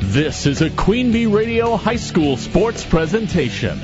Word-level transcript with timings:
This 0.00 0.46
is 0.46 0.62
a 0.62 0.70
Queen 0.70 1.10
Bee 1.10 1.26
Radio 1.26 1.76
High 1.76 1.96
School 1.96 2.36
sports 2.36 2.84
presentation. 2.84 3.80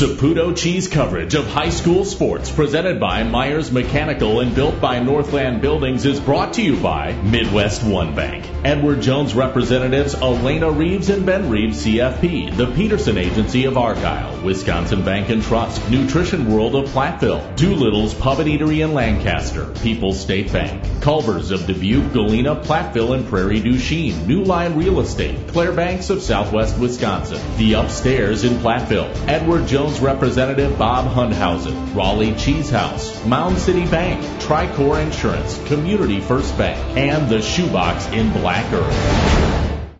Saputo 0.00 0.56
Cheese 0.56 0.88
coverage 0.88 1.34
of 1.34 1.46
high 1.46 1.68
school 1.68 2.06
sports 2.06 2.50
presented 2.50 2.98
by 2.98 3.22
Myers 3.22 3.70
Mechanical 3.70 4.40
and 4.40 4.54
built 4.54 4.80
by 4.80 4.98
Northland 4.98 5.60
Buildings 5.60 6.06
is 6.06 6.18
brought 6.18 6.54
to 6.54 6.62
you 6.62 6.78
by 6.78 7.12
Midwest 7.12 7.84
One 7.84 8.14
Bank. 8.14 8.48
Edward 8.64 9.02
Jones 9.02 9.34
representatives 9.34 10.14
Elena 10.14 10.70
Reeves 10.70 11.10
and 11.10 11.26
Ben 11.26 11.50
Reeves 11.50 11.84
CFP, 11.84 12.56
the 12.56 12.68
Peterson 12.68 13.18
Agency 13.18 13.66
of 13.66 13.76
Argyle, 13.76 14.42
Wisconsin 14.42 15.04
Bank 15.04 15.28
and 15.28 15.42
Trust, 15.42 15.90
Nutrition 15.90 16.50
World 16.50 16.76
of 16.76 16.88
Platteville, 16.88 17.54
Doolittle's 17.56 18.14
Pub 18.14 18.40
and 18.40 18.48
Eatery 18.48 18.82
in 18.82 18.94
Lancaster, 18.94 19.66
People's 19.82 20.18
State 20.18 20.50
Bank, 20.50 20.82
Culver's 21.02 21.50
of 21.50 21.66
Dubuque, 21.66 22.14
Galena, 22.14 22.56
Platteville, 22.56 23.14
and 23.14 23.28
Prairie 23.28 23.60
du 23.60 23.78
Chien, 23.78 24.26
New 24.26 24.44
Line 24.44 24.78
Real 24.78 25.00
Estate, 25.00 25.48
Claire 25.48 25.72
Banks 25.72 26.08
of 26.08 26.22
Southwest 26.22 26.78
Wisconsin, 26.78 27.40
The 27.58 27.74
Upstairs 27.74 28.44
in 28.44 28.54
Platteville, 28.54 29.10
Edward 29.28 29.66
Jones 29.66 29.89
Representative 29.98 30.78
Bob 30.78 31.12
Hundhausen, 31.12 31.74
Roelli 31.94 32.38
Cheese 32.38 32.70
House, 32.70 33.24
Mound 33.26 33.58
City 33.58 33.84
Bank, 33.86 34.22
Tricor 34.40 35.02
Insurance, 35.02 35.58
Community 35.66 36.20
First 36.20 36.56
Bank, 36.56 36.78
and 36.96 37.28
the 37.28 37.42
Shoebox 37.42 38.06
in 38.12 38.30
Black 38.32 38.72
Earth. 38.72 39.90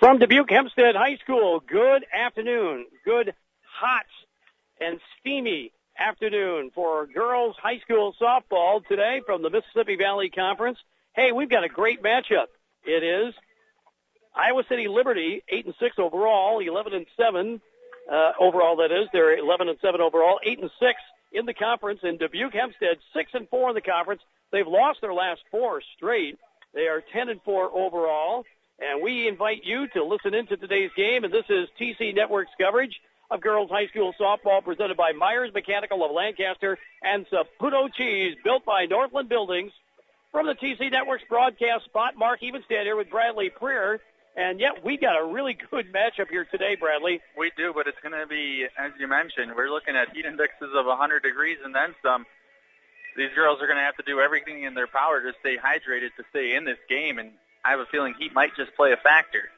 From 0.00 0.18
Dubuque 0.18 0.50
Hempstead 0.50 0.96
High 0.96 1.18
School, 1.18 1.60
good 1.60 2.04
afternoon. 2.12 2.86
Good 3.04 3.34
hot 3.62 4.06
and 4.80 4.98
steamy 5.20 5.72
afternoon 5.98 6.70
for 6.74 7.06
girls 7.06 7.56
high 7.62 7.78
school 7.80 8.14
softball 8.20 8.84
today 8.86 9.20
from 9.26 9.42
the 9.42 9.50
Mississippi 9.50 9.96
Valley 9.96 10.30
Conference. 10.30 10.78
Hey, 11.14 11.32
we've 11.32 11.50
got 11.50 11.64
a 11.64 11.68
great 11.68 12.02
matchup. 12.02 12.46
It 12.84 13.02
is 13.02 13.34
Iowa 14.34 14.62
City 14.68 14.88
Liberty, 14.88 15.42
8 15.48 15.66
and 15.66 15.74
6 15.80 15.98
overall, 15.98 16.60
11 16.60 16.94
and 16.94 17.06
7 17.16 17.60
uh, 18.10 18.32
overall. 18.40 18.76
That 18.76 18.92
is, 18.92 19.08
they're 19.12 19.36
11 19.36 19.68
and 19.68 19.78
7 19.80 20.00
overall, 20.00 20.38
8 20.44 20.60
and 20.60 20.70
6 20.78 21.00
in 21.32 21.46
the 21.46 21.54
conference. 21.54 22.00
And 22.02 22.18
Dubuque 22.18 22.54
Hempstead, 22.54 22.98
6 23.14 23.30
and 23.34 23.48
4 23.48 23.70
in 23.70 23.74
the 23.74 23.80
conference. 23.80 24.22
They've 24.50 24.66
lost 24.66 25.00
their 25.00 25.14
last 25.14 25.42
four 25.50 25.82
straight. 25.96 26.38
They 26.74 26.86
are 26.88 27.02
10 27.12 27.28
and 27.28 27.42
4 27.42 27.70
overall. 27.72 28.44
And 28.80 29.02
we 29.02 29.26
invite 29.26 29.64
you 29.64 29.88
to 29.88 30.04
listen 30.04 30.34
into 30.34 30.56
today's 30.56 30.90
game. 30.96 31.24
And 31.24 31.32
this 31.32 31.44
is 31.48 31.68
TC 31.80 32.14
Network's 32.14 32.52
coverage 32.60 33.00
of 33.30 33.40
girls 33.40 33.70
high 33.70 33.88
school 33.88 34.14
softball 34.18 34.64
presented 34.64 34.96
by 34.96 35.12
Myers 35.12 35.52
Mechanical 35.52 36.04
of 36.04 36.12
Lancaster 36.12 36.78
and 37.02 37.26
Saputo 37.26 37.92
Cheese 37.92 38.36
built 38.42 38.64
by 38.64 38.86
Northland 38.86 39.28
Buildings. 39.28 39.72
From 40.30 40.46
the 40.46 40.54
TC 40.54 40.90
Network's 40.90 41.24
broadcast 41.28 41.86
spot, 41.86 42.16
Mark 42.16 42.40
Evenstad 42.42 42.82
here 42.82 42.96
with 42.96 43.10
Bradley 43.10 43.50
Preer. 43.50 44.00
And 44.38 44.60
yet 44.60 44.84
we 44.84 44.96
got 44.96 45.20
a 45.20 45.26
really 45.26 45.58
good 45.68 45.92
matchup 45.92 46.30
here 46.30 46.46
today, 46.48 46.76
Bradley. 46.76 47.20
We 47.36 47.50
do, 47.56 47.72
but 47.74 47.88
it's 47.88 47.98
going 48.04 48.14
to 48.14 48.24
be, 48.24 48.66
as 48.78 48.92
you 48.96 49.08
mentioned, 49.08 49.50
we're 49.56 49.68
looking 49.68 49.96
at 49.96 50.14
heat 50.14 50.26
indexes 50.26 50.70
of 50.78 50.86
100 50.86 51.24
degrees 51.24 51.58
and 51.64 51.74
then 51.74 51.92
some. 52.04 52.24
These 53.16 53.34
girls 53.34 53.58
are 53.60 53.66
going 53.66 53.78
to 53.78 53.82
have 53.82 53.96
to 53.96 54.04
do 54.06 54.20
everything 54.20 54.62
in 54.62 54.74
their 54.74 54.86
power 54.86 55.20
to 55.20 55.32
stay 55.40 55.56
hydrated 55.58 56.14
to 56.18 56.24
stay 56.30 56.54
in 56.54 56.64
this 56.64 56.78
game, 56.88 57.18
and 57.18 57.32
I 57.64 57.70
have 57.72 57.80
a 57.80 57.86
feeling 57.90 58.14
heat 58.16 58.32
might 58.32 58.54
just 58.54 58.76
play 58.76 58.92
a 58.92 58.96
factor. 58.96 59.50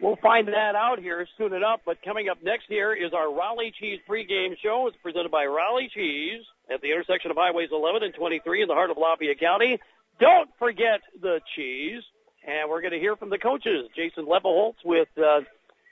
We'll 0.00 0.16
find 0.16 0.48
that 0.48 0.74
out 0.74 0.98
here 0.98 1.26
soon 1.36 1.52
enough. 1.52 1.80
But 1.84 2.00
coming 2.00 2.30
up 2.30 2.42
next 2.42 2.64
here 2.68 2.94
is 2.94 3.12
our 3.12 3.26
Roelli 3.26 3.74
Cheese 3.78 4.00
pregame 4.08 4.56
show. 4.62 4.86
It's 4.86 4.96
presented 5.02 5.30
by 5.30 5.44
Roelli 5.44 5.90
Cheese 5.92 6.40
at 6.72 6.80
the 6.80 6.92
intersection 6.92 7.30
of 7.30 7.36
Highways 7.36 7.68
11 7.72 8.04
and 8.04 8.14
23 8.14 8.62
in 8.62 8.68
the 8.68 8.74
heart 8.74 8.90
of 8.90 8.96
Lafayette 8.96 9.38
County. 9.38 9.78
Don't 10.18 10.48
forget 10.58 11.00
the 11.20 11.40
cheese. 11.54 12.02
And 12.48 12.68
we're 12.70 12.80
going 12.80 12.94
to 12.94 12.98
hear 12.98 13.14
from 13.14 13.28
the 13.28 13.36
coaches, 13.36 13.90
Jason 13.94 14.24
Lepelholtz 14.24 14.82
with 14.82 15.08
uh, 15.18 15.42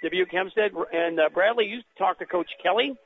Dubuque 0.02 0.32
Hempstead. 0.32 0.70
And 0.90 1.20
uh, 1.20 1.28
Bradley, 1.34 1.66
you 1.66 1.80
talked 1.98 2.20
to 2.20 2.26
Coach 2.26 2.48
Kelly. 2.62 2.96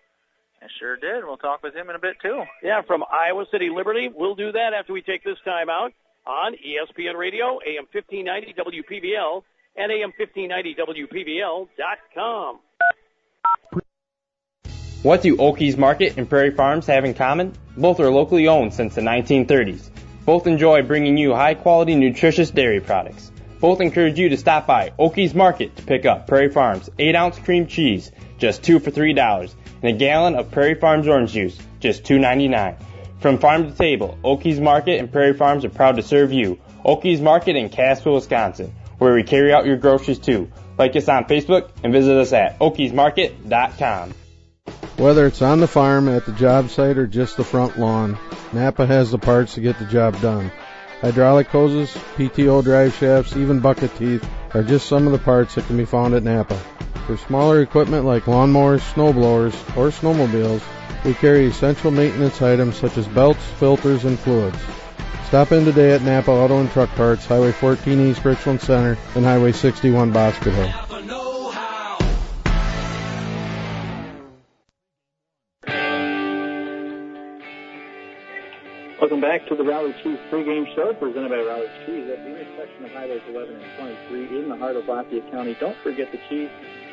I 0.62 0.66
sure 0.78 0.96
did. 0.96 1.24
We'll 1.24 1.36
talk 1.36 1.64
with 1.64 1.74
him 1.74 1.90
in 1.90 1.96
a 1.96 1.98
bit, 1.98 2.14
too. 2.22 2.44
Yeah, 2.62 2.82
from 2.82 3.02
Iowa 3.10 3.46
City 3.50 3.68
Liberty. 3.74 4.08
We'll 4.14 4.36
do 4.36 4.52
that 4.52 4.70
after 4.78 4.92
we 4.92 5.02
take 5.02 5.24
this 5.24 5.38
time 5.44 5.68
out 5.68 5.92
on 6.26 6.52
ESPN 6.52 7.18
Radio, 7.18 7.58
AM 7.66 7.86
1590 7.90 8.54
WPVL 8.54 9.42
and 9.76 9.90
AM1590WPVL.com. 9.90 12.60
What 15.02 15.22
do 15.22 15.36
Okies 15.38 15.76
Market 15.76 16.18
and 16.18 16.28
Prairie 16.28 16.54
Farms 16.54 16.86
have 16.86 17.04
in 17.04 17.14
common? 17.14 17.52
Both 17.76 17.98
are 17.98 18.10
locally 18.10 18.46
owned 18.46 18.72
since 18.74 18.94
the 18.94 19.00
1930s. 19.00 19.90
Both 20.24 20.46
enjoy 20.46 20.82
bringing 20.82 21.16
you 21.16 21.34
high 21.34 21.54
quality, 21.54 21.96
nutritious 21.96 22.50
dairy 22.50 22.80
products. 22.80 23.32
Both 23.60 23.81
encourage 23.81 24.19
you 24.19 24.31
to 24.31 24.37
stop 24.37 24.66
by 24.66 24.93
Okies 24.98 25.34
Market 25.34 25.76
to 25.76 25.82
pick 25.82 26.06
up 26.06 26.26
Prairie 26.26 26.50
Farms 26.50 26.88
8 26.98 27.15
ounce 27.15 27.38
cream 27.38 27.66
cheese, 27.66 28.10
just 28.38 28.62
2 28.62 28.81
for 28.81 28.91
$3, 28.91 29.54
and 29.82 29.94
a 29.94 29.97
gallon 29.97 30.34
of 30.34 30.50
Prairie 30.50 30.75
Farms 30.75 31.06
orange 31.06 31.32
juice, 31.32 31.59
just 31.78 32.04
$2.99. 32.04 32.76
From 33.21 33.38
farm 33.38 33.71
to 33.71 33.76
table, 33.76 34.19
Okies 34.25 34.60
Market 34.60 34.98
and 34.98 35.12
Prairie 35.12 35.34
Farms 35.34 35.65
are 35.65 35.71
proud 35.71 35.97
to 35.97 36.03
serve 36.03 36.32
you. 36.32 36.59
Okies 36.84 37.21
Market 37.21 37.56
in 37.56 37.69
Casper, 37.69 38.12
Wisconsin 38.12 38.75
where 39.00 39.15
we 39.15 39.22
carry 39.22 39.53
out 39.53 39.65
your 39.65 39.78
groceries 39.78 40.19
too. 40.19 40.53
Like 40.78 40.94
us 40.94 41.09
on 41.09 41.25
Facebook 41.25 41.71
and 41.82 41.92
visit 41.92 42.16
us 42.16 42.32
at 42.32 42.59
okiesmarket.com. 42.59 44.15
Whether 44.97 45.27
it's 45.27 45.42
on 45.42 45.60
the 45.60 45.66
farm, 45.66 46.09
at 46.09 46.27
the 46.27 46.32
job 46.32 46.69
site, 46.69 46.98
or 46.98 47.06
just 47.06 47.38
the 47.38 47.44
front 47.44 47.78
lawn, 47.78 48.19
Napa 48.53 48.87
has 48.87 49.10
the 49.10 49.19
parts 49.19 49.54
to 49.54 49.60
get 49.62 49.78
the 49.78 49.87
job 49.87 50.21
done. 50.21 50.53
Hydraulic 51.00 51.46
hoses, 51.46 51.90
PTO 52.16 52.62
drive 52.62 52.94
shafts, 52.94 53.34
even 53.34 53.58
bucket 53.58 53.94
teeth 53.96 54.28
are 54.52 54.62
just 54.62 54.86
some 54.86 55.06
of 55.06 55.12
the 55.12 55.18
parts 55.18 55.54
that 55.54 55.66
can 55.66 55.78
be 55.78 55.86
found 55.86 56.14
at 56.14 56.22
Napa. 56.22 56.56
For 57.06 57.16
smaller 57.16 57.62
equipment 57.62 58.04
like 58.04 58.24
lawnmowers, 58.24 58.80
snowblowers, 58.92 59.54
or 59.76 59.88
snowmobiles, 59.88 60.60
we 61.04 61.14
carry 61.14 61.46
essential 61.46 61.90
maintenance 61.90 62.42
items 62.42 62.76
such 62.76 62.98
as 62.98 63.08
belts, 63.08 63.42
filters, 63.58 64.04
and 64.04 64.18
fluids. 64.18 64.58
Stop 65.28 65.52
in 65.52 65.64
today 65.64 65.92
at 65.92 66.02
Napa 66.02 66.30
Auto 66.30 66.60
and 66.60 66.70
Truck 66.70 66.90
Parts, 66.90 67.24
Highway 67.24 67.52
14 67.52 68.10
East 68.10 68.24
Richland 68.24 68.60
Center, 68.60 68.98
and 69.14 69.24
Highway 69.24 69.52
61 69.52 70.12
Boscobel. 70.12 71.29
Welcome 79.10 79.28
back 79.28 79.48
to 79.48 79.56
the 79.56 79.65
Roelli 79.65 79.91
Cheese 80.04 80.22
pregame 80.31 80.72
show 80.76 80.94
presented 80.94 81.31
by 81.31 81.43
Roelli 81.43 81.66
Cheese 81.82 82.06
at 82.15 82.22
the 82.22 82.31
intersection 82.31 82.84
of 82.84 82.93
Highways 82.93 83.21
11 83.26 83.59
and 83.59 83.98
23 84.06 84.38
in 84.38 84.48
the 84.48 84.56
heart 84.56 84.76
of 84.76 84.87
Lafayette 84.87 85.28
County. 85.32 85.56
Don't 85.59 85.75
forget 85.82 86.06
the 86.12 86.19
cheese. 86.31 86.48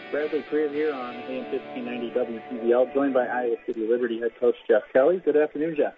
Bradley 0.09 0.41
Preer 0.49 0.67
here 0.73 0.91
on 0.95 1.13
AM 1.13 1.45
1590 1.53 2.17
WPVL, 2.17 2.91
joined 2.95 3.13
by 3.13 3.27
Iowa 3.27 3.57
City 3.67 3.85
Liberty 3.87 4.19
head 4.19 4.31
coach 4.39 4.55
Jeff 4.67 4.81
Kelly. 4.91 5.21
Good 5.23 5.37
afternoon, 5.37 5.75
Jeff. 5.77 5.93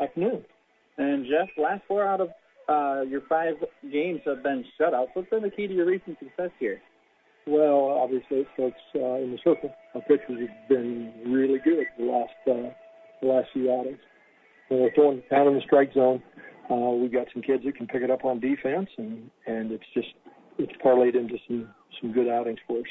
Afternoon. 0.00 0.44
And 0.98 1.26
Jeff, 1.26 1.48
last 1.58 1.82
four 1.88 2.06
out 2.06 2.20
of 2.20 2.28
uh, 2.68 3.02
your 3.02 3.22
five 3.28 3.54
games 3.90 4.20
have 4.24 4.44
been 4.44 4.64
shutouts. 4.78 5.08
What's 5.14 5.30
been 5.30 5.42
the 5.42 5.50
key 5.50 5.66
to 5.66 5.74
your 5.74 5.86
recent 5.86 6.16
success 6.20 6.50
here? 6.60 6.80
Well, 7.44 7.98
obviously 7.98 8.46
it 8.46 8.48
starts 8.54 8.78
uh, 8.94 9.18
in 9.18 9.32
the 9.32 9.38
circle. 9.42 9.74
Our 9.96 10.02
pitchers 10.02 10.46
have 10.46 10.68
been 10.68 11.12
really 11.26 11.58
good 11.58 11.86
the 11.98 12.04
last 12.04 12.38
uh, 12.46 12.70
the 13.20 13.26
last 13.26 13.48
few 13.52 13.72
outings. 13.72 13.98
When 14.68 14.80
we're 14.80 14.94
throwing 14.94 15.22
down 15.30 15.48
in 15.48 15.54
the 15.54 15.62
strike 15.62 15.92
zone, 15.94 16.22
uh, 16.70 16.74
we've 16.74 17.12
got 17.12 17.26
some 17.32 17.42
kids 17.42 17.62
that 17.64 17.76
can 17.76 17.86
pick 17.86 18.02
it 18.02 18.10
up 18.10 18.24
on 18.24 18.40
defense, 18.40 18.88
and 18.98 19.30
and 19.46 19.70
it's 19.70 19.84
just 19.94 20.08
it's 20.58 20.72
parlayed 20.84 21.14
into 21.16 21.36
some 21.46 21.68
some 22.00 22.12
good 22.12 22.28
outings 22.28 22.58
for 22.66 22.78
us. 22.78 22.84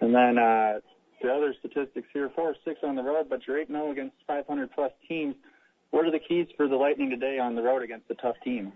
And 0.00 0.14
then 0.14 0.38
uh, 0.38 0.80
the 1.22 1.30
other 1.30 1.54
statistics 1.58 2.08
here: 2.12 2.30
four 2.34 2.54
six 2.64 2.80
on 2.82 2.96
the 2.96 3.02
road, 3.02 3.26
but 3.30 3.40
you're 3.46 3.60
eight 3.60 3.68
zero 3.68 3.90
against 3.90 4.16
500 4.26 4.70
plus 4.72 4.92
teams. 5.08 5.34
What 5.90 6.06
are 6.06 6.10
the 6.10 6.18
keys 6.18 6.46
for 6.56 6.68
the 6.68 6.76
Lightning 6.76 7.10
today 7.10 7.38
on 7.38 7.54
the 7.54 7.62
road 7.62 7.82
against 7.82 8.10
a 8.10 8.14
tough 8.14 8.36
team? 8.42 8.72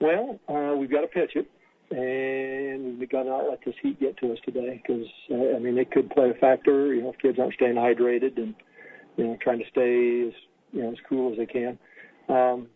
Well, 0.00 0.38
uh, 0.48 0.76
we've 0.76 0.90
got 0.90 1.00
to 1.00 1.06
pitch 1.06 1.32
it, 1.34 1.50
and 1.90 2.98
we've 2.98 3.10
got 3.10 3.24
to 3.24 3.30
not 3.30 3.48
let 3.48 3.60
this 3.64 3.74
heat 3.82 3.98
get 3.98 4.16
to 4.18 4.32
us 4.32 4.38
today 4.44 4.82
because 4.86 5.06
uh, 5.30 5.56
I 5.56 5.58
mean 5.58 5.76
it 5.76 5.90
could 5.90 6.10
play 6.10 6.30
a 6.30 6.34
factor. 6.34 6.94
You 6.94 7.02
know, 7.02 7.10
if 7.10 7.18
kids 7.18 7.38
aren't 7.38 7.54
staying 7.54 7.74
hydrated 7.74 8.36
and 8.36 8.54
you 9.16 9.26
know 9.26 9.38
trying 9.42 9.58
to 9.58 9.64
stay 9.70 10.28
as 10.28 10.34
you 10.72 10.82
know 10.82 10.90
as 10.90 10.98
cool 11.08 11.32
as 11.32 11.38
they 11.38 11.46
can. 11.46 11.78
Um, 12.28 12.68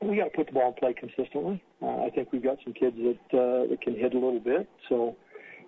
we 0.00 0.16
got 0.16 0.24
to 0.24 0.30
put 0.30 0.46
the 0.46 0.52
ball 0.52 0.68
in 0.68 0.74
play 0.74 0.94
consistently. 0.94 1.62
Uh, 1.82 2.04
I 2.04 2.10
think 2.10 2.32
we've 2.32 2.42
got 2.42 2.58
some 2.64 2.72
kids 2.72 2.96
that 2.96 3.38
uh, 3.38 3.68
that 3.68 3.78
can 3.82 3.94
hit 3.94 4.14
a 4.14 4.18
little 4.18 4.40
bit. 4.40 4.68
So 4.88 5.16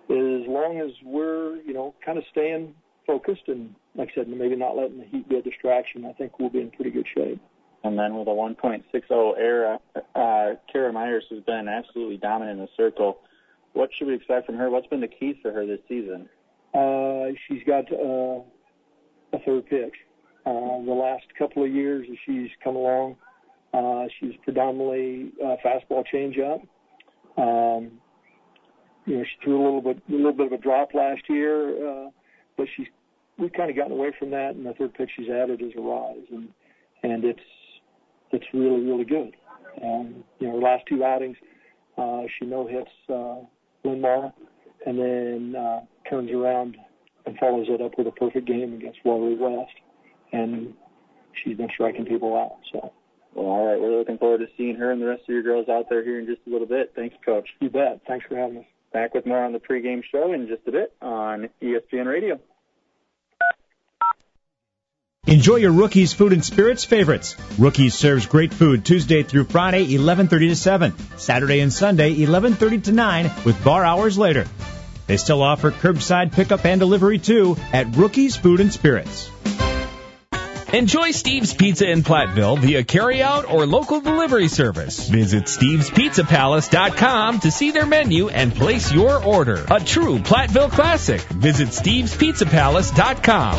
as 0.09 0.47
long 0.47 0.81
as 0.83 0.91
we're 1.03 1.57
you 1.61 1.73
know 1.73 1.93
kind 2.05 2.17
of 2.17 2.23
staying 2.31 2.73
focused 3.05 3.43
and, 3.47 3.75
like 3.95 4.09
I 4.11 4.15
said, 4.15 4.29
maybe 4.29 4.55
not 4.55 4.77
letting 4.77 4.99
the 4.99 5.05
heat 5.05 5.27
be 5.27 5.35
a 5.35 5.41
distraction, 5.41 6.05
I 6.05 6.13
think 6.13 6.39
we'll 6.39 6.49
be 6.49 6.61
in 6.61 6.71
pretty 6.71 6.91
good 6.91 7.07
shape. 7.13 7.41
And 7.83 7.99
then 7.99 8.15
with 8.15 8.29
a 8.29 8.31
1.60 8.31 9.37
era, 9.37 9.77
uh, 10.15 10.55
Kara 10.71 10.93
Myers 10.93 11.25
has 11.29 11.43
been 11.43 11.67
absolutely 11.67 12.15
dominant 12.15 12.61
in 12.61 12.65
the 12.65 12.71
circle. 12.77 13.17
What 13.73 13.89
should 13.97 14.07
we 14.07 14.15
expect 14.15 14.45
from 14.45 14.55
her? 14.55 14.69
What's 14.69 14.87
been 14.87 15.01
the 15.01 15.09
keys 15.09 15.35
for 15.41 15.51
her 15.51 15.65
this 15.65 15.81
season? 15.89 16.29
uh, 16.73 17.25
she's 17.47 17.63
got 17.65 17.91
uh, 17.91 18.41
a 19.33 19.39
third 19.45 19.65
pitch. 19.67 19.93
Uh, 20.45 20.83
the 20.85 20.91
last 20.91 21.23
couple 21.37 21.63
of 21.63 21.71
years 21.71 22.05
as 22.11 22.17
she's 22.25 22.49
come 22.63 22.75
along, 22.75 23.15
uh, 23.73 24.05
she's 24.19 24.33
predominantly 24.43 25.31
uh, 25.43 25.55
fastball 25.65 26.03
changeup. 26.13 26.61
Um, 27.37 27.91
you 29.05 29.17
know, 29.17 29.23
she 29.23 29.43
threw 29.43 29.61
a 29.61 29.63
little 29.63 29.81
bit, 29.81 30.01
a 30.09 30.11
little 30.11 30.33
bit 30.33 30.47
of 30.47 30.53
a 30.53 30.57
drop 30.57 30.93
last 30.93 31.21
year, 31.29 32.05
uh, 32.05 32.09
but 32.57 32.67
she's 32.75 32.87
we've 33.37 33.53
kind 33.53 33.69
of 33.69 33.75
gotten 33.75 33.93
away 33.93 34.11
from 34.17 34.29
that, 34.31 34.55
and 34.55 34.65
the 34.65 34.73
third 34.73 34.93
pitch 34.93 35.09
she's 35.15 35.29
added 35.29 35.61
is 35.61 35.71
a 35.77 35.81
rise, 35.81 36.25
and 36.31 36.49
and 37.03 37.23
it's 37.23 37.39
it's 38.31 38.45
really 38.53 38.81
really 38.81 39.05
good. 39.05 39.35
Um, 39.83 40.23
you 40.39 40.47
know, 40.47 40.53
her 40.53 40.61
last 40.61 40.83
two 40.87 41.03
outings, 41.03 41.37
uh, 41.97 42.23
she 42.37 42.45
no 42.45 42.67
hits 42.67 42.91
uh, 43.09 43.39
Linn-Mar, 43.83 44.33
and 44.85 44.99
then 44.99 45.55
uh, 45.59 45.79
turns 46.09 46.31
around 46.31 46.77
and 47.25 47.37
follows 47.37 47.67
it 47.69 47.81
up 47.81 47.97
with 47.97 48.07
a 48.07 48.11
perfect 48.11 48.47
game 48.47 48.73
against 48.73 48.99
Waterloo 49.03 49.37
West, 49.39 49.73
and 50.33 50.73
she's 51.41 51.55
been 51.55 51.69
striking 51.73 52.05
people 52.05 52.35
out. 52.35 52.57
So. 52.71 52.91
Well, 53.33 53.45
all 53.47 53.65
right. 53.65 53.79
We're 53.79 53.97
looking 53.97 54.17
forward 54.17 54.39
to 54.39 54.47
seeing 54.57 54.75
her 54.75 54.91
and 54.91 55.01
the 55.01 55.07
rest 55.07 55.23
of 55.23 55.29
your 55.29 55.43
girls 55.43 55.69
out 55.69 55.89
there 55.89 56.03
here 56.03 56.19
in 56.19 56.25
just 56.25 56.41
a 56.45 56.49
little 56.49 56.67
bit. 56.67 56.91
Thanks, 56.95 57.15
Coach. 57.25 57.47
You 57.61 57.69
bet. 57.69 58.01
Thanks 58.07 58.25
for 58.27 58.35
having 58.35 58.57
us. 58.57 58.65
Back 58.91 59.15
with 59.15 59.25
more 59.25 59.43
on 59.43 59.53
the 59.53 59.59
pregame 59.59 60.03
show 60.11 60.33
in 60.33 60.47
just 60.47 60.67
a 60.67 60.71
bit 60.71 60.93
on 61.01 61.49
ESPN 61.61 62.05
Radio. 62.05 62.39
Enjoy 65.25 65.55
your 65.55 65.71
Rookies 65.71 66.13
Food 66.13 66.33
and 66.33 66.45
Spirits 66.45 66.85
favorites. 66.85 67.35
Rookies 67.57 67.95
serves 67.95 68.27
great 68.27 68.53
food 68.53 68.85
Tuesday 68.85 69.23
through 69.23 69.45
Friday, 69.45 69.85
11:30 69.85 70.49
to 70.49 70.55
7, 70.55 70.93
Saturday 71.17 71.61
and 71.61 71.73
Sunday, 71.73 72.13
11:30 72.13 72.83
to 72.83 72.91
9, 72.91 73.31
with 73.45 73.63
bar 73.63 73.83
hours 73.83 74.17
later. 74.17 74.45
They 75.07 75.17
still 75.17 75.41
offer 75.41 75.71
curbside 75.71 76.33
pickup 76.33 76.65
and 76.65 76.79
delivery 76.79 77.17
too 77.17 77.57
at 77.71 77.95
Rookies 77.95 78.35
Food 78.35 78.59
and 78.59 78.71
Spirits. 78.71 79.31
Enjoy 80.73 81.11
Steve's 81.11 81.53
Pizza 81.53 81.87
in 81.87 82.01
Platteville 82.01 82.57
via 82.57 82.83
carryout 82.83 83.47
or 83.47 83.67
local 83.67 84.01
delivery 84.01 84.47
service. 84.47 85.07
Visit 85.07 85.43
stevespizzapalace.com 85.43 87.41
to 87.41 87.51
see 87.51 87.69
their 87.69 87.85
menu 87.85 88.29
and 88.29 88.55
place 88.55 88.91
your 88.91 89.23
order. 89.23 89.63
A 89.69 89.79
true 89.79 90.17
Platteville 90.17 90.71
classic. 90.71 91.21
Visit 91.21 91.67
stevespizzapalace.com. 91.67 93.55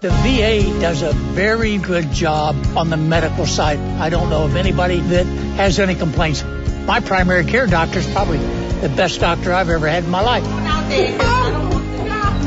The 0.00 0.08
VA 0.08 0.80
does 0.80 1.02
a 1.02 1.12
very 1.12 1.76
good 1.76 2.12
job 2.12 2.56
on 2.74 2.88
the 2.88 2.96
medical 2.96 3.44
side. 3.44 3.78
I 3.78 4.08
don't 4.08 4.30
know 4.30 4.44
of 4.44 4.56
anybody 4.56 5.00
that 5.00 5.26
has 5.26 5.78
any 5.78 5.96
complaints. 5.96 6.42
My 6.86 7.00
primary 7.00 7.44
care 7.44 7.66
doctor 7.66 7.98
is 7.98 8.06
probably 8.06 8.38
the 8.38 8.88
best 8.96 9.20
doctor 9.20 9.52
I've 9.52 9.68
ever 9.68 9.86
had 9.86 10.04
in 10.04 10.10
my 10.10 10.22
life. 10.22 11.67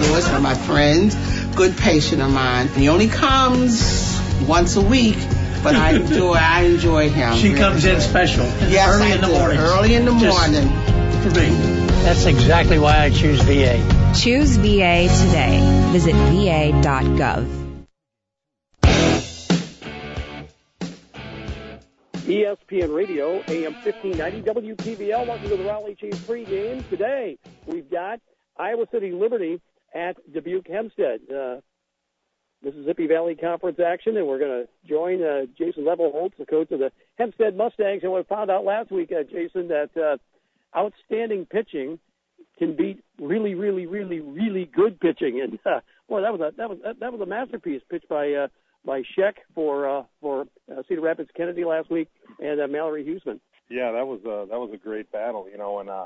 Lewis, 0.01 0.25
one 0.27 0.35
of 0.35 0.41
my 0.41 0.55
friends, 0.55 1.15
good 1.55 1.77
patient 1.77 2.21
of 2.21 2.31
mine. 2.31 2.67
He 2.69 2.89
only 2.89 3.07
comes 3.07 4.19
once 4.47 4.75
a 4.75 4.81
week, 4.81 5.17
but 5.63 5.75
I 5.75 5.91
enjoy 5.95 6.33
I 6.33 6.61
enjoy 6.63 7.09
him. 7.09 7.35
She 7.35 7.53
comes 7.53 7.85
in 7.85 8.01
special. 8.01 8.45
Yes, 8.69 8.95
early 8.95 9.11
I 9.11 9.15
in 9.15 9.21
the 9.21 9.27
do. 9.27 9.33
morning. 9.33 9.57
Early 9.59 9.93
in 9.95 10.05
the 10.05 10.11
morning. 10.11 10.69
For 11.21 11.29
me. 11.29 11.49
That's 12.03 12.25
exactly 12.25 12.79
why 12.79 13.03
I 13.03 13.09
choose 13.11 13.41
VA. 13.43 13.77
Choose 14.19 14.57
VA 14.57 15.07
today. 15.25 15.59
Visit 15.91 16.15
va.gov. 16.15 17.57
ESPN 22.25 22.95
Radio, 22.95 23.43
AM 23.47 23.73
1590, 23.83 24.41
WPVL. 24.41 25.27
Welcome 25.27 25.49
to 25.49 25.57
the 25.57 25.63
Roelli 25.63 25.97
Cheese 25.97 26.15
pregame. 26.19 26.87
Today, 26.89 27.37
we've 27.67 27.89
got 27.89 28.19
Iowa 28.57 28.85
City 28.91 29.11
Liberty 29.11 29.59
at 29.93 30.17
Dubuque 30.31 30.67
Hempstead. 30.67 31.21
Uh, 31.33 31.57
Mississippi 32.63 33.07
Valley 33.07 33.35
Conference 33.35 33.79
action, 33.83 34.17
and 34.17 34.27
we're 34.27 34.37
going 34.37 34.65
to 34.65 34.87
join 34.87 35.23
uh, 35.23 35.45
Jason 35.57 35.83
Levelholtz, 35.83 36.37
the 36.37 36.45
coach 36.45 36.71
of 36.71 36.79
the 36.79 36.91
Hempstead 37.17 37.57
Mustangs. 37.57 38.03
And 38.03 38.13
we 38.13 38.21
found 38.23 38.51
out 38.51 38.63
last 38.63 38.91
week, 38.91 39.11
uh, 39.11 39.23
Jason, 39.23 39.69
that 39.69 39.89
uh, 39.97 40.17
outstanding 40.77 41.47
pitching 41.47 41.97
can 42.59 42.75
beat 42.75 43.03
really, 43.19 43.55
really, 43.55 43.87
really, 43.87 44.19
really 44.19 44.69
good 44.71 44.99
pitching. 44.99 45.41
And 45.41 45.57
uh, 45.65 45.79
boy, 46.07 46.21
that 46.21 46.31
was 46.31 46.41
a 46.41 46.55
that 46.57 46.69
was 46.69 46.77
that 46.83 47.11
was 47.11 47.21
a 47.21 47.25
masterpiece 47.25 47.81
pitched 47.89 48.07
by 48.07 48.31
uh, 48.31 48.47
by 48.85 49.01
Sheck 49.17 49.33
for 49.55 49.89
uh, 49.89 50.03
for 50.21 50.45
uh, 50.71 50.83
Cedar 50.87 51.01
Rapids 51.01 51.31
Kennedy 51.35 51.65
last 51.65 51.89
week, 51.89 52.09
and 52.39 52.61
uh, 52.61 52.67
Mallory 52.67 53.03
Huseman. 53.03 53.39
Yeah, 53.69 53.91
that 53.93 54.05
was 54.05 54.19
a 54.21 54.45
that 54.51 54.59
was 54.59 54.69
a 54.73 54.77
great 54.77 55.11
battle, 55.11 55.47
you 55.51 55.57
know, 55.57 55.79
and 55.79 55.89
uh 55.89 56.05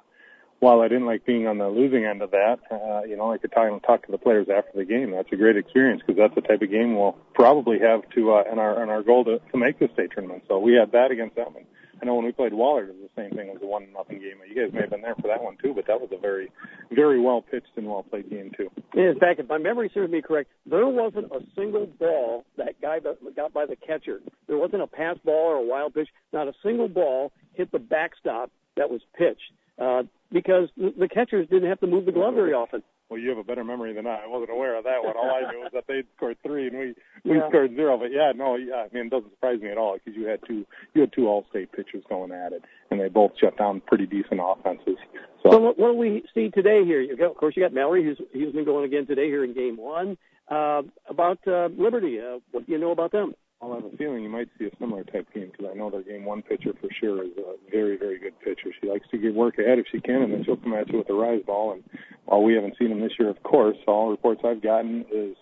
while 0.59 0.81
I 0.81 0.87
didn't 0.87 1.05
like 1.05 1.25
being 1.25 1.47
on 1.47 1.57
the 1.57 1.67
losing 1.67 2.05
end 2.05 2.21
of 2.21 2.31
that, 2.31 2.59
uh, 2.71 3.03
you 3.03 3.17
know, 3.17 3.31
I 3.31 3.37
could 3.37 3.51
talk 3.51 3.65
talk 3.83 4.05
to 4.05 4.11
the 4.11 4.17
players 4.17 4.47
after 4.49 4.71
the 4.75 4.85
game. 4.85 5.11
That's 5.11 5.31
a 5.31 5.35
great 5.35 5.57
experience 5.57 6.01
because 6.05 6.17
that's 6.17 6.35
the 6.35 6.41
type 6.41 6.61
of 6.61 6.71
game 6.71 6.95
we'll 6.95 7.17
probably 7.33 7.79
have 7.79 8.01
to 8.15 8.33
uh, 8.33 8.43
in 8.51 8.59
our 8.59 8.81
in 8.81 8.89
our 8.89 9.03
goal 9.03 9.25
to, 9.25 9.39
to 9.51 9.57
make 9.57 9.79
the 9.79 9.89
state 9.93 10.11
tournament. 10.13 10.43
So 10.47 10.59
we 10.59 10.73
had 10.73 10.91
that 10.93 11.11
against 11.11 11.35
them. 11.35 11.53
And 11.55 11.65
I 12.01 12.05
know 12.05 12.15
when 12.15 12.25
we 12.25 12.31
played 12.31 12.51
Wahlert, 12.51 12.89
it 12.89 12.95
was 12.95 13.09
the 13.15 13.21
same 13.21 13.31
thing. 13.31 13.47
It 13.47 13.53
was 13.53 13.61
a 13.63 13.67
one 13.67 13.87
nothing 13.93 14.19
game. 14.19 14.37
You 14.47 14.55
guys 14.55 14.73
may 14.73 14.81
have 14.81 14.89
been 14.89 15.01
there 15.01 15.15
for 15.15 15.27
that 15.27 15.43
one 15.43 15.57
too, 15.61 15.73
but 15.73 15.87
that 15.87 15.99
was 15.99 16.09
a 16.11 16.17
very 16.17 16.51
very 16.91 17.19
well 17.19 17.41
pitched 17.41 17.71
and 17.75 17.87
well 17.87 18.03
played 18.03 18.29
game 18.29 18.51
too. 18.55 18.69
In 18.93 19.17
fact, 19.19 19.39
if 19.39 19.49
my 19.49 19.57
memory 19.57 19.91
serves 19.93 20.11
me 20.11 20.21
correct, 20.21 20.49
there 20.65 20.87
wasn't 20.87 21.31
a 21.31 21.39
single 21.55 21.85
ball 21.85 22.45
that 22.57 22.81
guy 22.81 22.99
got 23.35 23.53
by 23.53 23.65
the 23.65 23.75
catcher. 23.75 24.21
There 24.47 24.57
wasn't 24.57 24.81
a 24.81 24.87
pass 24.87 25.17
ball 25.23 25.51
or 25.51 25.55
a 25.55 25.65
wild 25.65 25.93
pitch. 25.93 26.09
Not 26.33 26.47
a 26.47 26.53
single 26.63 26.87
ball 26.87 27.31
hit 27.53 27.71
the 27.71 27.79
backstop 27.79 28.51
that 28.75 28.89
was 28.89 29.01
pitched. 29.17 29.51
Uh, 29.79 30.03
because 30.31 30.69
the 30.77 31.07
catchers 31.07 31.47
didn't 31.49 31.69
have 31.69 31.79
to 31.79 31.87
move 31.87 32.05
the 32.05 32.11
glove 32.11 32.33
very 32.33 32.53
often. 32.53 32.81
Well, 33.09 33.19
you 33.19 33.29
have 33.29 33.37
a 33.37 33.43
better 33.43 33.63
memory 33.63 33.93
than 33.93 34.07
I. 34.07 34.23
I 34.23 34.27
wasn't 34.27 34.49
aware 34.49 34.75
of 34.77 34.83
that 34.85 35.03
one. 35.03 35.15
All 35.15 35.29
I 35.29 35.51
knew 35.51 35.59
was 35.63 35.71
that 35.73 35.85
they 35.87 36.03
scored 36.17 36.37
three 36.43 36.67
and 36.67 36.77
we 36.77 36.95
we 37.23 37.37
Yeah. 37.37 37.47
scored 37.49 37.75
zero. 37.75 37.97
But 37.97 38.11
yeah, 38.11 38.31
no, 38.35 38.55
yeah, 38.55 38.87
I 38.89 38.93
mean, 38.93 39.05
it 39.07 39.09
doesn't 39.11 39.29
surprise 39.31 39.61
me 39.61 39.69
at 39.69 39.77
all 39.77 39.93
because 39.95 40.17
you 40.19 40.27
had 40.27 40.39
two 40.47 40.65
you 40.93 41.01
had 41.01 41.13
two 41.13 41.27
All-State 41.27 41.71
pitchers 41.71 42.03
going 42.09 42.31
at 42.31 42.51
it, 42.53 42.63
and 42.89 42.99
they 42.99 43.07
both 43.07 43.31
shut 43.39 43.57
down 43.57 43.81
pretty 43.85 44.07
decent 44.07 44.41
offenses. 44.43 44.97
So, 45.43 45.51
So 45.51 45.57
what, 45.59 45.77
what 45.77 45.91
do 45.91 45.97
we 45.97 46.23
see 46.33 46.49
today 46.49 46.83
here? 46.83 46.99
You 47.01 47.15
got, 47.15 47.31
of 47.31 47.37
course, 47.37 47.55
you 47.55 47.63
got 47.63 47.73
Mallory, 47.73 48.03
who's 48.03 48.19
he's 48.33 48.51
been 48.51 48.65
going 48.65 48.85
again 48.85 49.05
today 49.05 49.27
here 49.27 49.43
in 49.43 49.53
Game 49.53 49.77
One. 49.77 50.17
Uh, 50.49 50.81
about 51.09 51.39
uh, 51.47 51.69
Liberty, 51.77 52.19
uh, 52.19 52.39
what 52.51 52.65
do 52.65 52.71
you 52.71 52.77
know 52.79 52.91
about 52.91 53.11
them? 53.11 53.33
I'll 53.65 53.81
have 53.81 53.85
a 53.91 53.97
feeling 53.97 54.21
you 54.21 54.29
might 54.29 54.47
see 54.59 54.65
a 54.65 54.75
similar 54.79 55.03
type 55.03 55.27
game 55.33 55.49
because 55.51 55.71
I 55.71 55.75
know 55.75 55.89
their 55.89 56.03
game 56.03 56.23
one 56.23 56.43
pitcher 56.43 56.71
for 56.79 56.87
sure 56.99 57.23
is 57.23 57.31
a 57.37 57.55
very, 57.71 57.97
very 57.97 58.19
good 58.19 58.39
pitcher. 58.39 58.69
She 58.79 58.87
likes 58.87 59.07
to 59.09 59.17
get 59.17 59.33
work 59.33 59.57
ahead 59.57 59.79
if 59.79 59.87
she 59.91 59.99
can, 59.99 60.21
and 60.21 60.31
then 60.33 60.43
she'll 60.45 60.57
come 60.57 60.73
at 60.75 60.87
you 60.91 60.99
with 60.99 61.09
a 61.09 61.13
rise 61.13 61.41
ball. 61.45 61.71
And 61.73 61.83
while 62.25 62.43
we 62.43 62.53
haven't 62.53 62.75
seen 62.77 62.91
him 62.91 62.99
this 63.01 63.13
year, 63.17 63.29
of 63.29 63.41
course, 63.41 63.77
all 63.87 64.11
reports 64.11 64.41
I've 64.45 64.61
gotten 64.61 65.05
is 65.11 65.35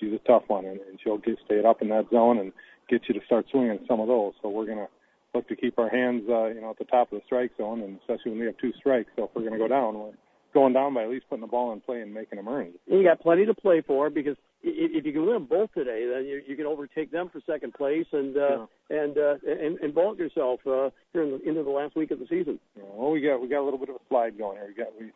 she's 0.00 0.12
a 0.14 0.18
tough 0.26 0.44
one, 0.46 0.64
and, 0.64 0.80
and 0.88 0.98
she'll 1.02 1.18
get 1.18 1.36
stay 1.44 1.62
up 1.62 1.82
in 1.82 1.88
that 1.90 2.08
zone 2.10 2.38
and 2.38 2.52
get 2.88 3.02
you 3.08 3.14
to 3.18 3.26
start 3.26 3.44
swinging 3.50 3.78
some 3.86 4.00
of 4.00 4.08
those. 4.08 4.32
So 4.40 4.48
we're 4.48 4.66
gonna 4.66 4.88
look 5.34 5.46
to 5.48 5.56
keep 5.56 5.78
our 5.78 5.90
hands, 5.90 6.22
uh, 6.30 6.46
you 6.46 6.62
know, 6.62 6.70
at 6.70 6.78
the 6.78 6.84
top 6.84 7.12
of 7.12 7.18
the 7.18 7.24
strike 7.26 7.50
zone, 7.58 7.82
and 7.82 7.98
especially 7.98 8.30
when 8.32 8.40
we 8.40 8.46
have 8.46 8.56
two 8.56 8.72
strikes. 8.78 9.10
So 9.16 9.24
if 9.24 9.30
we're 9.34 9.44
gonna 9.44 9.58
go 9.58 9.68
down, 9.68 9.98
we're 9.98 10.12
going 10.54 10.72
down 10.72 10.94
by 10.94 11.02
at 11.02 11.10
least 11.10 11.26
putting 11.28 11.42
the 11.42 11.46
ball 11.46 11.72
in 11.72 11.80
play 11.80 12.00
and 12.00 12.14
making 12.14 12.36
them 12.36 12.48
earn. 12.48 12.72
You 12.86 13.02
got 13.02 13.20
plenty 13.20 13.44
to 13.44 13.52
play 13.54 13.82
for 13.82 14.08
because 14.08 14.36
i- 14.38 14.40
i- 14.40 14.45
if 14.62 15.04
you 15.04 15.12
can 15.12 15.24
win 15.24 15.34
them 15.34 15.44
both 15.46 15.72
today, 15.74 16.06
then 16.12 16.26
you, 16.26 16.42
you 16.46 16.56
can 16.56 16.66
overtake 16.66 17.10
them 17.10 17.28
for 17.28 17.40
second 17.46 17.74
place 17.74 18.06
and 18.12 18.36
uh, 18.36 18.66
and, 18.90 19.16
uh, 19.16 19.34
and 19.46 19.78
and 19.78 19.94
vault 19.94 20.18
yourself 20.18 20.60
uh, 20.66 20.90
here 21.12 21.22
in 21.22 21.30
the, 21.32 21.48
into 21.48 21.62
the 21.62 21.70
last 21.70 21.96
week 21.96 22.10
of 22.10 22.18
the 22.18 22.26
season. 22.28 22.58
Well, 22.76 23.10
we 23.10 23.20
got 23.20 23.40
we 23.40 23.48
got 23.48 23.60
a 23.60 23.64
little 23.64 23.78
bit 23.78 23.90
of 23.90 23.96
a 23.96 24.00
slide 24.08 24.38
going 24.38 24.56
here. 24.56 24.66
We 24.68 24.74
got 24.74 24.88
we 24.98 25.12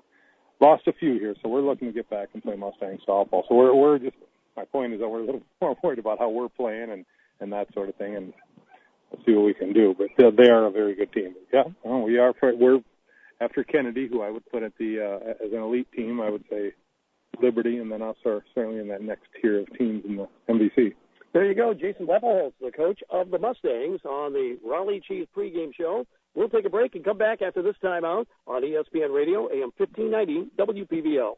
lost 0.60 0.86
a 0.86 0.92
few 0.92 1.14
here, 1.14 1.34
so 1.42 1.48
we're 1.48 1.62
looking 1.62 1.88
to 1.88 1.94
get 1.94 2.08
back 2.10 2.28
and 2.34 2.42
play 2.42 2.56
Mustang 2.56 2.98
softball. 3.06 3.42
So 3.48 3.54
we're 3.54 3.74
we're 3.74 3.98
just 3.98 4.16
my 4.56 4.64
point 4.64 4.92
is 4.92 5.00
that 5.00 5.08
we're 5.08 5.22
a 5.22 5.26
little 5.26 5.42
more 5.60 5.76
worried 5.82 5.98
about 5.98 6.18
how 6.18 6.28
we're 6.30 6.48
playing 6.48 6.90
and 6.90 7.04
and 7.40 7.52
that 7.52 7.72
sort 7.74 7.88
of 7.88 7.96
thing, 7.96 8.16
and 8.16 8.32
we'll 9.10 9.24
see 9.24 9.32
what 9.32 9.46
we 9.46 9.54
can 9.54 9.72
do. 9.72 9.94
But 9.96 10.08
they, 10.18 10.44
they 10.44 10.50
are 10.50 10.66
a 10.66 10.70
very 10.70 10.94
good 10.94 11.12
team. 11.12 11.34
But 11.34 11.56
yeah, 11.56 11.72
well, 11.82 12.02
we 12.02 12.18
are. 12.18 12.34
We're 12.42 12.80
after 13.40 13.64
Kennedy, 13.64 14.06
who 14.06 14.22
I 14.22 14.30
would 14.30 14.44
put 14.50 14.62
at 14.62 14.72
the 14.78 15.00
uh, 15.00 15.44
as 15.44 15.52
an 15.52 15.58
elite 15.58 15.90
team. 15.92 16.20
I 16.20 16.30
would 16.30 16.44
say 16.50 16.72
Liberty, 17.42 17.78
and 17.78 17.90
then 17.90 18.02
us 18.02 18.16
are 18.26 18.44
certainly 18.54 18.80
in 18.80 18.88
that 18.88 19.02
next 19.02 19.26
tier 19.40 19.60
of 19.60 19.78
teams 19.78 20.04
in 20.04 20.16
the 20.16 20.28
MVC. 20.48 20.94
There 21.32 21.44
you 21.44 21.54
go, 21.54 21.72
Jason 21.74 22.06
Levelholtz, 22.06 22.54
the 22.60 22.72
coach 22.72 23.00
of 23.08 23.30
the 23.30 23.38
Mustangs, 23.38 24.00
on 24.04 24.32
the 24.32 24.58
Roelli 24.66 25.00
Cheese 25.02 25.26
pregame 25.36 25.72
show. 25.74 26.06
We'll 26.34 26.48
take 26.48 26.64
a 26.64 26.70
break 26.70 26.94
and 26.94 27.04
come 27.04 27.18
back 27.18 27.40
after 27.42 27.62
this 27.62 27.76
timeout 27.82 28.26
on 28.46 28.62
ESPN 28.62 29.14
Radio, 29.14 29.48
AM 29.48 29.70
1590, 29.76 30.50
WPVL. 30.58 31.36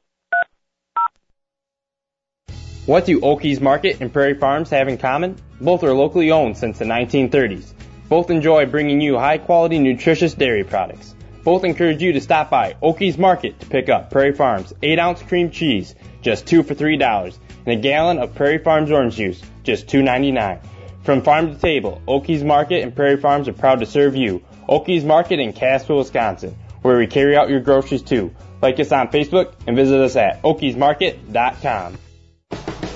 What 2.86 3.06
do 3.06 3.20
Okies 3.20 3.60
Market 3.60 4.00
and 4.00 4.12
Prairie 4.12 4.34
Farms 4.34 4.70
have 4.70 4.88
in 4.88 4.98
common? 4.98 5.36
Both 5.60 5.84
are 5.84 5.92
locally 5.92 6.32
owned 6.32 6.56
since 6.56 6.78
the 6.78 6.84
1930s. 6.84 7.74
Both 8.08 8.30
enjoy 8.30 8.66
bringing 8.66 9.00
you 9.00 9.18
high 9.18 9.38
quality, 9.38 9.78
nutritious 9.78 10.34
dairy 10.34 10.64
products. 10.64 11.14
Both 11.44 11.64
encourage 11.64 12.02
you 12.02 12.12
to 12.12 12.20
stop 12.20 12.50
by 12.50 12.74
Okies 12.82 13.18
Market 13.18 13.58
to 13.60 13.66
pick 13.66 13.88
up 13.88 14.10
Prairie 14.10 14.34
Farms 14.34 14.72
8 14.82 14.98
ounce 14.98 15.22
cream 15.22 15.50
cheese, 15.50 15.94
just 16.20 16.46
2 16.46 16.62
for 16.62 16.74
$3, 16.74 17.38
and 17.66 17.78
a 17.78 17.80
gallon 17.80 18.18
of 18.18 18.34
Prairie 18.34 18.58
Farms 18.58 18.92
orange 18.92 19.16
juice, 19.16 19.42
just 19.64 19.88
$2.99. 19.88 20.60
From 21.02 21.22
farm 21.22 21.52
to 21.52 21.60
table, 21.60 22.00
Okies 22.06 22.44
Market 22.44 22.84
and 22.84 22.94
Prairie 22.94 23.16
Farms 23.16 23.48
are 23.48 23.52
proud 23.52 23.80
to 23.80 23.86
serve 23.86 24.14
you. 24.14 24.40
Okies 24.68 25.04
Market 25.04 25.40
in 25.40 25.52
Casper, 25.52 25.96
Wisconsin, 25.96 26.56
where 26.82 26.96
we 26.96 27.08
carry 27.08 27.36
out 27.36 27.50
your 27.50 27.60
groceries 27.60 28.02
too. 28.02 28.32
Like 28.60 28.78
us 28.78 28.92
on 28.92 29.08
Facebook 29.08 29.54
and 29.66 29.74
visit 29.74 30.00
us 30.00 30.14
at 30.14 30.40
okiesmarket.com. 30.42 31.98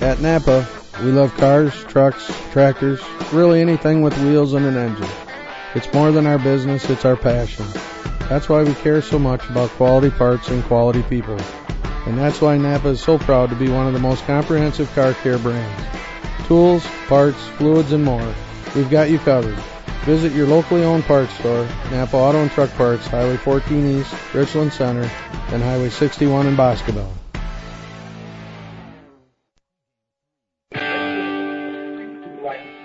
At 0.01 0.21
Napa, 0.21 0.69
we 1.03 1.11
love 1.11 1.37
cars, 1.37 1.75
trucks, 1.85 2.33
tractors, 2.53 3.03
really 3.33 3.61
anything 3.61 4.03
with 4.03 4.17
wheels 4.19 4.55
and 4.55 4.65
an 4.67 4.77
engine. 4.77 5.09
It's 5.75 5.93
more 5.93 6.13
than 6.13 6.27
our 6.27 6.39
business, 6.39 6.89
it's 6.89 7.05
our 7.05 7.17
passion. 7.17 7.67
That's 8.29 8.49
why 8.49 8.65
we 8.65 8.75
care 8.75 9.01
so 9.03 9.19
much 9.19 9.49
about 9.49 9.71
quality 9.71 10.11
parts 10.11 10.49
and 10.49 10.65
quality 10.65 11.03
people. 11.05 11.39
And 12.07 12.19
that's 12.19 12.41
why 12.41 12.57
Napa 12.57 12.89
is 12.89 13.01
so 13.01 13.19
proud 13.19 13.51
to 13.51 13.57
be 13.57 13.69
one 13.69 13.87
of 13.87 13.93
the 13.93 14.01
most 14.01 14.25
comprehensive 14.27 14.93
car 14.95 15.15
care 15.15 15.39
brands. 15.39 15.85
Tools, 16.47 16.87
parts, 17.07 17.41
fluids, 17.57 17.93
and 17.93 18.05
more. 18.05 18.35
We've 18.75 18.91
got 18.91 19.11
you 19.11 19.19
covered. 19.19 19.59
Visit 20.05 20.33
your 20.33 20.47
locally 20.47 20.85
owned 20.85 21.05
parts 21.05 21.33
store, 21.35 21.69
Napa 21.91 22.17
Auto 22.17 22.43
and 22.43 22.51
Truck 22.51 22.71
Parts, 22.75 23.07
Highway 23.07 23.37
14 23.37 23.99
East, 23.99 24.15
Richland 24.35 24.73
Center, 24.73 25.11
and 25.49 25.63
Highway 25.63 25.91
61 25.91 26.47
in 26.47 26.55
Boscobel. 26.55 27.13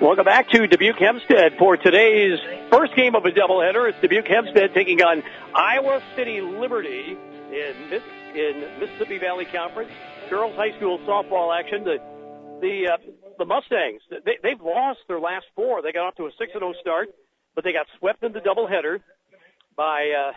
Welcome 0.02 0.26
back 0.26 0.50
to 0.50 0.66
Dubuque 0.66 0.98
Hempstead 0.98 1.60
for 1.60 1.78
today's 1.78 2.40
first 2.72 2.96
game 2.96 3.14
of 3.14 3.24
a 3.24 3.30
doubleheader. 3.30 3.88
It's 3.88 4.02
Dubuque 4.02 4.26
Hempstead 4.26 4.74
taking 4.74 5.00
on 5.04 5.22
Iowa 5.54 6.02
City 6.16 6.42
Liberty 6.42 7.16
in 7.52 8.02
in 8.34 8.80
Mississippi 8.80 9.20
Valley 9.20 9.46
Conference 9.46 9.92
girls 10.28 10.56
high 10.56 10.76
school 10.78 10.98
softball 11.06 11.56
action. 11.56 11.84
The 11.84 11.98
the 12.62 12.94
uh, 12.94 12.98
the 13.38 13.46
Mustangs 13.46 14.02
they, 14.10 14.40
they've 14.42 14.60
lost 14.60 15.02
their 15.08 15.20
last 15.20 15.46
four. 15.56 15.84
They 15.84 15.92
got 15.92 16.08
off 16.08 16.16
to 16.16 16.26
a 16.26 16.32
six 16.32 16.50
and 16.56 16.62
zero 16.62 16.74
start, 16.82 17.10
but 17.54 17.64
they 17.64 17.72
got 17.72 17.86
swept 18.00 18.24
in 18.24 18.32
the 18.34 18.40
doubleheader 18.40 19.02
by 19.78 20.14
uh, 20.18 20.32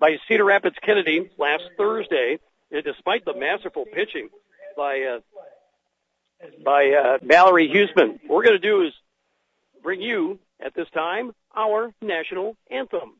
by 0.00 0.16
Cedar 0.26 0.44
Rapids 0.44 0.74
Kennedy 0.84 1.30
last 1.38 1.62
Thursday. 1.78 2.40
And 2.72 2.82
despite 2.82 3.24
the 3.24 3.34
masterful 3.34 3.84
pitching 3.84 4.28
by 4.76 5.02
uh, 5.02 5.20
by 6.64 6.90
uh, 6.90 7.18
Mallory 7.22 7.68
Huseman. 7.68 8.18
What 8.26 8.36
we're 8.36 8.44
going 8.44 8.60
to 8.60 8.68
do 8.68 8.82
is 8.82 8.92
bring 9.82 10.00
you, 10.00 10.38
at 10.64 10.74
this 10.74 10.88
time, 10.90 11.32
our 11.54 11.92
national 12.00 12.56
anthem. 12.70 13.14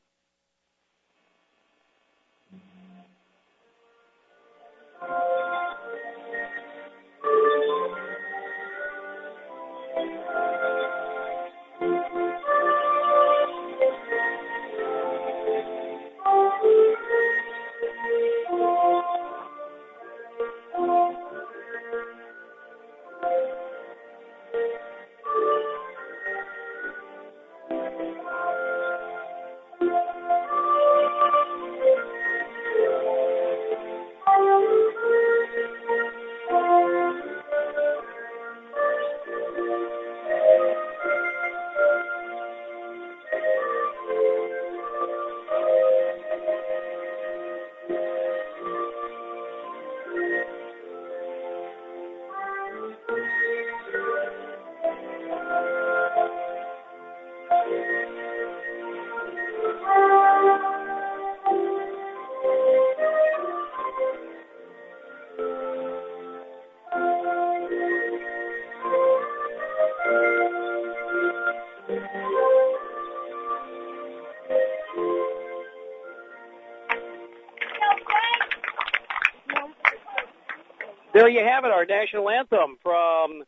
Have 81.56 81.64
it, 81.64 81.72
our 81.72 81.86
national 81.86 82.28
anthem 82.28 82.76
from 82.82 83.42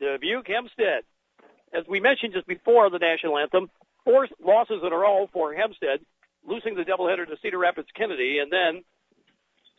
Dubuque 0.00 0.48
Hempstead. 0.48 1.02
As 1.74 1.84
we 1.88 2.00
mentioned 2.00 2.32
just 2.32 2.46
before 2.46 2.88
the 2.88 2.98
national 2.98 3.36
anthem, 3.36 3.70
four 4.04 4.26
losses 4.42 4.80
in 4.82 4.92
a 4.92 4.96
row 4.96 5.28
for 5.32 5.52
Hempstead, 5.52 6.00
losing 6.46 6.74
the 6.74 6.84
doubleheader 6.84 7.26
to 7.26 7.36
Cedar 7.42 7.58
Rapids 7.58 7.88
Kennedy, 7.94 8.38
and 8.38 8.50
then 8.50 8.82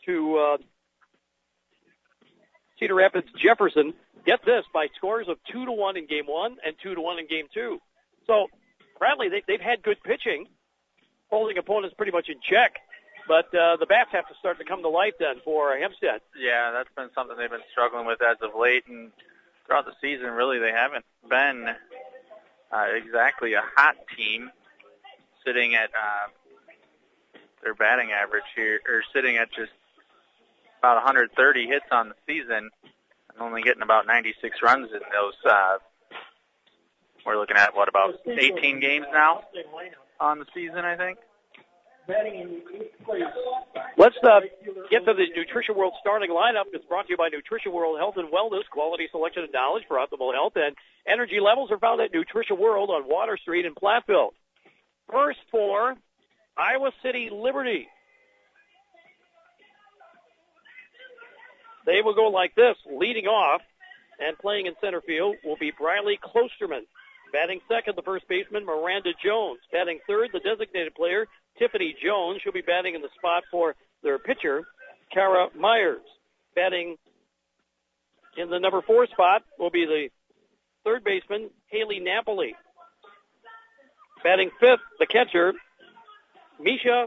to 0.06 0.36
uh, 0.36 0.56
Cedar 2.78 2.94
Rapids 2.94 3.26
Jefferson. 3.36 3.94
Get 4.24 4.44
this 4.46 4.64
by 4.72 4.86
scores 4.96 5.26
of 5.28 5.38
two 5.50 5.64
to 5.64 5.72
one 5.72 5.96
in 5.96 6.06
game 6.06 6.26
one 6.26 6.56
and 6.64 6.76
two 6.80 6.94
to 6.94 7.00
one 7.00 7.18
in 7.18 7.26
game 7.26 7.46
two. 7.52 7.80
So 8.28 8.46
Bradley, 9.00 9.28
they, 9.28 9.42
they've 9.48 9.60
had 9.60 9.82
good 9.82 10.00
pitching, 10.04 10.46
holding 11.30 11.58
opponents 11.58 11.96
pretty 11.96 12.12
much 12.12 12.28
in 12.28 12.36
check. 12.48 12.76
But 13.32 13.48
uh, 13.54 13.76
the 13.78 13.86
bats 13.86 14.10
have 14.12 14.28
to 14.28 14.34
start 14.40 14.58
to 14.58 14.64
come 14.66 14.82
to 14.82 14.90
light 14.90 15.14
then 15.18 15.36
for 15.42 15.74
Hempstead. 15.74 16.20
Yeah, 16.38 16.70
that's 16.70 16.90
been 16.94 17.08
something 17.14 17.34
they've 17.34 17.48
been 17.48 17.64
struggling 17.70 18.04
with 18.04 18.20
as 18.20 18.36
of 18.42 18.50
late, 18.54 18.84
and 18.88 19.10
throughout 19.64 19.86
the 19.86 19.94
season, 20.02 20.32
really, 20.32 20.58
they 20.58 20.70
haven't 20.70 21.06
been 21.30 21.66
uh, 22.70 22.84
exactly 22.94 23.54
a 23.54 23.62
hot 23.74 23.96
team, 24.18 24.50
sitting 25.46 25.74
at 25.74 25.88
uh, 25.96 26.28
their 27.62 27.72
batting 27.72 28.10
average 28.12 28.44
here, 28.54 28.80
or 28.86 29.02
sitting 29.14 29.38
at 29.38 29.50
just 29.50 29.72
about 30.80 30.96
130 30.96 31.66
hits 31.66 31.86
on 31.90 32.10
the 32.10 32.14
season, 32.26 32.68
and 32.82 33.40
only 33.40 33.62
getting 33.62 33.82
about 33.82 34.06
96 34.06 34.58
runs 34.62 34.90
in 34.92 35.00
those. 35.10 35.50
Uh, 35.50 35.78
we're 37.24 37.38
looking 37.38 37.56
at 37.56 37.74
what 37.74 37.88
about 37.88 38.20
18 38.26 38.78
games 38.78 39.06
now 39.10 39.40
on 40.20 40.38
the 40.38 40.46
season, 40.52 40.84
I 40.84 40.98
think. 40.98 41.16
Let's 43.96 44.16
uh, 44.22 44.40
get 44.90 45.04
to 45.06 45.14
the 45.14 45.26
Nutrition 45.36 45.76
World 45.76 45.94
starting 46.00 46.30
lineup. 46.30 46.64
It's 46.72 46.84
brought 46.86 47.06
to 47.06 47.10
you 47.10 47.16
by 47.16 47.28
Nutrition 47.28 47.72
World 47.72 47.98
Health 47.98 48.16
and 48.16 48.28
Wellness, 48.32 48.68
quality 48.70 49.08
selection 49.10 49.44
and 49.44 49.52
knowledge 49.52 49.84
for 49.86 49.98
optimal 49.98 50.32
health. 50.34 50.54
And 50.56 50.74
energy 51.06 51.40
levels 51.40 51.70
are 51.70 51.78
found 51.78 52.00
at 52.00 52.12
Nutrition 52.12 52.58
World 52.58 52.90
on 52.90 53.08
Water 53.08 53.36
Street 53.36 53.66
in 53.66 53.74
Platteville. 53.74 54.30
First 55.10 55.38
for 55.50 55.94
Iowa 56.56 56.90
City 57.02 57.30
Liberty. 57.32 57.88
They 61.86 62.00
will 62.02 62.14
go 62.14 62.28
like 62.28 62.54
this, 62.54 62.76
leading 62.90 63.26
off 63.26 63.60
and 64.20 64.38
playing 64.38 64.66
in 64.66 64.74
center 64.80 65.00
field 65.00 65.36
will 65.44 65.56
be 65.56 65.72
Briley 65.76 66.18
Klosterman. 66.22 66.82
Batting 67.32 67.60
second, 67.66 67.96
the 67.96 68.02
first 68.02 68.28
baseman, 68.28 68.64
Miranda 68.64 69.10
Jones. 69.24 69.58
Batting 69.72 70.00
third, 70.06 70.30
the 70.32 70.40
designated 70.40 70.94
player, 70.94 71.26
Tiffany 71.58 71.94
Jones. 72.02 72.40
She'll 72.42 72.52
be 72.52 72.62
batting 72.62 72.94
in 72.94 73.02
the 73.02 73.08
spot 73.16 73.44
for 73.50 73.74
their 74.02 74.18
pitcher, 74.18 74.62
Kara 75.12 75.48
Myers. 75.58 76.00
Batting 76.54 76.96
in 78.36 78.50
the 78.50 78.58
number 78.58 78.82
four 78.82 79.06
spot 79.06 79.42
will 79.58 79.70
be 79.70 79.84
the 79.84 80.08
third 80.84 81.04
baseman, 81.04 81.50
Haley 81.66 82.00
Napoli. 82.00 82.54
Batting 84.24 84.50
fifth, 84.60 84.80
the 84.98 85.06
catcher, 85.06 85.52
Misha 86.60 87.06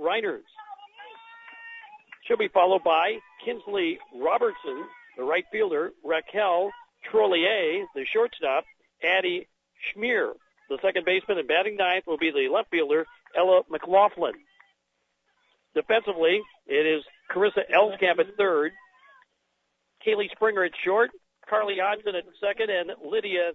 Reiners. 0.00 0.42
She'll 2.26 2.36
be 2.36 2.48
followed 2.48 2.82
by 2.82 3.18
Kinsley 3.44 3.98
Robertson, 4.14 4.84
the 5.16 5.22
right 5.22 5.44
fielder, 5.52 5.92
Raquel 6.04 6.70
Trollier, 7.10 7.84
the 7.94 8.04
shortstop, 8.12 8.64
Addie 9.02 9.46
Schmier. 9.94 10.32
The 10.68 10.78
second 10.82 11.04
baseman 11.04 11.38
and 11.38 11.46
batting 11.46 11.76
ninth 11.76 12.04
will 12.06 12.18
be 12.18 12.32
the 12.32 12.52
left 12.52 12.70
fielder, 12.70 13.06
Ella 13.36 13.62
McLaughlin. 13.70 14.34
Defensively, 15.74 16.40
it 16.66 16.86
is 16.86 17.02
Carissa 17.30 17.62
Elskamp 17.72 18.18
at 18.18 18.36
third, 18.38 18.72
Kaylee 20.06 20.30
Springer 20.30 20.64
at 20.64 20.72
short, 20.84 21.10
Carly 21.48 21.76
Hodgson 21.80 22.14
at 22.14 22.24
second, 22.40 22.70
and 22.70 22.90
Lydia 23.04 23.52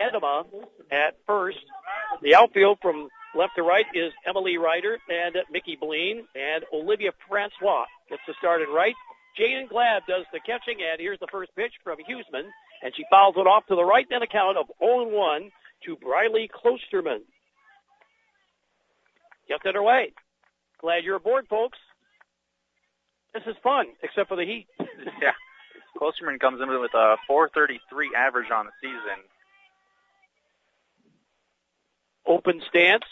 Edema 0.00 0.44
at 0.90 1.16
first. 1.26 1.58
The 2.22 2.34
outfield 2.34 2.78
from 2.82 3.08
left 3.34 3.52
to 3.56 3.62
right 3.62 3.86
is 3.94 4.12
Emily 4.26 4.58
Ryder 4.58 4.98
and 5.08 5.36
Mickey 5.50 5.78
Bleen, 5.80 6.22
and 6.34 6.64
Olivia 6.72 7.12
Francois 7.28 7.86
gets 8.08 8.22
to 8.26 8.34
start 8.38 8.62
at 8.62 8.68
right. 8.68 8.94
Jaden 9.38 9.68
Glab 9.68 10.00
does 10.06 10.26
the 10.32 10.40
catching, 10.40 10.78
and 10.82 11.00
here's 11.00 11.18
the 11.20 11.28
first 11.32 11.54
pitch 11.56 11.72
from 11.82 11.98
Huseman, 11.98 12.44
and 12.82 12.92
she 12.94 13.04
fouls 13.10 13.34
it 13.38 13.46
off 13.46 13.66
to 13.66 13.74
the 13.74 13.84
right 13.84 14.06
then 14.10 14.22
a 14.22 14.26
count 14.26 14.58
of 14.58 14.66
0-1 14.82 15.48
to 15.86 15.96
Briley 15.96 16.50
Klosterman. 16.52 17.20
Gets 19.48 19.64
it 19.64 19.76
away. 19.76 20.12
Glad 20.80 21.04
you're 21.04 21.16
aboard, 21.16 21.46
folks. 21.48 21.78
This 23.34 23.44
is 23.46 23.56
fun, 23.62 23.86
except 24.02 24.28
for 24.28 24.36
the 24.36 24.44
heat. 24.44 24.66
yeah. 25.20 25.32
Klosterman 25.96 26.40
comes 26.40 26.60
in 26.60 26.68
with 26.68 26.94
a 26.94 27.16
433 27.26 28.10
average 28.16 28.50
on 28.50 28.66
the 28.66 28.72
season. 28.80 29.22
Open 32.26 32.62
stance, 32.68 33.04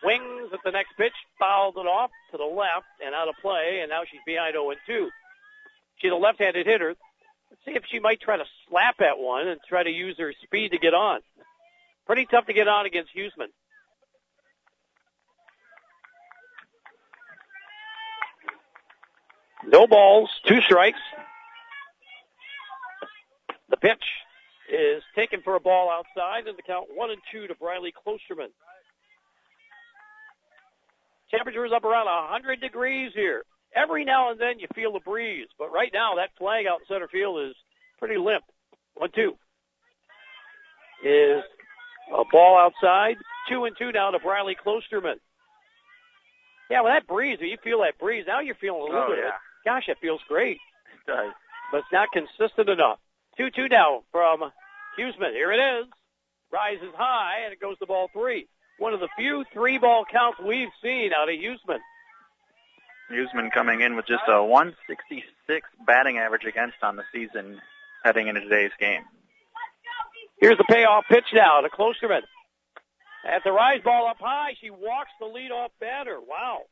swings 0.00 0.50
at 0.52 0.60
the 0.64 0.70
next 0.70 0.96
pitch, 0.96 1.12
fouled 1.38 1.76
it 1.76 1.86
off 1.86 2.10
to 2.30 2.36
the 2.36 2.44
left 2.44 2.86
and 3.04 3.14
out 3.14 3.28
of 3.28 3.34
play, 3.40 3.80
and 3.80 3.90
now 3.90 4.02
she's 4.10 4.20
behind 4.26 4.54
0 4.54 4.70
and 4.70 4.80
2. 4.86 5.10
She's 5.96 6.12
a 6.12 6.16
left-handed 6.16 6.66
hitter. 6.66 6.94
Let's 7.50 7.64
see 7.64 7.72
if 7.72 7.84
she 7.90 8.00
might 8.00 8.20
try 8.20 8.36
to 8.36 8.44
slap 8.68 9.00
at 9.00 9.18
one 9.18 9.48
and 9.48 9.60
try 9.68 9.82
to 9.82 9.90
use 9.90 10.16
her 10.18 10.32
speed 10.44 10.72
to 10.72 10.78
get 10.78 10.94
on. 10.94 11.20
Pretty 12.06 12.26
tough 12.26 12.46
to 12.46 12.52
get 12.52 12.68
on 12.68 12.86
against 12.86 13.14
Huseman. 13.16 13.50
No 19.64 19.86
balls, 19.86 20.30
two 20.46 20.60
strikes. 20.62 20.98
The 23.70 23.76
pitch 23.76 24.04
is 24.72 25.02
taken 25.16 25.42
for 25.42 25.56
a 25.56 25.60
ball 25.60 25.90
outside, 25.90 26.46
and 26.46 26.56
the 26.56 26.62
count 26.62 26.86
one 26.94 27.10
and 27.10 27.20
two 27.32 27.46
to 27.46 27.54
Briley 27.54 27.92
Klosterman. 27.92 28.48
Temperature 31.30 31.66
is 31.66 31.72
up 31.74 31.84
around 31.84 32.06
100 32.06 32.60
degrees 32.60 33.12
here. 33.14 33.42
Every 33.74 34.04
now 34.04 34.30
and 34.30 34.40
then 34.40 34.58
you 34.58 34.68
feel 34.74 34.94
a 34.96 35.00
breeze, 35.00 35.48
but 35.58 35.72
right 35.72 35.90
now 35.92 36.14
that 36.16 36.30
flag 36.38 36.66
out 36.66 36.80
in 36.80 36.86
center 36.88 37.08
field 37.08 37.48
is 37.50 37.54
pretty 37.98 38.16
limp. 38.16 38.44
One 38.94 39.10
two 39.14 39.32
is 41.04 41.42
a 42.14 42.22
ball 42.32 42.56
outside. 42.58 43.16
Two 43.48 43.64
and 43.64 43.76
two 43.76 43.92
now 43.92 44.10
to 44.12 44.18
Briley 44.20 44.56
Klosterman. 44.56 45.16
Yeah, 46.70 46.82
well 46.82 46.92
that 46.94 47.06
breeze, 47.06 47.38
you 47.40 47.58
feel 47.62 47.80
that 47.82 47.98
breeze. 47.98 48.24
Now 48.26 48.40
you're 48.40 48.54
feeling 48.54 48.80
a 48.82 48.84
little 48.84 49.00
Oh, 49.02 49.08
bit. 49.10 49.18
yeah. 49.24 49.32
Gosh, 49.66 49.84
it 49.88 49.98
feels 50.00 50.20
great, 50.28 50.56
It 50.94 51.10
does. 51.10 51.32
but 51.70 51.78
it's 51.78 51.92
not 51.92 52.08
consistent 52.12 52.70
enough. 52.70 52.98
Two 53.36 53.50
two 53.50 53.68
now 53.68 54.04
from 54.12 54.40
Huseman. 54.98 55.32
Here 55.32 55.52
it 55.52 55.58
is. 55.80 55.86
Rises 56.50 56.94
high 56.96 57.40
and 57.44 57.52
it 57.52 57.60
goes 57.60 57.76
to 57.80 57.86
ball 57.86 58.08
three. 58.14 58.48
One 58.78 58.94
of 58.94 59.00
the 59.00 59.08
few 59.18 59.44
three 59.52 59.76
ball 59.78 60.04
counts 60.10 60.38
we've 60.40 60.70
seen 60.82 61.10
out 61.12 61.28
of 61.28 61.34
Huseman. 61.34 61.80
Huseman 63.10 63.52
coming 63.52 63.80
in 63.82 63.94
with 63.96 64.06
just 64.06 64.22
a 64.28 64.42
166 64.42 65.68
batting 65.86 66.18
average 66.18 66.44
against 66.44 66.76
on 66.82 66.96
the 66.96 67.04
season 67.12 67.60
heading 68.04 68.28
into 68.28 68.40
today's 68.40 68.72
game. 68.80 69.02
Here's 70.40 70.58
the 70.58 70.64
payoff 70.68 71.04
pitch 71.08 71.26
now 71.32 71.60
to 71.60 71.68
Klosterman. 71.68 72.22
At 73.24 73.42
the 73.44 73.52
rise 73.52 73.80
ball 73.82 74.06
up 74.08 74.18
high, 74.20 74.54
she 74.60 74.70
walks 74.70 75.10
the 75.20 75.26
leadoff 75.26 75.70
batter. 75.80 76.18
Wow. 76.20 76.62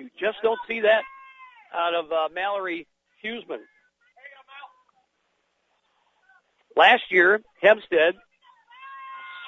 You 0.00 0.08
just 0.18 0.38
don't 0.42 0.58
see 0.66 0.80
that 0.80 1.02
out 1.74 1.94
of 1.94 2.10
uh, 2.10 2.28
Mallory 2.34 2.86
Huseman. 3.22 3.58
Last 6.74 7.02
year, 7.10 7.42
Hempstead 7.60 8.14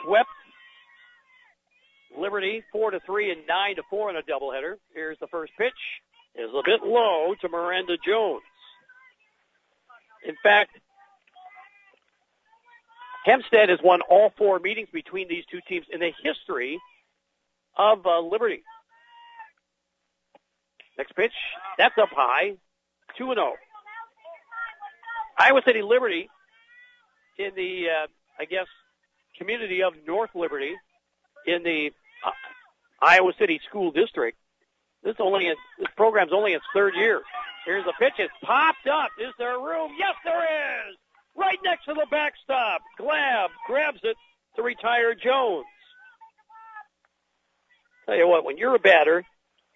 swept 0.05 0.29
Liberty 2.19 2.63
four 2.71 2.91
to 2.91 3.01
three 3.01 3.31
and 3.31 3.47
nine 3.49 3.77
to 3.77 3.83
four 3.89 4.11
in 4.11 4.17
a 4.17 4.23
doubleheader. 4.23 4.75
Here's 4.95 5.19
the 5.19 5.29
first 5.29 5.53
pitch. 5.57 5.73
Is 6.35 6.51
a 6.51 6.63
bit 6.65 6.83
low 6.83 7.35
to 7.41 7.49
Miranda 7.49 7.97
Jones. 8.07 8.43
In 10.27 10.35
fact, 10.43 10.71
Hempstead 13.25 13.69
has 13.71 13.79
won 13.83 14.01
all 14.03 14.33
four 14.37 14.59
meetings 14.59 14.89
between 14.93 15.29
these 15.29 15.45
two 15.51 15.61
teams 15.69 15.87
in 15.91 16.01
the 16.01 16.13
history 16.23 16.79
of 17.77 18.07
uh, 18.07 18.21
Liberty. 18.21 18.63
Next 21.03 21.17
pitch, 21.17 21.33
that's 21.79 21.99
up 21.99 22.11
high, 22.13 22.53
2 23.19 23.33
and 23.33 23.35
0. 23.37 23.55
Iowa 25.37 25.61
City 25.67 25.83
Liberty 25.83 26.31
in 27.37 27.51
the, 27.57 27.87
uh, 27.89 28.07
I 28.39 28.45
guess, 28.45 28.67
community 29.37 29.83
of 29.83 29.95
North 30.07 30.31
Liberty 30.37 30.77
in 31.45 31.65
the 31.65 31.91
uh, 32.25 32.31
Iowa 33.05 33.33
City 33.37 33.61
School 33.69 33.91
District. 33.91 34.39
This 35.03 35.17
only 35.19 35.53
this 35.81 35.89
program's 35.97 36.33
only 36.33 36.53
its 36.53 36.65
third 36.73 36.95
year. 36.95 37.23
Here's 37.67 37.85
the 37.85 37.95
pitch. 37.99 38.13
It's 38.19 38.33
popped 38.45 38.87
up. 38.87 39.11
Is 39.19 39.35
there 39.41 39.59
room? 39.59 39.91
Yes, 39.99 40.15
there 40.25 40.45
is. 40.45 40.97
Right 41.35 41.59
next 41.65 41.87
to 41.87 41.95
the 41.95 42.07
backstop. 42.13 42.81
Glab 43.01 43.49
grabs 43.67 43.99
it 44.05 44.17
to 44.55 44.63
retire 44.63 45.17
Jones. 45.17 45.67
Tell 48.07 48.15
you 48.15 48.29
what, 48.29 48.45
when 48.45 48.57
you're 48.57 48.77
a 48.77 48.79
batter, 48.79 49.25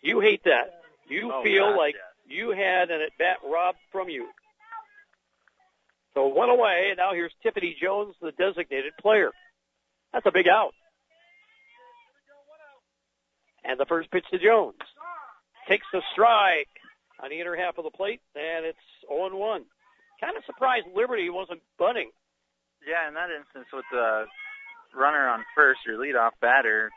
you 0.03 0.21
hate 0.21 0.45
that. 0.45 0.76
You 1.09 1.31
Oh, 1.33 1.43
feel 1.43 1.71
God, 1.71 1.77
like 1.77 1.95
you 2.27 2.51
had 2.51 2.91
an 2.91 3.01
at 3.03 3.13
bat 3.19 3.39
robbed 3.45 3.79
from 3.93 4.09
you. 4.09 4.29
So 6.15 6.27
one 6.29 6.49
away, 6.49 6.87
and 6.89 6.97
now 6.97 7.13
here's 7.13 7.33
Tiffany 7.43 7.77
Jones, 7.81 8.15
the 8.21 8.33
designated 8.33 8.95
player. 9.01 9.31
That's 10.13 10.27
a 10.27 10.33
big 10.33 10.49
out. 10.49 10.73
And 13.65 13.79
the 13.79 13.87
first 13.87 14.11
pitch 14.11 14.25
to 14.31 14.39
Jones. 14.39 14.79
Takes 15.69 15.87
the 15.93 16.01
strike 16.13 16.69
on 17.23 17.31
the 17.31 17.41
inner 17.41 17.57
half 17.57 17.77
of 17.77 17.85
the 17.85 17.91
plate, 17.91 18.21
and 18.35 18.65
it's 18.65 18.79
0 19.09 19.37
1. 19.37 19.65
Kind 20.21 20.37
of 20.37 20.45
surprised 20.47 20.87
Liberty 20.95 21.29
wasn't 21.29 21.61
bunting. 21.79 22.11
Yeah, 22.87 23.09
in 23.09 23.15
that 23.15 23.31
instance 23.31 23.67
with 23.73 23.85
the 23.91 24.25
runner 24.95 25.29
on 25.29 25.45
first, 25.55 25.81
your 25.87 25.99
leadoff 25.99 26.31
batter, 26.41 26.91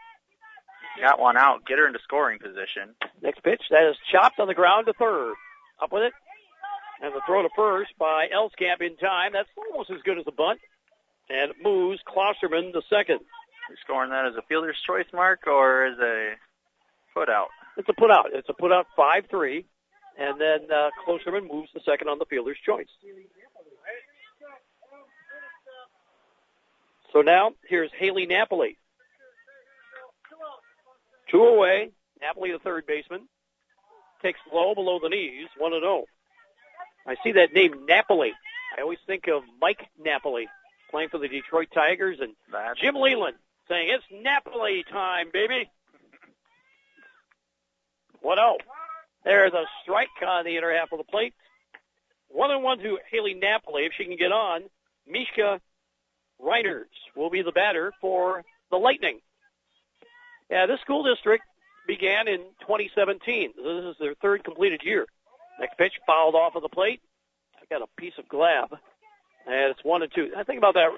got 1.00 1.20
one 1.20 1.38
out, 1.38 1.66
get 1.66 1.80
her 1.80 1.88
into 1.88 2.00
scoring 2.04 2.40
position. 2.40 2.96
Next 3.22 3.44
pitch, 3.44 3.62
that 3.72 3.84
is 3.90 3.96
chopped 4.12 4.40
on 4.40 4.48
the 4.48 4.54
ground 4.54 4.88
to 4.88 4.94
third. 4.94 5.34
Up 5.82 5.92
with 5.92 6.04
it. 6.04 6.14
And 7.02 7.14
the 7.14 7.22
throw 7.26 7.42
to 7.42 7.50
first 7.56 7.92
by 7.98 8.28
Elskamp 8.28 8.82
in 8.82 8.98
time. 8.98 9.32
That's 9.34 9.50
almost 9.58 9.90
as 9.90 10.02
good 10.04 10.20
as 10.20 10.26
a 10.28 10.32
bunt. 10.32 10.60
And 11.30 11.52
it 11.52 11.58
moves 11.64 12.02
Klosterman 12.08 12.74
to 12.74 12.82
second. 12.90 13.20
You're 13.70 13.78
scoring 13.84 14.10
that 14.10 14.26
as 14.26 14.36
a 14.36 14.42
fielder's 14.50 14.78
choice 14.86 15.06
mark 15.14 15.48
or 15.48 15.86
as 15.86 15.98
a 16.00 16.34
put 17.14 17.30
out. 17.30 17.48
It's 17.78 17.88
a 17.88 17.94
put 17.94 18.12
out. 18.12 18.28
It's 18.34 18.50
a 18.50 18.54
put 18.54 18.74
out 18.74 18.88
5-3. 18.98 19.64
And 20.18 20.42
then 20.42 20.68
uh, 20.70 20.90
Klosterman 21.08 21.50
moves 21.50 21.72
to 21.72 21.80
second 21.86 22.10
on 22.10 22.20
the 22.20 22.26
fielder's 22.26 22.58
choice. 22.66 22.88
So 27.14 27.22
now 27.22 27.52
here's 27.68 27.92
Haley 27.98 28.26
Napoli. 28.26 28.78
Two 31.32 31.44
away. 31.44 31.92
Napoli, 32.22 32.52
the 32.52 32.60
third 32.60 32.86
baseman, 32.86 33.28
takes 34.22 34.40
low 34.54 34.76
below 34.76 35.00
the 35.02 35.10
knees, 35.10 35.48
1 35.58 35.72
0. 35.72 36.04
I 37.08 37.16
see 37.24 37.34
that 37.34 37.54
name 37.54 37.86
Napoli. 37.88 38.34
I 38.78 38.82
always 38.82 39.00
think 39.08 39.28
of 39.28 39.44
Mike 39.62 39.88
Napoli 39.98 40.48
playing 40.92 41.10
for 41.10 41.18
the 41.18 41.28
Detroit 41.28 41.70
Tigers 41.74 42.20
and 42.20 42.34
That's 42.52 42.80
Jim 42.80 42.96
Leyland 42.96 43.38
saying, 43.70 43.90
It's 43.90 44.04
Napoli 44.24 44.84
time, 44.92 45.30
baby. 45.32 45.70
1 48.22 48.38
0. 48.38 48.58
There's 49.24 49.54
a 49.54 49.66
strike 49.84 50.10
on 50.26 50.46
the 50.46 50.58
inner 50.58 50.74
half 50.74 50.92
of 50.92 50.98
the 50.98 51.04
plate. 51.04 51.34
1 52.30 52.52
and 52.52 52.64
1 52.64 52.80
to 52.80 53.00
Haley 53.12 53.34
Napoli. 53.34 53.86
If 53.86 53.94
she 53.98 54.06
can 54.06 54.18
get 54.18 54.32
on, 54.32 54.64
Mishka 55.08 55.62
Reiners 56.42 56.86
will 57.16 57.30
be 57.30 57.42
the 57.42 57.52
batter 57.52 57.92
for 58.02 58.44
the 58.72 58.78
Lightning. 58.78 59.20
Yeah, 60.50 60.66
this 60.66 60.80
school 60.82 61.04
district 61.04 61.44
began 61.88 62.28
in 62.28 62.40
2017. 62.62 63.54
This 63.56 63.86
is 63.86 63.96
their 64.00 64.16
third 64.22 64.44
completed 64.44 64.82
year. 64.84 65.06
Next 65.60 65.78
pitch 65.78 65.94
fouled 66.08 66.36
off 66.36 66.56
of 66.56 66.62
the 66.62 66.70
plate. 66.70 67.02
I 67.58 67.66
got 67.70 67.82
a 67.84 68.02
piece 68.02 68.14
of 68.18 68.26
glab, 68.28 68.72
and 69.46 69.72
it's 69.72 69.84
one 69.84 70.02
and 70.02 70.12
two. 70.14 70.32
I 70.38 70.44
think 70.44 70.58
about 70.58 70.76
that, 70.76 70.90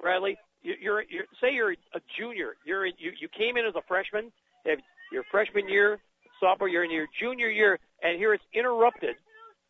Bradley. 0.00 0.38
You- 0.62 0.76
You're, 0.80 1.02
you're 1.08 1.24
say 1.40 1.52
you're 1.54 1.72
a 1.72 2.00
junior. 2.18 2.54
You're 2.64 2.86
in, 2.86 2.92
you 2.98 3.12
you 3.20 3.28
came 3.28 3.56
in 3.56 3.66
as 3.66 3.74
a 3.74 3.82
freshman. 3.88 4.30
You 4.64 4.70
have 4.72 4.78
your 5.10 5.24
freshman 5.30 5.68
year, 5.68 5.98
sophomore 6.38 6.68
year, 6.68 6.82
and 6.84 6.92
your 6.92 7.06
junior 7.20 7.48
year, 7.48 7.78
and 8.02 8.16
here 8.18 8.32
it's 8.34 8.44
interrupted 8.54 9.16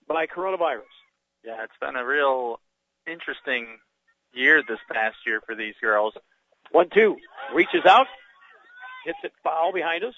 by 0.06 0.26
coronavirus. 0.26 0.82
Yeah, 1.44 1.62
it's 1.64 1.72
been 1.80 1.96
a 1.96 2.04
real 2.04 2.60
interesting 3.06 3.78
year 4.34 4.62
this 4.68 4.78
past 4.90 5.16
year 5.26 5.40
for 5.46 5.54
these 5.54 5.74
girls. 5.80 6.14
One 6.72 6.88
two 6.92 7.16
reaches 7.54 7.84
out, 7.86 8.06
hits 9.04 9.18
it 9.24 9.32
foul 9.42 9.72
behind 9.72 10.04
us. 10.04 10.14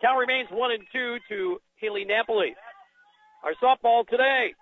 Count 0.00 0.18
remains 0.18 0.48
one 0.50 0.70
and 0.72 0.84
two 0.92 1.18
to 1.28 1.60
Haley 1.76 2.04
Napoli. 2.04 2.54
Our 3.44 3.54
softball 3.62 4.06
today, 4.06 4.54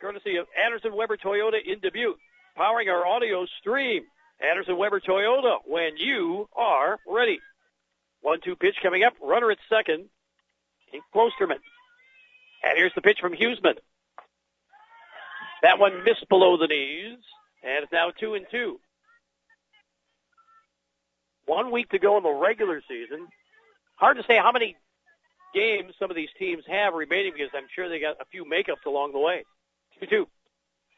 courtesy 0.00 0.36
of 0.36 0.46
Anderson 0.62 0.94
Weber 0.94 1.16
Toyota 1.16 1.58
in 1.64 1.80
Dubuque, 1.80 2.18
powering 2.56 2.88
our 2.88 3.06
audio 3.06 3.46
stream. 3.60 4.02
Anderson 4.40 4.76
Weber 4.76 5.00
Toyota, 5.00 5.58
when 5.66 5.96
you 5.96 6.48
are 6.54 6.98
ready. 7.06 7.40
One 8.20 8.40
two 8.42 8.56
pitch 8.56 8.76
coming 8.82 9.02
up. 9.04 9.14
Runner 9.22 9.50
at 9.50 9.58
second. 9.68 10.08
In 10.92 11.00
Klosterman. 11.14 11.60
And 12.64 12.76
here's 12.76 12.94
the 12.94 13.02
pitch 13.02 13.18
from 13.20 13.34
Huseman. 13.34 13.74
That 15.62 15.78
one 15.78 16.04
missed 16.04 16.28
below 16.28 16.56
the 16.56 16.66
knees, 16.66 17.18
and 17.62 17.82
it's 17.82 17.92
now 17.92 18.10
two 18.18 18.34
and 18.34 18.46
two. 18.50 18.80
One 21.48 21.70
week 21.70 21.88
to 21.90 21.98
go 21.98 22.18
in 22.18 22.22
the 22.22 22.30
regular 22.30 22.82
season. 22.86 23.26
Hard 23.96 24.18
to 24.18 24.22
say 24.24 24.36
how 24.36 24.52
many 24.52 24.76
games 25.54 25.94
some 25.98 26.10
of 26.10 26.16
these 26.16 26.28
teams 26.38 26.62
have 26.68 26.92
remaining 26.92 27.32
because 27.32 27.48
I'm 27.56 27.66
sure 27.74 27.88
they 27.88 27.98
got 27.98 28.20
a 28.20 28.26
few 28.30 28.44
makeups 28.44 28.84
along 28.84 29.12
the 29.12 29.18
way. 29.18 29.44
2-2. 30.02 30.26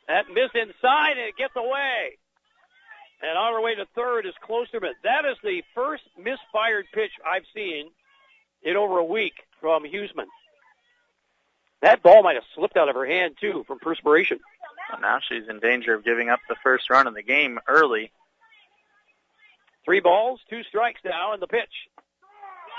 That 0.09 0.25
miss 0.29 0.51
inside 0.55 1.13
and 1.13 1.29
it 1.29 1.37
gets 1.39 1.55
away. 1.55 2.19
And 3.23 3.39
on 3.39 3.55
our 3.55 3.63
way 3.63 3.77
to 3.77 3.87
third 3.95 4.27
is 4.27 4.35
Klosterman. 4.43 4.95
That 5.05 5.25
is 5.25 5.37
the 5.45 5.63
first 5.73 6.03
misfired 6.19 6.87
pitch 6.93 7.13
I've 7.25 7.45
seen 7.55 7.91
in 8.65 8.77
over 8.77 8.99
a 8.99 9.05
week 9.05 9.35
from 9.61 9.85
Huseman. 9.85 10.27
That 11.81 12.03
ball 12.03 12.25
might 12.25 12.35
have 12.35 12.45
slipped 12.57 12.77
out 12.77 12.89
of 12.89 12.97
her 12.97 13.07
hand 13.07 13.37
too 13.41 13.63
from 13.69 13.79
perspiration. 13.79 14.41
Well, 14.91 15.01
now 15.01 15.21
she's 15.21 15.49
in 15.49 15.61
danger 15.61 15.95
of 15.95 16.05
giving 16.05 16.29
up 16.29 16.41
the 16.49 16.57
first 16.65 16.91
run 16.91 17.07
of 17.07 17.15
the 17.15 17.23
game 17.23 17.61
early. 17.69 18.11
Three 19.85 20.01
balls, 20.01 20.41
two 20.49 20.63
strikes 20.69 21.01
now 21.05 21.35
in 21.35 21.41
the 21.41 21.47
pitch. 21.47 21.89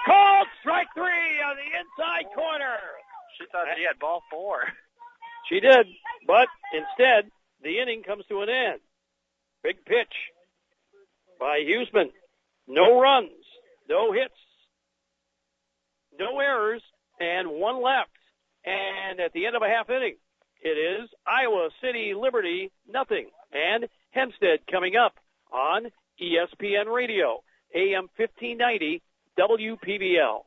Called 0.05 0.47
strike 0.61 0.87
three 0.95 1.41
on 1.45 1.55
the 1.55 1.69
inside 1.79 2.33
corner. 2.33 2.77
She 3.37 3.45
thought 3.51 3.67
she 3.75 3.83
had 3.83 3.99
ball 3.99 4.23
four. 4.29 4.63
She 5.49 5.59
did, 5.59 5.87
but 6.27 6.47
instead 6.73 7.29
the 7.63 7.79
inning 7.79 8.03
comes 8.03 8.25
to 8.29 8.41
an 8.41 8.49
end. 8.49 8.79
Big 9.63 9.83
pitch 9.85 10.13
by 11.39 11.59
Huseman. 11.59 12.09
No 12.67 12.99
runs, 13.01 13.31
no 13.89 14.13
hits, 14.13 14.33
no 16.17 16.39
errors, 16.39 16.81
and 17.19 17.49
one 17.49 17.81
left. 17.81 18.09
And 18.63 19.19
at 19.19 19.33
the 19.33 19.45
end 19.45 19.55
of 19.55 19.61
a 19.61 19.67
half 19.67 19.89
inning, 19.89 20.15
it 20.61 20.77
is 20.77 21.09
Iowa 21.25 21.69
City 21.81 22.13
Liberty 22.13 22.71
nothing 22.87 23.29
and 23.51 23.87
Hempstead 24.11 24.59
coming 24.71 24.95
up 24.95 25.15
on 25.51 25.91
ESPN 26.21 26.85
Radio, 26.93 27.43
AM 27.73 28.07
1590 28.15 29.01
WPVL. 29.39 30.45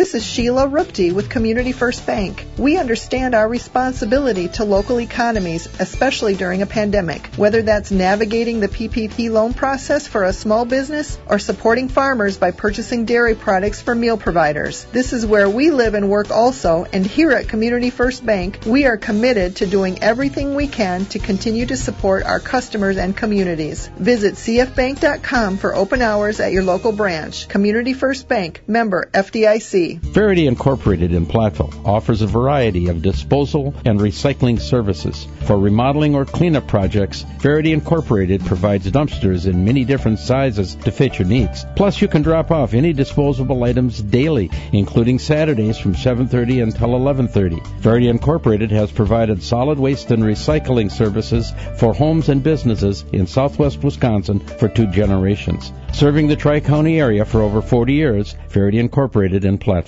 This 0.00 0.14
is 0.14 0.24
Sheila 0.24 0.66
Rupti 0.66 1.12
with 1.12 1.28
Community 1.28 1.72
First 1.72 2.06
Bank. 2.06 2.46
We 2.56 2.78
understand 2.78 3.34
our 3.34 3.46
responsibility 3.46 4.48
to 4.48 4.64
local 4.64 4.98
economies, 4.98 5.68
especially 5.78 6.34
during 6.34 6.62
a 6.62 6.66
pandemic. 6.66 7.26
Whether 7.36 7.60
that's 7.60 7.90
navigating 7.90 8.60
the 8.60 8.68
PPP 8.68 9.30
loan 9.30 9.52
process 9.52 10.06
for 10.06 10.24
a 10.24 10.32
small 10.32 10.64
business 10.64 11.18
or 11.26 11.38
supporting 11.38 11.88
farmers 11.90 12.38
by 12.38 12.50
purchasing 12.50 13.04
dairy 13.04 13.34
products 13.34 13.82
for 13.82 13.94
meal 13.94 14.16
providers. 14.16 14.86
This 14.90 15.12
is 15.12 15.26
where 15.26 15.50
we 15.50 15.70
live 15.70 15.92
and 15.92 16.08
work 16.08 16.30
also, 16.30 16.86
and 16.90 17.04
here 17.06 17.32
at 17.32 17.48
Community 17.48 17.90
First 17.90 18.24
Bank, 18.24 18.60
we 18.64 18.86
are 18.86 18.96
committed 18.96 19.56
to 19.56 19.66
doing 19.66 20.02
everything 20.02 20.54
we 20.54 20.66
can 20.66 21.04
to 21.12 21.18
continue 21.18 21.66
to 21.66 21.76
support 21.76 22.24
our 22.24 22.40
customers 22.40 22.96
and 22.96 23.14
communities. 23.14 23.88
Visit 23.98 24.36
cfbank.com 24.36 25.58
for 25.58 25.74
open 25.74 26.00
hours 26.00 26.40
at 26.40 26.52
your 26.52 26.62
local 26.62 26.92
branch. 26.92 27.48
Community 27.48 27.92
First 27.92 28.28
Bank, 28.28 28.62
member 28.66 29.10
FDIC. 29.12 29.89
Verity 29.94 30.46
Incorporated 30.46 31.12
in 31.12 31.26
Platteville 31.26 31.86
offers 31.86 32.22
a 32.22 32.26
variety 32.26 32.88
of 32.88 33.02
disposal 33.02 33.74
and 33.84 33.98
recycling 33.98 34.60
services. 34.60 35.26
For 35.46 35.58
remodeling 35.58 36.14
or 36.14 36.24
cleanup 36.24 36.68
projects, 36.68 37.24
Verity 37.38 37.72
Incorporated 37.72 38.44
provides 38.44 38.90
dumpsters 38.90 39.46
in 39.46 39.64
many 39.64 39.84
different 39.84 40.18
sizes 40.18 40.74
to 40.76 40.92
fit 40.92 41.18
your 41.18 41.26
needs. 41.26 41.64
Plus, 41.76 42.00
you 42.00 42.08
can 42.08 42.22
drop 42.22 42.50
off 42.50 42.74
any 42.74 42.92
disposable 42.92 43.64
items 43.64 44.00
daily, 44.00 44.50
including 44.72 45.18
Saturdays 45.18 45.78
from 45.78 45.94
7:30 45.94 46.62
until 46.62 46.94
11:30. 46.94 47.60
Verity 47.80 48.08
Incorporated 48.08 48.70
has 48.70 48.92
provided 48.92 49.42
solid 49.42 49.78
waste 49.78 50.10
and 50.10 50.22
recycling 50.22 50.90
services 50.90 51.52
for 51.78 51.92
homes 51.92 52.28
and 52.28 52.42
businesses 52.42 53.04
in 53.12 53.26
southwest 53.26 53.82
Wisconsin 53.82 54.38
for 54.38 54.68
two 54.68 54.86
generations. 54.86 55.72
Serving 55.92 56.28
the 56.28 56.36
Tri-County 56.36 57.00
area 57.00 57.24
for 57.24 57.42
over 57.42 57.60
40 57.60 57.94
years, 57.94 58.36
Verity 58.50 58.78
Incorporated 58.78 59.44
in 59.44 59.58
Platteville. 59.58 59.79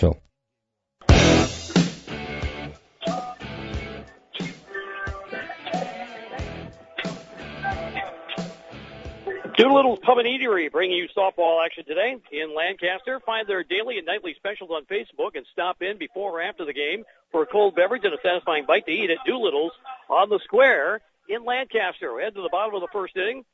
Doolittle's 9.57 10.01
Pub 10.03 10.19
and 10.19 10.27
Eatery 10.27 10.73
bringing 10.73 10.97
you 10.97 11.09
softball 11.17 11.65
action 11.65 11.85
today 11.85 12.17
in 12.33 12.55
Lancaster. 12.55 13.21
Find 13.21 13.47
their 13.47 13.63
daily 13.63 13.99
and 13.99 14.07
nightly 14.07 14.35
specials 14.35 14.71
on 14.71 14.85
Facebook 14.87 15.37
and 15.37 15.47
stop 15.53 15.83
in 15.83 15.99
before 15.99 16.39
or 16.39 16.43
after 16.43 16.65
the 16.65 16.73
game 16.73 17.05
for 17.31 17.43
a 17.43 17.47
cold 17.47 17.77
beverage 17.77 18.03
and 18.05 18.15
a 18.15 18.19
satisfying 18.23 18.65
bite 18.67 18.87
to 18.87 18.93
eat 18.93 19.11
at 19.11 19.19
Doolittle's 19.27 19.73
on 20.09 20.31
the 20.31 20.41
square 20.45 21.01
in 21.29 21.45
Lancaster. 21.45 22.15
We 22.15 22.23
head 22.23 22.35
to 22.35 22.43
the 22.43 22.49
bottom 22.51 22.75
of 22.75 22.81
the 22.81 22.89
first 22.93 23.17
inning. 23.17 23.45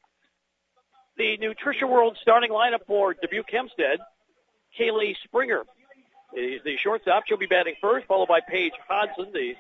The 1.17 1.37
Nutrition 1.39 1.91
World 1.91 2.17
starting 2.23 2.51
lineup 2.51 2.87
for 2.87 3.13
Dubuque 3.15 3.51
Hempstead. 3.51 3.99
Kaylee 4.79 5.17
Springer 5.25 5.65
is 6.35 6.63
the 6.65 6.77
shortstop. 6.77 7.25
She'll 7.27 7.39
be 7.39 7.47
batting 7.47 7.75
first, 7.81 8.07
followed 8.07 8.29
by 8.29 8.41
Paige 8.41 8.73
Hodson, 8.89 9.33
the 9.33 9.55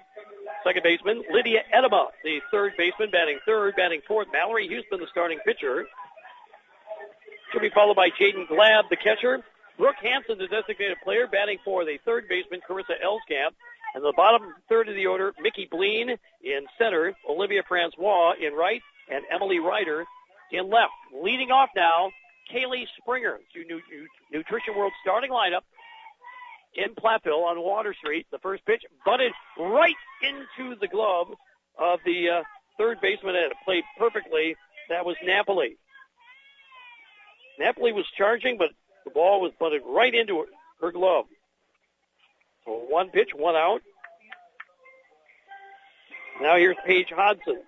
second 0.64 0.82
baseman. 0.82 1.22
Lydia 1.30 1.62
Edema, 1.72 2.08
the 2.24 2.40
third 2.50 2.72
baseman, 2.76 3.10
batting 3.10 3.38
third. 3.46 3.74
Batting 3.76 4.02
fourth, 4.06 4.28
Mallory 4.32 4.68
Houston, 4.68 5.00
the 5.00 5.06
starting 5.10 5.38
pitcher. 5.44 5.86
She'll 7.50 7.60
be 7.60 7.70
followed 7.70 7.96
by 7.96 8.10
Jaden 8.10 8.46
Glab, 8.48 8.90
the 8.90 8.96
catcher. 8.96 9.42
Brooke 9.78 9.96
Hanson, 10.02 10.38
the 10.38 10.48
designated 10.48 10.98
player, 11.04 11.26
batting 11.26 11.58
for 11.64 11.84
the 11.84 11.98
third 12.04 12.26
baseman, 12.28 12.60
Carissa 12.68 12.98
Elskamp. 13.02 13.54
And 13.94 14.04
the 14.04 14.12
bottom 14.16 14.54
third 14.68 14.88
of 14.88 14.94
the 14.94 15.06
order, 15.06 15.32
Mickey 15.40 15.66
Bleen 15.72 16.18
in 16.44 16.66
center, 16.76 17.14
Olivia 17.28 17.62
Francois 17.66 18.32
in 18.40 18.52
right, 18.52 18.82
and 19.10 19.24
Emily 19.32 19.60
Ryder 19.60 20.04
in 20.52 20.68
left. 20.68 20.92
Leading 21.14 21.50
off 21.50 21.70
now, 21.74 22.10
Kaylee 22.52 22.84
Springer, 23.00 23.38
to 23.54 23.64
New 23.64 23.80
Nutrition 24.32 24.76
World 24.76 24.92
starting 25.02 25.30
lineup 25.30 25.62
in 26.74 26.94
Platteville 26.94 27.44
on 27.44 27.60
Water 27.60 27.94
Street. 27.94 28.26
The 28.30 28.38
first 28.38 28.64
pitch 28.64 28.82
butted 29.04 29.32
right 29.58 29.94
into 30.22 30.76
the 30.80 30.88
glove 30.88 31.28
of 31.78 32.00
the 32.04 32.28
uh, 32.28 32.42
third 32.76 33.00
baseman 33.00 33.36
and 33.36 33.46
it 33.46 33.56
played 33.64 33.84
perfectly. 33.98 34.56
That 34.88 35.04
was 35.04 35.16
Napoli. 35.24 35.76
Napoli 37.58 37.92
was 37.92 38.06
charging, 38.16 38.56
but 38.56 38.70
the 39.04 39.10
ball 39.10 39.40
was 39.40 39.52
butted 39.58 39.82
right 39.84 40.14
into 40.14 40.38
her, 40.38 40.46
her 40.80 40.92
glove. 40.92 41.26
So 42.64 42.72
one 42.88 43.10
pitch, 43.10 43.30
one 43.34 43.56
out. 43.56 43.82
Now 46.40 46.56
here's 46.56 46.76
Paige 46.86 47.08
Hodson. 47.14 47.62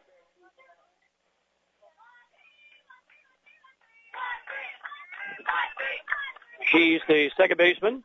She's 6.71 7.01
the 7.09 7.31
second 7.37 7.57
baseman. 7.57 8.05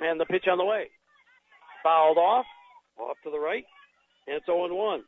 And 0.00 0.20
the 0.20 0.26
pitch 0.26 0.46
on 0.50 0.58
the 0.58 0.64
way. 0.64 0.88
Fouled 1.82 2.18
off, 2.18 2.46
off 2.98 3.16
to 3.24 3.30
the 3.30 3.38
right, 3.38 3.64
oh 4.28 4.32
and 4.32 4.36
it's 4.36 4.48
0-1. 4.48 5.00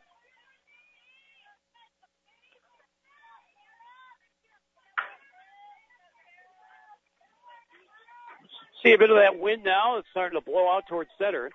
See 8.84 8.92
a 8.92 8.98
bit 8.98 9.10
of 9.10 9.16
that 9.16 9.38
wind 9.38 9.64
now. 9.64 9.98
It's 9.98 10.06
starting 10.10 10.38
to 10.38 10.44
blow 10.44 10.70
out 10.70 10.84
towards 10.88 11.10
center. 11.18 11.50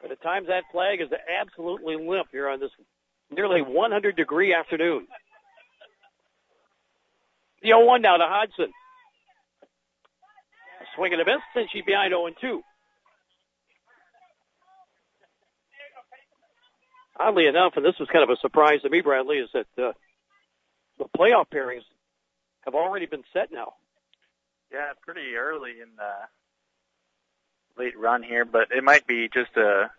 But 0.00 0.12
at 0.12 0.22
times 0.22 0.48
that 0.48 0.64
flag 0.72 1.00
is 1.00 1.08
absolutely 1.40 1.96
limp 1.96 2.28
here 2.30 2.48
on 2.48 2.60
this 2.60 2.70
nearly 3.30 3.62
100 3.62 4.16
degree 4.16 4.54
afternoon. 4.54 5.06
The 7.62 7.70
0-1 7.70 8.02
now 8.02 8.16
to 8.16 8.24
Hodson. 8.26 8.72
Swing 10.94 11.12
and 11.12 11.22
a 11.22 11.24
miss, 11.24 11.42
and 11.54 11.68
she's 11.72 11.84
behind 11.84 12.12
0-2. 12.12 12.60
Oddly 17.18 17.46
enough, 17.46 17.74
and 17.76 17.84
this 17.84 17.98
was 17.98 18.08
kind 18.12 18.24
of 18.24 18.30
a 18.30 18.36
surprise 18.40 18.82
to 18.82 18.90
me, 18.90 19.00
Bradley, 19.00 19.36
is 19.36 19.50
that 19.52 19.66
uh, 19.78 19.92
the 20.98 21.04
playoff 21.16 21.46
pairings 21.52 21.82
have 22.64 22.74
already 22.74 23.06
been 23.06 23.24
set 23.32 23.52
now. 23.52 23.74
Yeah, 24.72 24.92
pretty 25.02 25.34
early 25.36 25.72
in 25.72 25.88
the 25.96 27.82
late 27.82 27.98
run 27.98 28.22
here, 28.22 28.44
but 28.44 28.68
it 28.70 28.82
might 28.82 29.06
be 29.06 29.28
just 29.32 29.56
a 29.56 29.90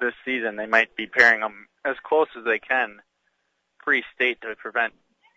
this 0.00 0.14
season 0.24 0.56
they 0.56 0.66
might 0.66 0.96
be 0.96 1.06
pairing 1.06 1.40
them 1.40 1.68
as 1.84 1.94
close 2.04 2.26
as 2.36 2.44
they 2.44 2.58
can 2.58 3.00
pre-state 3.78 4.40
to 4.42 4.54
prevent 4.56 4.92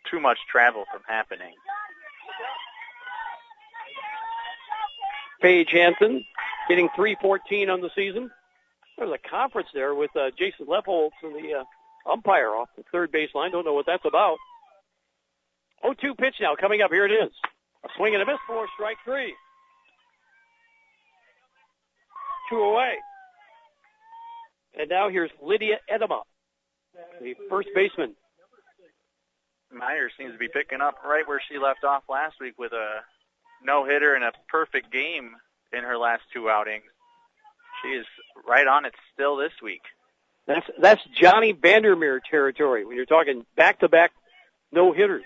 too 0.09 0.19
much 0.19 0.37
travel 0.51 0.85
from 0.91 1.01
happening. 1.07 1.53
Paige 5.45 5.69
Hanson 5.73 6.25
getting 6.67 6.89
314 6.95 7.69
on 7.69 7.79
the 7.79 7.91
season. 7.95 8.31
There's 8.97 9.12
a 9.12 9.29
conference 9.29 9.67
there 9.75 9.93
with 9.93 10.10
uh, 10.15 10.31
Jason 10.39 10.65
Lefholtz 10.65 11.12
and 11.21 11.36
the 11.36 11.60
uh, 11.60 12.12
umpire 12.12 12.49
off 12.49 12.69
the 12.75 12.84
third 12.91 13.12
baseline. 13.12 13.51
Don't 13.51 13.63
know 13.63 13.75
what 13.75 13.86
that's 13.86 14.05
about. 14.05 14.38
0-2 15.84 16.17
pitch 16.17 16.34
now 16.41 16.55
coming 16.60 16.81
up. 16.81 16.91
Here 16.91 17.05
it 17.05 17.12
is. 17.12 17.29
A 17.84 17.89
swing 17.95 18.15
and 18.15 18.23
a 18.23 18.25
miss 18.25 18.39
for 18.47 18.65
strike 18.73 18.97
three. 19.05 19.36
Two 22.49 22.58
away. 22.58 22.95
And 24.79 24.89
now 24.89 25.10
here's 25.10 25.29
Lydia 25.43 25.75
Edema, 25.93 26.23
the 27.21 27.36
first 27.51 27.69
baseman. 27.75 28.15
Meyer 29.71 30.10
seems 30.17 30.31
to 30.31 30.39
be 30.39 30.47
picking 30.47 30.81
up 30.81 30.95
right 31.05 31.27
where 31.27 31.41
she 31.51 31.60
left 31.60 31.84
off 31.84 32.01
last 32.10 32.36
week 32.41 32.55
with 32.58 32.71
a 32.73 33.01
no-hitter 33.63 34.13
and 34.13 34.23
a 34.23 34.31
perfect 34.49 34.91
game 34.91 35.31
in 35.73 35.83
her 35.83 35.97
last 35.97 36.23
two 36.33 36.49
outings. 36.49 36.83
She 37.81 37.89
is 37.89 38.05
right 38.47 38.67
on 38.67 38.85
it 38.85 38.93
still 39.13 39.35
this 39.37 39.51
week. 39.61 39.81
That's 40.47 40.65
that's 40.79 41.01
Johnny 41.19 41.53
Vander 41.53 41.95
Meer 41.95 42.19
territory 42.19 42.85
when 42.85 42.95
you're 42.95 43.05
talking 43.05 43.45
back-to-back 43.55 44.11
no 44.71 44.93
hitters. 44.93 45.23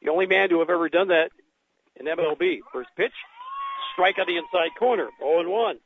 The 0.00 0.10
only 0.10 0.26
man 0.26 0.48
to 0.48 0.60
have 0.60 0.70
ever 0.70 0.88
done 0.88 1.08
that 1.08 1.30
in 1.96 2.06
MLB. 2.06 2.60
First 2.72 2.88
pitch, 2.96 3.12
strike 3.92 4.18
on 4.18 4.26
the 4.26 4.36
inside 4.36 4.70
corner, 4.78 5.08
0 5.18 5.48
1. 5.48 5.76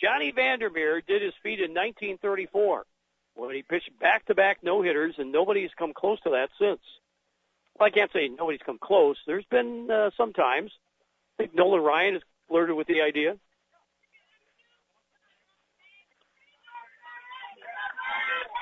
Johnny 0.00 0.32
Vander 0.32 0.68
Meer 0.68 1.00
did 1.00 1.22
his 1.22 1.34
feat 1.42 1.60
in 1.60 1.70
1934 1.70 2.84
when 3.34 3.54
he 3.54 3.62
pitched 3.62 3.90
back-to-back 4.00 4.58
no 4.62 4.82
hitters, 4.82 5.14
and 5.18 5.32
nobody's 5.32 5.70
come 5.78 5.92
close 5.94 6.20
to 6.22 6.30
that 6.30 6.50
since. 6.58 6.80
Well, 7.78 7.86
I 7.86 7.90
can't 7.90 8.10
say 8.12 8.28
nobody's 8.28 8.60
come 8.64 8.78
close. 8.78 9.16
There's 9.26 9.44
been 9.50 9.88
uh, 9.90 10.10
some 10.16 10.32
times. 10.32 10.70
I 11.38 11.44
think 11.44 11.54
Nolan 11.54 11.82
Ryan 11.82 12.14
has 12.14 12.22
flirted 12.48 12.76
with 12.76 12.86
the 12.86 13.00
idea. 13.00 13.36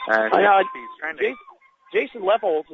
And 0.09 0.35
I 0.35 0.43
know, 0.43 0.59
he's 0.59 0.83
trying 0.99 1.17
to 1.17 1.23
Jason, 1.93 2.23
Jason 2.23 2.23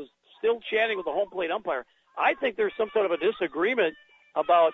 is 0.01 0.09
still 0.39 0.61
chatting 0.71 0.97
with 0.97 1.05
the 1.07 1.13
home 1.13 1.29
plate 1.31 1.51
umpire. 1.51 1.85
I 2.17 2.35
think 2.35 2.57
there's 2.57 2.73
some 2.79 2.89
sort 2.93 3.05
of 3.05 3.13
a 3.13 3.19
disagreement 3.19 3.95
about 4.35 4.73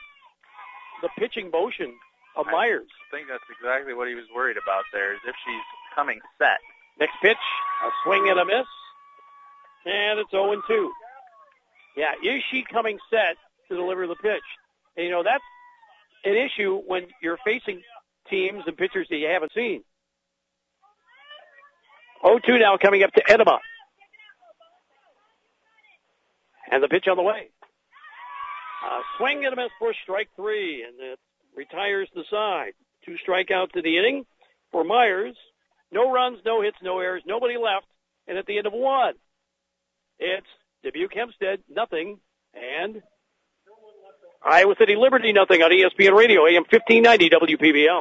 the 1.02 1.08
pitching 1.18 1.50
motion 1.50 1.94
of 2.36 2.46
Myers. 2.46 2.86
I 3.10 3.16
think 3.16 3.28
that's 3.28 3.42
exactly 3.50 3.94
what 3.94 4.08
he 4.08 4.14
was 4.14 4.24
worried 4.34 4.56
about 4.56 4.84
there, 4.92 5.14
is 5.14 5.20
if 5.26 5.34
she's 5.44 5.66
coming 5.94 6.20
set. 6.38 6.58
Next 7.00 7.14
pitch, 7.20 7.42
a 7.82 7.90
swing 8.04 8.28
and 8.28 8.38
a 8.38 8.44
miss, 8.44 8.68
and 9.86 10.20
it's 10.20 10.30
0 10.30 10.54
2. 10.68 10.92
Yeah, 11.96 12.12
is 12.22 12.42
she 12.50 12.64
coming 12.70 12.98
set 13.10 13.36
to 13.68 13.76
deliver 13.76 14.06
the 14.06 14.16
pitch? 14.16 14.42
And, 14.96 15.06
you 15.06 15.10
know, 15.12 15.22
that's 15.22 15.44
an 16.24 16.34
issue 16.36 16.80
when 16.86 17.06
you're 17.20 17.38
facing 17.44 17.82
teams 18.30 18.64
and 18.66 18.76
pitchers 18.76 19.06
that 19.10 19.16
you 19.16 19.28
haven't 19.28 19.52
seen. 19.54 19.82
0-2 22.24 22.60
now 22.60 22.76
coming 22.80 23.02
up 23.02 23.12
to 23.12 23.22
Edema. 23.28 23.58
And 26.70 26.82
the 26.82 26.88
pitch 26.88 27.06
on 27.08 27.16
the 27.16 27.22
way. 27.22 27.50
Swing 29.18 29.44
and 29.44 29.52
a 29.52 29.56
miss 29.56 29.70
for 29.78 29.92
strike 30.02 30.28
three, 30.36 30.84
and 30.84 30.94
it 30.98 31.18
retires 31.54 32.08
the 32.14 32.24
side. 32.30 32.72
Two 33.04 33.16
strikeouts 33.26 33.76
in 33.76 33.82
the 33.82 33.98
inning 33.98 34.24
for 34.70 34.84
Myers. 34.84 35.36
No 35.90 36.10
runs, 36.10 36.38
no 36.44 36.62
hits, 36.62 36.78
no 36.82 36.98
errors, 37.00 37.22
nobody 37.26 37.56
left. 37.56 37.86
And 38.26 38.38
at 38.38 38.46
the 38.46 38.56
end 38.58 38.66
of 38.66 38.72
one, 38.72 39.14
it's 40.18 40.46
Dubuque 40.82 41.14
Hempstead, 41.14 41.60
nothing, 41.68 42.18
and 42.54 43.02
Iowa 44.44 44.74
City 44.78 44.96
Liberty, 44.96 45.32
nothing 45.32 45.62
on 45.62 45.70
ESPN 45.70 46.16
Radio, 46.16 46.46
AM 46.46 46.64
1590 46.68 47.30
WPVL. 47.30 48.00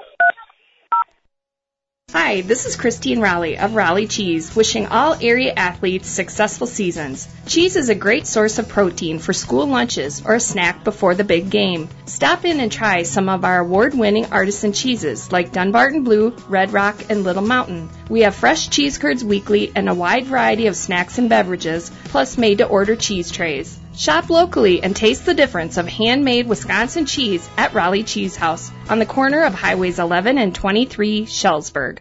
Hi, 2.13 2.41
this 2.41 2.65
is 2.65 2.75
Christine 2.75 3.19
Roelli 3.19 3.57
of 3.57 3.71
Roelli 3.71 4.05
Cheese, 4.05 4.53
wishing 4.53 4.87
all 4.87 5.15
area 5.21 5.53
athletes 5.55 6.09
successful 6.09 6.67
seasons. 6.67 7.25
Cheese 7.45 7.77
is 7.77 7.87
a 7.87 7.95
great 7.95 8.27
source 8.27 8.59
of 8.59 8.67
protein 8.67 9.17
for 9.17 9.31
school 9.31 9.65
lunches 9.65 10.21
or 10.25 10.35
a 10.35 10.39
snack 10.41 10.83
before 10.83 11.15
the 11.15 11.23
big 11.23 11.49
game. 11.49 11.87
Stop 12.05 12.43
in 12.43 12.59
and 12.59 12.69
try 12.69 13.03
some 13.03 13.29
of 13.29 13.45
our 13.45 13.59
award-winning 13.59 14.25
artisan 14.25 14.73
cheeses 14.73 15.31
like 15.31 15.53
Dunbarton 15.53 16.03
Blue, 16.03 16.31
Red 16.49 16.73
Rock, 16.73 16.97
and 17.09 17.23
Little 17.23 17.43
Mountain. 17.43 17.89
We 18.09 18.21
have 18.21 18.35
fresh 18.35 18.67
cheese 18.67 18.97
curds 18.97 19.23
weekly 19.23 19.71
and 19.73 19.87
a 19.87 19.95
wide 19.95 20.25
variety 20.25 20.67
of 20.67 20.75
snacks 20.75 21.17
and 21.17 21.29
beverages, 21.29 21.91
plus 22.03 22.37
made-to-order 22.37 22.97
cheese 22.97 23.31
trays. 23.31 23.79
Shop 23.95 24.29
locally 24.29 24.81
and 24.81 24.95
taste 24.95 25.25
the 25.25 25.33
difference 25.33 25.77
of 25.77 25.87
handmade 25.87 26.47
Wisconsin 26.47 27.05
cheese 27.05 27.47
at 27.57 27.73
Roelli 27.73 28.03
Cheese 28.03 28.35
House 28.35 28.71
on 28.89 28.99
the 28.99 29.05
corner 29.05 29.43
of 29.43 29.53
Highways 29.53 29.99
11 29.99 30.37
and 30.37 30.55
23, 30.55 31.25
Shullsburg. 31.25 31.99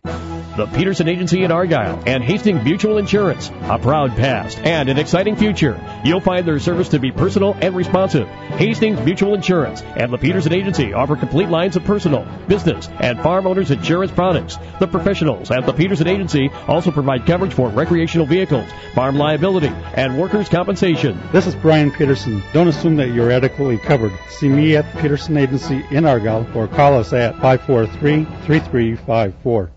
The 0.60 0.66
Peterson 0.66 1.08
Agency 1.08 1.42
in 1.42 1.52
Argyle 1.52 2.02
and 2.04 2.22
Hastings 2.22 2.62
Mutual 2.62 2.98
Insurance. 2.98 3.50
A 3.62 3.78
proud 3.78 4.14
past 4.14 4.58
and 4.58 4.90
an 4.90 4.98
exciting 4.98 5.34
future. 5.34 5.80
You'll 6.04 6.20
find 6.20 6.46
their 6.46 6.58
service 6.58 6.90
to 6.90 6.98
be 6.98 7.10
personal 7.10 7.56
and 7.62 7.74
responsive. 7.74 8.28
Hastings 8.28 9.00
Mutual 9.00 9.32
Insurance 9.32 9.80
and 9.80 10.12
the 10.12 10.18
Peterson 10.18 10.52
Agency 10.52 10.92
offer 10.92 11.16
complete 11.16 11.48
lines 11.48 11.76
of 11.76 11.84
personal, 11.84 12.26
business, 12.46 12.90
and 13.00 13.18
farm 13.20 13.46
owners 13.46 13.70
insurance 13.70 14.12
products. 14.12 14.58
The 14.80 14.86
professionals 14.86 15.50
at 15.50 15.64
the 15.64 15.72
Peterson 15.72 16.06
Agency 16.06 16.50
also 16.68 16.90
provide 16.90 17.24
coverage 17.24 17.54
for 17.54 17.70
recreational 17.70 18.26
vehicles, 18.26 18.68
farm 18.94 19.16
liability, 19.16 19.72
and 19.94 20.18
workers' 20.18 20.50
compensation. 20.50 21.18
This 21.32 21.46
is 21.46 21.54
Brian 21.54 21.90
Peterson. 21.90 22.42
Don't 22.52 22.68
assume 22.68 22.96
that 22.96 23.14
you're 23.14 23.32
adequately 23.32 23.78
covered. 23.78 24.12
See 24.28 24.50
me 24.50 24.76
at 24.76 24.92
the 24.92 25.00
Peterson 25.00 25.38
Agency 25.38 25.82
in 25.90 26.04
Argyle 26.04 26.46
or 26.54 26.68
call 26.68 26.98
us 26.98 27.14
at 27.14 27.32
543 27.36 28.26
3354. 28.44 29.70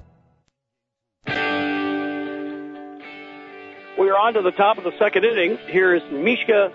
On 4.23 4.33
to 4.35 4.41
the 4.41 4.51
top 4.51 4.77
of 4.77 4.85
the 4.85 4.97
second 4.97 5.25
inning. 5.25 5.57
Here 5.67 5.93
is 5.93 6.01
Mishka 6.09 6.71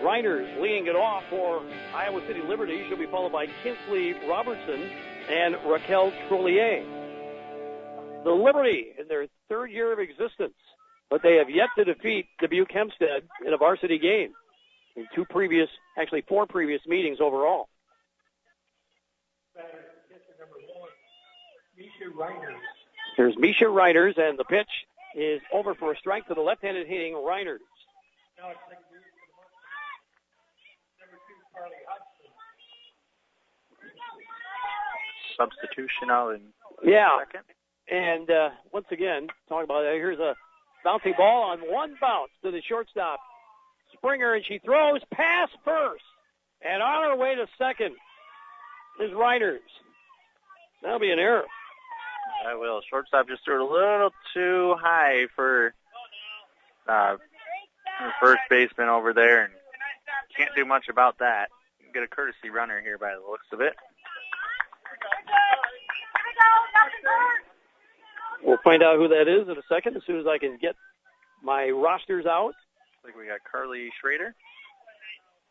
Reiners 0.00 0.58
leading 0.58 0.86
it 0.86 0.96
off 0.96 1.22
for 1.28 1.62
Iowa 1.94 2.22
City 2.26 2.40
Liberty. 2.40 2.82
She'll 2.88 2.96
be 2.96 3.04
followed 3.04 3.30
by 3.30 3.46
Kinsley 3.62 4.14
Robertson 4.26 4.88
and 5.28 5.54
Raquel 5.66 6.10
Trollier. 6.28 6.82
The 8.24 8.30
Liberty 8.30 8.86
in 8.98 9.06
their 9.06 9.26
third 9.50 9.70
year 9.70 9.92
of 9.92 9.98
existence, 9.98 10.54
but 11.10 11.22
they 11.22 11.36
have 11.36 11.50
yet 11.50 11.68
to 11.76 11.84
defeat 11.84 12.24
Dubuque 12.40 12.72
Hempstead 12.72 13.24
in 13.46 13.52
a 13.52 13.58
varsity 13.58 13.98
game 13.98 14.32
in 14.96 15.06
two 15.14 15.26
previous, 15.26 15.68
actually 15.98 16.22
four 16.22 16.46
previous 16.46 16.80
meetings 16.86 17.18
overall. 17.20 17.68
Here's 23.18 23.36
Misha 23.36 23.64
Reiners, 23.64 24.18
and 24.18 24.38
the 24.38 24.44
pitch 24.44 24.70
is 25.16 25.40
over 25.52 25.74
for 25.74 25.92
a 25.92 25.96
strike 25.96 26.26
to 26.28 26.34
the 26.34 26.40
left-handed 26.40 26.86
hitting 26.86 27.14
Reiners. 27.14 27.58
Substitution 35.36 36.10
out 36.10 36.30
in 36.34 36.40
Yeah. 36.82 37.18
second. 37.18 37.44
And 37.88 38.30
uh, 38.30 38.50
once 38.72 38.86
again, 38.90 39.28
talking 39.48 39.64
about 39.64 39.82
that, 39.82 39.94
here's 39.94 40.18
a 40.18 40.34
bouncing 40.84 41.14
ball 41.16 41.42
on 41.50 41.60
one 41.60 41.96
bounce 42.00 42.30
to 42.42 42.50
the 42.50 42.62
shortstop, 42.62 43.20
Springer, 43.94 44.34
and 44.34 44.44
she 44.44 44.58
throws 44.58 45.00
past 45.12 45.52
first. 45.64 46.04
And 46.62 46.82
on 46.82 47.10
her 47.10 47.16
way 47.16 47.34
to 47.34 47.46
second 47.58 47.96
is 49.00 49.10
Reiners. 49.10 49.58
That'll 50.82 51.00
be 51.00 51.10
an 51.10 51.18
error. 51.18 51.44
I 52.44 52.54
will. 52.54 52.80
Shortstop 52.88 53.28
just 53.28 53.44
threw 53.44 53.56
it 53.56 53.60
a 53.60 53.72
little 53.72 54.10
too 54.34 54.74
high 54.80 55.26
for 55.36 55.74
uh, 56.88 57.16
first 58.20 58.40
baseman 58.50 58.88
over 58.88 59.12
there, 59.12 59.44
and 59.44 59.52
can't 60.36 60.50
do 60.56 60.64
much 60.64 60.88
about 60.88 61.18
that. 61.18 61.48
Get 61.94 62.02
a 62.02 62.08
courtesy 62.08 62.50
runner 62.50 62.80
here 62.80 62.98
by 62.98 63.12
the 63.14 63.30
looks 63.30 63.46
of 63.52 63.60
it. 63.60 63.74
We'll 68.42 68.58
find 68.64 68.82
out 68.82 68.96
who 68.96 69.08
that 69.08 69.28
is 69.28 69.48
in 69.48 69.56
a 69.56 69.62
second 69.68 69.96
as 69.96 70.02
soon 70.06 70.18
as 70.18 70.26
I 70.26 70.38
can 70.38 70.58
get 70.60 70.74
my 71.42 71.68
rosters 71.68 72.26
out. 72.26 72.54
Looks 73.04 73.04
like 73.04 73.16
we 73.16 73.26
got 73.26 73.40
Carly 73.50 73.90
Schrader, 74.00 74.34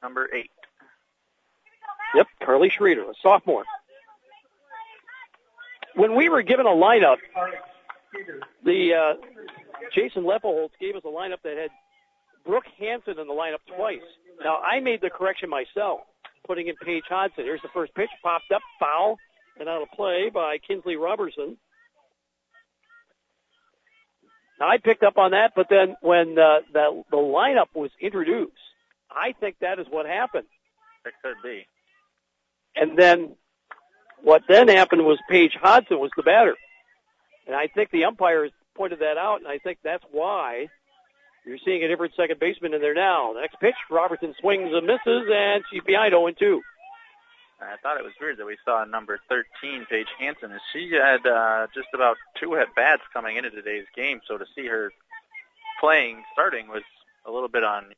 number 0.04 0.30
eight. 0.34 0.51
Yep, 2.15 2.27
Carly 2.43 2.69
Schrader, 2.69 3.04
a 3.04 3.13
sophomore. 3.21 3.63
When 5.95 6.15
we 6.15 6.30
were 6.30 6.41
given 6.41 6.65
a 6.65 6.69
lineup, 6.69 7.17
the 8.63 8.93
uh, 8.93 9.13
Jason 9.93 10.23
Lepelholtz 10.23 10.71
gave 10.80 10.95
us 10.95 11.04
a 11.06 11.10
lineup 11.10 11.41
that 11.43 11.58
had 11.58 11.69
Brooke 12.45 12.65
Hanson 12.80 13.19
in 13.19 13.27
the 13.27 13.34
lineup 13.34 13.60
twice. 13.75 14.01
Now 14.43 14.58
I 14.60 14.80
made 14.80 15.01
the 15.01 15.10
correction 15.10 15.49
myself, 15.49 16.01
putting 16.47 16.67
in 16.67 16.75
Paige 16.75 17.04
Hodson. 17.10 17.43
Here's 17.43 17.62
the 17.62 17.69
first 17.73 17.93
pitch, 17.93 18.10
popped 18.23 18.51
up, 18.54 18.62
foul, 18.80 19.17
and 19.60 19.67
out 19.67 19.82
of 19.82 19.89
play 19.91 20.30
by 20.34 20.58
Kinsley 20.65 20.95
Robertson. 20.95 21.58
Now 24.60 24.69
I 24.69 24.77
picked 24.77 25.04
up 25.04 25.17
on 25.17 25.32
that, 25.32 25.54
but 25.56 25.67
then 25.69 25.95
when 26.01 26.38
uh, 26.38 26.60
the 26.71 27.04
the 27.10 27.17
lineup 27.17 27.67
was 27.73 27.91
introduced, 27.99 28.54
I 29.10 29.34
think 29.39 29.58
that 29.62 29.80
is 29.80 29.88
what 29.89 30.06
happened. 30.06 30.47
It 31.06 31.13
could 31.23 31.38
be. 31.43 31.65
And 32.75 32.97
then 32.97 33.36
what 34.23 34.43
then 34.47 34.67
happened 34.67 35.05
was 35.05 35.17
Paige 35.29 35.57
Hodson 35.62 35.99
was 35.99 36.12
the 36.15 36.23
batter. 36.23 36.55
And 37.47 37.55
I 37.55 37.67
think 37.67 37.91
the 37.91 38.05
umpires 38.05 38.51
pointed 38.75 38.99
that 38.99 39.17
out, 39.17 39.39
and 39.39 39.47
I 39.47 39.57
think 39.57 39.79
that's 39.84 40.03
why 40.12 40.67
you're 41.45 41.57
seeing 41.65 41.84
a 41.84 41.88
different 41.88 42.13
second 42.15 42.39
baseman 42.39 42.73
in 42.73 42.81
there 42.81 42.93
now. 42.93 43.34
The 43.34 43.41
next 43.41 43.60
pitch, 43.60 43.75
Robertson 43.89 44.36
swings 44.39 44.71
and 44.73 44.86
misses, 44.86 45.27
and 45.34 45.63
she's 45.71 45.84
behind 45.84 46.12
0 46.12 46.31
2. 46.31 46.62
I 47.62 47.77
thought 47.84 47.97
it 47.97 48.03
was 48.03 48.13
weird 48.19 48.38
that 48.38 48.45
we 48.45 48.57
saw 48.65 48.84
number 48.86 49.19
13, 49.29 49.86
Paige 49.88 50.07
Hanson, 50.19 50.51
as 50.51 50.62
she 50.73 50.91
had 50.91 51.25
uh, 51.27 51.67
just 51.75 51.89
about 51.93 52.17
two 52.39 52.55
at 52.55 52.73
bats 52.75 53.03
coming 53.13 53.38
into 53.38 53.51
today's 53.51 53.86
game. 53.95 54.19
So 54.27 54.38
to 54.38 54.45
see 54.55 54.65
her 54.65 54.91
playing, 55.79 56.23
starting, 56.34 56.67
was 56.67 56.81
a 57.25 57.31
little 57.31 57.49
bit 57.49 57.63
on 57.63 57.93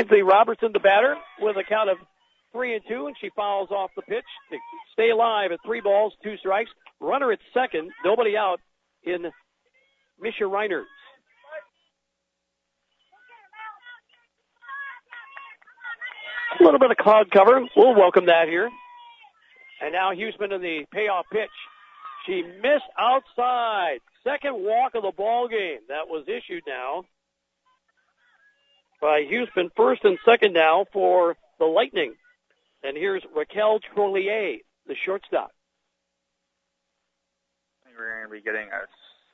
Kinsley 0.00 0.22
Robertson, 0.22 0.70
the 0.72 0.80
batter, 0.80 1.14
with 1.40 1.56
a 1.58 1.64
count 1.64 1.90
of 1.90 1.98
three 2.52 2.74
and 2.74 2.82
two, 2.88 3.06
and 3.06 3.16
she 3.20 3.28
fouls 3.36 3.70
off 3.70 3.90
the 3.94 4.02
pitch 4.02 4.24
to 4.50 4.56
stay 4.94 5.10
alive 5.10 5.52
at 5.52 5.58
three 5.64 5.82
balls, 5.82 6.14
two 6.24 6.36
strikes. 6.38 6.70
Runner 7.00 7.32
at 7.32 7.38
second, 7.52 7.90
nobody 8.02 8.34
out 8.34 8.60
in 9.02 9.30
Misha 10.18 10.44
Reiners. 10.44 10.84
A 16.58 16.64
little 16.64 16.80
bit 16.80 16.90
of 16.90 16.96
cloud 16.96 17.30
cover. 17.30 17.60
We'll 17.76 17.94
welcome 17.94 18.26
that 18.26 18.48
here. 18.48 18.70
And 19.82 19.92
now 19.92 20.12
Huseman 20.12 20.54
in 20.54 20.62
the 20.62 20.86
payoff 20.92 21.26
pitch. 21.30 21.50
She 22.26 22.42
missed 22.42 22.88
outside. 22.98 23.98
Second 24.24 24.54
walk 24.54 24.94
of 24.94 25.02
the 25.02 25.12
ball 25.14 25.48
game. 25.48 25.78
That 25.88 26.08
was 26.08 26.24
issued 26.26 26.62
now 26.66 27.04
by 29.00 29.22
Huseman. 29.24 29.70
First 29.76 30.04
and 30.04 30.18
second 30.24 30.52
now 30.52 30.86
for 30.92 31.36
the 31.58 31.64
Lightning. 31.64 32.14
And 32.82 32.96
here's 32.96 33.22
Raquel 33.34 33.80
Trollier, 33.94 34.58
the 34.86 34.94
shortstop. 35.04 35.50
We're 37.96 38.16
going 38.20 38.28
to 38.28 38.32
be 38.32 38.40
getting 38.40 38.68
a 38.68 38.86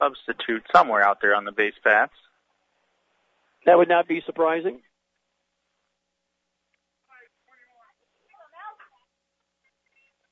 substitute 0.02 0.64
somewhere 0.74 1.07
out 1.07 1.18
there 1.22 1.35
on 1.37 1.44
the 1.44 1.52
base 1.52 1.74
paths. 1.85 2.12
That 3.64 3.79
would 3.79 3.88
not 3.88 4.09
be 4.09 4.22
surprising. 4.26 4.81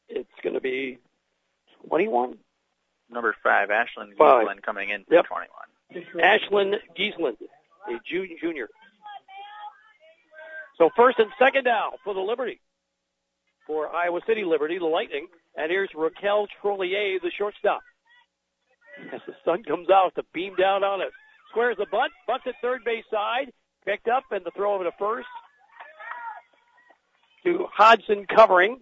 It's 0.08 0.28
going 0.42 0.54
to 0.54 0.60
be 0.60 0.98
21. 1.88 2.38
Number 3.10 3.34
five, 3.42 3.68
Ashlyn. 3.68 4.14
Giesland 4.16 4.62
coming 4.62 4.90
in 4.90 5.04
Yep. 5.10 5.26
for 5.26 5.44
21. 5.92 6.24
Ashlyn 6.24 6.78
Giesland, 6.98 7.36
a 7.88 7.98
junior. 8.40 8.68
So 10.84 10.90
first 10.94 11.18
and 11.18 11.30
second 11.38 11.64
down 11.64 11.92
for 12.04 12.12
the 12.12 12.20
Liberty. 12.20 12.60
For 13.66 13.88
Iowa 13.88 14.20
City 14.26 14.44
Liberty, 14.44 14.76
the 14.78 14.84
Lightning. 14.84 15.28
And 15.56 15.70
here's 15.70 15.88
Raquel 15.94 16.46
Trollier, 16.60 17.18
the 17.22 17.30
shortstop. 17.38 17.80
As 19.10 19.22
the 19.26 19.32
sun 19.46 19.62
comes 19.62 19.88
out 19.88 20.14
to 20.16 20.24
beam 20.34 20.54
down 20.56 20.84
on 20.84 21.00
it. 21.00 21.08
Squares 21.48 21.78
the 21.78 21.86
butt, 21.90 22.10
butts 22.26 22.44
at 22.46 22.56
third 22.60 22.84
base 22.84 23.04
side. 23.10 23.50
Picked 23.86 24.08
up 24.08 24.24
and 24.30 24.44
the 24.44 24.50
throw 24.50 24.74
over 24.74 24.84
to 24.84 24.90
first. 24.98 25.26
To 27.44 27.66
Hodgson 27.72 28.26
covering. 28.26 28.80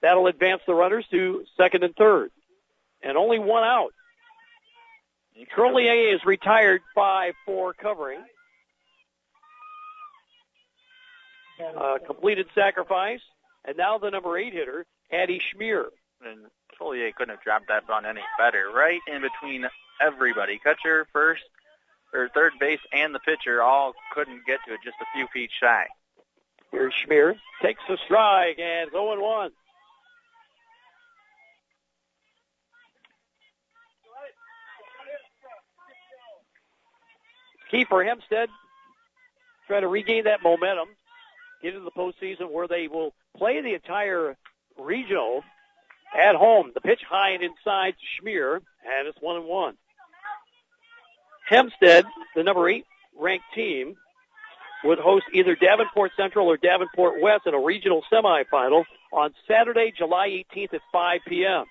That'll 0.00 0.28
advance 0.28 0.62
the 0.64 0.74
runners 0.74 1.06
to 1.10 1.44
second 1.56 1.82
and 1.82 1.96
third. 1.96 2.30
And 3.02 3.16
only 3.16 3.40
one 3.40 3.64
out. 3.64 3.92
Trollier 5.52 6.14
is 6.14 6.24
retired 6.24 6.82
5-4 6.96 7.72
covering. 7.82 8.20
Uh, 11.76 11.98
completed 12.06 12.46
sacrifice. 12.54 13.20
And 13.64 13.76
now 13.76 13.98
the 13.98 14.10
number 14.10 14.38
eight 14.38 14.52
hitter, 14.52 14.86
Addie 15.12 15.40
Schmier. 15.40 15.86
And 16.24 16.46
Trollier 16.76 17.12
couldn't 17.12 17.34
have 17.34 17.42
dropped 17.42 17.68
that 17.68 17.86
bunt 17.86 18.06
any 18.06 18.22
better. 18.38 18.70
Right 18.74 19.00
in 19.06 19.22
between 19.22 19.66
everybody. 20.00 20.58
Catcher, 20.58 21.06
first, 21.12 21.42
or 22.12 22.28
third 22.34 22.52
base, 22.58 22.80
and 22.92 23.14
the 23.14 23.20
pitcher 23.20 23.62
all 23.62 23.92
couldn't 24.12 24.46
get 24.46 24.60
to 24.66 24.74
it, 24.74 24.80
just 24.84 24.96
a 25.00 25.06
few 25.14 25.26
feet 25.32 25.50
shy. 25.60 25.84
Here's 26.72 26.94
Schmier. 26.94 27.36
Takes 27.62 27.82
a 27.88 27.96
strike 28.04 28.58
and 28.58 28.90
0-1. 28.92 29.50
Key 37.70 37.84
for 37.84 38.02
Hempstead. 38.02 38.48
trying 39.68 39.82
to 39.82 39.88
regain 39.88 40.24
that 40.24 40.42
momentum. 40.42 40.88
Get 41.62 41.74
into 41.74 41.84
the 41.84 41.90
postseason 41.90 42.50
where 42.50 42.66
they 42.66 42.88
will 42.88 43.12
play 43.36 43.60
the 43.60 43.74
entire 43.74 44.36
regional 44.78 45.42
at 46.18 46.34
home. 46.34 46.72
The 46.74 46.80
pitch 46.80 47.00
high 47.08 47.30
and 47.30 47.42
inside 47.42 47.94
to 47.94 48.22
Schmier, 48.22 48.56
and 48.56 49.08
it's 49.08 49.18
one 49.20 49.36
and 49.36 49.46
one. 49.46 49.76
Hempstead, 51.48 52.04
the 52.34 52.42
number 52.42 52.68
eight 52.68 52.84
ranked 53.18 53.44
team, 53.54 53.96
would 54.84 54.98
host 54.98 55.26
either 55.34 55.54
Davenport 55.54 56.12
Central 56.16 56.46
or 56.46 56.56
Davenport 56.56 57.20
West 57.20 57.42
in 57.46 57.54
a 57.54 57.60
regional 57.60 58.02
semifinal 58.10 58.84
on 59.12 59.34
Saturday, 59.46 59.92
July 59.96 60.44
18th 60.54 60.74
at 60.74 60.80
5 60.92 61.20
p.m. 61.28 61.64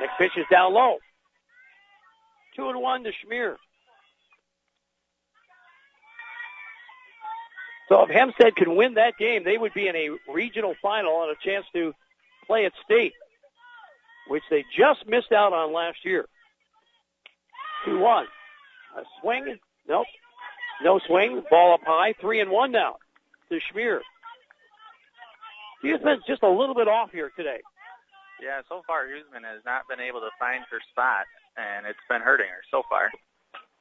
Next 0.00 0.12
pitch 0.18 0.32
is 0.36 0.46
down 0.50 0.72
low. 0.72 0.96
Two 2.56 2.68
and 2.68 2.80
one 2.80 3.04
to 3.04 3.10
Schmier. 3.10 3.56
So 7.90 8.04
if 8.04 8.10
Hempstead 8.10 8.54
could 8.54 8.68
win 8.68 8.94
that 8.94 9.18
game, 9.18 9.42
they 9.44 9.58
would 9.58 9.74
be 9.74 9.88
in 9.88 9.96
a 9.96 10.10
regional 10.32 10.74
final 10.80 11.22
and 11.24 11.32
a 11.32 11.44
chance 11.44 11.66
to 11.74 11.92
play 12.46 12.64
at 12.64 12.72
state, 12.84 13.14
which 14.28 14.44
they 14.48 14.64
just 14.78 15.06
missed 15.08 15.32
out 15.32 15.52
on 15.52 15.74
last 15.74 15.98
year. 16.04 16.24
2-1. 17.86 18.24
A 18.96 19.02
swing. 19.20 19.58
Nope. 19.88 20.06
No 20.82 21.00
swing. 21.04 21.42
Ball 21.50 21.74
up 21.74 21.80
high. 21.84 22.14
Three 22.20 22.40
and 22.40 22.50
one 22.50 22.70
now 22.70 22.96
to 23.48 23.58
Schmier. 23.58 24.00
Huseman's 25.84 26.22
just 26.28 26.44
a 26.44 26.48
little 26.48 26.74
bit 26.74 26.86
off 26.86 27.10
here 27.10 27.32
today. 27.36 27.58
Yeah, 28.40 28.60
so 28.68 28.82
far 28.86 29.06
Huseman 29.06 29.42
has 29.42 29.62
not 29.66 29.82
been 29.88 30.00
able 30.00 30.20
to 30.20 30.30
find 30.38 30.62
her 30.70 30.78
spot, 30.92 31.26
and 31.56 31.86
it's 31.86 31.98
been 32.08 32.22
hurting 32.22 32.46
her 32.46 32.62
so 32.70 32.82
far. 32.88 33.10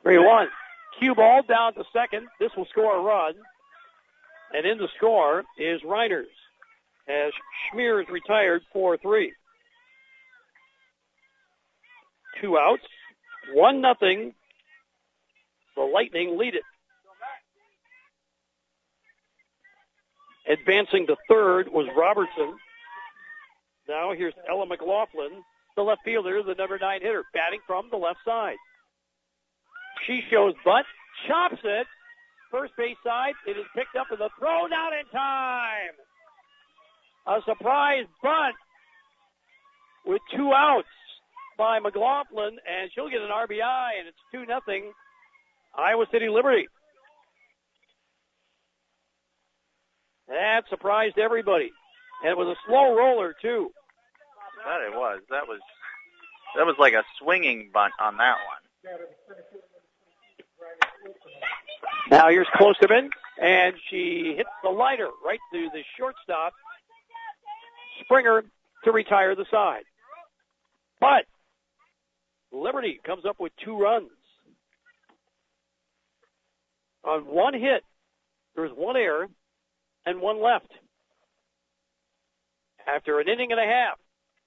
3-1. 0.04 0.48
Cue 0.98 1.14
ball 1.14 1.44
down 1.48 1.76
to 1.76 1.84
second. 1.94 2.28
This 2.40 2.50
will 2.58 2.66
score 2.66 2.98
a 2.98 3.02
run. 3.02 3.36
And 4.54 4.66
in 4.66 4.78
the 4.78 4.88
score 4.98 5.44
is 5.58 5.82
Reiners 5.86 6.26
as 7.08 7.32
Schmier 7.74 8.02
is 8.02 8.08
retired 8.10 8.62
4-3. 8.76 9.30
Two 12.42 12.58
outs. 12.58 12.84
One 13.54 13.82
nothing. 13.82 14.34
The 15.76 15.82
Lightning 15.84 16.38
lead 16.38 16.56
it. 16.56 16.64
Advancing 20.52 21.06
to 21.08 21.16
third 21.28 21.68
was 21.70 21.88
Robertson. 21.96 22.58
Now 23.88 24.14
here's 24.16 24.34
Ella 24.50 24.66
McLaughlin, 24.66 25.44
the 25.76 25.82
left 25.82 26.02
fielder, 26.06 26.42
the 26.44 26.56
number 26.56 26.78
nine 26.80 27.02
hitter, 27.02 27.24
batting 27.34 27.60
from 27.66 27.88
the 27.92 27.98
left 27.98 28.20
side. 28.26 28.58
She 30.06 30.22
shows 30.32 30.54
butt, 30.64 30.86
chops 31.28 31.60
it, 31.64 31.88
first 32.52 32.74
base 32.78 32.98
side. 33.06 33.34
It 33.48 33.58
is 33.58 33.66
picked 33.76 33.96
up 33.96 34.08
and 34.12 34.20
the 34.20 34.30
throw 34.38 34.68
not 34.68 34.94
in 34.94 35.06
time. 35.12 35.96
A 37.28 37.40
surprise 37.46 38.06
bunt 38.24 38.56
with 40.06 40.22
two 40.36 40.52
outs 40.54 40.88
by 41.58 41.80
McLaughlin, 41.80 42.58
and 42.66 42.90
she'll 42.94 43.10
get 43.10 43.22
an 43.22 43.30
RBI, 43.30 43.90
and 44.00 44.08
it's 44.08 44.18
two 44.32 44.46
nothing. 44.46 44.92
Iowa 45.78 46.06
City 46.12 46.30
Liberty. 46.30 46.68
That 50.28 50.64
surprised 50.70 51.18
everybody. 51.18 51.72
And 52.24 52.32
it 52.32 52.38
was 52.38 52.48
a 52.48 52.60
slow 52.68 52.96
roller, 52.96 53.36
too. 53.42 53.72
That 54.66 54.82
it 54.82 54.94
was. 54.94 55.22
That 55.30 55.48
was 55.48 55.60
that 56.58 56.66
was 56.66 56.76
like 56.80 56.94
a 56.94 57.04
swinging 57.22 57.70
bunt 57.74 57.94
on 58.00 58.18
that 58.18 58.36
one. 58.36 58.64
Now 62.10 62.30
here's 62.30 62.48
Klosterman, 62.48 63.10
and 63.42 63.76
she 63.90 64.34
hits 64.36 64.50
the 64.64 64.70
lighter 64.70 65.10
right 65.26 65.40
through 65.52 65.70
the 65.74 65.84
shortstop. 65.98 66.54
Springer 68.02 68.44
to 68.84 68.92
retire 68.92 69.36
the 69.36 69.46
side. 69.52 69.84
But 71.00 71.26
Liberty 72.52 73.00
comes 73.06 73.26
up 73.26 73.40
with 73.40 73.52
two 73.64 73.78
runs. 73.78 74.10
On 77.04 77.22
one 77.22 77.54
hit, 77.54 77.84
there's 78.56 78.72
one 78.72 78.98
error 78.98 79.28
and 80.06 80.20
one 80.20 80.42
left. 80.42 80.72
After 82.88 83.20
an 83.20 83.30
inning 83.30 83.52
and 83.52 83.60
a 83.60 83.66
half, 83.66 83.98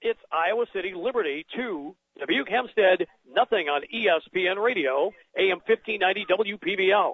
it's 0.01 0.19
Iowa 0.31 0.65
City 0.73 0.93
Liberty 0.95 1.45
2, 1.55 1.95
Dubuque 2.19 2.49
Hempstead 2.49 3.07
nothing 3.33 3.69
on 3.69 3.81
ESPN 3.93 4.61
Radio, 4.61 5.11
AM 5.37 5.61
1590 5.65 6.25
WPVL. 6.25 7.13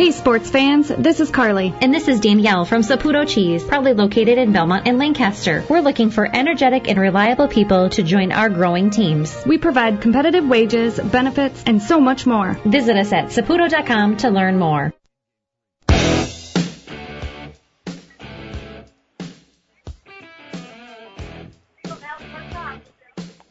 Hey 0.03 0.11
sports 0.11 0.51
fans, 0.51 0.89
this 0.89 1.21
is 1.21 1.31
Carly. 1.31 1.73
And 1.81 1.95
this 1.95 2.09
is 2.09 2.19
Danielle 2.19 2.65
from 2.65 2.83
Saputo 2.83 3.25
Cheese, 3.25 3.63
proudly 3.63 3.95
located 3.95 4.37
in 4.37 4.51
Belmont 4.53 4.89
and 4.89 4.99
Lancaster. 4.99 5.65
We're 5.69 5.79
looking 5.79 6.11
for 6.11 6.27
energetic 6.27 6.89
and 6.89 6.99
reliable 6.99 7.47
people 7.47 7.89
to 7.91 8.03
join 8.03 8.33
our 8.33 8.49
growing 8.49 8.91
teams. 8.91 9.33
We 9.47 9.59
provide 9.59 10.01
competitive 10.01 10.45
wages, 10.45 10.99
benefits, 10.99 11.63
and 11.67 11.81
so 11.81 12.01
much 12.01 12.27
more. 12.27 12.55
Visit 12.65 12.97
us 12.97 13.13
at 13.13 13.27
saputo.com 13.27 14.17
to 14.17 14.31
learn 14.31 14.59
more. 14.59 14.93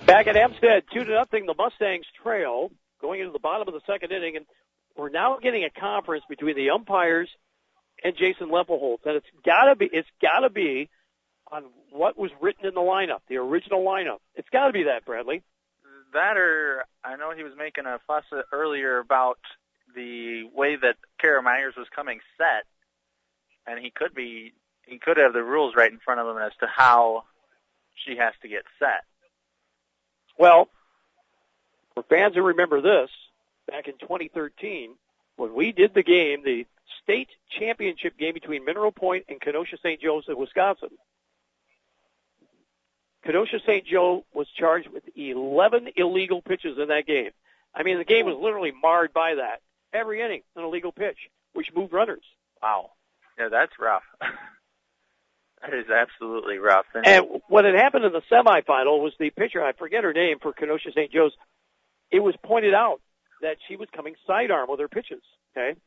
Back 0.06 0.28
at 0.28 0.36
Hempstead, 0.36 0.84
two 0.94 1.06
to 1.06 1.12
nothing. 1.14 1.46
The 1.46 1.56
Mustangs 1.58 2.08
trail 2.22 2.72
going 3.02 3.22
into 3.22 3.32
the 3.32 3.40
bottom 3.40 3.70
of 3.70 3.74
the 3.74 3.80
second 3.88 4.12
inning, 4.12 4.36
and 4.36 4.46
we're 4.96 5.10
now 5.10 5.38
getting 5.42 5.64
a 5.64 5.70
conference 5.70 6.24
between 6.30 6.56
the 6.56 6.70
umpires 6.72 7.30
and 8.04 8.16
Jason 8.16 8.50
Lepelholtz, 8.50 9.06
and 9.06 9.16
it's 9.16 9.28
gotta 9.46 9.76
be 9.76 9.90
it's 9.92 10.10
gotta 10.22 10.50
be 10.50 10.90
on 11.52 11.66
what 11.92 12.18
was 12.18 12.32
written 12.42 12.66
in 12.66 12.74
the 12.74 12.82
lineup, 12.82 13.20
the 13.28 13.38
original 13.38 13.84
lineup. 13.84 14.20
It's 14.36 14.50
gotta 14.52 14.74
be 14.74 14.84
that, 14.84 15.06
Bradley. 15.06 15.44
That 16.14 16.38
or 16.38 16.86
I 17.04 17.16
know 17.16 17.32
he 17.36 17.44
was 17.44 17.54
making 17.58 17.86
a 17.86 18.00
fuss 18.08 18.24
earlier 18.52 19.00
about 19.00 19.40
the 19.96 20.44
way 20.54 20.76
that 20.76 20.96
Kara 21.20 21.42
Myers 21.42 21.76
was 21.78 21.88
coming 21.96 22.20
set, 22.38 22.66
and 23.68 23.84
he 23.84 23.92
could 23.92 24.14
be 24.14 24.54
he 24.86 24.98
could 24.98 25.18
have 25.18 25.34
the 25.34 25.44
rules 25.44 25.74
right 25.76 25.92
in 25.92 26.00
front 26.00 26.20
of 26.20 26.28
him 26.28 26.42
as 26.42 26.52
to 26.60 26.68
how 26.68 27.24
she 28.06 28.18
has 28.18 28.34
to 28.42 28.48
get 28.48 28.64
set. 28.80 29.04
Well, 30.38 30.68
for 31.94 32.04
fans 32.04 32.36
who 32.36 32.42
remember 32.42 32.82
this, 32.82 33.10
back 33.68 33.88
in 33.88 33.94
2013, 34.00 34.96
when 35.38 35.54
we 35.54 35.72
did 35.72 35.94
the 35.94 36.04
game, 36.04 36.44
the 36.44 36.66
state 37.04 37.30
championship 37.60 38.18
game 38.18 38.34
between 38.34 38.66
Mineral 38.66 38.92
Point 38.92 39.26
and 39.30 39.40
Kenosha 39.42 39.78
St. 39.78 40.02
Joe's 40.02 40.26
Joseph, 40.26 40.38
Wisconsin, 40.38 40.90
Kenosha 43.26 43.60
St. 43.66 43.86
Joe 43.86 44.26
was 44.34 44.48
charged 44.58 44.90
with 44.90 45.04
11 45.16 45.90
illegal 45.96 46.42
pitches 46.42 46.78
in 46.82 46.88
that 46.88 47.06
game. 47.06 47.32
I 47.74 47.84
mean, 47.84 47.98
the 47.98 48.06
game 48.06 48.26
was 48.26 48.38
literally 48.42 48.72
marred 48.72 49.14
by 49.14 49.36
that. 49.36 49.62
Every 49.94 50.22
inning, 50.22 50.42
an 50.56 50.64
illegal 50.64 50.92
pitch, 50.92 51.18
which 51.54 51.68
moved 51.76 51.94
runners. 51.94 52.24
Wow. 52.62 52.92
Yeah, 53.38 53.50
that's 53.50 53.72
rough. 53.80 54.04
that 54.20 55.74
is 55.74 55.86
absolutely 55.90 56.58
rough. 56.58 56.86
And, 56.94 57.08
And 57.08 57.26
what 57.48 57.66
had 57.66 57.76
happened 57.76 58.06
in 58.06 58.14
the 58.14 58.22
semifinal 58.32 59.02
was 59.02 59.14
the 59.20 59.30
pitcher, 59.30 59.64
I 59.64 59.74
forget 59.74 60.04
her 60.04 60.14
name 60.14 60.38
for 60.42 60.54
Kenosha 60.54 60.92
St. 60.92 61.12
Joe's, 61.12 61.34
it 62.10 62.20
was 62.20 62.36
pointed 62.44 62.74
out 62.74 63.02
that 63.42 63.58
she 63.68 63.76
was 63.76 63.88
coming 63.96 64.16
sidearm 64.28 64.70
with 64.70 64.80
her 64.80 64.88
pitches. 64.88 65.22
Okay. 65.56 65.80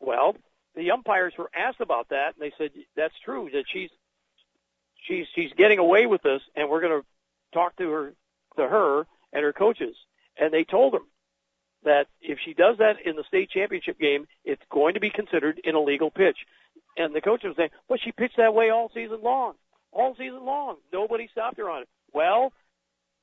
Well, 0.00 0.36
the 0.74 0.90
umpires 0.90 1.34
were 1.38 1.50
asked 1.54 1.80
about 1.80 2.08
that, 2.10 2.34
and 2.34 2.40
they 2.40 2.52
said 2.58 2.70
that's 2.96 3.14
true 3.24 3.48
that 3.52 3.64
she's 3.72 3.90
she's 5.06 5.26
she's 5.34 5.52
getting 5.56 5.78
away 5.78 6.06
with 6.06 6.22
this, 6.22 6.42
and 6.56 6.68
we're 6.68 6.80
going 6.80 7.00
to 7.00 7.06
talk 7.52 7.76
to 7.76 7.90
her 7.90 8.14
to 8.56 8.68
her 8.68 9.06
and 9.32 9.42
her 9.42 9.52
coaches. 9.52 9.96
And 10.38 10.52
they 10.52 10.64
told 10.64 10.94
them 10.94 11.06
that 11.84 12.06
if 12.20 12.38
she 12.44 12.54
does 12.54 12.78
that 12.78 12.96
in 13.04 13.16
the 13.16 13.24
state 13.24 13.50
championship 13.50 13.98
game, 13.98 14.26
it's 14.44 14.62
going 14.70 14.94
to 14.94 15.00
be 15.00 15.10
considered 15.10 15.60
an 15.64 15.76
illegal 15.76 16.10
pitch. 16.10 16.38
And 16.96 17.14
the 17.14 17.20
coach 17.20 17.44
was 17.44 17.56
saying, 17.56 17.70
"Well, 17.88 17.98
she 18.02 18.12
pitched 18.12 18.36
that 18.36 18.54
way 18.54 18.70
all 18.70 18.90
season 18.92 19.22
long, 19.22 19.54
all 19.92 20.14
season 20.16 20.44
long. 20.44 20.76
Nobody 20.92 21.28
stopped 21.28 21.58
her 21.58 21.70
on 21.70 21.82
it." 21.82 21.88
Well, 22.12 22.52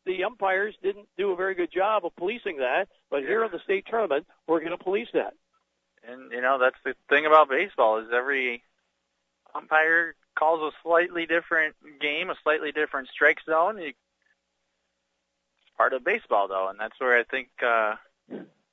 the 0.05 0.23
umpires 0.23 0.75
didn't 0.81 1.07
do 1.17 1.31
a 1.31 1.35
very 1.35 1.55
good 1.55 1.71
job 1.71 2.05
of 2.05 2.15
policing 2.15 2.57
that, 2.57 2.87
but 3.09 3.21
here 3.21 3.43
in 3.43 3.51
the 3.51 3.59
state 3.59 3.85
tournament, 3.89 4.25
we're 4.47 4.59
going 4.59 4.71
to 4.71 4.83
police 4.83 5.09
that. 5.13 5.33
and 6.07 6.31
you 6.31 6.41
know 6.41 6.57
that's 6.59 6.77
the 6.83 6.95
thing 7.09 7.25
about 7.25 7.49
baseball 7.49 7.99
is 7.99 8.07
every 8.13 8.63
umpire 9.53 10.15
calls 10.35 10.61
a 10.61 10.71
slightly 10.83 11.25
different 11.25 11.75
game, 11.99 12.29
a 12.29 12.35
slightly 12.43 12.71
different 12.71 13.09
strike 13.09 13.39
zone. 13.45 13.77
You, 13.77 13.89
it's 13.89 15.77
part 15.77 15.93
of 15.93 16.03
baseball 16.03 16.47
though, 16.47 16.69
and 16.69 16.79
that's 16.79 16.99
where 16.99 17.17
I 17.17 17.23
think 17.23 17.49
uh, 17.61 17.95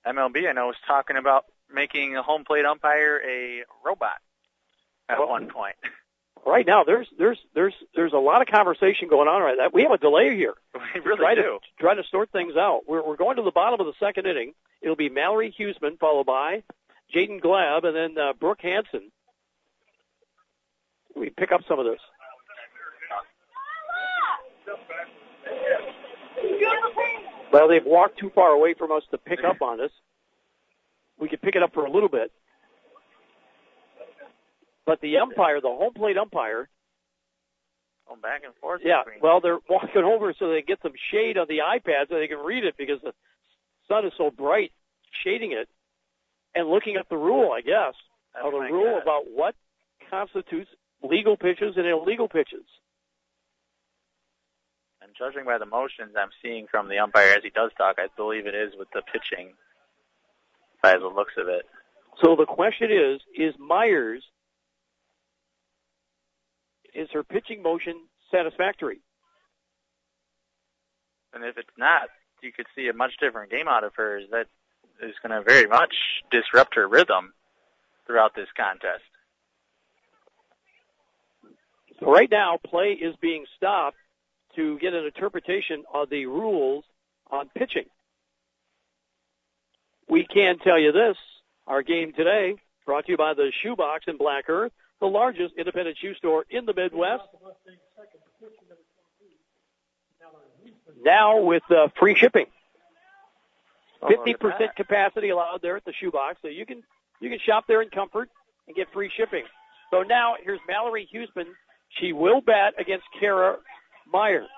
MLB 0.06 0.48
I 0.48 0.52
know 0.52 0.68
was 0.68 0.76
talking 0.86 1.16
about 1.16 1.46
making 1.72 2.16
a 2.16 2.22
home 2.22 2.44
plate 2.44 2.64
umpire 2.64 3.20
a 3.26 3.64
robot 3.84 4.20
at 5.08 5.18
one 5.18 5.48
point. 5.48 5.76
Right 6.46 6.66
now, 6.66 6.84
there's 6.84 7.06
there's 7.18 7.38
there's 7.54 7.74
there's 7.94 8.12
a 8.12 8.18
lot 8.18 8.42
of 8.42 8.48
conversation 8.48 9.08
going 9.08 9.28
on 9.28 9.42
right 9.42 9.56
now. 9.58 9.68
We 9.72 9.82
have 9.82 9.92
a 9.92 9.98
delay 9.98 10.34
here. 10.36 10.54
We 10.94 11.00
really 11.00 11.18
try 11.18 11.34
do. 11.34 11.42
To, 11.42 11.58
try 11.78 11.94
to 11.94 12.02
sort 12.10 12.30
things 12.30 12.56
out. 12.56 12.82
We're 12.86 13.06
we're 13.06 13.16
going 13.16 13.36
to 13.36 13.42
the 13.42 13.50
bottom 13.50 13.80
of 13.80 13.86
the 13.86 13.92
second 14.00 14.26
inning. 14.26 14.54
It'll 14.80 14.96
be 14.96 15.08
Mallory 15.08 15.54
Huseman 15.58 15.98
followed 15.98 16.26
by 16.26 16.62
Jaden 17.14 17.40
Glab 17.40 17.84
and 17.84 17.96
then 17.96 18.22
uh, 18.22 18.32
Brooke 18.32 18.60
Hansen. 18.62 19.10
We 21.16 21.30
pick 21.30 21.52
up 21.52 21.62
some 21.68 21.78
of 21.78 21.84
this. 21.84 22.00
Well, 27.52 27.68
they've 27.68 27.84
walked 27.84 28.18
too 28.18 28.30
far 28.34 28.50
away 28.50 28.74
from 28.74 28.92
us 28.92 29.02
to 29.10 29.18
pick 29.18 29.40
up 29.44 29.62
on 29.62 29.78
this. 29.78 29.90
We 31.18 31.28
could 31.28 31.42
pick 31.42 31.56
it 31.56 31.62
up 31.62 31.72
for 31.74 31.84
a 31.84 31.90
little 31.90 32.08
bit. 32.08 32.30
But 34.88 35.02
the 35.02 35.18
umpire, 35.18 35.60
the 35.60 35.68
home 35.68 35.92
plate 35.92 36.16
umpire, 36.16 36.66
Going 38.08 38.22
back 38.22 38.40
and 38.42 38.54
forth. 38.54 38.80
yeah, 38.82 39.02
between. 39.04 39.20
well, 39.22 39.42
they're 39.42 39.58
walking 39.68 40.02
over 40.02 40.32
so 40.38 40.48
they 40.48 40.62
get 40.62 40.78
some 40.82 40.94
shade 41.12 41.36
on 41.36 41.46
the 41.46 41.58
iPad 41.58 42.08
so 42.08 42.14
they 42.18 42.26
can 42.26 42.38
read 42.38 42.64
it 42.64 42.74
because 42.78 43.02
the 43.02 43.12
sun 43.86 44.06
is 44.06 44.14
so 44.16 44.30
bright, 44.30 44.72
shading 45.22 45.52
it, 45.52 45.68
and 46.54 46.68
looking 46.70 46.96
at 46.96 47.06
the 47.10 47.18
rule, 47.18 47.52
I 47.52 47.60
guess, 47.60 47.92
oh 48.42 48.46
of 48.46 48.52
the 48.54 48.72
rule 48.72 48.94
God. 48.94 49.02
about 49.02 49.22
what 49.30 49.54
constitutes 50.08 50.70
legal 51.02 51.36
pitches 51.36 51.74
and 51.76 51.86
illegal 51.86 52.28
pitches. 52.28 52.64
And 55.02 55.12
judging 55.18 55.44
by 55.44 55.58
the 55.58 55.66
motions 55.66 56.14
I'm 56.18 56.30
seeing 56.42 56.66
from 56.70 56.88
the 56.88 56.98
umpire 56.98 57.34
as 57.36 57.42
he 57.44 57.50
does 57.50 57.72
talk, 57.76 57.96
I 57.98 58.06
believe 58.16 58.46
it 58.46 58.54
is 58.54 58.72
with 58.78 58.88
the 58.94 59.02
pitching 59.02 59.52
by 60.82 60.92
the 60.96 61.08
looks 61.08 61.34
of 61.36 61.48
it. 61.48 61.66
So 62.24 62.36
the 62.36 62.46
question 62.46 62.88
is, 62.90 63.20
is 63.36 63.54
Myers, 63.58 64.24
is 66.94 67.08
her 67.12 67.22
pitching 67.22 67.62
motion 67.62 67.94
satisfactory? 68.30 69.00
And 71.34 71.44
if 71.44 71.58
it's 71.58 71.68
not, 71.76 72.08
you 72.42 72.52
could 72.52 72.66
see 72.74 72.88
a 72.88 72.92
much 72.92 73.12
different 73.20 73.50
game 73.50 73.68
out 73.68 73.84
of 73.84 73.94
her. 73.96 74.20
That 74.30 74.46
is 75.02 75.14
going 75.22 75.36
to 75.36 75.42
very 75.42 75.66
much 75.66 75.94
disrupt 76.30 76.74
her 76.74 76.88
rhythm 76.88 77.32
throughout 78.06 78.34
this 78.34 78.48
contest. 78.56 79.02
So 82.00 82.10
right 82.10 82.30
now, 82.30 82.58
play 82.64 82.92
is 82.92 83.14
being 83.20 83.44
stopped 83.56 83.96
to 84.56 84.78
get 84.78 84.94
an 84.94 85.04
interpretation 85.04 85.84
of 85.92 86.10
the 86.10 86.26
rules 86.26 86.84
on 87.30 87.48
pitching. 87.56 87.86
We 90.08 90.24
can 90.24 90.58
tell 90.58 90.78
you 90.78 90.92
this, 90.92 91.16
our 91.66 91.82
game 91.82 92.12
today, 92.12 92.54
brought 92.86 93.06
to 93.06 93.12
you 93.12 93.18
by 93.18 93.34
the 93.34 93.52
Shoebox 93.62 94.04
in 94.06 94.16
Black 94.16 94.48
Earth, 94.48 94.72
the 95.00 95.06
largest 95.06 95.54
independent 95.56 95.96
shoe 95.98 96.14
store 96.14 96.44
in 96.50 96.66
the 96.66 96.74
Midwest. 96.74 97.24
Now 101.04 101.40
with 101.40 101.62
uh, 101.70 101.88
free 101.98 102.14
shipping. 102.14 102.46
50% 104.02 104.74
capacity 104.76 105.30
allowed 105.30 105.60
there 105.62 105.76
at 105.76 105.84
the 105.84 105.92
Shoebox, 105.92 106.38
so 106.40 106.48
you 106.48 106.64
can 106.64 106.82
you 107.20 107.30
can 107.30 107.38
shop 107.40 107.64
there 107.66 107.82
in 107.82 107.90
comfort 107.90 108.28
and 108.68 108.76
get 108.76 108.92
free 108.92 109.10
shipping. 109.16 109.42
So 109.90 110.02
now 110.02 110.36
here's 110.42 110.60
Mallory 110.68 111.08
Huseman. 111.12 111.46
She 111.88 112.12
will 112.12 112.40
bat 112.40 112.74
against 112.78 113.06
Kara 113.18 113.56
Myers, 114.12 114.48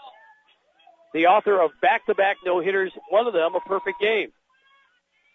the 1.15 1.27
author 1.27 1.61
of 1.61 1.71
back-to-back 1.81 2.39
no-hitters, 2.45 2.93
one 3.09 3.27
of 3.27 3.33
them 3.33 3.55
a 3.55 3.61
perfect 3.61 4.01
game. 4.01 4.31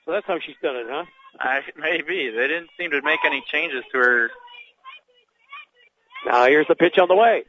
So 0.06 0.12
that's 0.12 0.28
how 0.28 0.40
she's 0.40 0.56
done 0.62 0.76
it, 0.76 0.86
huh? 0.90 1.06
I, 1.40 1.62
maybe. 1.78 2.30
They 2.30 2.48
didn't 2.48 2.70
seem 2.78 2.92
to 2.92 3.02
make 3.02 3.20
any 3.26 3.44
changes 3.52 3.84
to 3.92 3.98
her. 3.98 4.30
Now 6.26 6.46
here's 6.46 6.68
the 6.68 6.76
pitch 6.76 6.98
on 6.98 7.08
the 7.08 7.16
way. 7.16 7.44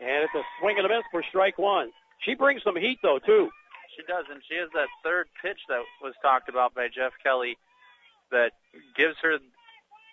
And 0.00 0.24
it's 0.24 0.34
a 0.34 0.42
swing 0.60 0.76
and 0.78 0.86
a 0.86 0.88
miss 0.88 1.04
for 1.10 1.22
strike 1.28 1.58
one. 1.58 1.90
She 2.20 2.34
brings 2.34 2.62
some 2.62 2.76
heat 2.76 2.98
though, 3.02 3.18
too. 3.18 3.50
She 3.96 4.02
does, 4.06 4.24
and 4.30 4.42
she 4.48 4.56
has 4.56 4.68
that 4.74 4.88
third 5.04 5.26
pitch 5.40 5.58
that 5.68 5.82
was 6.02 6.14
talked 6.20 6.48
about 6.48 6.74
by 6.74 6.88
Jeff 6.88 7.12
Kelly 7.22 7.56
that 8.32 8.50
gives 8.96 9.14
her 9.22 9.38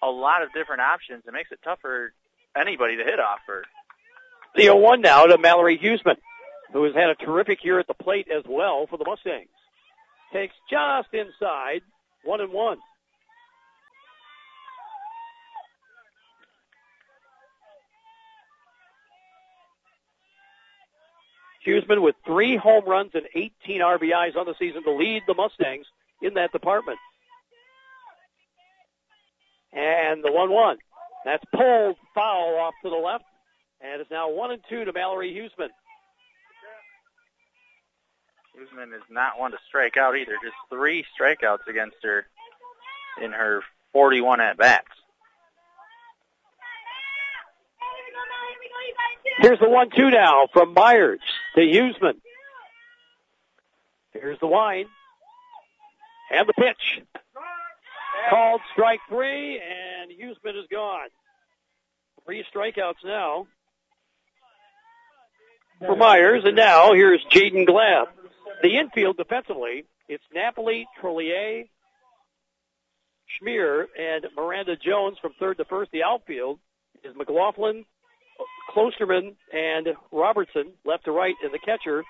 a 0.03 0.09
lot 0.09 0.43
of 0.43 0.53
different 0.53 0.81
options. 0.81 1.23
It 1.27 1.33
makes 1.33 1.51
it 1.51 1.59
tough 1.63 1.79
for 1.81 2.13
anybody 2.55 2.97
to 2.97 3.03
hit 3.03 3.19
off 3.19 3.39
her. 3.47 3.63
The 4.55 4.67
0-1 4.67 5.01
now 5.01 5.25
to 5.25 5.37
Mallory 5.37 5.79
Huseman, 5.79 6.17
who 6.73 6.83
has 6.83 6.93
had 6.93 7.09
a 7.09 7.15
terrific 7.15 7.63
year 7.63 7.79
at 7.79 7.87
the 7.87 7.93
plate 7.93 8.27
as 8.29 8.43
well 8.47 8.85
for 8.87 8.97
the 8.97 9.05
Mustangs. 9.05 9.49
Takes 10.33 10.53
just 10.69 11.07
inside, 11.13 11.81
one 12.23 12.41
and 12.41 12.51
one. 12.51 12.77
Huseman 21.65 22.01
with 22.01 22.15
three 22.25 22.57
home 22.57 22.85
runs 22.85 23.11
and 23.13 23.27
18 23.35 23.81
RBIs 23.81 24.35
on 24.35 24.45
the 24.45 24.55
season 24.57 24.83
to 24.83 24.91
lead 24.91 25.23
the 25.27 25.35
Mustangs 25.35 25.85
in 26.21 26.33
that 26.35 26.51
department. 26.51 26.97
And 29.73 30.23
the 30.23 30.29
1-1. 30.29 30.77
That's 31.23 31.43
pulled 31.53 31.97
foul 32.15 32.57
off 32.59 32.73
to 32.83 32.89
the 32.89 32.95
left. 32.95 33.25
And 33.79 34.01
it's 34.01 34.11
now 34.11 34.29
1 34.29 34.51
and 34.51 34.61
2 34.69 34.85
to 34.85 34.93
Mallory 34.93 35.33
Huseman. 35.33 35.69
Huseman 38.57 38.93
is 38.95 39.03
not 39.09 39.39
one 39.39 39.51
to 39.51 39.57
strike 39.67 39.97
out 39.97 40.17
either. 40.17 40.33
Just 40.43 40.55
three 40.69 41.05
strikeouts 41.17 41.67
against 41.69 41.97
her 42.03 42.25
in 43.21 43.31
her 43.31 43.61
41 43.93 44.41
at-bats. 44.41 44.87
Here's 49.39 49.59
the 49.59 49.65
1-2 49.65 50.11
now 50.11 50.47
from 50.51 50.73
Myers 50.73 51.19
to 51.55 51.61
Huseman. 51.61 52.13
Here's 54.13 54.39
the 54.39 54.47
wine. 54.47 54.85
And 56.31 56.47
the 56.47 56.53
pitch. 56.53 57.01
Called 58.29 58.61
strike 58.73 58.99
three, 59.09 59.59
and 59.59 60.11
Huseman 60.11 60.57
is 60.59 60.67
gone. 60.71 61.09
Three 62.25 62.45
strikeouts 62.53 63.03
now 63.03 63.47
for 65.79 65.95
Myers, 65.95 66.43
and 66.45 66.55
now 66.55 66.93
here's 66.93 67.23
Jaden 67.31 67.67
Glab. 67.67 68.05
The 68.61 68.77
infield 68.77 69.17
defensively, 69.17 69.85
it's 70.07 70.23
Napoli, 70.33 70.87
Trollier, 70.99 71.63
Schmier, 73.41 73.85
and 73.97 74.25
Miranda 74.35 74.75
Jones 74.75 75.17
from 75.19 75.33
third 75.39 75.57
to 75.57 75.65
first. 75.65 75.91
The 75.91 76.03
outfield 76.03 76.59
is 77.03 77.15
McLaughlin, 77.15 77.85
Klosterman, 78.75 79.35
and 79.53 79.87
Robertson, 80.11 80.73
left 80.85 81.05
to 81.05 81.11
right, 81.11 81.35
and 81.43 81.53
the 81.53 81.59
catcher 81.59 82.03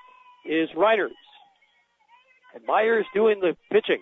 is 0.46 0.70
Reiners. 0.76 1.10
And 2.54 2.66
Myers 2.66 3.06
doing 3.14 3.40
the 3.40 3.56
pitching. 3.72 4.02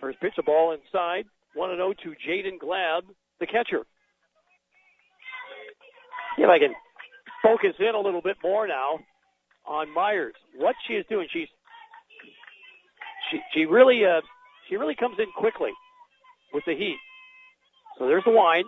First 0.00 0.20
pitch, 0.20 0.34
a 0.38 0.42
ball 0.42 0.72
inside. 0.72 1.24
1 1.54 1.76
0 1.76 1.92
to 2.04 2.14
Jaden 2.26 2.58
Glab, 2.58 3.02
the 3.40 3.46
catcher. 3.46 3.82
See 6.36 6.42
if 6.42 6.48
I 6.48 6.58
can 6.58 6.72
focus 7.42 7.74
in 7.80 7.94
a 7.94 8.00
little 8.00 8.22
bit 8.22 8.36
more 8.42 8.66
now 8.68 9.00
on 9.66 9.92
Myers. 9.92 10.34
What 10.56 10.76
she 10.86 10.94
is 10.94 11.04
doing, 11.08 11.26
she's 11.32 11.48
she 13.30 13.40
she 13.52 13.66
really 13.66 14.04
uh 14.04 14.20
she 14.68 14.76
really 14.76 14.94
comes 14.94 15.16
in 15.18 15.26
quickly 15.36 15.72
with 16.52 16.64
the 16.64 16.76
heat. 16.76 16.98
So 17.98 18.06
there's 18.06 18.24
the 18.24 18.30
wine. 18.30 18.64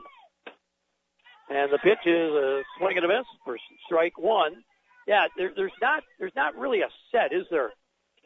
And 1.51 1.73
the 1.73 1.79
pitch 1.79 2.07
is 2.07 2.31
a 2.31 2.63
swing 2.79 2.97
and 2.97 3.05
a 3.05 3.09
miss 3.09 3.27
for 3.45 3.57
strike 3.85 4.17
one. 4.17 4.63
Yeah, 5.07 5.27
there, 5.37 5.51
there's 5.55 5.73
not 5.83 6.05
there's 6.19 6.35
not 6.37 6.57
really 6.57 6.81
a 6.83 6.89
set, 7.11 7.33
is 7.33 7.47
there? 7.51 7.71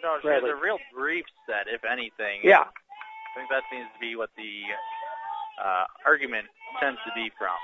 No, 0.03 0.18
Bradley? 0.20 0.51
a 0.51 0.57
real 0.57 0.79
brief 0.95 1.25
set, 1.47 1.72
if 1.72 1.81
anything. 1.91 2.41
Yeah. 2.45 2.61
I 2.61 3.33
think 3.37 3.49
that 3.49 3.62
seems 3.72 3.87
to 3.95 4.01
be 4.01 4.14
what 4.16 4.29
the 4.37 4.62
uh, 5.64 5.85
argument 6.05 6.47
tends 6.79 6.99
to 7.07 7.12
be 7.14 7.31
from. 7.39 7.57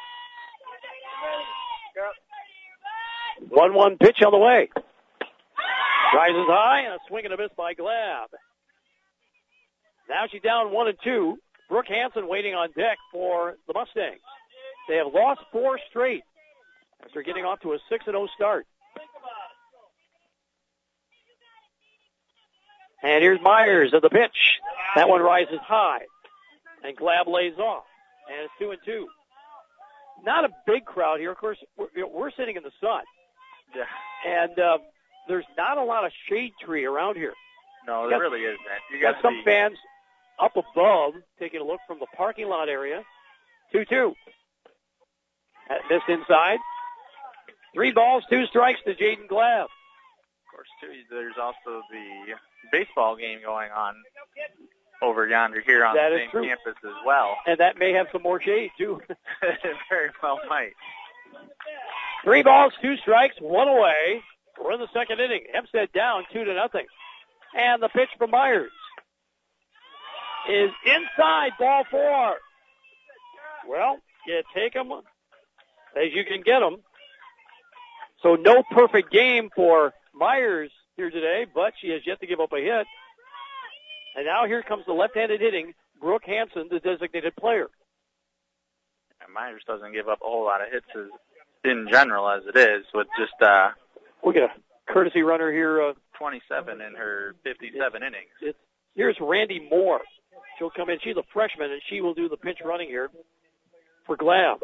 One 3.51 3.75
one 3.75 3.99
pitch 3.99 4.23
on 4.25 4.33
the 4.33 4.39
way. 4.39 4.71
Rises 6.15 6.47
high 6.49 6.81
and 6.81 6.95
a 6.95 6.99
swing 7.09 7.25
and 7.25 7.35
a 7.35 7.37
miss 7.37 7.51
by 7.57 7.75
Glab. 7.75 8.33
Now 10.09 10.25
she's 10.31 10.43
down 10.43 10.73
one 10.73 10.89
and 10.89 10.99
two. 11.05 11.39
Brooke 11.69 11.87
Hanson 11.89 12.27
waiting 12.27 12.55
on 12.55 12.69
deck 12.73 12.99
for 13.13 13.57
the 13.69 13.75
Mustangs. 13.75 14.21
They 14.89 14.97
have 14.97 15.13
lost 15.15 15.41
four 15.53 15.79
straight 15.89 16.23
after 17.05 17.23
getting 17.23 17.45
off 17.45 17.61
to 17.61 17.73
a 17.73 17.79
six 17.89 18.05
and 18.07 18.15
zero 18.15 18.27
start. 18.35 18.67
And 23.03 23.23
here's 23.23 23.41
Myers 23.41 23.95
at 23.95 24.03
the 24.03 24.11
pitch. 24.11 24.59
That 24.95 25.09
one 25.09 25.23
rises 25.23 25.59
high, 25.63 26.01
and 26.85 26.97
Glab 26.97 27.27
lays 27.29 27.57
off, 27.59 27.85
and 28.31 28.45
it's 28.45 28.53
two 28.59 28.73
and 28.73 28.81
two. 28.85 29.07
Not 30.25 30.45
a 30.45 30.49
big 30.67 30.85
crowd 30.85 31.19
here. 31.21 31.31
Of 31.31 31.39
course, 31.39 31.57
we're, 31.79 32.07
we're 32.07 32.31
sitting 32.33 32.57
in 32.57 32.63
the 32.63 32.73
sun, 32.81 33.03
Yeah. 33.75 33.85
and 34.27 34.59
uh, 34.59 34.79
there's 35.29 35.47
not 35.57 35.79
a 35.79 35.85
lot 35.85 36.05
of 36.05 36.13
shade 36.29 36.53
tree 36.63 36.85
around 36.85 37.17
here. 37.17 37.33
No, 37.87 38.03
there 38.09 38.19
got- 38.19 38.23
really 38.23 38.41
isn't. 38.45 38.61
You 38.93 39.01
got 39.01 39.15
got 39.15 39.23
some 39.23 39.37
the, 39.39 39.45
fans 39.51 39.79
up 40.39 40.53
above 40.57 41.15
taking 41.39 41.61
a 41.63 41.65
look 41.65 41.81
from 41.87 42.01
the 42.01 42.07
parking 42.17 42.49
lot 42.49 42.69
area. 42.69 43.03
2-2. 43.75 43.87
That 43.89 44.15
missed 45.91 46.09
inside. 46.09 46.59
Three 47.75 47.93
balls, 47.93 48.25
two 48.31 48.47
strikes 48.47 48.81
to 48.87 48.95
Jaden 48.95 49.29
Glab. 49.29 49.65
Of 49.65 50.51
course, 50.51 50.69
too, 50.81 50.89
there's 51.11 51.37
also 51.41 51.83
the 51.91 52.35
baseball 52.73 53.17
game 53.17 53.39
going 53.45 53.71
on 53.71 53.95
over 55.03 55.27
yonder 55.29 55.61
here 55.65 55.85
on 55.85 55.95
That 55.95 56.11
the 56.11 56.19
same 56.19 56.31
true. 56.31 56.43
campus 56.47 56.75
as 56.85 56.95
well. 57.07 57.37
And 57.47 57.59
that 57.59 57.79
may 57.79 57.93
have 57.93 58.09
some 58.13 58.23
more 58.23 58.41
shade, 58.43 58.71
too. 58.77 59.01
it 59.09 59.17
very 59.89 60.11
well 60.23 60.39
might. 60.49 60.73
Three 62.25 62.43
balls, 62.43 62.73
two 62.83 62.97
strikes, 62.99 63.37
one 63.41 63.69
away. 63.69 64.21
We're 64.63 64.73
in 64.75 64.81
the 64.81 64.89
second 64.93 65.21
inning. 65.21 65.45
Hempstead 65.55 65.91
down 65.93 66.25
two 66.33 66.45
to 66.45 66.55
nothing. 66.55 66.85
And 67.57 67.83
the 67.83 67.89
pitch 67.89 68.11
from 68.19 68.31
Myers 68.31 68.71
is 70.49 70.71
inside 70.85 71.53
ball 71.59 71.85
four. 71.91 72.35
Well, 73.69 73.99
you 74.27 74.43
take 74.55 74.75
them 74.75 74.91
as 75.97 76.13
you 76.13 76.25
can 76.25 76.43
get 76.43 76.61
them. 76.61 76.77
So 78.23 78.37
no 78.37 78.63
perfect 78.71 79.11
game 79.11 79.51
for 79.55 79.93
Myers 80.15 80.71
here 80.97 81.11
today, 81.11 81.47
but 81.53 81.73
she 81.81 81.91
has 81.91 82.03
yet 82.07 82.21
to 82.21 82.27
give 82.27 82.41
up 82.41 82.53
a 82.53 82.61
hit. 82.61 82.87
And 84.17 84.27
now 84.27 84.47
here 84.47 84.63
comes 84.63 84.85
the 84.87 84.93
left-handed 84.93 85.41
hitting, 85.41 85.73
Brooke 86.01 86.25
Hanson, 86.27 86.69
the 86.71 86.81
designated 86.81 87.35
player. 87.37 87.69
And 89.25 89.33
Myers 89.33 89.63
doesn't 89.67 89.93
give 89.93 90.09
up 90.09 90.21
a 90.21 90.27
whole 90.27 90.45
lot 90.45 90.61
of 90.61 90.71
hits 90.71 90.87
as, 90.97 91.09
in 91.65 91.89
general 91.91 92.29
as 92.29 92.43
it 92.47 92.59
is, 92.59 92.85
with 92.93 93.07
just 93.19 93.41
uh, 93.41 93.71
We'll 94.23 94.35
get 94.35 94.45
a 94.45 94.93
courtesy 94.93 95.23
runner 95.23 95.51
here. 95.53 95.83
Uh, 95.83 95.93
27 96.19 96.81
in 96.83 96.95
her 96.97 97.35
57 97.45 98.03
innings. 98.03 98.29
It's, 98.43 98.59
here's 98.95 99.17
Randy 99.21 99.67
Moore. 99.71 100.01
She'll 100.59 100.71
come 100.71 100.91
in. 100.91 100.99
She's 101.03 101.17
a 101.17 101.23
freshman, 101.33 101.71
and 101.73 101.81
she 101.89 102.03
will 102.03 102.13
do 102.13 102.29
the 102.29 102.37
pinch 102.37 102.59
running 102.63 102.89
here 102.89 103.09
for 104.05 104.19
Glab. 104.19 104.59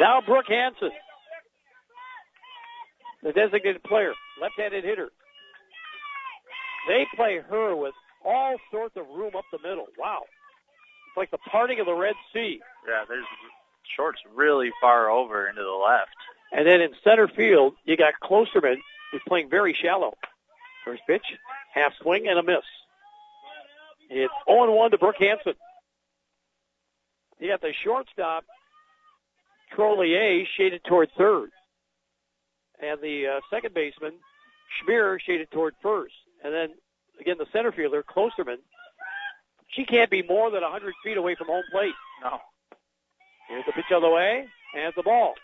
Now 0.00 0.20
Brooke 0.20 0.48
Hanson, 0.48 0.90
the 3.22 3.32
designated 3.32 3.82
player, 3.84 4.12
left-handed 4.40 4.84
hitter. 4.84 5.10
They 6.88 7.06
play 7.16 7.40
her 7.48 7.76
with 7.76 7.94
all 8.24 8.56
sorts 8.70 8.96
of 8.96 9.06
room 9.08 9.32
up 9.36 9.44
the 9.52 9.58
middle. 9.58 9.86
Wow. 9.98 10.22
It's 11.08 11.16
like 11.16 11.30
the 11.30 11.38
parting 11.50 11.80
of 11.80 11.86
the 11.86 11.94
Red 11.94 12.14
Sea. 12.32 12.60
Yeah, 12.88 13.04
there's 13.08 13.24
shorts 13.96 14.20
really 14.34 14.70
far 14.80 15.10
over 15.10 15.48
into 15.48 15.62
the 15.62 15.70
left. 15.70 16.10
And 16.52 16.66
then 16.66 16.80
in 16.80 16.90
center 17.02 17.28
field, 17.28 17.74
you 17.84 17.96
got 17.96 18.14
Klosterman, 18.22 18.76
who's 19.12 19.22
playing 19.26 19.48
very 19.50 19.74
shallow. 19.80 20.14
First 20.84 21.02
pitch, 21.06 21.24
half 21.72 21.92
swing 22.02 22.26
and 22.28 22.38
a 22.38 22.42
miss. 22.42 22.64
It's 24.10 24.32
0-1 24.48 24.90
to 24.90 24.98
Brooke 24.98 25.16
Hanson. 25.18 25.54
You 27.44 27.50
got 27.50 27.60
the 27.60 27.74
shortstop, 27.84 28.44
Trollier, 29.76 30.46
shaded 30.56 30.82
toward 30.82 31.10
third. 31.18 31.50
And 32.82 32.98
the 33.02 33.36
uh, 33.36 33.40
second 33.50 33.74
baseman, 33.74 34.14
Schmier, 34.80 35.18
shaded 35.20 35.50
toward 35.50 35.74
first. 35.82 36.14
And 36.42 36.54
then, 36.54 36.68
again, 37.20 37.36
the 37.38 37.44
center 37.52 37.70
fielder, 37.70 38.02
Klosterman, 38.02 38.60
she 39.68 39.84
can't 39.84 40.10
be 40.10 40.22
more 40.22 40.50
than 40.50 40.62
100 40.62 40.94
feet 41.04 41.18
away 41.18 41.34
from 41.34 41.48
home 41.48 41.64
plate. 41.70 41.92
No. 42.22 42.38
Here's 43.50 43.66
the 43.66 43.72
pitch 43.72 43.92
on 43.94 44.00
the 44.00 44.08
way, 44.08 44.46
and 44.74 44.94
the 44.96 45.02
ball. 45.02 45.34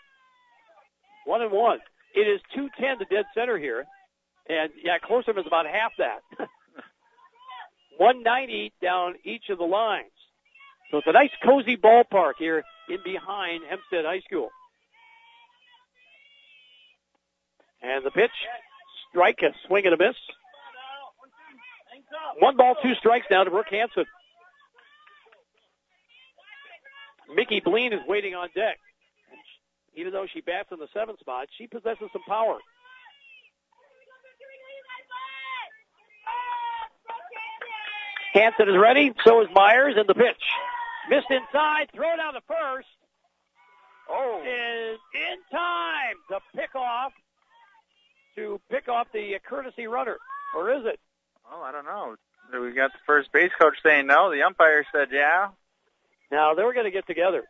One 1.25 1.43
and 1.43 1.51
one. 1.51 1.81
It 2.15 2.21
is 2.21 2.41
210 2.55 2.97
to 2.97 3.15
dead 3.15 3.25
center 3.35 3.59
here. 3.59 3.85
And, 4.49 4.71
yeah, 4.83 4.97
Klosterman's 4.97 5.45
about 5.45 5.67
half 5.67 5.91
that. 5.99 6.21
190 7.99 8.73
down 8.81 9.13
each 9.23 9.49
of 9.49 9.59
the 9.59 9.65
lines. 9.65 10.09
So 10.91 10.97
it's 10.97 11.07
a 11.07 11.13
nice 11.13 11.31
cozy 11.43 11.77
ballpark 11.77 12.33
here 12.37 12.63
in 12.89 12.97
behind 13.03 13.63
Hempstead 13.67 14.03
High 14.03 14.19
School. 14.19 14.49
And 17.81 18.05
the 18.05 18.11
pitch, 18.11 18.31
strike, 19.09 19.39
a 19.41 19.55
swing 19.67 19.85
and 19.85 19.93
a 19.93 19.97
miss. 19.97 20.15
One 22.39 22.57
ball, 22.57 22.75
two 22.83 22.93
strikes 22.95 23.25
now 23.31 23.45
to 23.45 23.49
Brooke 23.49 23.67
Hanson. 23.71 24.05
Mickey 27.33 27.61
Bleen 27.61 27.93
is 27.93 28.01
waiting 28.05 28.35
on 28.35 28.49
deck. 28.53 28.77
Even 29.95 30.11
though 30.11 30.25
she 30.31 30.41
bats 30.41 30.69
in 30.71 30.79
the 30.79 30.87
seventh 30.93 31.19
spot, 31.19 31.47
she 31.57 31.67
possesses 31.67 32.09
some 32.11 32.21
power. 32.27 32.57
Hanson 38.33 38.69
is 38.69 38.77
ready. 38.77 39.13
So 39.25 39.41
is 39.41 39.47
Myers 39.53 39.95
in 39.97 40.07
the 40.07 40.13
pitch. 40.13 40.43
Missed 41.11 41.29
inside. 41.29 41.89
Throw 41.93 42.15
down 42.15 42.33
the 42.33 42.41
first. 42.47 42.87
Oh. 44.09 44.41
Is 44.41 44.99
in 45.13 45.37
time 45.51 46.15
to 46.29 46.39
pick 46.55 46.73
off 46.73 47.11
to 48.35 48.61
pick 48.71 48.87
off 48.87 49.07
the 49.13 49.35
courtesy 49.45 49.87
runner, 49.87 50.17
or 50.55 50.71
is 50.71 50.85
it? 50.85 50.99
Oh, 51.51 51.61
I 51.61 51.73
don't 51.73 51.83
know. 51.83 52.15
We 52.57 52.71
got 52.71 52.93
the 52.93 52.99
first 53.05 53.31
base 53.33 53.51
coach 53.59 53.75
saying 53.83 54.07
no. 54.07 54.31
The 54.31 54.43
umpire 54.43 54.85
said 54.93 55.09
yeah. 55.11 55.49
Now 56.31 56.53
they 56.53 56.63
were 56.63 56.73
going 56.73 56.85
to 56.85 56.91
get 56.91 57.07
together. 57.07 57.43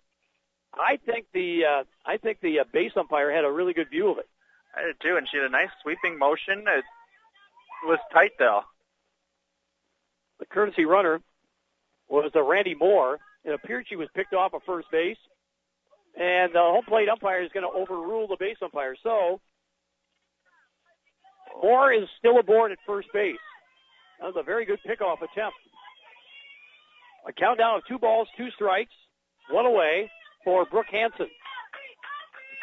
I 0.73 0.97
think 1.05 1.27
the 1.31 1.65
uh, 1.65 1.83
I 2.03 2.17
think 2.17 2.39
the 2.41 2.61
uh, 2.61 2.63
base 2.73 2.93
umpire 2.95 3.31
had 3.31 3.45
a 3.45 3.51
really 3.51 3.73
good 3.73 3.91
view 3.91 4.09
of 4.09 4.17
it. 4.17 4.27
I 4.75 4.85
did 4.85 4.95
too, 5.01 5.17
and 5.17 5.27
she 5.29 5.37
had 5.37 5.45
a 5.45 5.49
nice 5.49 5.69
sweeping 5.83 6.17
motion. 6.17 6.65
It 6.67 6.83
was 7.85 7.99
tight 8.11 8.31
though. 8.39 8.61
The 10.39 10.47
courtesy 10.47 10.85
runner 10.85 11.21
was 12.09 12.31
a 12.33 12.41
Randy 12.41 12.73
Moore. 12.73 13.19
It 13.43 13.53
appeared 13.53 13.85
she 13.89 13.95
was 13.95 14.07
picked 14.15 14.33
off 14.33 14.53
of 14.53 14.61
first 14.65 14.87
base, 14.91 15.17
and 16.15 16.53
the 16.53 16.59
home 16.59 16.85
plate 16.87 17.09
umpire 17.09 17.41
is 17.41 17.51
going 17.53 17.65
to 17.65 17.77
overrule 17.77 18.27
the 18.27 18.37
base 18.39 18.57
umpire. 18.61 18.95
So 19.03 19.39
Moore 21.61 21.93
is 21.93 22.07
still 22.19 22.39
aboard 22.39 22.71
at 22.71 22.77
first 22.85 23.07
base. 23.13 23.35
That 24.19 24.27
was 24.27 24.35
a 24.37 24.43
very 24.43 24.65
good 24.65 24.79
pickoff 24.87 25.17
attempt. 25.17 25.57
A 27.27 27.33
countdown 27.33 27.77
of 27.77 27.81
two 27.87 27.99
balls, 27.99 28.27
two 28.37 28.49
strikes, 28.51 28.93
one 29.49 29.65
away 29.65 30.09
for 30.43 30.65
Brooke 30.65 30.87
Hanson. 30.91 31.27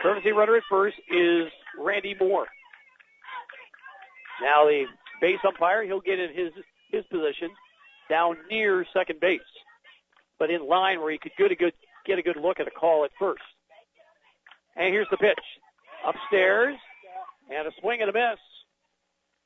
Courtesy 0.03 0.31
runner 0.31 0.57
at 0.57 0.63
first 0.71 0.97
is 1.11 1.49
Randy 1.79 2.15
Moore. 2.21 2.47
Now 4.41 4.65
the 4.65 4.85
base 5.21 5.39
umpire, 5.47 5.85
he'll 5.85 6.01
get 6.01 6.19
in 6.19 6.33
his 6.35 6.53
his 6.91 7.05
position 7.11 7.51
down 8.09 8.37
near 8.51 8.87
second 8.95 9.21
base, 9.21 9.41
but 10.39 10.51
in 10.51 10.67
line 10.67 11.01
where 11.01 11.13
he 11.13 11.19
could 11.19 11.33
get 11.37 11.53
a 11.53 11.57
good 11.57 11.73
get 12.07 12.19
a 12.19 12.23
good 12.23 12.37
look 12.37 12.61
at 12.61 12.67
a 12.67 12.71
call 12.71 13.05
at 13.05 13.11
first. 13.19 13.43
And 14.77 14.93
here's 14.93 15.09
the 15.11 15.17
pitch, 15.17 15.39
upstairs, 16.07 16.77
and 17.51 17.67
a 17.67 17.71
swing 17.81 18.01
and 18.01 18.11
a 18.11 18.13
miss 18.13 18.39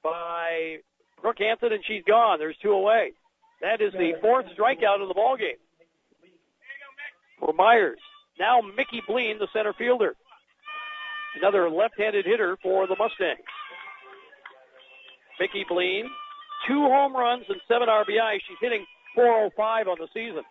by 0.03 0.77
Brooke 1.21 1.39
Hanson, 1.39 1.73
and 1.73 1.83
she's 1.87 2.03
gone. 2.07 2.39
There's 2.39 2.57
two 2.63 2.73
away. 2.73 3.13
That 3.63 3.81
is 3.81 3.93
the 3.93 4.15
fourth 4.21 4.47
strikeout 4.59 5.01
of 5.01 5.09
the 5.09 5.15
ball 5.15 5.37
game 5.37 5.57
for 7.39 7.53
Myers. 7.53 8.01
Now 8.39 8.61
Mickey 8.61 9.03
Bleen, 9.09 9.39
the 9.39 9.49
center 9.53 9.73
fielder. 9.73 10.15
Another 11.37 11.71
left-handed 11.71 12.27
hitter 12.27 12.59
for 12.63 12.87
the 12.87 12.97
Mustangs. 12.97 13.39
Mickey 15.41 15.65
Bleen, 15.71 16.05
two 16.67 16.83
home 16.83 17.17
runs 17.17 17.45
and 17.49 17.61
seven 17.67 17.89
RBI. 17.89 18.35
She's 18.47 18.59
hitting 18.61 18.85
405 19.15 19.89
on 19.89 19.97
the 19.99 20.09
season. 20.13 20.43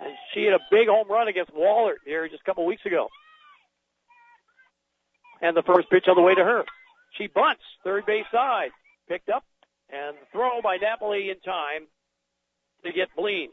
And 0.00 0.12
she 0.32 0.44
had 0.44 0.54
a 0.54 0.60
big 0.70 0.88
home 0.88 1.08
run 1.10 1.28
against 1.28 1.52
Wahlert 1.52 2.04
here 2.04 2.28
just 2.28 2.42
a 2.42 2.44
couple 2.44 2.64
weeks 2.66 2.86
ago. 2.86 3.08
And 5.40 5.56
the 5.56 5.62
first 5.62 5.90
pitch 5.90 6.06
on 6.08 6.16
the 6.16 6.22
way 6.22 6.34
to 6.34 6.44
her. 6.44 6.64
She 7.16 7.26
bunts 7.26 7.62
third 7.84 8.06
base 8.06 8.26
side. 8.32 8.70
Picked 9.08 9.28
up 9.28 9.44
and 9.90 10.16
throw 10.32 10.60
by 10.62 10.76
Napoli 10.76 11.30
in 11.30 11.40
time 11.40 11.86
to 12.84 12.92
get 12.92 13.08
Bleen. 13.16 13.48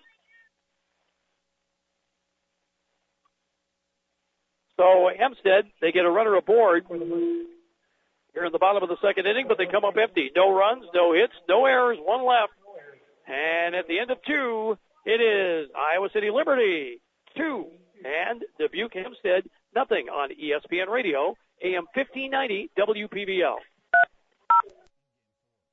So 4.77 5.09
Hempstead, 5.17 5.65
they 5.81 5.91
get 5.91 6.05
a 6.05 6.11
runner 6.11 6.35
aboard 6.35 6.85
here 6.89 8.45
in 8.45 8.51
the 8.51 8.59
bottom 8.59 8.83
of 8.83 8.89
the 8.89 8.97
second 9.01 9.25
inning, 9.25 9.45
but 9.47 9.57
they 9.57 9.65
come 9.65 9.85
up 9.85 9.95
empty. 10.01 10.29
No 10.35 10.53
runs, 10.53 10.83
no 10.93 11.13
hits, 11.13 11.33
no 11.47 11.65
errors, 11.65 11.97
one 12.01 12.25
left. 12.25 12.51
And 13.27 13.73
at 13.73 13.87
the 13.87 13.99
end 13.99 14.11
of 14.11 14.17
two, 14.27 14.77
it 15.05 15.21
is 15.21 15.69
Iowa 15.75 16.09
City 16.13 16.29
Liberty 16.31 17.01
two 17.37 17.67
and 18.03 18.43
Dubuque 18.59 18.93
Hempstead 18.93 19.43
nothing 19.75 20.07
on 20.09 20.29
ESPN 20.29 20.89
Radio, 20.89 21.35
AM 21.63 21.85
1590 21.93 22.71
WPVL. 22.77 23.55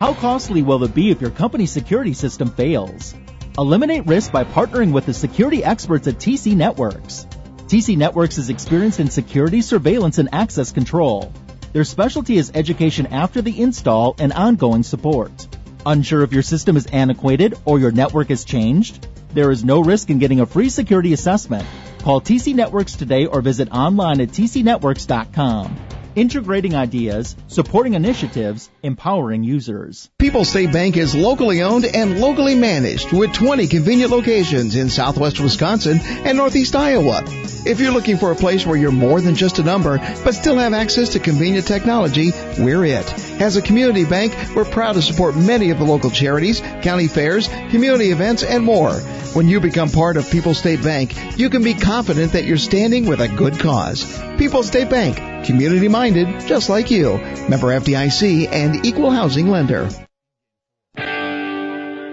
How 0.01 0.15
costly 0.15 0.63
will 0.63 0.83
it 0.85 0.95
be 0.95 1.11
if 1.11 1.21
your 1.21 1.31
company's 1.31 1.71
security 1.71 2.13
system 2.13 2.51
fails? 2.51 3.15
Eliminate 3.57 4.07
risk 4.07 4.33
by 4.33 4.45
partnering 4.45 4.93
with 4.93 5.07
the 5.07 5.15
security 5.15 5.63
experts 5.63 6.09
at 6.09 6.17
TC 6.17 6.57
Networks. 6.57 7.27
TC 7.67 7.97
Networks 7.97 8.39
is 8.39 8.51
experienced 8.51 8.99
in 8.99 9.09
security, 9.09 9.63
surveillance, 9.63 10.19
and 10.19 10.29
access 10.33 10.73
control. 10.73 11.33
Their 11.73 11.85
specialty 11.85 12.37
is 12.37 12.51
education 12.55 13.07
after 13.07 13.41
the 13.41 13.63
install 13.63 14.15
and 14.19 14.33
ongoing 14.33 14.83
support. 14.83 15.47
Unsure 15.87 16.23
if 16.23 16.33
your 16.33 16.43
system 16.43 16.77
is 16.77 16.87
antiquated 16.87 17.55
or 17.65 17.79
your 17.79 17.93
network 17.93 18.29
has 18.29 18.45
changed? 18.45 19.07
There 19.35 19.51
is 19.51 19.65
no 19.65 19.81
risk 19.81 20.11
in 20.11 20.19
getting 20.19 20.41
a 20.41 20.47
free 20.47 20.69
security 20.69 21.13
assessment. 21.13 21.67
Call 22.03 22.21
TC 22.21 22.55
Networks 22.55 22.95
today 22.95 23.27
or 23.27 23.41
visit 23.41 23.71
online 23.73 24.21
at 24.21 24.29
tcnetworks.com 24.29 25.77
integrating 26.15 26.75
ideas, 26.75 27.37
supporting 27.49 27.95
initiatives, 27.95 28.71
empowering 28.83 29.45
users. 29.45 30.11
People's 30.19 30.49
State 30.49 30.73
Bank 30.73 30.97
is 30.97 31.15
locally 31.15 31.63
owned 31.63 31.85
and 31.85 32.21
locally 32.21 32.55
managed 32.55 33.13
with 33.13 33.33
20 33.33 33.67
convenient 33.67 34.11
locations 34.11 34.77
in 34.77 34.89
southwest 34.89 35.41
Wisconsin 35.41 36.01
and 36.03 36.37
northeast 36.37 36.77
Iowa. 36.77 37.23
If 37.65 37.81
you're 37.81 37.93
looking 37.93 38.17
for 38.17 38.33
a 38.33 38.37
place 38.37 38.67
where 38.67 38.77
you're 38.77 38.91
more 38.91 39.21
than 39.21 39.35
just 39.35 39.59
a 39.59 39.63
number, 39.63 39.99
but 39.99 40.35
still 40.35 40.59
have 40.59 40.73
access 40.73 41.11
to 41.11 41.21
convenient 41.21 41.67
technology, 41.67 42.33
we're 42.59 42.85
it. 42.85 43.13
As 43.41 43.57
a 43.57 43.63
community 43.63 44.05
bank, 44.05 44.35
we're 44.55 44.65
proud 44.65 44.95
to 44.95 45.03
support 45.03 45.37
many 45.37 45.71
of 45.71 45.79
the 45.79 45.85
local 45.85 46.11
charities, 46.11 46.61
county 46.83 47.09
fairs, 47.09 47.49
community 47.71 48.11
events, 48.11 48.43
and 48.43 48.65
more. 48.65 48.93
When 49.35 49.49
you 49.49 49.61
become 49.61 49.89
part 49.89 50.17
of 50.17 50.31
People's 50.31 50.59
State 50.59 50.83
Bank, 50.83 51.39
you 51.39 51.49
can 51.49 51.63
be 51.63 51.75
confident 51.75 52.33
that 52.33 52.45
you're 52.45 52.59
standing 52.59 53.07
with 53.07 53.21
a 53.21 53.29
good 53.29 53.59
cause. 53.59 54.21
People's 54.37 54.67
State 54.67 54.91
Bank, 54.91 55.32
community 55.45 55.89
minded, 55.89 56.41
just 56.47 56.69
like 56.69 56.91
you. 56.91 57.19
Member 57.49 57.69
FDIC 57.69 58.49
and 58.51 58.85
equal 58.85 59.11
housing 59.11 59.49
lender. 59.49 59.89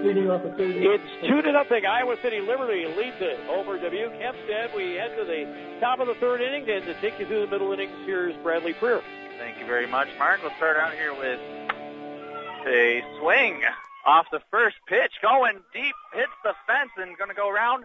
It's 0.02 1.28
two 1.28 1.42
to 1.42 1.52
nothing. 1.52 1.86
Iowa 1.86 2.16
City 2.22 2.40
Liberty 2.40 2.86
leads 2.86 3.16
it 3.20 3.38
over 3.48 3.78
Dubuque 3.78 4.12
Hempstead. 4.20 4.74
We 4.74 4.94
head 4.94 5.16
to 5.16 5.24
the 5.24 5.78
top 5.80 6.00
of 6.00 6.06
the 6.06 6.14
third 6.14 6.40
inning, 6.40 6.68
and 6.68 6.84
to 6.86 6.94
take 7.00 7.18
you 7.18 7.26
through 7.26 7.46
the 7.46 7.50
middle 7.50 7.72
innings, 7.72 7.92
here's 8.04 8.36
Bradley 8.42 8.72
Freer. 8.72 9.02
Thank 9.38 9.58
you 9.58 9.66
very 9.66 9.86
much, 9.86 10.08
Mark. 10.18 10.42
We'll 10.42 10.54
start 10.56 10.76
out 10.76 10.92
here 10.94 11.14
with 11.14 11.40
a 12.66 13.02
swing 13.20 13.62
off 14.04 14.26
the 14.32 14.40
first 14.50 14.76
pitch, 14.86 15.12
going 15.22 15.60
deep, 15.72 15.94
hits 16.12 16.32
the 16.44 16.54
fence, 16.66 16.90
and 16.96 17.16
going 17.16 17.30
to 17.30 17.36
go 17.36 17.48
around, 17.48 17.84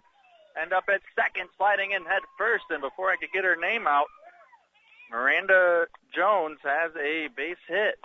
end 0.60 0.74
up 0.74 0.86
at 0.90 1.02
second, 1.16 1.50
sliding 1.58 1.92
in 1.92 2.04
head 2.04 2.24
first. 2.38 2.66
And 2.70 2.82
before 2.82 3.12
I 3.12 3.16
could 3.18 3.32
get 3.34 3.44
her 3.44 3.56
name 3.56 3.88
out, 3.88 4.08
Miranda 5.12 5.86
Jones 6.14 6.60
has 6.64 6.92
a 6.96 7.28
base 7.36 7.58
hit. 7.68 8.00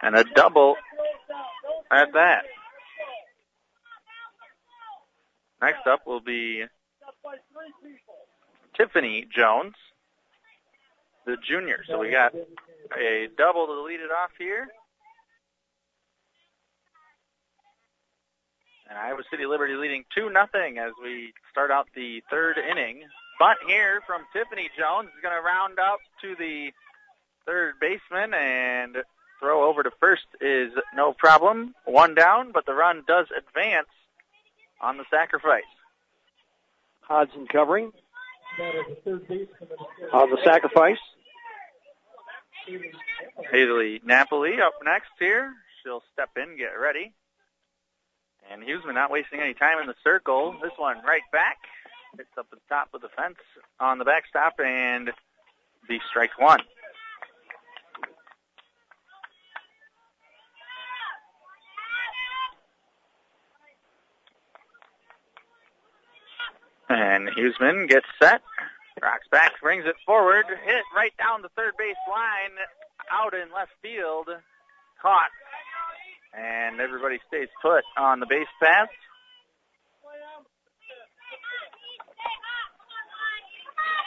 And 0.00 0.16
a 0.16 0.24
double 0.24 0.76
at 1.90 2.12
that. 2.14 2.44
Next 5.60 5.86
up 5.86 6.06
will 6.06 6.20
be 6.20 6.64
Tiffany 8.76 9.28
Jones, 9.32 9.74
the 11.24 11.36
junior. 11.48 11.84
So 11.86 11.98
we 12.00 12.10
got 12.10 12.34
a 12.34 13.28
double 13.38 13.66
to 13.66 13.82
lead 13.84 14.00
it 14.00 14.10
off 14.10 14.30
here. 14.38 14.66
And 18.90 18.98
Iowa 18.98 19.22
City 19.30 19.46
Liberty 19.46 19.74
leading 19.74 20.04
2 20.16 20.30
nothing 20.30 20.78
as 20.78 20.92
we 21.00 21.32
start 21.50 21.70
out 21.70 21.86
the 21.94 22.22
third 22.28 22.58
inning. 22.58 23.04
Bunt 23.42 23.58
here 23.66 24.00
from 24.06 24.22
Tiffany 24.32 24.70
Jones 24.78 25.08
is 25.08 25.20
going 25.20 25.34
to 25.34 25.42
round 25.42 25.80
up 25.80 25.98
to 26.20 26.36
the 26.38 26.70
third 27.44 27.74
baseman 27.80 28.32
and 28.34 28.98
throw 29.40 29.68
over 29.68 29.82
to 29.82 29.90
first 29.98 30.26
is 30.40 30.70
no 30.94 31.12
problem. 31.12 31.74
One 31.84 32.14
down, 32.14 32.52
but 32.52 32.66
the 32.66 32.72
run 32.72 33.02
does 33.08 33.26
advance 33.36 33.88
on 34.80 34.96
the 34.96 35.02
sacrifice. 35.10 35.64
Hodson 37.00 37.48
covering 37.48 37.90
on 40.12 40.30
the 40.30 40.38
sacrifice. 40.44 41.02
Haley 43.50 44.00
Napoli 44.04 44.60
up 44.64 44.74
next 44.84 45.10
here. 45.18 45.52
She'll 45.82 46.04
step 46.12 46.30
in, 46.36 46.56
get 46.56 46.78
ready. 46.80 47.12
And 48.52 48.62
Huseman 48.62 48.94
not 48.94 49.10
wasting 49.10 49.40
any 49.40 49.54
time 49.54 49.80
in 49.80 49.88
the 49.88 49.96
circle. 50.04 50.54
This 50.62 50.70
one 50.76 50.98
right 51.04 51.22
back. 51.32 51.56
Hits 52.16 52.30
up 52.38 52.46
the 52.50 52.58
top 52.68 52.88
of 52.94 53.00
the 53.00 53.08
fence 53.16 53.38
on 53.80 53.98
the 53.98 54.04
backstop 54.04 54.54
and 54.58 55.10
the 55.88 55.98
strike 56.10 56.38
one. 56.38 56.60
And 66.90 67.30
Huseman 67.30 67.88
gets 67.88 68.06
set. 68.20 68.42
Rocks 69.00 69.26
back, 69.30 69.52
brings 69.62 69.84
it 69.86 69.96
forward, 70.04 70.44
hit 70.64 70.82
right 70.94 71.12
down 71.18 71.40
the 71.42 71.48
third 71.56 71.72
base 71.78 71.96
line, 72.08 72.54
out 73.10 73.32
in 73.34 73.50
left 73.52 73.72
field, 73.80 74.28
caught. 75.00 75.30
And 76.38 76.80
everybody 76.80 77.18
stays 77.26 77.48
put 77.60 77.84
on 77.96 78.20
the 78.20 78.26
base 78.26 78.46
path. 78.62 78.88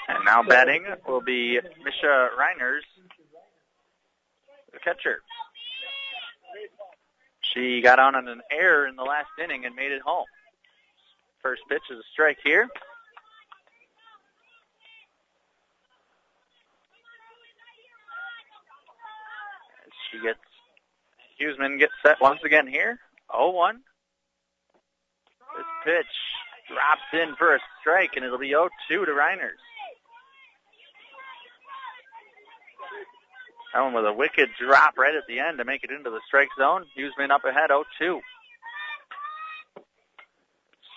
And 0.07 0.23
now 0.25 0.43
batting 0.43 0.85
will 1.07 1.21
be 1.21 1.59
Misha 1.83 2.29
Reiners, 2.37 2.81
the 4.71 4.79
catcher. 4.79 5.21
She 7.41 7.81
got 7.81 7.99
on 7.99 8.15
an 8.15 8.41
error 8.51 8.87
in 8.87 8.95
the 8.95 9.03
last 9.03 9.29
inning 9.43 9.65
and 9.65 9.75
made 9.75 9.91
it 9.91 10.01
home. 10.01 10.25
First 11.41 11.61
pitch 11.69 11.81
is 11.89 11.99
a 11.99 12.03
strike 12.11 12.37
here. 12.43 12.67
She 20.11 20.21
gets 20.21 20.39
Huseman 21.39 21.79
gets 21.79 21.93
set 22.05 22.21
once 22.21 22.39
again 22.45 22.67
here. 22.67 22.99
0-1. 23.29 23.73
This 25.55 25.65
pitch 25.83 26.05
drops 26.69 27.01
in 27.13 27.35
for 27.35 27.55
a 27.55 27.59
strike, 27.81 28.11
and 28.15 28.25
it'll 28.25 28.37
be 28.37 28.51
0-2 28.51 28.69
to 28.89 28.97
Reiners. 28.97 29.59
That 33.75 33.81
one 33.81 33.93
with 33.93 34.05
a 34.05 34.13
wicked 34.13 34.51
drop 34.57 34.97
right 34.97 35.13
at 35.13 35.27
the 35.27 35.41
end 35.41 35.57
to 35.57 35.65
make 35.65 35.83
it 35.83 35.91
into 35.91 36.09
the 36.09 36.21
strike 36.25 36.47
zone. 36.57 36.85
Huseman 36.97 37.29
up 37.29 37.43
ahead, 37.43 37.71
0-2. 37.71 38.21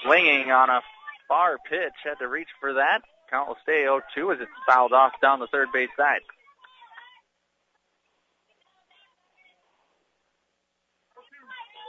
Swinging 0.04 0.52
on 0.52 0.70
a 0.70 0.80
far 1.26 1.56
pitch, 1.68 1.92
had 2.04 2.20
to 2.20 2.28
reach 2.28 2.46
for 2.60 2.74
that. 2.74 3.00
Count 3.30 3.48
will 3.48 3.56
stay 3.64 3.84
0-2 3.84 4.32
as 4.32 4.40
it's 4.40 4.50
fouled 4.64 4.92
off 4.92 5.12
down 5.20 5.40
the 5.40 5.48
third 5.48 5.72
base 5.72 5.88
side. 5.96 6.20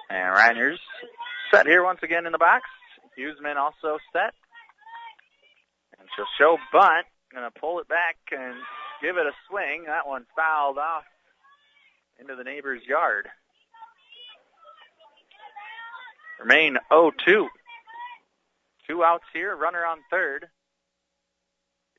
And 0.10 0.36
Reiners 0.36 0.80
set 1.52 1.68
here 1.68 1.84
once 1.84 2.00
again 2.02 2.26
in 2.26 2.32
the 2.32 2.40
box. 2.40 2.64
Huseman 3.16 3.58
also 3.58 4.00
set. 4.12 4.34
And 6.00 6.10
she'll 6.16 6.26
show 6.40 6.58
bunt. 6.74 7.06
Gonna 7.32 7.52
pull 7.52 7.80
it 7.80 7.88
back 7.88 8.16
and 8.32 8.56
give 9.02 9.18
it 9.18 9.26
a 9.26 9.34
swing. 9.50 9.86
That 9.88 10.08
one 10.08 10.26
fouled 10.36 10.78
off 10.78 11.04
into 12.20 12.36
the 12.36 12.44
neighbor's 12.44 12.84
yard. 12.86 13.28
Remain 16.40 16.78
0-2. 16.92 17.48
Two 18.88 19.04
outs 19.04 19.26
here, 19.34 19.56
runner 19.56 19.86
on 19.86 20.00
third. 20.10 20.48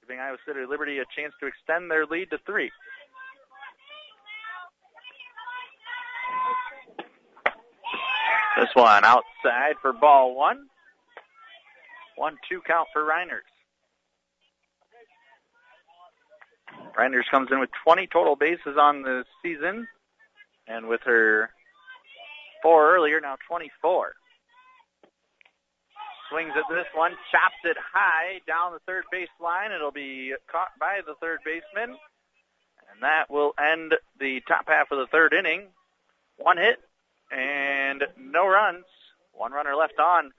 Giving 0.00 0.18
Iowa 0.18 0.38
City 0.46 0.60
Liberty 0.68 0.98
a 0.98 1.04
chance 1.16 1.32
to 1.40 1.46
extend 1.46 1.90
their 1.90 2.06
lead 2.06 2.30
to 2.30 2.38
three. 2.46 2.70
This 8.58 8.70
one 8.74 9.04
outside 9.04 9.76
for 9.80 9.92
ball 9.92 10.34
one. 10.34 10.66
One 12.16 12.36
two 12.48 12.60
count 12.66 12.88
for 12.92 13.02
Reiners. 13.02 13.48
Reiners 16.96 17.28
comes 17.30 17.50
in 17.50 17.60
with 17.60 17.70
20 17.84 18.06
total 18.08 18.36
bases 18.36 18.76
on 18.78 19.02
the 19.02 19.24
season, 19.42 19.88
and 20.66 20.88
with 20.88 21.00
her 21.04 21.50
four 22.62 22.94
earlier, 22.94 23.20
now 23.20 23.36
24. 23.48 24.12
Swings 26.28 26.52
at 26.56 26.64
this 26.68 26.86
one, 26.94 27.12
chops 27.32 27.56
it 27.64 27.76
high 27.92 28.40
down 28.46 28.72
the 28.72 28.78
third 28.86 29.04
base 29.10 29.28
line. 29.40 29.72
It'll 29.72 29.90
be 29.90 30.34
caught 30.50 30.70
by 30.78 31.00
the 31.04 31.14
third 31.14 31.40
baseman, 31.44 31.96
and 32.92 33.02
that 33.02 33.30
will 33.30 33.52
end 33.58 33.94
the 34.18 34.40
top 34.46 34.68
half 34.68 34.92
of 34.92 34.98
the 34.98 35.06
third 35.06 35.32
inning. 35.32 35.68
One 36.36 36.56
hit, 36.56 36.80
and 37.32 38.04
no 38.16 38.46
runs. 38.46 38.84
One 39.32 39.52
runner 39.52 39.74
left 39.74 39.98
on 39.98 40.32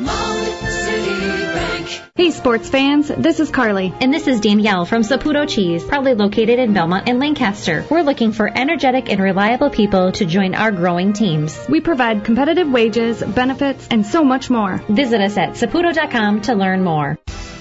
Hey, 2.19 2.31
sports 2.31 2.67
fans, 2.67 3.07
this 3.07 3.39
is 3.39 3.49
Carly. 3.49 3.93
And 4.01 4.13
this 4.13 4.27
is 4.27 4.41
Danielle 4.41 4.83
from 4.83 5.03
Saputo 5.03 5.47
Cheese, 5.47 5.85
proudly 5.85 6.15
located 6.15 6.59
in 6.59 6.73
Belmont 6.73 7.07
and 7.07 7.17
Lancaster. 7.17 7.85
We're 7.89 8.01
looking 8.01 8.33
for 8.33 8.51
energetic 8.53 9.09
and 9.09 9.21
reliable 9.21 9.69
people 9.69 10.11
to 10.11 10.25
join 10.25 10.53
our 10.53 10.73
growing 10.73 11.13
teams. 11.13 11.57
We 11.69 11.79
provide 11.79 12.25
competitive 12.25 12.69
wages, 12.69 13.23
benefits, 13.23 13.87
and 13.89 14.05
so 14.05 14.25
much 14.25 14.49
more. 14.49 14.83
Visit 14.89 15.21
us 15.21 15.37
at 15.37 15.51
saputo.com 15.51 16.41
to 16.41 16.55
learn 16.55 16.83
more. 16.83 17.17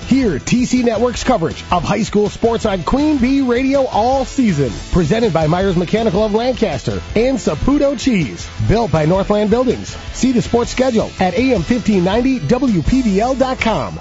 Hear 0.08 0.40
TC 0.40 0.82
Network's 0.82 1.22
coverage 1.22 1.62
of 1.70 1.84
high 1.84 2.02
school 2.02 2.28
sports 2.28 2.66
on 2.66 2.80
QueenB 2.80 3.48
Radio 3.48 3.86
all 3.86 4.24
season. 4.24 4.72
Presented 4.90 5.32
by 5.32 5.46
Myers 5.46 5.76
Mechanical 5.76 6.24
of 6.24 6.34
Lancaster 6.34 7.00
and 7.14 7.38
Saputo 7.38 7.96
Cheese. 7.96 8.44
Built 8.66 8.90
by 8.90 9.04
Northland 9.04 9.50
Buildings. 9.50 9.96
See 10.14 10.32
the 10.32 10.42
sports 10.42 10.72
schedule 10.72 11.12
at 11.20 11.34
AM1590WPVL.com. 11.34 14.00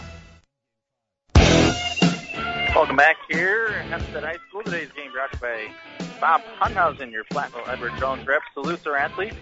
Welcome 2.87 3.03
back 3.03 3.17
here 3.27 3.67
at 3.67 3.91
Hempstead 3.91 4.23
High 4.23 4.39
School. 4.47 4.63
Today's 4.63 4.87
game 4.95 5.11
brought 5.11 5.35
by 5.41 5.67
Bob 6.21 6.39
Hunthausen, 6.55 7.11
your 7.11 7.25
Platteville 7.25 7.67
Edward 7.67 7.91
Jones 7.99 8.25
rep. 8.25 8.39
Salutes 8.53 8.87
our 8.87 8.95
athletes 8.95 9.35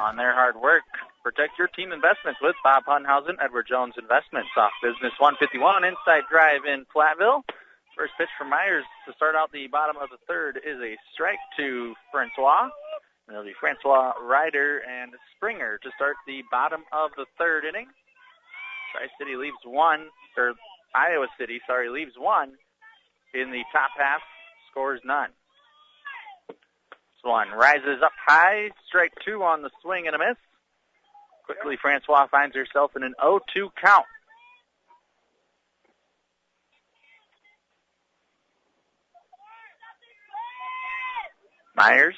on 0.00 0.16
their 0.16 0.32
hard 0.32 0.56
work. 0.56 0.80
Protect 1.22 1.58
your 1.58 1.68
team 1.68 1.92
investments 1.92 2.40
with 2.40 2.56
Bob 2.64 2.84
Hunthausen, 2.86 3.36
Edward 3.36 3.66
Jones 3.68 3.92
Investments. 4.00 4.48
Off 4.56 4.72
business 4.80 5.12
151, 5.20 5.84
inside 5.84 6.24
drive 6.32 6.64
in 6.64 6.88
Platteville. 6.88 7.44
First 7.92 8.16
pitch 8.16 8.32
for 8.38 8.48
Myers 8.48 8.88
to 9.04 9.12
start 9.12 9.36
out 9.36 9.52
the 9.52 9.68
bottom 9.68 10.00
of 10.00 10.08
the 10.08 10.16
third 10.24 10.56
is 10.56 10.80
a 10.80 10.96
strike 11.12 11.44
to 11.58 11.92
Francois. 12.10 12.72
It'll 13.28 13.44
be 13.44 13.52
Francois 13.60 14.16
Ryder 14.24 14.80
and 14.88 15.12
Springer 15.36 15.76
to 15.84 15.90
start 15.96 16.16
the 16.26 16.40
bottom 16.50 16.80
of 16.96 17.10
the 17.18 17.26
third 17.36 17.68
inning. 17.68 17.92
Tri-City 18.96 19.36
leaves 19.36 19.60
one, 19.68 20.08
or 20.38 20.54
Iowa 20.96 21.28
City, 21.36 21.60
sorry, 21.68 21.90
leaves 21.90 22.16
one 22.16 22.56
in 23.34 23.50
the 23.50 23.62
top 23.72 23.90
half, 23.96 24.20
scores 24.70 25.00
none. 25.04 25.30
This 26.48 27.22
one 27.22 27.50
rises 27.50 28.02
up 28.04 28.12
high, 28.26 28.70
strike 28.86 29.12
two 29.24 29.42
on 29.42 29.62
the 29.62 29.70
swing 29.82 30.06
and 30.06 30.16
a 30.16 30.18
miss. 30.18 30.36
Quickly, 31.46 31.76
Francois 31.80 32.26
finds 32.30 32.54
herself 32.54 32.92
in 32.96 33.02
an 33.02 33.14
0-2 33.22 33.40
count. 33.82 34.06
Myers 41.76 42.14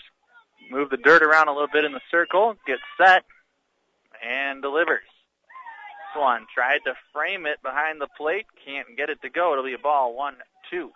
move 0.70 0.90
the 0.90 0.96
dirt 0.96 1.22
around 1.22 1.48
a 1.48 1.52
little 1.52 1.68
bit 1.72 1.84
in 1.84 1.92
the 1.92 2.00
circle, 2.10 2.56
gets 2.66 2.82
set, 2.98 3.24
and 4.22 4.60
delivers. 4.62 5.00
One 6.16 6.46
tried 6.54 6.80
to 6.84 6.94
frame 7.12 7.46
it 7.46 7.62
behind 7.62 8.00
the 8.00 8.08
plate, 8.18 8.46
can't 8.64 8.96
get 8.96 9.08
it 9.08 9.22
to 9.22 9.30
go. 9.30 9.52
It'll 9.52 9.64
be 9.64 9.74
a 9.74 9.78
ball, 9.78 10.14
one, 10.14 10.34
two. 10.70 10.90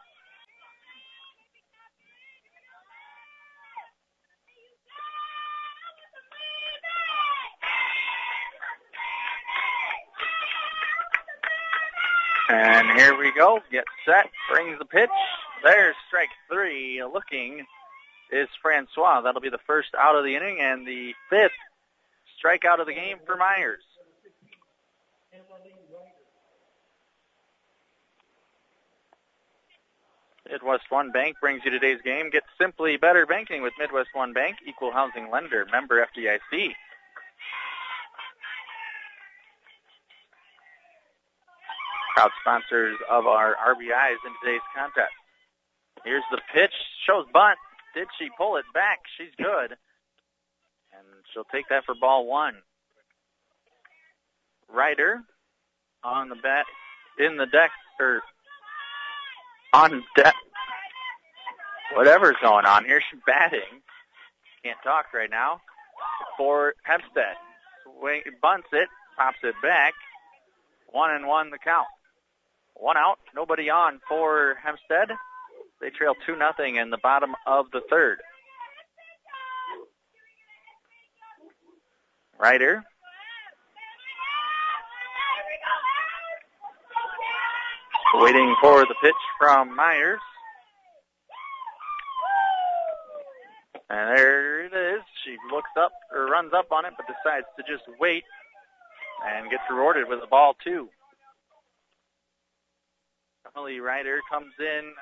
And 12.49 12.99
here 12.99 13.18
we 13.18 13.32
go. 13.32 13.61
Get 13.70 13.84
set. 14.05 14.26
Brings 14.53 14.78
the 14.78 14.84
pitch. 14.84 15.11
There's 15.64 15.97
strike 16.09 16.28
three. 16.51 17.03
Looking 17.03 17.66
is 18.30 18.49
Francois. 18.62 19.20
That'll 19.22 19.40
be 19.40 19.51
the 19.51 19.59
first 19.66 19.88
out 19.99 20.16
of 20.16 20.24
the 20.24 20.36
inning 20.36 20.59
and 20.61 20.86
the 20.86 21.12
fifth 21.30 21.53
strikeout 22.38 22.80
of 22.80 22.86
the 22.86 22.94
game 22.94 23.18
for 23.26 23.36
Myers. 23.36 23.82
MidWestOne 30.49 31.12
Bank 31.12 31.36
brings 31.40 31.62
you 31.64 31.72
today's 31.72 32.01
game. 32.03 32.30
Get 32.30 32.44
simply 32.61 32.97
better 32.97 33.26
banking 33.26 33.62
with 33.62 33.72
MidWestOne 33.80 34.32
Bank, 34.32 34.59
equal 34.66 34.92
housing 34.92 35.28
lender, 35.30 35.66
member 35.72 36.07
FDIC. 36.07 36.70
Proud 42.16 42.30
sponsors 42.40 42.96
of 43.10 43.26
our 43.26 43.54
RBIs 43.56 44.16
in 44.24 44.32
today's 44.42 44.62
contest. 44.74 45.12
Here's 46.02 46.24
the 46.30 46.40
pitch. 46.54 46.72
Shows 47.06 47.26
bunt. 47.30 47.58
Did 47.94 48.08
she 48.18 48.30
pull 48.38 48.56
it 48.56 48.64
back? 48.72 49.00
She's 49.18 49.34
good. 49.36 49.72
And 50.96 51.06
she'll 51.30 51.44
take 51.44 51.68
that 51.68 51.84
for 51.84 51.94
ball 51.94 52.26
one. 52.26 52.54
Ryder 54.72 55.20
on 56.02 56.30
the 56.30 56.36
bat 56.36 56.64
in 57.18 57.36
the 57.36 57.44
deck 57.44 57.70
or 58.00 58.22
on 59.74 60.02
deck. 60.16 60.34
Whatever's 61.94 62.36
going 62.40 62.64
on 62.64 62.86
here, 62.86 63.02
she's 63.10 63.20
batting. 63.26 63.82
Can't 64.64 64.78
talk 64.82 65.12
right 65.12 65.30
now. 65.30 65.60
For 66.38 66.72
Hempstead, 66.82 67.36
bunts 68.40 68.68
it, 68.72 68.88
pops 69.18 69.38
it 69.42 69.54
back. 69.62 69.92
One 70.90 71.10
and 71.10 71.26
one 71.26 71.50
the 71.50 71.58
count. 71.58 71.88
One 72.78 72.96
out, 72.96 73.18
nobody 73.34 73.70
on 73.70 74.00
for 74.08 74.56
Hempstead. 74.62 75.16
They 75.80 75.90
trail 75.90 76.14
two 76.26 76.36
nothing 76.36 76.76
in 76.76 76.90
the 76.90 76.98
bottom 77.02 77.34
of 77.46 77.66
the 77.72 77.80
third. 77.88 78.18
Ryder 82.38 82.84
Waiting 88.14 88.54
for 88.62 88.80
the 88.80 88.94
pitch 89.02 89.12
from 89.38 89.74
Myers. 89.74 90.20
And 93.90 94.16
there 94.16 94.64
it 94.64 94.72
is. 94.72 95.02
She 95.24 95.36
looks 95.54 95.70
up 95.78 95.92
or 96.12 96.26
runs 96.26 96.52
up 96.56 96.72
on 96.72 96.84
it, 96.84 96.92
but 96.96 97.06
decides 97.06 97.46
to 97.56 97.62
just 97.62 97.84
wait 98.00 98.24
and 99.24 99.50
gets 99.50 99.62
rewarded 99.70 100.08
with 100.08 100.20
a 100.22 100.26
ball 100.26 100.56
two. 100.64 100.88
Emily 103.57 103.80
Ryder 103.80 104.18
comes 104.30 104.52
in 104.59 104.92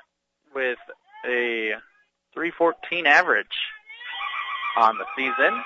with 0.53 0.77
a 1.25 1.71
314 2.33 3.05
average 3.05 3.47
on 4.77 4.97
the 4.97 5.05
season. 5.17 5.61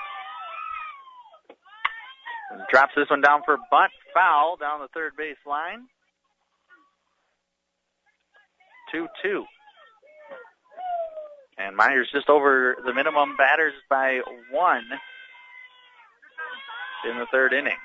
And 2.50 2.62
drops 2.68 2.92
this 2.96 3.08
one 3.08 3.20
down 3.20 3.42
for 3.44 3.58
bunt 3.70 3.92
foul 4.12 4.56
down 4.56 4.80
the 4.80 4.88
third 4.92 5.12
base 5.16 5.36
line. 5.46 5.86
2-2. 8.92 9.44
And 11.58 11.76
Myers 11.76 12.08
just 12.12 12.28
over 12.28 12.76
the 12.84 12.92
minimum 12.92 13.36
batters 13.36 13.74
by 13.88 14.20
one 14.50 14.84
in 17.08 17.18
the 17.18 17.26
third 17.30 17.52
inning. 17.52 17.76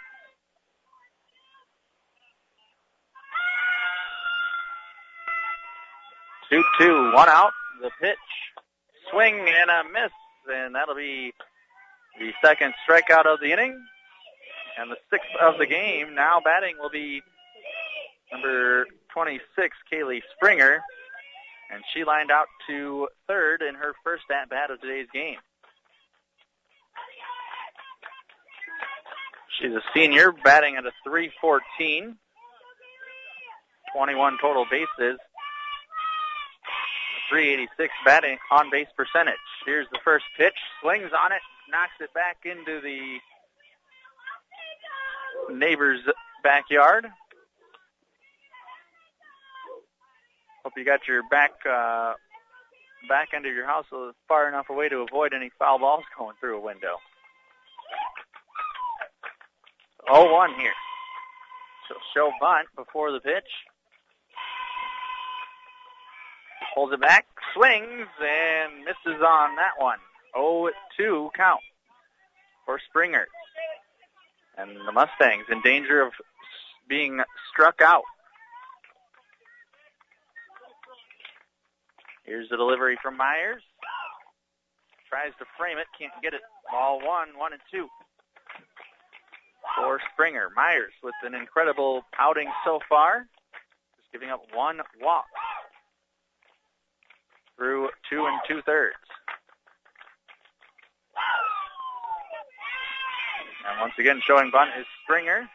Two 6.49 6.63
two, 6.79 7.11
one 7.13 7.29
out. 7.29 7.51
The 7.81 7.89
pitch, 7.99 8.17
swing 9.11 9.35
and 9.35 9.69
a 9.69 9.83
miss, 9.91 10.11
and 10.47 10.75
that'll 10.75 10.95
be 10.95 11.33
the 12.19 12.31
second 12.43 12.73
strikeout 12.87 13.25
of 13.25 13.39
the 13.39 13.51
inning, 13.51 13.77
and 14.77 14.91
the 14.91 14.97
sixth 15.09 15.29
of 15.41 15.57
the 15.57 15.65
game. 15.65 16.15
Now 16.15 16.39
batting 16.43 16.75
will 16.79 16.89
be 16.89 17.21
number 18.31 18.85
26, 19.13 19.75
Kaylee 19.91 20.21
Springer, 20.35 20.81
and 21.73 21.83
she 21.93 22.03
lined 22.03 22.31
out 22.31 22.47
to 22.67 23.07
third 23.27 23.61
in 23.61 23.75
her 23.75 23.93
first 24.03 24.23
at 24.31 24.49
bat 24.49 24.71
of 24.71 24.79
today's 24.81 25.07
game. 25.13 25.37
She's 29.59 29.71
a 29.71 29.81
senior, 29.93 30.33
batting 30.43 30.75
at 30.75 30.85
a 30.85 30.91
314, 31.05 32.17
21 33.95 34.37
total 34.41 34.65
bases. 34.69 35.17
386 37.29 37.93
batting 38.05 38.37
on 38.51 38.69
base 38.69 38.87
percentage. 38.95 39.35
Here's 39.65 39.87
the 39.91 39.99
first 40.03 40.25
pitch. 40.37 40.55
Swings 40.81 41.11
on 41.17 41.31
it, 41.31 41.41
knocks 41.69 41.93
it 41.99 42.13
back 42.13 42.37
into 42.45 42.81
the 42.81 43.17
neighbor's 45.53 46.01
backyard. 46.43 47.07
Hope 50.63 50.73
you 50.77 50.85
got 50.85 51.07
your 51.07 51.21
back 51.29 51.51
uh, 51.69 52.13
back 53.07 53.29
end 53.35 53.45
of 53.45 53.53
your 53.53 53.67
house 53.67 53.85
far 54.27 54.47
enough 54.47 54.69
away 54.69 54.89
to 54.89 54.97
avoid 54.97 55.33
any 55.33 55.51
foul 55.59 55.79
balls 55.79 56.03
going 56.17 56.35
through 56.39 56.57
a 56.57 56.61
window. 56.61 56.97
0-1 60.09 60.55
here. 60.59 60.73
So 61.87 61.95
show 62.15 62.31
bunt 62.39 62.67
before 62.75 63.11
the 63.11 63.19
pitch. 63.19 63.49
Pulls 66.75 66.91
it 66.91 66.99
back, 66.99 67.25
swings, 67.53 68.07
and 68.21 68.83
misses 68.83 69.21
on 69.25 69.55
that 69.55 69.79
one. 69.79 69.97
0-2 70.35 71.29
count 71.33 71.61
for 72.65 72.77
Springer. 72.89 73.27
And 74.57 74.71
the 74.85 74.91
Mustangs 74.91 75.45
in 75.49 75.61
danger 75.61 76.01
of 76.01 76.11
being 76.89 77.21
struck 77.49 77.81
out. 77.81 78.03
Here's 82.25 82.49
the 82.49 82.57
delivery 82.57 82.97
from 83.01 83.15
Myers. 83.15 83.63
Tries 85.07 85.31
to 85.39 85.45
frame 85.57 85.77
it, 85.77 85.87
can't 85.97 86.11
get 86.21 86.33
it. 86.33 86.41
Ball 86.69 86.99
one, 86.99 87.37
one 87.37 87.53
and 87.53 87.61
two. 87.71 87.87
For 89.77 90.01
Springer. 90.13 90.49
Myers 90.53 90.91
with 91.01 91.13
an 91.23 91.35
incredible 91.35 92.01
outing 92.19 92.49
so 92.65 92.79
far. 92.89 93.27
Just 93.97 94.11
giving 94.11 94.29
up 94.29 94.41
one 94.53 94.81
walk 95.01 95.25
through 97.57 97.89
two 98.09 98.25
and 98.25 98.39
two 98.47 98.61
thirds. 98.65 98.95
And 103.69 103.81
once 103.81 103.93
again, 103.97 104.21
showing 104.25 104.51
bunt 104.51 104.71
is 104.79 104.85
Springer. 105.03 105.49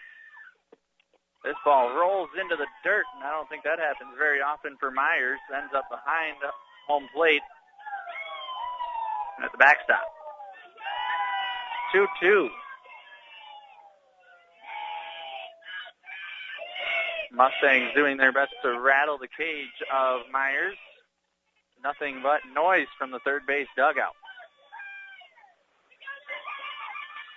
This 1.44 1.56
ball 1.64 1.96
rolls 1.96 2.28
into 2.38 2.56
the 2.56 2.66
dirt, 2.84 3.04
and 3.16 3.24
I 3.24 3.30
don't 3.30 3.48
think 3.48 3.64
that 3.64 3.78
happens 3.78 4.12
very 4.18 4.42
often 4.42 4.76
for 4.78 4.90
Myers. 4.90 5.38
Ends 5.54 5.72
up 5.74 5.88
behind 5.88 6.36
the 6.42 6.50
home 6.86 7.08
plate 7.14 7.40
at 9.42 9.50
the 9.52 9.58
backstop. 9.58 10.04
2-2. 11.94 12.48
Mustangs 17.32 17.90
doing 17.94 18.16
their 18.16 18.32
best 18.32 18.52
to 18.62 18.78
rattle 18.78 19.16
the 19.16 19.28
cage 19.28 19.68
of 19.94 20.20
Myers. 20.30 20.76
Nothing 21.82 22.20
but 22.22 22.40
noise 22.54 22.88
from 22.98 23.10
the 23.10 23.20
third 23.20 23.46
base 23.46 23.68
dugout. 23.76 24.14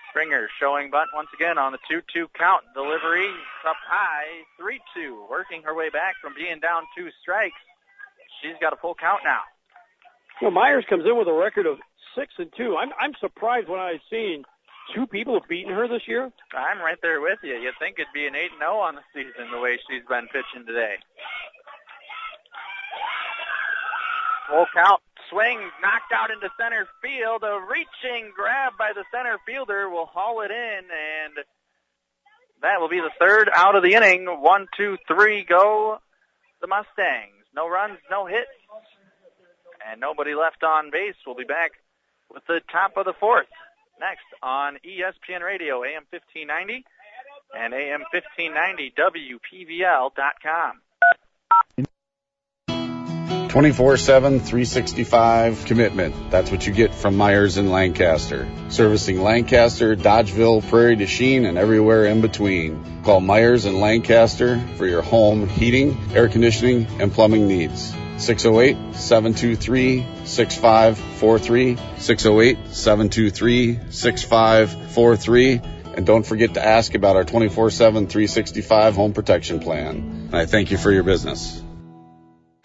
Springer 0.09 0.47
showing 0.59 0.91
bunt 0.91 1.09
once 1.13 1.29
again 1.33 1.57
on 1.57 1.71
the 1.71 1.79
2-2 1.89 2.27
count. 2.37 2.63
Delivery 2.75 3.27
up 3.67 3.77
high, 3.87 4.45
3-2. 4.61 5.27
Working 5.29 5.63
her 5.63 5.73
way 5.73 5.89
back 5.89 6.15
from 6.21 6.33
being 6.35 6.59
down 6.59 6.83
two 6.95 7.09
strikes. 7.21 7.57
She's 8.41 8.53
got 8.61 8.73
a 8.73 8.75
full 8.75 8.93
count 8.93 9.21
now. 9.23 9.41
Well, 10.41 10.51
Myers 10.51 10.85
comes 10.89 11.05
in 11.05 11.17
with 11.17 11.27
a 11.27 11.33
record 11.33 11.65
of 11.65 11.79
six 12.15 12.33
and 12.37 12.51
two. 12.55 12.75
I'm 12.77 12.89
I'm 12.99 13.13
surprised 13.19 13.69
when 13.69 13.79
I've 13.79 14.03
seen 14.09 14.43
two 14.93 15.07
people 15.07 15.39
have 15.39 15.47
beaten 15.47 15.73
her 15.73 15.87
this 15.87 16.07
year. 16.07 16.31
I'm 16.53 16.79
right 16.79 16.97
there 17.01 17.21
with 17.21 17.39
you. 17.43 17.55
You'd 17.55 17.77
think 17.79 17.97
it'd 17.97 18.13
be 18.13 18.27
an 18.27 18.35
8 18.35 18.51
0 18.59 18.71
on 18.77 18.95
the 18.95 19.05
season 19.13 19.51
the 19.51 19.59
way 19.59 19.79
she's 19.87 20.03
been 20.07 20.27
pitching 20.27 20.65
today. 20.67 20.95
Count. 24.47 25.01
Swing 25.29 25.59
knocked 25.81 26.11
out 26.13 26.31
into 26.31 26.49
center 26.59 26.87
field. 27.01 27.43
A 27.43 27.59
reaching 27.69 28.31
grab 28.35 28.73
by 28.77 28.91
the 28.93 29.03
center 29.11 29.37
fielder 29.45 29.89
will 29.89 30.05
haul 30.05 30.41
it 30.41 30.51
in, 30.51 30.81
and 30.89 31.45
that 32.61 32.79
will 32.79 32.89
be 32.89 32.99
the 32.99 33.11
third 33.19 33.49
out 33.53 33.75
of 33.75 33.83
the 33.83 33.93
inning. 33.93 34.25
One, 34.25 34.67
two, 34.77 34.97
three, 35.07 35.43
go 35.43 35.99
the 36.61 36.67
Mustangs. 36.67 37.45
No 37.55 37.69
runs, 37.69 37.99
no 38.09 38.25
hits, 38.25 38.49
and 39.89 39.99
nobody 39.99 40.33
left 40.33 40.63
on 40.63 40.91
base. 40.91 41.15
We'll 41.25 41.35
be 41.35 41.43
back 41.43 41.71
with 42.31 42.43
the 42.47 42.61
top 42.71 42.97
of 42.97 43.05
the 43.05 43.13
fourth 43.19 43.47
next 43.99 44.25
on 44.41 44.77
ESPN 44.85 45.41
Radio, 45.41 45.83
AM 45.83 46.03
1590 46.09 46.85
and 47.55 47.73
AM 47.73 48.01
1590 48.11 48.93
WPVL.com. 48.97 50.81
24 53.53 53.97
7, 53.97 54.39
365 54.39 55.65
commitment. 55.65 56.31
That's 56.31 56.49
what 56.49 56.65
you 56.65 56.73
get 56.73 56.91
from 56.95 57.15
Myers 57.15 57.59
in 57.59 57.69
Lancaster. 57.69 58.49
Servicing 58.69 59.21
Lancaster, 59.21 59.95
Dodgeville, 59.95 60.67
Prairie 60.67 60.95
du 60.95 61.05
Chien, 61.05 61.45
and 61.45 61.55
everywhere 61.55 62.05
in 62.05 62.21
between. 62.21 63.03
Call 63.03 63.21
Myers 63.21 63.65
in 63.65 63.79
Lancaster 63.79 64.59
for 64.77 64.87
your 64.87 65.03
home 65.03 65.47
heating, 65.47 65.95
air 66.15 66.29
conditioning, 66.29 66.87
and 66.99 67.13
plumbing 67.13 67.47
needs. 67.47 67.93
608 68.17 68.95
723 68.95 70.03
6543. 70.25 71.77
608 71.99 72.73
723 72.73 73.79
6543. 73.91 75.61
And 75.95 76.07
don't 76.07 76.25
forget 76.25 76.55
to 76.55 76.65
ask 76.65 76.95
about 76.95 77.17
our 77.17 77.23
24 77.23 77.69
7 77.69 78.07
365 78.07 78.95
home 78.95 79.13
protection 79.13 79.59
plan. 79.59 80.29
And 80.31 80.35
I 80.35 80.47
thank 80.47 80.71
you 80.71 80.79
for 80.79 80.91
your 80.91 81.03
business. 81.03 81.62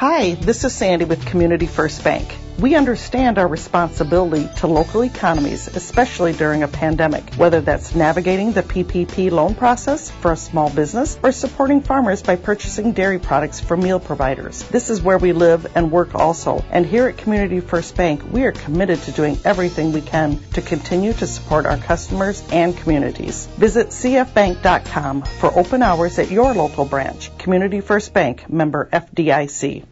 Hi, 0.00 0.34
this 0.34 0.62
is 0.62 0.72
Sandy 0.72 1.06
with 1.06 1.26
Community 1.26 1.66
First 1.66 2.04
Bank. 2.04 2.32
We 2.56 2.76
understand 2.76 3.38
our 3.38 3.48
responsibility 3.48 4.48
to 4.58 4.68
local 4.68 5.02
economies, 5.02 5.66
especially 5.66 6.32
during 6.32 6.62
a 6.62 6.68
pandemic, 6.68 7.34
whether 7.34 7.60
that's 7.60 7.96
navigating 7.96 8.52
the 8.52 8.62
PPP 8.62 9.32
loan 9.32 9.56
process 9.56 10.10
for 10.10 10.32
a 10.32 10.36
small 10.36 10.70
business 10.70 11.18
or 11.22 11.32
supporting 11.32 11.82
farmers 11.82 12.22
by 12.22 12.36
purchasing 12.36 12.92
dairy 12.92 13.18
products 13.18 13.58
for 13.58 13.76
meal 13.76 13.98
providers. 13.98 14.62
This 14.70 14.88
is 14.88 15.02
where 15.02 15.18
we 15.18 15.32
live 15.32 15.66
and 15.76 15.90
work 15.90 16.14
also. 16.14 16.64
And 16.70 16.86
here 16.86 17.08
at 17.08 17.18
Community 17.18 17.58
First 17.58 17.96
Bank, 17.96 18.22
we 18.30 18.44
are 18.44 18.52
committed 18.52 19.00
to 19.02 19.12
doing 19.12 19.36
everything 19.44 19.92
we 19.92 20.00
can 20.00 20.38
to 20.54 20.62
continue 20.62 21.12
to 21.14 21.26
support 21.26 21.66
our 21.66 21.78
customers 21.78 22.42
and 22.52 22.76
communities. 22.76 23.46
Visit 23.56 23.88
cfbank.com 23.88 25.22
for 25.22 25.58
open 25.58 25.82
hours 25.82 26.20
at 26.20 26.30
your 26.30 26.54
local 26.54 26.84
branch. 26.84 27.36
Community 27.38 27.80
First 27.80 28.12
Bank, 28.14 28.48
member 28.48 28.88
FDIC. 28.92 29.87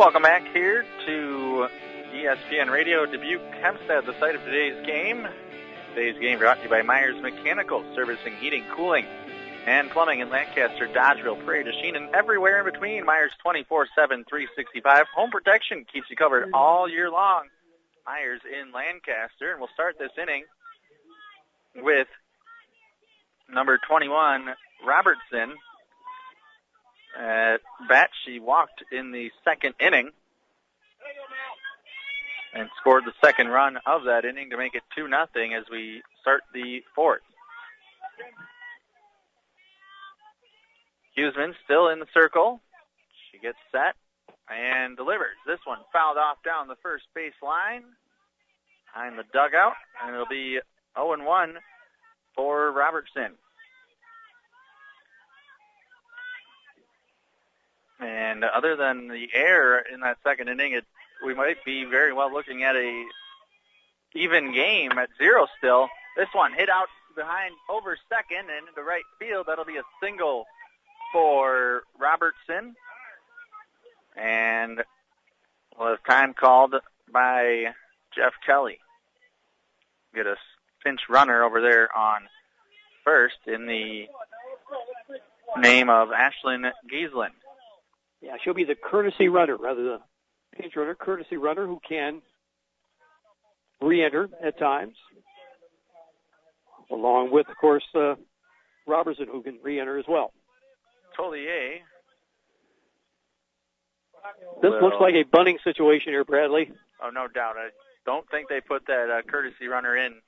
Welcome 0.00 0.22
back 0.22 0.48
here 0.54 0.86
to 1.04 1.68
ESPN 2.14 2.70
Radio 2.70 3.04
Dubuque 3.04 3.42
Hempstead, 3.60 4.06
the 4.06 4.18
site 4.18 4.34
of 4.34 4.42
today's 4.44 4.86
game. 4.86 5.28
Today's 5.94 6.18
game 6.18 6.38
brought 6.38 6.56
to 6.56 6.62
you 6.62 6.70
by 6.70 6.80
Myers 6.80 7.20
Mechanical, 7.20 7.84
servicing 7.94 8.34
heating, 8.36 8.64
cooling, 8.74 9.04
and 9.66 9.90
plumbing 9.90 10.20
in 10.20 10.30
Lancaster, 10.30 10.88
Dodgeville, 10.88 11.44
Prairie 11.44 11.64
du 11.64 11.72
Chien, 11.72 11.96
and 11.96 12.08
everywhere 12.14 12.60
in 12.60 12.72
between. 12.72 13.04
Myers 13.04 13.32
24-7, 13.44 13.66
365. 14.26 15.04
Home 15.16 15.30
protection 15.30 15.84
keeps 15.92 16.08
you 16.08 16.16
covered 16.16 16.50
all 16.54 16.88
year 16.88 17.10
long. 17.10 17.48
Myers 18.06 18.40
in 18.50 18.72
Lancaster, 18.72 19.50
and 19.50 19.60
we'll 19.60 19.68
start 19.74 19.96
this 19.98 20.12
inning 20.16 20.44
with 21.76 22.08
number 23.52 23.78
21, 23.86 24.46
Robertson, 24.82 25.58
at 27.18 27.60
bat. 27.88 28.10
She 28.24 28.38
walked 28.40 28.82
in 28.92 29.12
the 29.12 29.30
second 29.44 29.74
inning 29.80 30.10
and 32.52 32.68
scored 32.80 33.04
the 33.04 33.12
second 33.24 33.48
run 33.48 33.78
of 33.86 34.04
that 34.04 34.24
inning 34.24 34.50
to 34.50 34.56
make 34.56 34.74
it 34.74 34.82
2 34.96 35.08
nothing 35.08 35.54
as 35.54 35.64
we 35.70 36.02
start 36.20 36.42
the 36.52 36.82
fourth. 36.94 37.22
Huseman 41.16 41.54
still 41.64 41.88
in 41.88 41.98
the 41.98 42.06
circle. 42.14 42.60
She 43.30 43.38
gets 43.38 43.58
set 43.70 43.94
and 44.48 44.96
delivers. 44.96 45.36
This 45.46 45.60
one 45.64 45.78
fouled 45.92 46.18
off 46.18 46.42
down 46.44 46.68
the 46.68 46.76
first 46.82 47.04
base 47.14 47.34
line 47.42 47.84
behind 48.92 49.18
the 49.18 49.24
dugout, 49.32 49.74
and 50.02 50.14
it'll 50.14 50.26
be 50.26 50.58
0-1 50.96 51.54
for 52.34 52.72
Robertson. 52.72 53.34
And 58.00 58.44
other 58.44 58.76
than 58.76 59.08
the 59.08 59.28
air 59.34 59.78
in 59.78 60.00
that 60.00 60.18
second 60.24 60.48
inning, 60.48 60.72
it, 60.72 60.84
we 61.24 61.34
might 61.34 61.62
be 61.64 61.84
very 61.84 62.12
well 62.12 62.32
looking 62.32 62.62
at 62.62 62.76
a 62.76 63.04
even 64.14 64.52
game 64.54 64.92
at 64.92 65.10
zero 65.18 65.46
still. 65.58 65.88
This 66.16 66.28
one 66.32 66.52
hit 66.52 66.68
out 66.68 66.88
behind 67.14 67.54
over 67.68 67.96
second 68.08 68.50
and 68.50 68.68
into 68.68 68.82
right 68.82 69.04
field. 69.18 69.46
That'll 69.48 69.64
be 69.64 69.76
a 69.76 69.82
single 70.02 70.46
for 71.12 71.82
Robertson. 71.98 72.74
And 74.16 74.82
have 75.78 76.04
time 76.06 76.34
called 76.34 76.74
by 77.12 77.66
Jeff 78.14 78.32
Kelly. 78.46 78.78
Get 80.14 80.26
a 80.26 80.36
pinch 80.84 81.00
runner 81.08 81.44
over 81.44 81.60
there 81.60 81.88
on 81.96 82.22
first 83.04 83.36
in 83.46 83.66
the 83.66 84.06
name 85.58 85.88
of 85.88 86.08
Ashlyn 86.08 86.70
Giesland. 86.92 87.34
Yeah, 88.20 88.36
she'll 88.42 88.54
be 88.54 88.64
the 88.64 88.74
courtesy 88.74 89.28
runner 89.28 89.56
rather 89.56 89.82
than 89.82 89.98
pinch 90.54 90.76
runner, 90.76 90.94
courtesy 90.94 91.36
runner 91.36 91.66
who 91.66 91.80
can 91.86 92.20
re-enter 93.80 94.28
at 94.44 94.58
times, 94.58 94.96
along 96.90 97.32
with, 97.32 97.48
of 97.48 97.56
course, 97.56 97.84
uh, 97.94 98.14
Robertson 98.86 99.26
who 99.30 99.42
can 99.42 99.58
re-enter 99.62 99.98
as 99.98 100.04
well. 100.08 100.32
Tolier. 101.18 101.78
This 104.60 104.72
looks 104.82 104.96
like 105.00 105.14
a 105.14 105.22
bunting 105.22 105.58
situation 105.64 106.12
here, 106.12 106.24
Bradley. 106.24 106.70
Oh, 107.02 107.08
no 107.08 107.26
doubt. 107.26 107.54
I 107.56 107.70
don't 108.04 108.28
think 108.30 108.48
they 108.48 108.60
put 108.60 108.86
that 108.86 109.08
uh, 109.10 109.22
courtesy 109.30 109.66
runner 109.66 109.96
in 109.96 110.20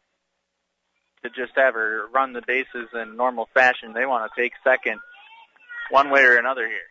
to 1.23 1.29
just 1.29 1.53
have 1.57 1.75
her 1.75 2.07
run 2.13 2.33
the 2.33 2.43
bases 2.47 2.89
in 2.95 3.17
normal 3.17 3.49
fashion. 3.53 3.93
They 3.93 4.07
want 4.07 4.31
to 4.33 4.41
take 4.41 4.53
second 4.65 4.99
one 5.91 6.11
way 6.11 6.23
or 6.23 6.37
another 6.37 6.67
here. 6.67 6.89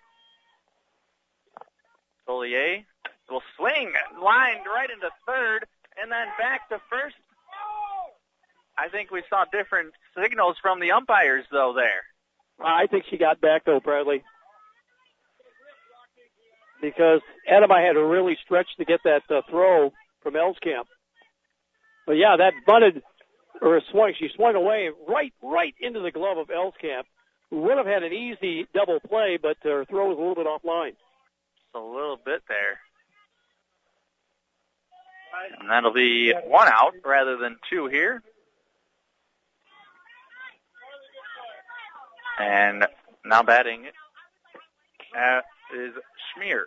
Tolier 2.28 2.84
will 3.30 3.42
swing, 3.58 3.94
lined 4.22 4.66
right 4.66 4.90
into 4.90 5.10
third, 5.26 5.66
and 6.02 6.12
then 6.12 6.28
back 6.38 6.70
to 6.70 6.80
first. 6.90 7.16
I 8.78 8.90
think 8.90 9.12
we 9.12 9.24
saw 9.30 9.46
different 9.52 9.94
signals 10.16 10.58
from 10.62 10.80
the 10.80 10.92
umpires, 10.92 11.46
though, 11.52 11.74
there. 11.76 12.04
I 12.64 12.88
think 12.88 13.06
she 13.10 13.18
got 13.18 13.42
back, 13.42 13.66
though, 13.66 13.80
Bradley. 13.80 14.24
Because 16.82 17.22
Edema 17.48 17.80
had 17.80 17.94
to 17.94 18.04
really 18.04 18.38
stretch 18.44 18.68
to 18.78 18.86
get 18.86 19.02
that 19.04 19.22
uh, 19.30 19.42
throw 19.50 19.92
from 20.24 20.34
Elskamp. 20.34 20.86
But 22.08 22.14
yeah, 22.14 22.36
that 22.38 22.54
bunted 22.66 23.04
or 23.62 23.80
swung. 23.92 24.14
She 24.18 24.30
swung 24.36 24.56
away 24.56 24.90
right, 25.08 25.34
right 25.44 25.76
into 25.80 26.00
the 26.00 26.12
glove 26.12 26.38
of 26.38 26.48
Elskamp. 26.48 27.04
would 27.52 27.78
have 27.78 27.86
had 27.86 28.04
an 28.04 28.14
easy 28.14 28.66
double 28.74 29.00
play, 29.00 29.38
but 29.42 29.58
her 29.64 29.86
throw 29.86 30.10
was 30.10 30.18
a 30.18 30.22
little 30.22 30.36
bit 30.36 30.48
offline. 30.48 30.94
A 31.74 31.80
little 31.80 32.18
bit 32.24 32.42
there. 32.48 32.80
And 35.60 35.70
that'll 35.70 35.94
be 35.94 36.34
one 36.46 36.68
out 36.68 36.94
rather 37.06 37.38
than 37.38 37.58
two 37.70 37.88
here. 37.88 38.22
And 42.40 42.86
now 43.26 43.44
batting 43.44 43.86
uh, 45.18 45.40
is 45.74 45.94
Schmier. 46.36 46.66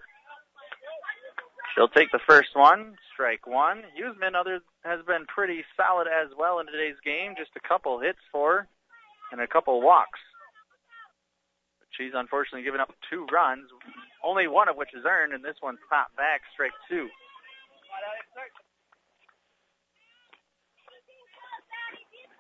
She'll 1.75 1.89
take 1.89 2.13
the 2.13 2.21
first 2.27 2.55
one, 2.55 2.95
strike 3.13 3.47
one. 3.47 3.83
Huseman 3.99 4.35
other 4.39 4.61
has 4.85 5.01
been 5.07 5.27
pretty 5.27 5.65
solid 5.77 6.07
as 6.07 6.31
well 6.39 6.61
in 6.61 6.67
today's 6.67 6.97
game. 7.05 7.35
Just 7.37 7.51
a 7.57 7.69
couple 7.69 7.99
hits 7.99 8.21
for 8.31 8.53
her 8.53 8.69
and 9.33 9.41
a 9.41 9.47
couple 9.47 9.83
walks. 9.83 10.21
But 11.81 11.89
she's 11.99 12.13
unfortunately 12.15 12.63
given 12.63 12.81
up 12.81 12.95
two 13.11 13.27
runs, 13.33 13.69
only 14.25 14.49
one 14.49 14.69
of 14.69 14.77
which 14.77 14.95
is 14.95 15.05
earned, 15.05 15.33
and 15.33 15.45
this 15.45 15.57
one's 15.63 15.79
popped 15.91 16.17
back, 16.17 16.43
strike 16.53 16.73
two. 16.89 17.09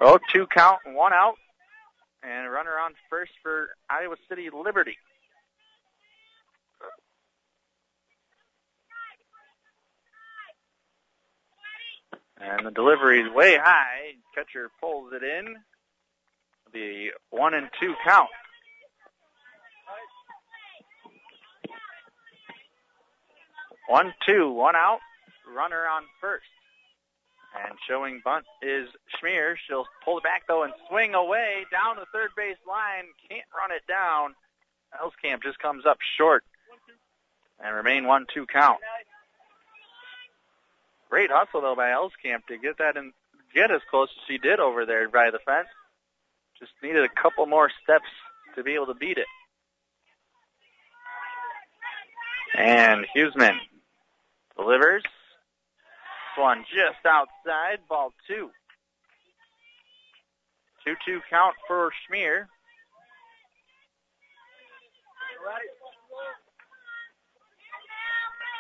Oh, 0.01 0.19
two 0.33 0.47
count, 0.47 0.81
one 0.87 1.13
out, 1.13 1.37
and 2.23 2.47
a 2.47 2.51
runner 2.51 2.79
on 2.79 2.95
first 3.09 3.33
for 3.43 3.69
Iowa 3.89 4.17
City 4.29 4.49
Liberty. 4.53 4.97
And 12.41 12.67
the 12.67 12.71
delivery 12.71 13.21
is 13.21 13.33
way 13.33 13.57
high. 13.57 14.17
Catcher 14.35 14.69
pulls 14.81 15.13
it 15.13 15.23
in. 15.23 15.57
The 16.73 17.11
one 17.31 17.55
and 17.55 17.71
two 17.81 17.95
count. 18.05 18.29
One, 23.89 24.15
two, 24.27 24.51
one 24.51 24.77
out. 24.77 25.01
Runner 25.55 25.87
on 25.87 26.03
first. 26.21 26.47
And 27.55 27.79
showing 27.89 28.21
bunt 28.25 28.47
is 28.63 28.89
Schmier. 29.15 29.55
She'll 29.67 29.87
pull 30.05 30.19
it 30.19 30.25
back 30.25 30.43
though 30.49 30.65
and 30.65 30.73
swing 30.89 31.15
away 31.15 31.65
down 31.71 31.97
the 31.97 32.07
third 32.13 32.31
base 32.37 32.57
line. 32.67 33.05
Can't 33.29 33.47
run 33.57 33.71
it 33.71 33.87
down. 33.87 34.35
Elskamp 35.01 35.43
just 35.43 35.59
comes 35.61 35.87
up 35.87 35.99
short. 36.19 36.43
And 37.63 37.77
remain 37.77 38.07
one 38.07 38.27
two 38.33 38.47
count. 38.47 38.79
Great 41.11 41.31
hustle 41.31 41.61
though 41.61 41.77
by 41.77 41.91
Elskamp 41.91 42.47
to 42.49 42.59
get 42.59 42.79
that 42.79 42.97
and 42.97 43.13
get 43.55 43.71
as 43.71 43.83
close 43.89 44.09
as 44.17 44.23
she 44.27 44.39
did 44.39 44.59
over 44.59 44.85
there 44.85 45.09
by 45.09 45.31
the 45.31 45.39
fence. 45.39 45.69
Just 46.59 46.73
needed 46.83 47.05
a 47.05 47.09
couple 47.09 47.47
more 47.47 47.71
steps 47.85 48.09
to 48.57 48.65
be 48.65 48.75
able 48.75 48.87
to 48.87 48.95
beat 48.95 49.19
it. 49.19 49.27
And 52.57 53.07
Huseman 53.17 53.59
delivers. 54.57 55.03
This 55.03 56.43
one 56.43 56.65
just 56.71 57.05
outside, 57.07 57.79
ball 57.89 58.13
two. 58.27 58.51
2-2 60.87 61.21
count 61.31 61.55
for 61.67 61.91
Schmier. 62.05 62.47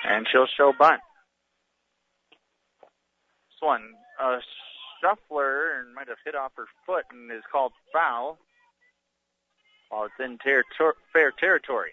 And 0.06 0.26
she'll 0.30 0.46
show 0.56 0.72
bunt. 0.78 1.00
This 2.80 3.60
one, 3.60 3.82
a 4.20 4.38
shuffler 5.00 5.80
and 5.80 5.94
might 5.94 6.08
have 6.08 6.18
hit 6.24 6.34
off 6.34 6.52
her 6.56 6.66
foot 6.86 7.04
and 7.10 7.30
is 7.30 7.42
called 7.50 7.72
foul 7.92 8.38
while 9.88 10.04
it's 10.04 10.14
in 10.20 10.38
ter- 10.38 10.64
ter- 10.76 10.94
fair 11.12 11.32
territory. 11.38 11.92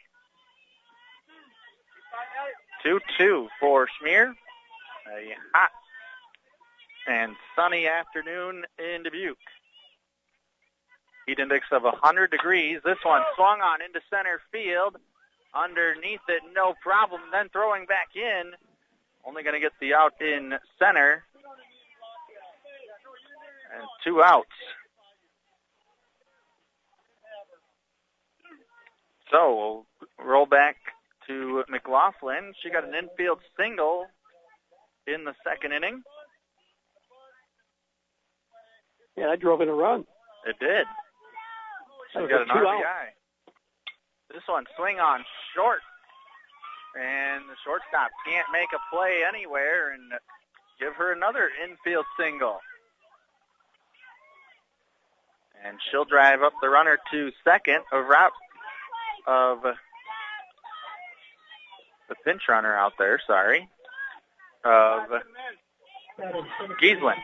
2-2 2.86 3.48
for 3.60 3.88
Schmier. 3.88 4.34
A 5.08 5.36
hot 5.54 5.72
and 7.08 7.36
sunny 7.56 7.88
afternoon 7.88 8.64
in 8.78 9.04
Dubuque. 9.04 9.38
Heat 11.26 11.40
index 11.40 11.66
of 11.72 11.84
100 11.84 12.32
degrees. 12.32 12.80
This 12.84 12.98
one 13.04 13.22
swung 13.36 13.62
on 13.62 13.82
into 13.82 14.00
center 14.10 14.42
field. 14.52 14.98
Underneath 15.54 16.22
it, 16.30 16.42
no 16.56 16.74
problem. 16.82 17.22
Then 17.32 17.50
throwing 17.50 17.86
back 17.86 18.10
in. 18.16 18.52
Only 19.26 19.44
going 19.44 19.54
to 19.54 19.60
get 19.60 19.74
the 19.80 19.94
out 19.94 20.14
in 20.22 20.54
center. 20.80 21.24
And 23.74 23.88
two 24.04 24.24
outs. 24.24 24.48
So 29.32 29.86
we'll 30.20 30.28
roll 30.28 30.46
back 30.46 30.78
to 31.66 31.72
McLaughlin. 31.72 32.54
She 32.62 32.70
got 32.70 32.84
an 32.84 32.94
infield 32.94 33.40
single 33.58 34.06
in 35.08 35.26
the 35.26 35.34
second 35.46 35.74
inning. 35.74 36.04
Yeah, 39.18 39.30
I 39.30 39.36
drove 39.36 39.62
in 39.62 39.70
a 39.70 39.74
run. 39.74 40.06
It 40.46 40.58
did. 40.60 40.86
She 42.14 42.20
got 42.20 42.42
an 42.42 42.48
RBI. 42.48 42.66
out. 42.66 43.14
This 44.30 44.44
one 44.48 44.66
swing 44.78 45.00
on 45.00 45.24
short. 45.56 45.82
And 46.96 47.44
the 47.48 47.56
shortstop 47.64 48.12
can't 48.26 48.48
make 48.52 48.70
a 48.74 48.96
play 48.96 49.22
anywhere 49.28 49.94
and 49.94 50.12
give 50.80 50.94
her 50.96 51.14
another 51.14 51.50
infield 51.64 52.06
single. 52.20 52.60
And 55.64 55.78
she'll 55.90 56.06
drive 56.06 56.42
up 56.42 56.54
the 56.62 56.70
runner 56.70 56.98
to 57.12 57.32
second, 57.44 57.84
a 57.94 58.02
route 58.02 58.34
of 59.28 59.60
the 62.12 62.16
pinch 62.26 62.42
runner 62.50 62.76
out 62.76 62.94
there, 63.00 63.20
sorry, 63.26 63.70
of 64.66 65.08
Giesland. 66.84 67.16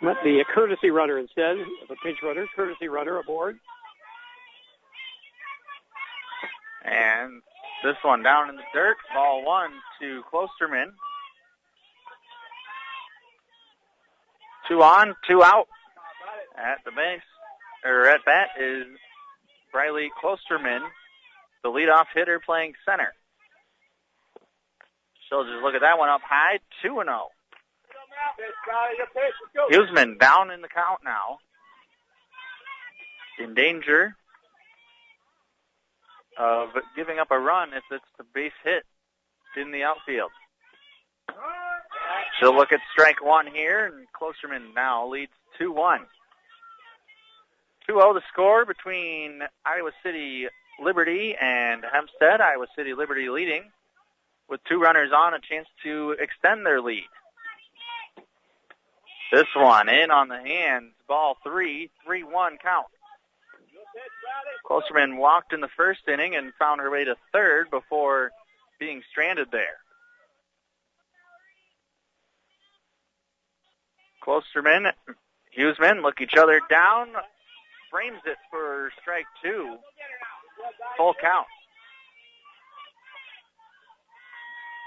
Went 0.00 0.18
the 0.22 0.40
uh, 0.40 0.54
courtesy 0.54 0.90
runner 0.90 1.18
instead 1.18 1.56
of 1.58 1.90
a 1.90 1.96
pinch 2.04 2.18
runner. 2.22 2.46
Courtesy 2.54 2.86
runner 2.86 3.18
aboard. 3.18 3.58
And 6.84 7.42
this 7.82 7.96
one 8.02 8.22
down 8.22 8.48
in 8.48 8.54
the 8.54 8.62
dirt. 8.72 8.96
Ball 9.12 9.44
one 9.44 9.70
to 10.00 10.22
Klosterman. 10.32 10.92
Two 14.68 14.82
on, 14.82 15.16
two 15.28 15.42
out. 15.42 15.66
At 16.56 16.78
the 16.84 16.90
base, 16.90 17.22
or 17.84 18.06
at 18.08 18.24
bat 18.24 18.48
is 18.60 18.86
Riley 19.72 20.10
Klosterman, 20.22 20.80
the 21.62 21.68
leadoff 21.68 22.06
hitter 22.14 22.40
playing 22.44 22.74
center. 22.84 23.12
She'll 25.28 25.44
just 25.44 25.62
look 25.62 25.74
at 25.74 25.82
that 25.82 25.98
one 25.98 26.08
up 26.08 26.22
high, 26.24 26.58
2 26.82 27.00
and 27.00 27.08
0. 27.08 27.28
Huseman 29.70 30.18
down 30.18 30.50
in 30.50 30.62
the 30.62 30.68
count 30.68 31.00
now. 31.04 31.38
In 33.38 33.54
danger 33.54 34.16
of 36.38 36.70
giving 36.96 37.18
up 37.18 37.30
a 37.30 37.38
run 37.38 37.72
if 37.74 37.84
it's 37.90 38.04
the 38.16 38.24
base 38.34 38.52
hit 38.64 38.84
in 39.56 39.70
the 39.70 39.82
outfield. 39.84 40.30
She'll 42.38 42.54
look 42.54 42.72
at 42.72 42.80
strike 42.92 43.22
one 43.22 43.46
here, 43.46 43.86
and 43.86 44.06
Klosterman 44.12 44.74
now 44.74 45.08
leads 45.08 45.32
2-1. 45.60 45.98
2-0 47.88 48.14
the 48.14 48.22
score 48.32 48.64
between 48.64 49.40
Iowa 49.64 49.90
City 50.02 50.46
Liberty 50.82 51.34
and 51.40 51.84
Hempstead. 51.90 52.40
Iowa 52.40 52.66
City 52.76 52.94
Liberty 52.94 53.28
leading 53.28 53.64
with 54.48 54.60
two 54.68 54.78
runners 54.78 55.10
on, 55.14 55.34
a 55.34 55.38
chance 55.40 55.68
to 55.84 56.16
extend 56.18 56.64
their 56.64 56.80
lead. 56.80 57.08
This 59.32 59.46
one 59.54 59.88
in 59.88 60.10
on 60.10 60.28
the 60.28 60.38
hands, 60.38 60.92
ball 61.06 61.36
three, 61.44 61.90
three 62.04 62.24
one 62.24 62.54
3-1 62.54 62.62
count. 62.62 62.86
Klosterman 64.64 65.18
walked 65.18 65.52
in 65.52 65.60
the 65.60 65.68
first 65.76 66.00
inning 66.08 66.34
and 66.34 66.52
found 66.58 66.80
her 66.80 66.90
way 66.90 67.04
to 67.04 67.14
third 67.32 67.70
before 67.70 68.30
being 68.78 69.02
stranded 69.10 69.48
there. 69.50 69.78
Klosterman, 74.24 74.92
Huseman 75.56 76.02
look 76.02 76.20
each 76.20 76.34
other 76.38 76.60
down, 76.70 77.08
frames 77.90 78.20
it 78.26 78.36
for 78.50 78.90
strike 79.00 79.26
two. 79.42 79.76
Full 80.96 81.14
count. 81.20 81.46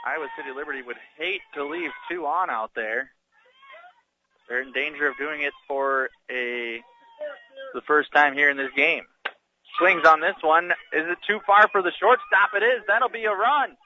Iowa 0.06 0.28
City 0.36 0.50
Liberty 0.56 0.82
would 0.82 0.98
hate 1.18 1.42
to 1.56 1.66
leave 1.66 1.92
two 2.10 2.26
on 2.26 2.50
out 2.50 2.72
there. 2.76 3.12
They're 4.48 4.62
in 4.62 4.74
danger 4.74 5.08
of 5.08 5.18
doing 5.18 5.42
it 5.44 5.54
for 5.68 6.10
a 6.30 6.82
the 7.74 7.82
first 7.88 8.12
time 8.12 8.34
here 8.34 8.50
in 8.50 8.58
this 8.58 8.72
game. 8.76 9.04
Swings 9.78 10.06
on 10.06 10.20
this 10.20 10.36
one. 10.42 10.72
Is 10.92 11.08
it 11.08 11.18
too 11.26 11.40
far 11.46 11.70
for 11.72 11.82
the 11.82 11.92
shortstop? 12.00 12.50
It 12.56 12.64
is. 12.64 12.84
That'll 12.88 13.10
be 13.10 13.26
a 13.26 13.32
run. 13.32 13.78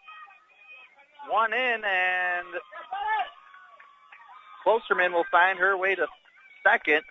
One 1.29 1.53
in, 1.53 1.81
and 1.83 2.47
Klosterman 4.65 5.13
will 5.13 5.25
find 5.31 5.59
her 5.59 5.77
way 5.77 5.95
to 5.95 6.07
second. 6.63 7.01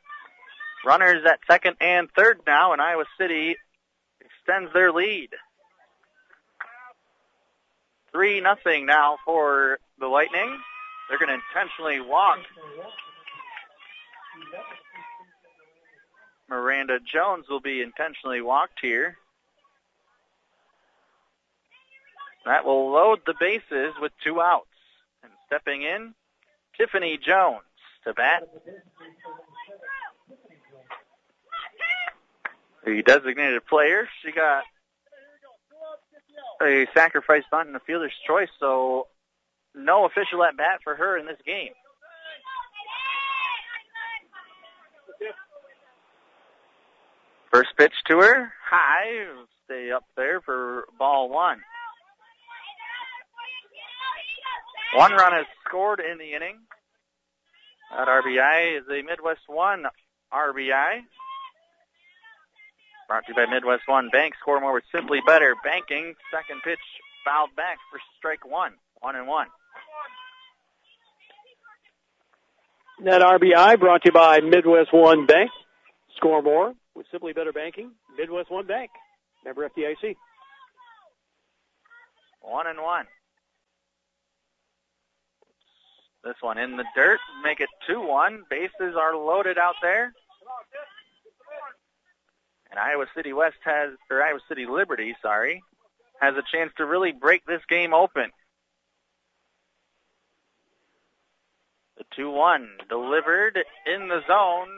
Runners 0.85 1.24
at 1.26 1.39
second 1.48 1.76
and 1.81 2.09
third 2.16 2.40
now, 2.47 2.72
and 2.72 2.82
Iowa 2.82 3.05
City 3.18 3.56
extends 4.20 4.72
their 4.72 4.93
lead. 4.93 5.31
Three 8.15 8.41
nothing 8.41 8.86
now 8.86 9.19
for 9.24 9.78
the 9.99 10.07
Lightning. 10.07 10.57
They're 11.09 11.19
going 11.19 11.28
to 11.28 11.35
intentionally 11.35 12.01
walk 12.01 12.39
Miranda 16.49 16.99
Jones 17.01 17.47
will 17.49 17.61
be 17.61 17.82
intentionally 17.82 18.41
walked 18.41 18.78
here. 18.81 19.16
That 22.45 22.65
will 22.65 22.93
load 22.93 23.20
the 23.27 23.35
bases 23.39 23.95
with 24.01 24.12
two 24.23 24.41
outs. 24.41 24.66
And 25.23 25.32
stepping 25.47 25.82
in, 25.82 26.15
Tiffany 26.77 27.19
Jones 27.19 27.62
to 28.05 28.12
bat. 28.12 28.43
The 32.85 33.03
designated 33.03 33.65
player, 33.66 34.09
she 34.23 34.31
got 34.31 34.65
a 36.62 36.86
sacrifice 36.94 37.43
bunt 37.51 37.68
and 37.68 37.76
a 37.76 37.81
fielder's 37.81 38.12
choice, 38.26 38.48
so 38.59 39.06
no 39.74 40.06
official 40.06 40.44
at 40.44 40.56
bat 40.56 40.81
for 40.82 40.94
her 40.94 41.18
in 41.18 41.26
this 41.26 41.39
game. 41.44 41.72
First 47.52 47.70
pitch 47.76 47.93
to 48.09 48.18
her, 48.18 48.52
high, 48.68 49.26
stay 49.64 49.93
up 49.93 50.05
there 50.16 50.40
for 50.40 50.86
ball 50.98 51.28
one. 51.28 51.60
One 54.97 55.12
run 55.12 55.39
is 55.39 55.47
scored 55.66 56.01
in 56.01 56.18
the 56.18 56.35
inning. 56.35 56.59
That 57.97 58.09
RBI 58.09 58.78
is 58.78 58.85
a 58.89 59.02
MidWestOne 59.02 59.85
RBI. 60.32 61.02
Brought 63.09 63.26
to 63.26 63.32
you 63.32 63.35
by 63.35 63.44
MidWestOne 63.47 64.10
Bank. 64.10 64.35
Score 64.40 64.60
more 64.60 64.72
with 64.72 64.85
Simply 64.90 65.20
Better 65.26 65.55
Banking. 65.62 66.14
Second 66.32 66.62
pitch 66.62 66.78
fouled 67.24 67.55
back 67.55 67.78
for 67.90 68.01
strike 68.18 68.47
one. 68.47 68.72
One 69.01 69.16
and 69.16 69.26
one. 69.26 69.48
That 73.05 73.20
RBI 73.20 73.78
brought 73.78 74.02
to 74.02 74.09
you 74.09 74.12
by 74.12 74.40
MidWestOne 74.40 75.28
Bank. 75.28 75.51
Score 76.16 76.43
more 76.43 76.74
with 76.94 77.06
Simply 77.10 77.32
Better 77.32 77.52
Banking. 77.52 77.90
MidWestOne 78.18 78.66
Bank. 78.66 78.90
Member 79.44 79.68
FDIC. 79.68 80.16
One 82.40 82.66
and 82.66 82.81
one. 82.81 83.06
This 86.22 86.36
one 86.40 86.56
in 86.56 86.78
the 86.78 86.85
dirt. 86.97 87.20
Make 87.43 87.60
it 87.60 87.68
2-1. 87.90 88.48
Bases 88.48 88.97
are 88.98 89.14
loaded 89.14 89.59
out 89.59 89.74
there. 89.82 90.14
And 92.74 92.80
Iowa 92.80 93.06
City 93.14 93.32
West 93.32 93.59
has, 93.64 93.90
or 94.10 94.20
Iowa 94.20 94.40
City 94.48 94.66
Liberty, 94.66 95.14
sorry, 95.22 95.62
has 96.20 96.34
a 96.34 96.42
chance 96.51 96.72
to 96.76 96.84
really 96.84 97.12
break 97.12 97.46
this 97.46 97.60
game 97.68 97.94
open. 97.94 98.30
The 101.96 102.05
2-1 102.20 102.66
delivered 102.88 103.60
in 103.86 104.09
the 104.09 104.22
zone. 104.26 104.68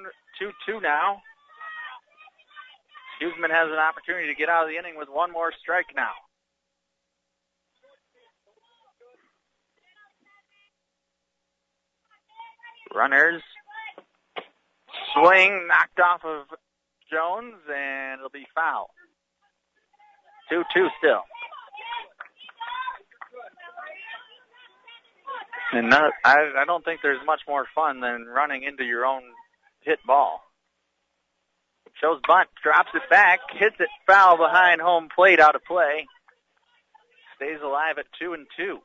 2-2 0.68 0.82
now. 0.82 1.22
Huseman 3.22 3.48
has 3.50 3.70
an 3.70 3.78
opportunity 3.78 4.26
to 4.26 4.34
get 4.34 4.50
out 4.50 4.64
of 4.64 4.68
the 4.68 4.76
inning 4.76 4.98
with 4.98 5.08
one 5.08 5.32
more 5.32 5.50
strike 5.58 5.86
now. 5.96 6.12
Runners 12.94 13.42
swing 15.14 15.66
knocked 15.66 15.98
off 15.98 16.22
of 16.26 16.58
Jones 17.10 17.54
and 17.68 18.18
it'll 18.18 18.30
be 18.30 18.46
foul. 18.54 18.90
2-2 20.52 20.62
still. 20.98 21.22
And 25.72 25.90
not, 25.90 26.12
I, 26.24 26.36
I 26.62 26.64
don't 26.64 26.84
think 26.84 27.00
there's 27.02 27.24
much 27.26 27.40
more 27.48 27.66
fun 27.74 28.00
than 28.00 28.26
running 28.26 28.62
into 28.62 28.84
your 28.84 29.04
own 29.04 29.22
hit 29.82 29.98
ball. 30.06 30.40
Shows 32.00 32.20
bunt, 32.26 32.48
drops 32.62 32.90
it 32.94 33.08
back, 33.10 33.40
hits 33.58 33.76
it 33.78 33.88
foul 34.06 34.36
behind 34.36 34.80
home 34.80 35.08
plate 35.14 35.40
out 35.40 35.54
of 35.54 35.64
play. 35.64 36.06
Stays 37.36 37.58
alive 37.64 37.96
at 37.98 38.06
two 38.20 38.32
and 38.32 38.46
two. 38.56 38.78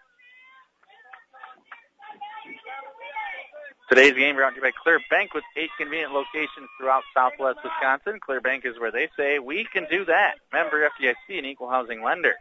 Today's 3.91 4.13
game 4.13 4.37
brought 4.37 4.51
to 4.51 4.55
you 4.55 4.61
by 4.61 4.71
Clear 4.71 5.01
Bank 5.09 5.33
with 5.33 5.43
eight 5.57 5.69
convenient 5.77 6.13
locations 6.13 6.69
throughout 6.79 7.03
southwest 7.13 7.59
Wisconsin. 7.61 8.21
Clear 8.21 8.39
Bank 8.39 8.63
is 8.63 8.79
where 8.79 8.89
they 8.89 9.09
say 9.17 9.37
we 9.37 9.65
can 9.65 9.85
do 9.91 10.05
that. 10.05 10.35
Member 10.53 10.89
FDIC 10.89 11.37
and 11.37 11.45
equal 11.45 11.69
housing 11.69 12.01
lender. 12.01 12.35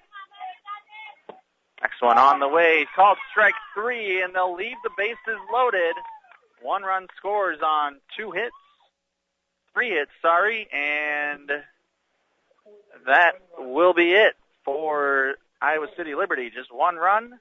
Next 1.83 2.01
one 2.01 2.19
on 2.19 2.39
the 2.39 2.47
way, 2.47 2.87
called 2.95 3.19
strike 3.33 3.57
three, 3.75 4.23
and 4.23 4.33
they'll 4.33 4.55
leave 4.55 4.77
the 4.85 4.91
bases 4.97 5.41
loaded. 5.53 5.97
One 6.63 6.85
run 6.85 7.09
scores 7.17 7.59
on 7.67 7.97
two 8.17 8.31
hits, 8.31 8.55
three 9.75 9.91
hits, 9.91 10.13
sorry, 10.23 10.69
and 10.73 11.51
that 13.09 13.33
will 13.59 13.93
be 13.93 14.13
it 14.13 14.35
for 14.65 15.35
Iowa 15.61 15.89
City 15.97 16.15
Liberty. 16.15 16.49
Just 16.55 16.73
one 16.73 16.95
run 16.95 17.41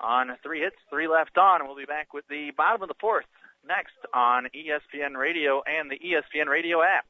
on 0.00 0.30
three 0.42 0.60
hits, 0.60 0.76
three 0.90 1.08
left 1.08 1.36
on. 1.38 1.66
We'll 1.66 1.76
be 1.76 1.84
back 1.84 2.12
with 2.14 2.26
the 2.28 2.50
bottom 2.56 2.82
of 2.82 2.88
the 2.88 2.94
fourth 3.00 3.26
next 3.66 3.96
on 4.14 4.46
ESPN 4.54 5.16
Radio 5.16 5.62
and 5.66 5.90
the 5.90 5.98
ESPN 5.98 6.46
Radio 6.48 6.82
app. 6.82 7.04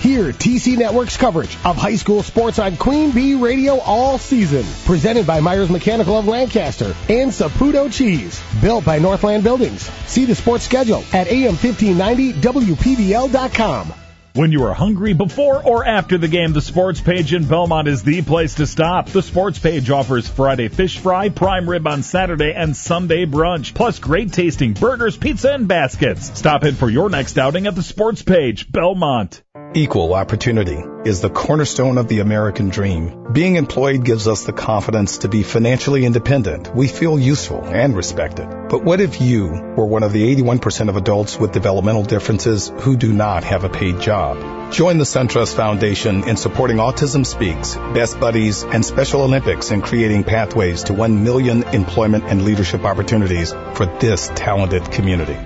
Hear 0.00 0.32
TC 0.32 0.76
Network's 0.78 1.16
coverage 1.16 1.56
of 1.64 1.76
high 1.76 1.96
school 1.96 2.22
sports 2.22 2.60
on 2.60 2.72
QueenB 2.72 3.42
Radio 3.42 3.78
all 3.80 4.16
season. 4.16 4.64
Presented 4.86 5.26
by 5.26 5.40
Myers 5.40 5.70
Mechanical 5.70 6.16
of 6.16 6.26
Lancaster 6.26 6.94
and 7.08 7.30
Saputo 7.30 7.92
Cheese. 7.92 8.40
Built 8.62 8.84
by 8.84 9.00
Northland 9.00 9.42
Buildings. 9.42 9.82
See 10.06 10.24
the 10.24 10.36
sports 10.36 10.64
schedule 10.64 11.02
at 11.12 11.26
AM1590WPVL.com. 11.26 13.92
When 14.38 14.52
you 14.52 14.66
are 14.66 14.72
hungry 14.72 15.14
before 15.14 15.60
or 15.66 15.84
after 15.84 16.16
the 16.16 16.28
game, 16.28 16.52
the 16.52 16.62
Sports 16.62 17.00
Page 17.00 17.34
in 17.34 17.46
Belmont 17.46 17.88
is 17.88 18.04
the 18.04 18.22
place 18.22 18.54
to 18.54 18.68
stop. 18.68 19.08
The 19.08 19.20
Sports 19.20 19.58
Page 19.58 19.90
offers 19.90 20.28
Friday 20.28 20.68
fish 20.68 20.98
fry, 20.98 21.28
prime 21.28 21.68
rib 21.68 21.88
on 21.88 22.04
Saturday, 22.04 22.52
and 22.54 22.76
Sunday 22.76 23.26
brunch, 23.26 23.74
plus 23.74 23.98
great 23.98 24.32
tasting 24.32 24.74
burgers, 24.74 25.16
pizza, 25.16 25.52
and 25.52 25.66
baskets. 25.66 26.38
Stop 26.38 26.62
in 26.62 26.76
for 26.76 26.88
your 26.88 27.10
next 27.10 27.36
outing 27.36 27.66
at 27.66 27.74
the 27.74 27.82
Sports 27.82 28.22
Page, 28.22 28.70
Belmont. 28.70 29.42
Equal 29.74 30.14
opportunity 30.14 30.82
is 31.04 31.20
the 31.20 31.28
cornerstone 31.28 31.98
of 31.98 32.08
the 32.08 32.20
American 32.20 32.70
dream. 32.70 33.26
Being 33.32 33.56
employed 33.56 34.02
gives 34.02 34.26
us 34.26 34.44
the 34.44 34.52
confidence 34.54 35.18
to 35.18 35.28
be 35.28 35.42
financially 35.42 36.06
independent. 36.06 36.74
We 36.74 36.88
feel 36.88 37.18
useful 37.18 37.62
and 37.64 37.94
respected. 37.94 38.48
But 38.70 38.82
what 38.82 39.02
if 39.02 39.20
you 39.20 39.48
were 39.76 39.84
one 39.84 40.02
of 40.02 40.14
the 40.14 40.34
81% 40.34 40.88
of 40.88 40.96
adults 40.96 41.38
with 41.38 41.52
developmental 41.52 42.02
differences 42.02 42.72
who 42.78 42.96
do 42.96 43.12
not 43.12 43.44
have 43.44 43.64
a 43.64 43.68
paid 43.68 44.00
job? 44.00 44.72
Join 44.72 44.96
the 44.96 45.04
SunTrust 45.04 45.54
Foundation 45.54 46.26
in 46.26 46.38
supporting 46.38 46.78
Autism 46.78 47.26
Speaks, 47.26 47.76
Best 47.76 48.18
Buddies, 48.18 48.64
and 48.64 48.82
Special 48.82 49.20
Olympics 49.20 49.70
in 49.70 49.82
creating 49.82 50.24
pathways 50.24 50.84
to 50.84 50.94
1 50.94 51.22
million 51.22 51.62
employment 51.62 52.24
and 52.24 52.42
leadership 52.42 52.84
opportunities 52.84 53.52
for 53.52 53.84
this 54.00 54.30
talented 54.34 54.90
community. 54.90 55.38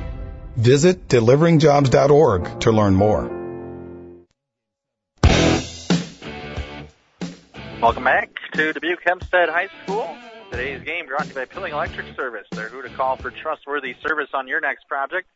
Visit 0.56 1.08
deliveringjobs.org 1.08 2.60
to 2.60 2.70
learn 2.70 2.94
more. 2.94 3.41
Welcome 7.82 8.04
back 8.04 8.30
to 8.52 8.72
Dubuque 8.72 9.02
Hempstead 9.04 9.48
High 9.48 9.66
School. 9.82 10.16
Today's 10.52 10.84
game 10.84 11.06
brought 11.06 11.22
to 11.22 11.28
you 11.30 11.34
by 11.34 11.46
Pilling 11.46 11.72
Electric 11.72 12.14
Service. 12.14 12.46
They're 12.52 12.68
who 12.68 12.80
to 12.80 12.88
call 12.90 13.16
for 13.16 13.32
trustworthy 13.32 13.96
service 14.06 14.28
on 14.32 14.46
your 14.46 14.60
next 14.60 14.86
project. 14.86 15.26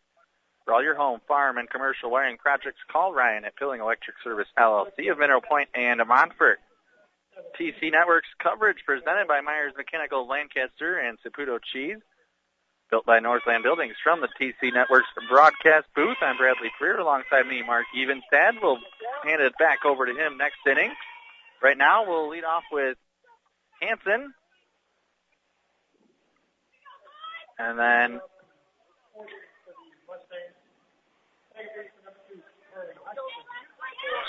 For 0.64 0.72
all 0.72 0.80
your 0.80 0.94
home, 0.94 1.18
farm, 1.26 1.58
and 1.58 1.68
commercial 1.68 2.08
wiring 2.08 2.36
projects, 2.36 2.78
call 2.88 3.12
Ryan 3.12 3.46
at 3.46 3.56
Pilling 3.56 3.80
Electric 3.80 4.14
Service 4.22 4.46
LLC 4.56 5.10
of 5.10 5.18
Mineral 5.18 5.40
Point 5.40 5.70
and 5.74 6.00
Montfort. 6.06 6.60
TC 7.58 7.90
Networks 7.90 8.28
coverage 8.40 8.78
presented 8.86 9.26
by 9.26 9.40
Myers 9.40 9.72
Mechanical 9.76 10.28
Lancaster 10.28 11.00
and 11.00 11.18
Saputo 11.26 11.58
Cheese. 11.60 11.98
Built 12.92 13.04
by 13.04 13.18
Northland 13.18 13.64
Buildings 13.64 13.96
from 14.04 14.20
the 14.20 14.28
TC 14.40 14.72
Networks 14.72 15.08
broadcast 15.28 15.88
booth. 15.96 16.18
I'm 16.22 16.36
Bradley 16.36 16.70
Freer 16.78 16.98
alongside 16.98 17.48
me, 17.48 17.64
Mark 17.66 17.86
Evenstad. 17.92 18.62
We'll 18.62 18.78
hand 19.24 19.42
it 19.42 19.58
back 19.58 19.84
over 19.84 20.06
to 20.06 20.12
him 20.12 20.38
next 20.38 20.58
inning. 20.64 20.92
Right 21.62 21.76
now, 21.76 22.06
we'll 22.06 22.28
lead 22.28 22.44
off 22.44 22.64
with 22.70 22.96
Hanson. 23.80 24.32
And 27.58 27.78
then 27.78 28.20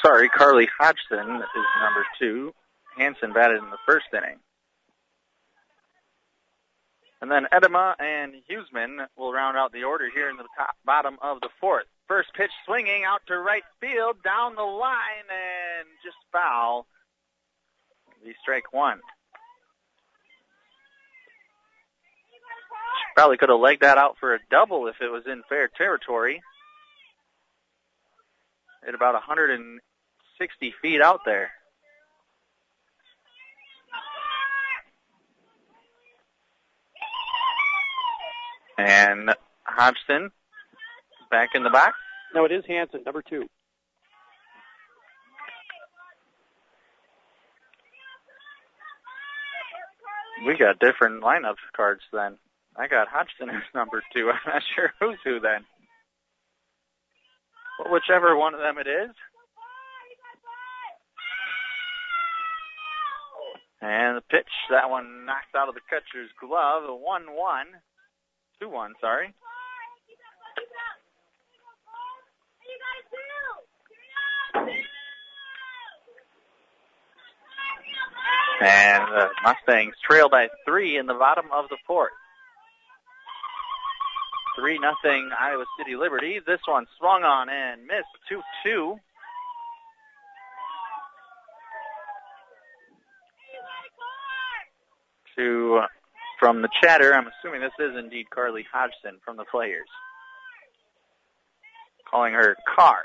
sorry, 0.04 0.30
Carly 0.30 0.68
Hodgson 0.80 1.20
is 1.20 1.66
number 1.82 2.06
two. 2.20 2.54
Hanson 2.98 3.34
batted 3.34 3.58
in 3.58 3.70
the 3.70 3.78
first 3.86 4.06
inning. 4.14 4.40
And 7.22 7.32
then 7.32 7.48
Edema 7.56 7.96
and 8.00 8.34
Huseman 8.50 9.06
will 9.18 9.34
round 9.34 9.58
out 9.58 9.72
the 9.72 9.84
order 9.84 10.08
here 10.14 10.30
in 10.30 10.38
the 10.38 10.46
top 10.58 10.76
bottom 10.86 11.18
of 11.22 11.42
the 11.42 11.50
fourth. 11.60 11.86
First 12.08 12.30
pitch 12.36 12.52
swinging 12.66 13.04
out 13.06 13.22
to 13.28 13.38
right 13.38 13.64
field, 13.82 14.24
down 14.24 14.56
the 14.56 14.62
line, 14.62 15.28
and 15.28 15.88
just 16.04 16.18
foul. 16.32 16.86
Strike 18.42 18.74
one. 18.74 19.00
She 22.28 23.14
Probably 23.16 23.38
could 23.38 23.50
have 23.50 23.60
legged 23.60 23.82
that 23.82 23.98
out 23.98 24.18
for 24.20 24.34
a 24.34 24.40
double 24.50 24.88
if 24.88 24.96
it 25.02 25.12
was 25.12 25.24
in 25.26 25.44
fair 25.50 25.70
territory. 25.78 26.42
At 28.88 28.96
about 28.96 29.14
160 29.14 30.74
feet 30.82 31.02
out 31.02 31.22
there. 31.26 31.52
And 38.78 39.32
Hodgson 39.64 40.32
back 41.30 41.50
in 41.56 41.64
the 41.64 41.70
box. 41.70 41.96
No, 42.34 42.46
it 42.46 42.52
is 42.52 42.64
Hanson, 42.68 43.02
number 43.04 43.24
two. 43.28 43.48
We 50.46 50.58
got 50.58 50.80
different 50.80 51.24
lineup 51.24 51.56
cards 51.76 52.02
then. 52.14 52.38
I 52.76 52.88
got 52.88 53.08
Hodgson 53.08 53.50
as 53.50 53.64
number 53.74 54.04
two. 54.14 54.30
I'm 54.34 54.54
not 54.54 54.62
sure 54.76 54.94
who's 55.00 55.18
who 55.24 55.40
then. 55.40 55.66
Well, 57.80 57.94
whichever 57.94 58.36
one 58.38 58.54
of 58.54 58.60
them 58.60 58.78
it 58.78 58.88
is. 58.88 59.12
And 63.82 64.18
the 64.18 64.22
pitch, 64.22 64.50
that 64.72 64.90
one 64.90 65.26
knocked 65.26 65.56
out 65.56 65.70
of 65.70 65.76
the 65.76 65.86
catcher's 65.90 66.32
glove. 66.42 66.84
A 66.84 66.88
1-1. 66.88 67.78
2-1, 68.62 68.90
sorry. 69.00 69.34
And 78.60 79.04
the 79.04 79.28
Mustangs 79.44 79.96
trail 80.04 80.30
by 80.30 80.48
three 80.66 80.98
in 80.98 81.06
the 81.06 81.14
bottom 81.14 81.46
of 81.54 81.70
the 81.70 81.78
fourth. 81.86 82.12
Three 84.58 84.80
nothing 84.80 85.30
Iowa 85.40 85.66
City 85.78 85.96
Liberty. 85.96 86.40
This 86.46 86.60
one 86.66 86.88
swung 86.98 87.24
on 87.24 87.50
and 87.50 87.86
missed. 87.86 88.06
Two 88.28 88.42
two. 88.64 88.96
To 95.38 95.82
uh, 95.84 95.88
from 96.40 96.64
the 96.64 96.70
chatter, 96.82 97.14
I'm 97.14 97.28
assuming 97.28 97.62
this 97.62 97.72
is 97.80 97.96
indeed 97.96 98.32
Carly 98.32 98.66
Hodgson 98.74 99.20
from 99.24 99.38
the 99.38 99.46
Players. 99.46 99.88
Calling 102.10 102.34
her 102.34 102.56
Car. 102.76 103.04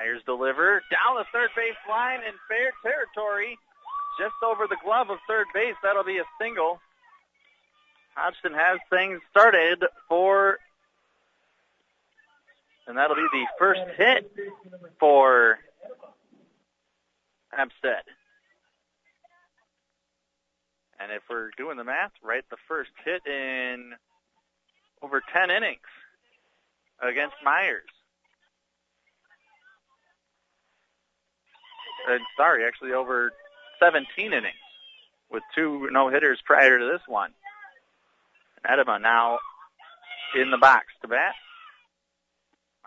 Myers 0.00 0.22
deliver 0.24 0.82
down 0.90 1.16
the 1.16 1.24
third 1.32 1.50
base 1.54 1.74
line 1.88 2.20
in 2.20 2.32
fair 2.48 2.72
territory, 2.82 3.58
just 4.18 4.34
over 4.44 4.66
the 4.66 4.76
glove 4.82 5.10
of 5.10 5.18
third 5.28 5.46
base. 5.52 5.74
That'll 5.82 6.04
be 6.04 6.18
a 6.18 6.24
single. 6.40 6.80
Hodgson 8.14 8.52
has 8.54 8.78
things 8.88 9.20
started 9.30 9.84
for, 10.08 10.58
and 12.86 12.96
that'll 12.96 13.16
be 13.16 13.26
the 13.32 13.46
first 13.58 13.82
hit 13.96 14.32
for 14.98 15.58
Hempstead. 17.52 18.02
And 20.98 21.12
if 21.12 21.22
we're 21.28 21.50
doing 21.56 21.76
the 21.76 21.84
math 21.84 22.12
right, 22.22 22.44
the 22.50 22.56
first 22.68 22.90
hit 23.04 23.26
in 23.26 23.92
over 25.02 25.22
10 25.32 25.50
innings 25.50 25.80
against 27.02 27.36
Myers. 27.44 27.88
Uh, 32.08 32.18
sorry, 32.36 32.64
actually 32.66 32.92
over 32.92 33.32
17 33.82 34.32
innings 34.32 34.44
with 35.30 35.42
two 35.54 35.88
no-hitters 35.90 36.40
prior 36.44 36.78
to 36.78 36.86
this 36.86 37.02
one. 37.06 37.30
Edema 38.64 38.98
now 38.98 39.38
in 40.34 40.50
the 40.50 40.58
box 40.58 40.86
to 41.02 41.08
bat. 41.08 41.34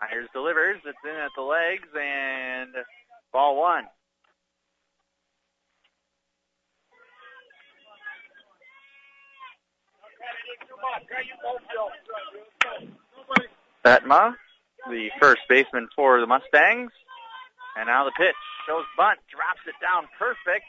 Myers 0.00 0.28
delivers. 0.32 0.80
It's 0.84 0.98
in 1.04 1.10
at 1.10 1.30
the 1.36 1.42
legs 1.42 1.88
and 1.98 2.74
ball 3.32 3.60
one. 3.60 3.84
Betma, 13.84 14.34
the 14.88 15.10
first 15.20 15.42
baseman 15.48 15.88
for 15.94 16.20
the 16.20 16.26
Mustangs. 16.26 16.90
And 17.76 17.90
now 17.90 18.04
the 18.04 18.14
pitch 18.16 18.38
shows 18.66 18.86
bunt, 18.96 19.18
drops 19.30 19.62
it 19.66 19.74
down 19.82 20.06
perfect. 20.18 20.66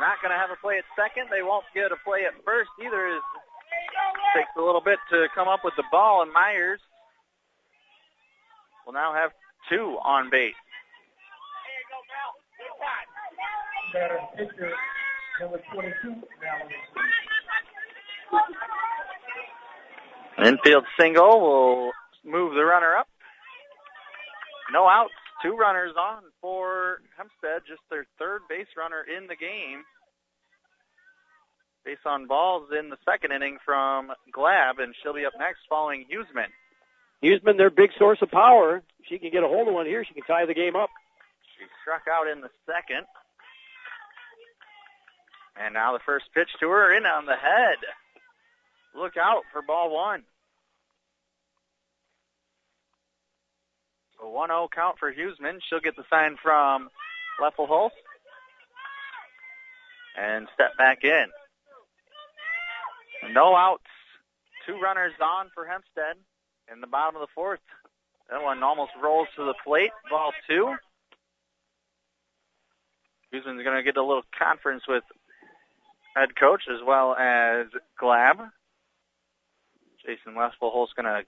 Not 0.00 0.18
going 0.20 0.32
to 0.32 0.40
have 0.40 0.50
a 0.50 0.58
play 0.58 0.78
at 0.78 0.88
second. 0.96 1.30
They 1.30 1.42
won't 1.42 1.64
get 1.74 1.92
a 1.92 2.00
play 2.02 2.26
at 2.26 2.34
first 2.44 2.70
either. 2.82 3.14
It 3.14 3.22
takes 4.34 4.50
a 4.58 4.62
little 4.62 4.82
bit 4.82 4.98
to 5.10 5.28
come 5.34 5.46
up 5.46 5.60
with 5.62 5.74
the 5.76 5.84
ball, 5.92 6.22
and 6.22 6.32
Myers 6.32 6.80
will 8.86 8.92
now 8.92 9.14
have 9.14 9.30
two 9.70 9.98
on 10.02 10.30
base. 10.30 10.54
Infield 20.44 20.84
single 20.98 21.40
will 21.40 21.92
move 22.24 22.54
the 22.54 22.64
runner 22.64 22.96
up. 22.96 23.06
No 24.72 24.88
outs. 24.88 25.12
Two 25.44 25.56
runners 25.56 25.92
on 25.98 26.22
for 26.40 27.02
Hempstead, 27.18 27.68
just 27.68 27.82
their 27.90 28.06
third 28.18 28.40
base 28.48 28.72
runner 28.78 29.04
in 29.04 29.26
the 29.26 29.36
game. 29.36 29.84
Base 31.84 32.00
on 32.06 32.26
balls 32.26 32.70
in 32.72 32.88
the 32.88 32.96
second 33.04 33.30
inning 33.30 33.58
from 33.62 34.08
Glab, 34.34 34.80
and 34.80 34.94
she'll 35.02 35.12
be 35.12 35.26
up 35.26 35.34
next 35.38 35.60
following 35.68 36.06
Huseman. 36.08 36.48
Huseman, 37.22 37.58
their 37.58 37.68
big 37.68 37.90
source 37.98 38.22
of 38.22 38.30
power. 38.30 38.82
If 39.00 39.06
she 39.06 39.18
can 39.18 39.30
get 39.30 39.44
a 39.44 39.48
hold 39.48 39.68
of 39.68 39.74
one 39.74 39.84
here, 39.84 40.02
she 40.02 40.14
can 40.14 40.24
tie 40.24 40.46
the 40.46 40.54
game 40.54 40.76
up. 40.76 40.88
She 41.58 41.66
struck 41.82 42.08
out 42.08 42.26
in 42.26 42.40
the 42.40 42.50
second. 42.64 43.04
And 45.60 45.74
now 45.74 45.92
the 45.92 46.02
first 46.06 46.24
pitch 46.34 46.48
to 46.60 46.70
her 46.70 46.96
in 46.96 47.04
on 47.04 47.26
the 47.26 47.36
head. 47.36 47.76
Look 48.96 49.18
out 49.18 49.42
for 49.52 49.60
ball 49.60 49.94
one. 49.94 50.24
A 54.24 54.26
1-0 54.26 54.70
count 54.70 54.98
for 54.98 55.12
Huseman. 55.12 55.58
She'll 55.68 55.80
get 55.80 55.96
the 55.96 56.04
sign 56.08 56.36
from 56.42 56.88
Leffelholz. 57.40 57.90
And 60.16 60.48
step 60.54 60.78
back 60.78 61.04
in. 61.04 61.26
No 63.32 63.54
outs. 63.54 63.82
Two 64.66 64.78
runners 64.80 65.12
on 65.20 65.50
for 65.54 65.66
Hempstead 65.66 66.16
in 66.72 66.80
the 66.80 66.86
bottom 66.86 67.16
of 67.16 67.20
the 67.20 67.32
fourth. 67.34 67.60
That 68.30 68.42
one 68.42 68.62
almost 68.62 68.92
rolls 69.02 69.28
to 69.36 69.44
the 69.44 69.54
plate. 69.62 69.90
Ball 70.08 70.32
two. 70.48 70.74
Huseman's 73.30 73.62
going 73.62 73.76
to 73.76 73.82
get 73.82 73.98
a 73.98 74.02
little 74.02 74.22
conference 74.38 74.84
with 74.88 75.04
head 76.16 76.34
coach 76.34 76.62
as 76.72 76.80
well 76.86 77.14
as 77.14 77.66
Glab. 78.00 78.50
Jason 80.06 80.34
Leffelholz 80.34 80.94
going 80.96 81.04
to 81.04 81.24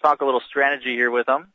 talk 0.00 0.20
a 0.20 0.24
little 0.24 0.42
strategy 0.48 0.94
here 0.94 1.10
with 1.10 1.26
them. 1.26 1.52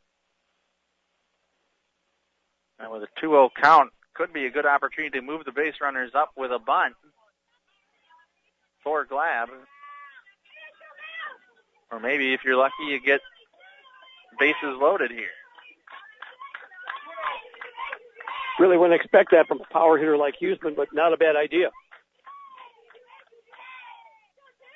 And 2.78 2.90
with 2.90 3.02
a 3.02 3.24
2-0 3.24 3.50
count, 3.60 3.90
could 4.14 4.32
be 4.32 4.46
a 4.46 4.50
good 4.50 4.66
opportunity 4.66 5.18
to 5.18 5.24
move 5.24 5.44
the 5.44 5.52
base 5.52 5.74
runners 5.80 6.12
up 6.14 6.32
with 6.36 6.50
a 6.50 6.58
bunt 6.58 6.94
for 8.82 9.06
Glab. 9.06 9.48
Or 11.90 12.00
maybe 12.00 12.34
if 12.34 12.40
you're 12.44 12.56
lucky, 12.56 12.84
you 12.88 13.00
get 13.00 13.20
bases 14.38 14.76
loaded 14.80 15.10
here. 15.10 15.28
Really 18.58 18.76
wouldn't 18.76 19.00
expect 19.00 19.30
that 19.32 19.48
from 19.48 19.60
a 19.60 19.72
power 19.72 19.98
hitter 19.98 20.16
like 20.16 20.34
Huseman, 20.40 20.76
but 20.76 20.88
not 20.92 21.12
a 21.12 21.16
bad 21.16 21.36
idea. 21.36 21.70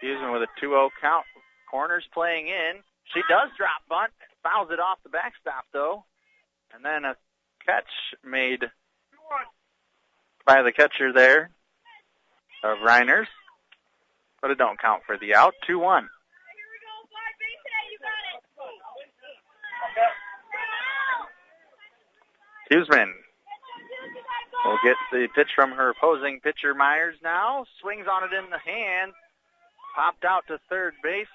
Huseman 0.02 0.32
with 0.32 0.42
a 0.42 0.64
2-0 0.64 0.90
count. 1.00 1.24
Corners 1.70 2.04
playing 2.12 2.48
in. 2.48 2.82
She 3.12 3.20
does 3.28 3.50
drop 3.56 3.82
bunt. 3.88 4.12
Fouls 4.42 4.68
it 4.70 4.80
off 4.80 4.98
the 5.02 5.08
backstop, 5.08 5.64
though. 5.72 6.04
And 6.74 6.84
then 6.84 7.04
a 7.04 7.16
catch 7.66 7.84
made 8.24 8.64
by 10.46 10.62
the 10.62 10.72
catcher 10.72 11.12
there 11.12 11.50
of 12.62 12.78
Reiners. 12.78 13.26
But 14.40 14.50
it 14.52 14.58
don't 14.58 14.80
count 14.80 15.02
for 15.06 15.18
the 15.18 15.34
out. 15.34 15.54
2-1. 15.68 16.06
Huseman 22.70 23.12
will 24.64 24.78
get 24.82 24.96
the 25.12 25.28
pitch 25.34 25.50
from 25.54 25.72
her 25.72 25.90
opposing 25.90 26.40
pitcher 26.40 26.74
Myers 26.74 27.16
now. 27.22 27.64
Swings 27.80 28.06
on 28.10 28.24
it 28.24 28.32
in 28.32 28.50
the 28.50 28.58
hand. 28.58 29.12
Popped 29.94 30.24
out 30.24 30.44
to 30.48 30.58
third 30.68 30.94
base. 31.02 31.26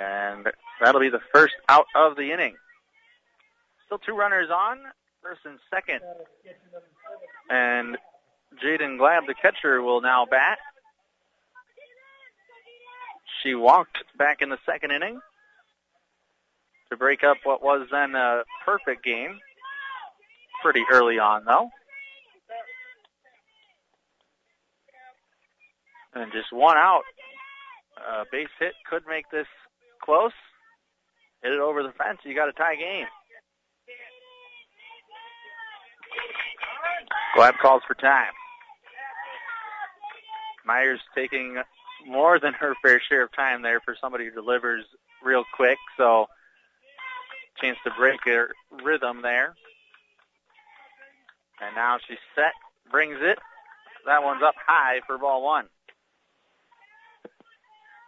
And 0.00 0.46
that'll 0.80 1.00
be 1.00 1.08
the 1.08 1.20
first 1.32 1.54
out 1.68 1.86
of 1.94 2.16
the 2.16 2.32
inning. 2.32 2.56
Still 3.88 3.98
two 3.98 4.14
runners 4.14 4.50
on, 4.54 4.76
first 5.22 5.40
and 5.46 5.58
second. 5.70 6.00
And 7.48 7.96
Jaden 8.62 8.98
Glab, 8.98 9.26
the 9.26 9.34
catcher, 9.40 9.80
will 9.80 10.02
now 10.02 10.26
bat. 10.30 10.58
She 13.42 13.54
walked 13.54 13.96
back 14.18 14.42
in 14.42 14.50
the 14.50 14.58
second 14.66 14.90
inning 14.90 15.20
to 16.90 16.98
break 16.98 17.24
up 17.24 17.38
what 17.44 17.62
was 17.62 17.88
then 17.90 18.14
a 18.14 18.42
perfect 18.66 19.02
game. 19.02 19.38
Pretty 20.62 20.84
early 20.92 21.18
on, 21.18 21.46
though. 21.46 21.70
And 26.14 26.30
just 26.30 26.52
one 26.52 26.76
out. 26.76 27.04
A 27.96 28.24
base 28.30 28.48
hit 28.58 28.74
could 28.90 29.04
make 29.08 29.30
this 29.30 29.46
close. 30.02 30.32
Hit 31.42 31.52
it 31.52 31.60
over 31.60 31.82
the 31.82 31.92
fence. 31.92 32.18
You 32.24 32.34
got 32.34 32.50
a 32.50 32.52
tie 32.52 32.76
game. 32.76 33.06
Glab 37.36 37.58
calls 37.58 37.82
for 37.86 37.94
time. 37.94 38.32
Myers 40.64 41.00
taking 41.14 41.56
more 42.06 42.38
than 42.38 42.52
her 42.54 42.74
fair 42.82 43.00
share 43.08 43.24
of 43.24 43.32
time 43.32 43.62
there 43.62 43.80
for 43.80 43.96
somebody 44.00 44.26
who 44.26 44.30
delivers 44.30 44.84
real 45.22 45.44
quick. 45.54 45.78
So 45.96 46.26
chance 47.60 47.78
to 47.84 47.90
break 47.98 48.20
her 48.24 48.50
rhythm 48.84 49.22
there. 49.22 49.54
And 51.60 51.74
now 51.74 51.98
she's 52.06 52.18
set, 52.34 52.52
brings 52.90 53.18
it. 53.20 53.38
That 54.06 54.22
one's 54.22 54.42
up 54.42 54.54
high 54.66 55.00
for 55.06 55.18
ball 55.18 55.42
one. 55.42 55.66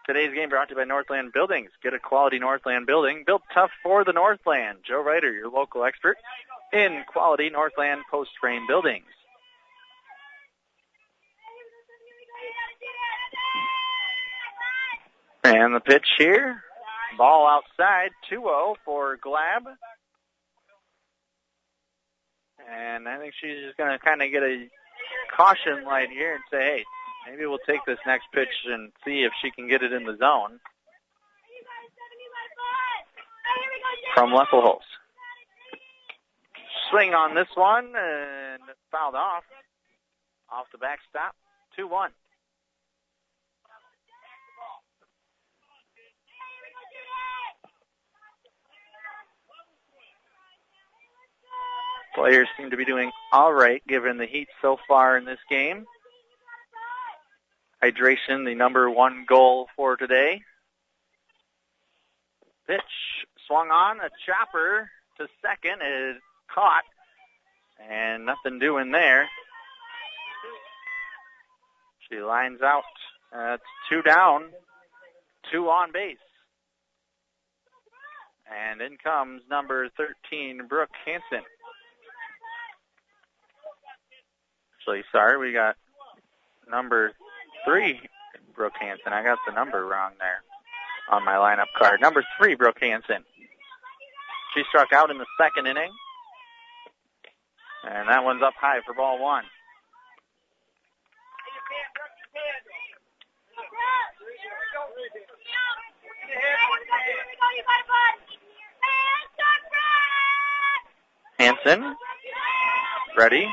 Today's 0.06 0.35
game 0.35 0.48
brought 0.48 0.68
to 0.68 0.74
you 0.74 0.81
by 0.81 0.85
Northland 0.85 1.32
Buildings. 1.32 1.70
Get 1.82 1.94
a 1.94 1.98
quality 1.98 2.39
Northland 2.39 2.86
building 2.86 3.22
built 3.27 3.43
tough 3.55 3.70
for 3.82 4.05
the 4.05 4.12
Northland. 4.12 4.78
Joe 4.86 5.02
Ryder, 5.02 5.32
your 5.32 5.51
local 5.51 5.85
expert 5.85 6.16
in 6.72 7.02
quality 7.06 7.51
Northland 7.51 8.02
post 8.10 8.30
frame 8.40 8.66
buildings. 8.66 9.05
And 15.44 15.74
the 15.74 15.80
pitch 15.80 16.06
here. 16.18 16.62
Ball 17.18 17.47
outside, 17.47 18.10
2-0 18.32 18.76
for 18.84 19.18
Glab. 19.18 19.66
And 22.70 23.09
I 23.09 23.18
think 23.18 23.34
she's 23.40 23.64
just 23.64 23.76
going 23.76 23.90
to 23.90 23.98
kind 23.98 24.22
of 24.22 24.30
get 24.30 24.42
a 24.42 24.68
caution 25.36 25.84
light 25.84 26.10
here 26.10 26.34
and 26.34 26.44
say, 26.51 26.59
hey, 26.59 26.84
maybe 27.28 27.47
we'll 27.47 27.59
take 27.66 27.84
this 27.86 27.98
next 28.06 28.26
pitch 28.32 28.48
and 28.66 28.92
see 29.05 29.24
if 29.24 29.32
she 29.42 29.51
can 29.51 29.68
get 29.68 29.82
it 29.82 29.92
in 29.92 30.05
the 30.05 30.16
zone. 30.18 30.60
From 34.14 34.30
Leffelholz. 34.30 34.80
Swing 36.91 37.15
on 37.15 37.35
this 37.35 37.49
one 37.55 37.93
and 37.97 38.62
fouled 38.91 39.15
off. 39.15 39.45
Off 40.51 40.67
the 40.73 40.79
backstop. 40.79 41.37
2-1. 41.79 42.09
Players 52.17 52.49
seem 52.57 52.71
to 52.71 52.77
be 52.77 52.85
doing 52.85 53.12
all 53.33 53.53
right 53.53 53.83
given 53.87 54.17
the 54.17 54.27
heat 54.27 54.49
so 54.61 54.77
far 54.89 55.17
in 55.17 55.25
this 55.25 55.39
game. 55.49 55.87
Hydration, 57.83 58.45
the 58.45 58.55
number 58.55 58.91
one 58.91 59.25
goal 59.29 59.69
for 59.77 59.97
today. 59.97 60.43
Pitch 62.67 62.81
swung 63.47 63.71
on, 63.71 64.01
a 64.01 64.11
chopper 64.27 64.91
to 65.19 65.29
second 65.41 65.81
is 65.83 66.21
caught, 66.55 66.85
and 67.89 68.27
nothing 68.27 68.59
doing 68.59 68.90
there. 68.90 69.28
She 72.09 72.20
lines 72.20 72.60
out. 72.62 72.82
Uh, 73.32 73.59
two 73.89 74.02
down, 74.02 74.47
two 75.52 75.68
on 75.68 75.93
base. 75.93 76.16
And 78.51 78.81
in 78.81 78.97
comes 78.97 79.43
number 79.48 79.89
13, 79.97 80.66
Brooke 80.68 80.90
Hansen. 81.06 81.44
Actually, 84.74 85.05
sorry, 85.12 85.39
we 85.39 85.52
got 85.52 85.77
number 86.68 87.12
three, 87.64 88.01
Brooke 88.56 88.72
Hansen. 88.81 89.12
I 89.12 89.22
got 89.22 89.39
the 89.47 89.52
number 89.52 89.86
wrong 89.86 90.12
there 90.18 90.43
on 91.10 91.24
my 91.24 91.35
lineup 91.35 91.66
card. 91.78 92.01
Number 92.01 92.24
three, 92.39 92.56
Brooke 92.56 92.78
Hansen. 92.81 93.24
She 94.55 94.62
struck 94.68 94.93
out 94.93 95.10
in 95.10 95.18
the 95.18 95.27
second 95.39 95.66
inning. 95.66 95.93
And 97.85 98.09
that 98.09 98.23
one's 98.24 98.43
up 98.43 98.55
high 98.61 98.81
for 98.86 98.94
ball 98.94 99.23
one. 99.23 99.44
Hanson. 111.39 111.97
ready. 113.16 113.48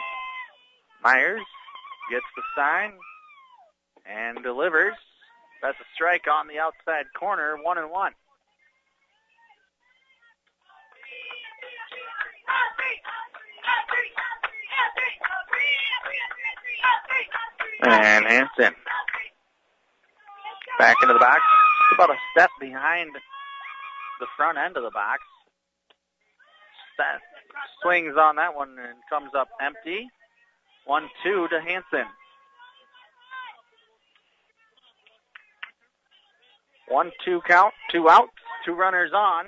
Myers 1.04 1.41
gets 2.12 2.26
the 2.36 2.44
sign 2.56 2.91
and 4.06 4.44
delivers. 4.44 4.94
That's 5.62 5.80
a 5.80 5.88
strike 5.95 6.26
on 6.28 6.48
the 6.48 6.60
outside 6.60 7.06
corner, 7.18 7.58
one 7.62 7.78
and 7.78 7.90
one. 7.90 8.12
And 17.84 18.26
Hanson 18.26 18.74
back 20.78 20.98
into 21.02 21.14
the 21.14 21.20
box. 21.20 21.41
About 21.94 22.10
a 22.12 22.18
step 22.32 22.49
behind 22.60 23.12
the 24.20 24.28
front 24.36 24.58
end 24.58 24.78
of 24.78 24.84
the 24.84 24.91
box. 24.91 25.22
Set, 26.95 27.22
swings 27.82 28.16
on 28.18 28.36
that 28.36 28.56
one 28.56 28.76
and 28.80 28.98
comes 29.10 29.32
up 29.38 29.48
empty. 29.62 30.08
One 30.86 31.10
two 31.24 31.48
to 31.49 31.60
Hanson. 31.62 32.08
One 36.90 37.12
two 37.26 37.41
count, 37.48 37.74
two 37.91 38.10
outs, 38.10 38.32
two 38.66 38.74
runners 38.74 39.12
on. 39.14 39.45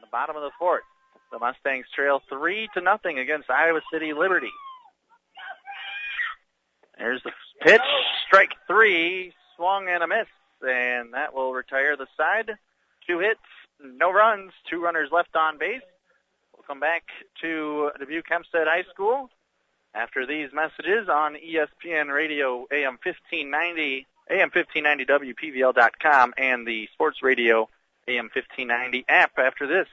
The 0.00 0.06
bottom 0.10 0.36
of 0.36 0.42
the 0.42 0.50
fourth. 0.58 0.82
The 1.30 1.38
Mustangs 1.38 1.86
trail 1.94 2.22
three 2.28 2.68
to 2.74 2.80
nothing 2.80 3.18
against 3.18 3.50
Iowa 3.50 3.80
City 3.92 4.12
Liberty. 4.12 4.50
There's 6.96 7.22
the 7.22 7.32
pitch, 7.60 7.80
strike 8.26 8.52
three, 8.66 9.32
swung 9.56 9.88
and 9.88 10.02
a 10.02 10.06
miss, 10.08 10.26
and 10.62 11.14
that 11.14 11.34
will 11.34 11.52
retire 11.52 11.96
the 11.96 12.06
side. 12.16 12.52
Two 13.06 13.20
hits, 13.20 13.40
no 13.80 14.12
runs, 14.12 14.52
two 14.68 14.82
runners 14.82 15.10
left 15.12 15.36
on 15.36 15.58
base. 15.58 15.82
We'll 16.56 16.64
come 16.66 16.80
back 16.80 17.04
to 17.42 17.90
Dubuque 17.98 18.28
Hempstead 18.28 18.66
High 18.66 18.84
School 18.92 19.30
after 19.94 20.26
these 20.26 20.50
messages 20.52 21.08
on 21.08 21.34
ESPN 21.36 22.12
Radio 22.12 22.66
AM 22.72 22.98
1590, 23.02 24.06
AM 24.30 24.50
1590 24.52 25.04
WPVL.com, 25.34 26.34
and 26.36 26.66
the 26.66 26.88
Sports 26.92 27.22
Radio 27.22 27.68
AM 28.08 28.30
1590 28.34 29.04
app 29.08 29.38
after 29.38 29.66
this. 29.66 29.86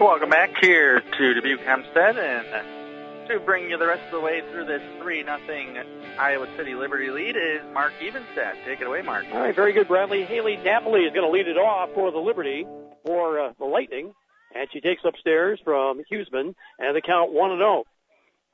Welcome 0.00 0.28
back 0.28 0.50
here 0.60 1.00
to 1.00 1.34
Dubuque 1.34 1.60
Hempstead 1.60 2.18
and 2.18 3.28
to 3.28 3.38
bring 3.38 3.70
you 3.70 3.78
the 3.78 3.86
rest 3.86 4.02
of 4.06 4.10
the 4.10 4.20
way 4.20 4.42
through 4.50 4.64
this 4.64 4.82
3 5.00 5.22
nothing 5.22 5.78
Iowa 6.18 6.48
City 6.56 6.74
Liberty 6.74 7.10
lead 7.10 7.36
is 7.36 7.62
Mark 7.72 7.92
Evenstad. 8.02 8.64
Take 8.64 8.80
it 8.80 8.88
away, 8.88 9.02
Mark. 9.02 9.24
All 9.32 9.38
right, 9.38 9.54
very 9.54 9.72
good, 9.72 9.86
Bradley. 9.86 10.24
Haley 10.24 10.56
Napoli 10.56 11.02
is 11.02 11.12
going 11.14 11.24
to 11.24 11.30
lead 11.30 11.46
it 11.46 11.56
off 11.56 11.90
for 11.94 12.10
the 12.10 12.18
Liberty, 12.18 12.66
for 13.04 13.38
uh, 13.38 13.52
the 13.56 13.66
Lightning, 13.66 14.12
and 14.52 14.68
she 14.72 14.80
takes 14.80 15.02
upstairs 15.04 15.60
from 15.62 16.02
Huseman, 16.10 16.56
and 16.80 16.96
the 16.96 17.00
count 17.00 17.32
1 17.32 17.50
and 17.52 17.60
0. 17.60 17.84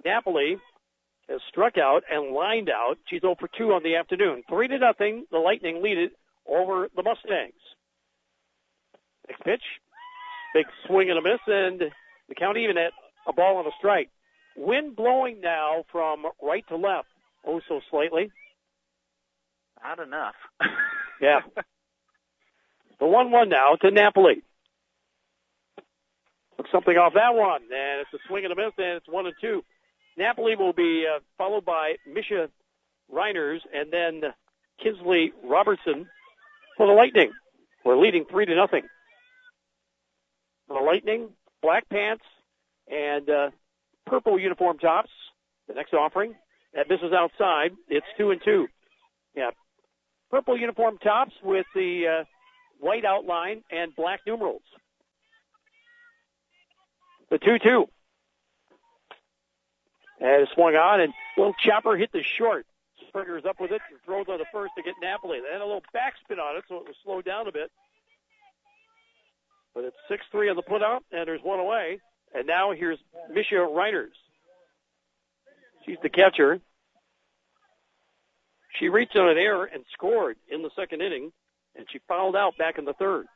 Napoli 0.05 0.59
has 1.31 1.41
struck 1.49 1.79
out 1.79 2.03
and 2.11 2.35
lined 2.35 2.69
out. 2.69 2.99
She's 3.07 3.23
0 3.23 3.37
for 3.41 3.49
2 3.57 3.73
on 3.73 3.83
the 3.83 3.97
afternoon. 3.97 4.43
3 4.47 4.69
to 4.69 4.79
nothing. 4.79 5.25
The 5.31 5.39
Lightning 5.39 5.83
lead 5.83 5.97
it 5.97 6.13
over 6.47 6.89
the 6.95 7.03
Mustangs. 7.03 7.55
Next 9.27 9.43
pitch. 9.43 9.63
Big 10.55 10.67
swing 10.87 11.11
and 11.11 11.19
a 11.19 11.23
miss, 11.23 11.41
and 11.47 11.81
the 12.29 12.35
count 12.35 12.59
even 12.59 12.77
at 12.79 12.93
a 13.27 13.33
ball 13.33 13.59
and 13.59 13.67
a 13.69 13.71
strike. 13.79 14.11
Wind 14.57 14.97
blowing 14.97 15.41
now 15.41 15.85
from 15.93 16.25
right 16.43 16.65
to 16.69 16.77
left, 16.77 17.09
oh 17.47 17.61
so 17.69 17.81
slightly. 17.91 18.31
Not 19.83 19.99
enough. 19.99 20.35
Yeah. 21.21 21.41
the 22.99 23.05
1-1 23.05 23.51
now 23.51 23.77
to 23.83 23.91
Napoli. 23.91 24.43
Took 26.57 26.67
something 26.73 26.97
off 26.97 27.13
that 27.15 27.35
one, 27.35 27.63
and 27.63 28.01
it's 28.01 28.15
a 28.15 28.19
swing 28.27 28.45
and 28.45 28.53
a 28.53 28.57
miss, 28.57 28.73
and 28.79 28.97
it's 28.97 29.09
1 29.09 29.27
and 29.27 29.35
2. 29.41 29.63
Napoli 30.17 30.57
will 30.57 30.73
be 30.73 31.05
uh, 31.07 31.21
followed 31.37 31.65
by 31.65 31.97
Misha 32.11 32.49
Reiners 33.13 33.59
and 33.73 33.93
then 33.93 34.23
Kinsley 34.83 35.33
Robertson 35.45 36.09
for 36.77 36.87
the 36.87 36.93
Lightning. 36.93 37.33
We're 37.85 37.99
leading 37.99 38.25
3 38.31 38.47
to 38.47 38.55
nothing. 38.55 38.83
The 40.71 40.77
Lightning, 40.77 41.29
black 41.63 41.89
pants, 41.91 42.25
and 42.89 43.29
uh, 43.29 43.51
purple 44.07 44.39
uniform 44.39 44.79
tops. 44.79 45.11
The 45.69 45.75
next 45.75 45.93
offering 45.93 46.35
that 46.75 46.89
misses 46.89 47.13
outside. 47.13 47.73
It's 47.89 48.07
two 48.17 48.31
and 48.31 48.41
two. 48.43 48.69
Yeah, 49.37 49.51
purple 50.31 50.57
uniform 50.57 50.99
tops 50.99 51.33
with 51.43 51.67
the 51.75 52.21
uh, 52.21 52.25
white 52.79 53.05
outline 53.05 53.63
and 53.71 53.95
black 53.95 54.21
numerals. 54.27 54.63
The 57.31 57.39
two-two. 57.39 57.87
And 60.21 60.43
it 60.43 60.49
swung 60.55 60.75
on, 60.75 61.01
and 61.01 61.13
little 61.37 61.55
chopper 61.55 61.97
hit 61.97 62.11
the 62.13 62.23
short. 62.23 62.67
Springer's 63.09 63.45
up 63.45 63.61
with 63.61 63.71
it 63.71 63.81
and 63.91 64.01
throws 64.05 64.27
on 64.29 64.39
the 64.39 64.47
first 64.53 64.73
to 64.77 64.83
get 64.83 64.95
Napoli. 65.01 65.41
They 65.41 65.53
had 65.53 65.61
a 65.61 65.65
little 65.65 65.83
backspin 65.95 66.39
on 66.39 66.57
it, 66.57 66.65
so 66.69 66.77
it 66.77 66.87
was 66.87 66.97
slowed 67.05 67.25
down 67.25 67.49
a 67.49 67.53
bit. 67.53 67.71
But 69.75 69.85
it's 69.85 69.97
6-3 70.35 70.51
on 70.51 70.57
the 70.57 70.63
putout, 70.63 71.01
and 71.13 71.27
there's 71.29 71.43
one 71.43 71.61
away. 71.61 72.01
And 72.35 72.47
now 72.47 72.73
here's 72.73 72.99
Misha 73.33 73.55
Reiners. 73.55 74.17
She's 75.87 75.99
the 76.03 76.09
catcher. 76.09 76.61
She 78.79 78.89
reached 78.89 79.17
on 79.17 79.29
an 79.29 79.39
error 79.39 79.65
and 79.65 79.85
scored 79.93 80.37
in 80.49 80.63
the 80.63 80.71
second 80.77 81.03
inning, 81.03 81.33
and 81.77 81.87
she 81.91 82.01
fouled 82.09 82.37
out 82.37 82.57
back 82.57 82.79
in 82.79 82.85
the 82.85 82.93
third. 82.95 83.27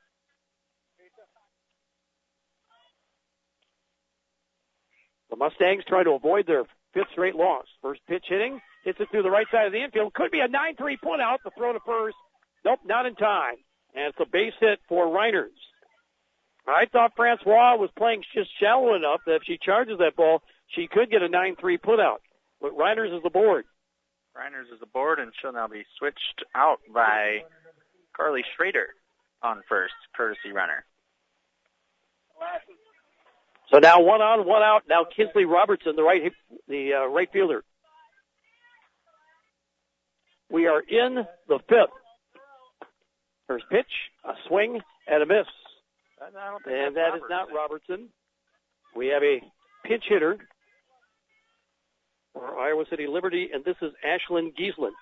The 5.31 5.37
Mustangs 5.37 5.85
try 5.87 6.05
to 6.05 6.13
avoid 6.13 6.47
their 6.47 6.65
fifth 6.93 7.09
straight 7.13 7.35
loss. 7.35 7.67
First 7.83 8.01
pitch 8.07 8.25
hitting, 8.29 8.61
hits 8.85 9.01
it 9.01 9.09
through 9.11 9.25
the 9.25 9.31
right 9.31 9.47
side 9.51 9.67
of 9.67 9.73
the 9.73 9.83
infield. 9.83 10.15
Could 10.15 10.31
be 10.31 10.41
a 10.41 10.49
9-3 10.49 11.01
put 11.03 11.21
out. 11.21 11.41
The 11.45 11.51
throw 11.57 11.73
to 11.73 11.81
first. 11.85 12.17
Nope, 12.65 12.81
not 12.85 13.07
in 13.07 13.17
time. 13.17 13.57
And 13.97 14.07
it's 14.07 14.21
a 14.21 14.31
base 14.31 14.53
hit 14.61 14.79
for 14.89 15.07
Reiners. 15.07 15.59
I 16.67 16.87
thought 16.87 17.13
Francois 17.17 17.77
was 17.77 17.91
playing 17.97 18.25
just 18.35 18.51
shallow 18.59 18.95
enough 18.95 19.21
that 19.27 19.37
if 19.37 19.43
she 19.45 19.59
charges 19.59 19.99
that 19.99 20.17
ball, 20.17 20.43
she 20.69 20.87
could 20.87 21.11
get 21.11 21.23
a 21.23 21.29
9-3 21.29 21.79
putout. 21.79 22.19
But 22.61 22.77
Reiners 22.77 23.15
is 23.15 23.23
the 23.23 23.31
board. 23.31 23.67
Reiners 24.37 24.73
is 24.73 24.81
the 24.81 24.87
board, 24.87 25.19
and 25.19 25.33
she'll 25.41 25.53
now 25.53 25.69
be 25.69 25.85
switched 25.99 26.45
out 26.55 26.81
by 26.93 27.45
Carly 28.17 28.43
Schrader 28.57 28.89
on 29.43 29.63
first, 29.69 29.95
courtesy 30.17 30.53
runner. 30.53 30.85
So 33.71 33.79
now 33.79 34.01
one 34.01 34.21
on, 34.21 34.47
one 34.47 34.63
out. 34.63 34.83
Now 34.89 35.05
Kinsley 35.05 35.45
Robertson, 35.45 35.97
the 35.97 36.03
right 36.03 36.33
the 36.69 36.93
uh, 36.95 37.07
right 37.07 37.31
fielder. 37.33 37.65
We 40.51 40.67
are 40.67 40.81
in 40.81 41.27
the 41.49 41.59
fifth. 41.69 41.91
First 43.47 43.65
pitch, 43.71 43.87
a 44.25 44.33
swing 44.49 44.81
and 45.07 45.23
a 45.23 45.27
miss. 45.27 45.47
And 46.27 46.97
that 46.97 47.17
is 47.17 47.23
not 47.29 47.53
Robertson. 47.53 48.09
We 48.97 49.09
have 49.09 49.23
a 49.23 49.41
pinch 49.85 50.05
hitter 50.09 50.39
for 52.33 52.59
Iowa 52.59 52.85
City 52.89 53.07
Liberty, 53.07 53.51
and 53.53 53.65
this 53.65 53.77
is 53.83 53.93
Ashlyn 54.05 54.55
Giesland, 54.55 54.93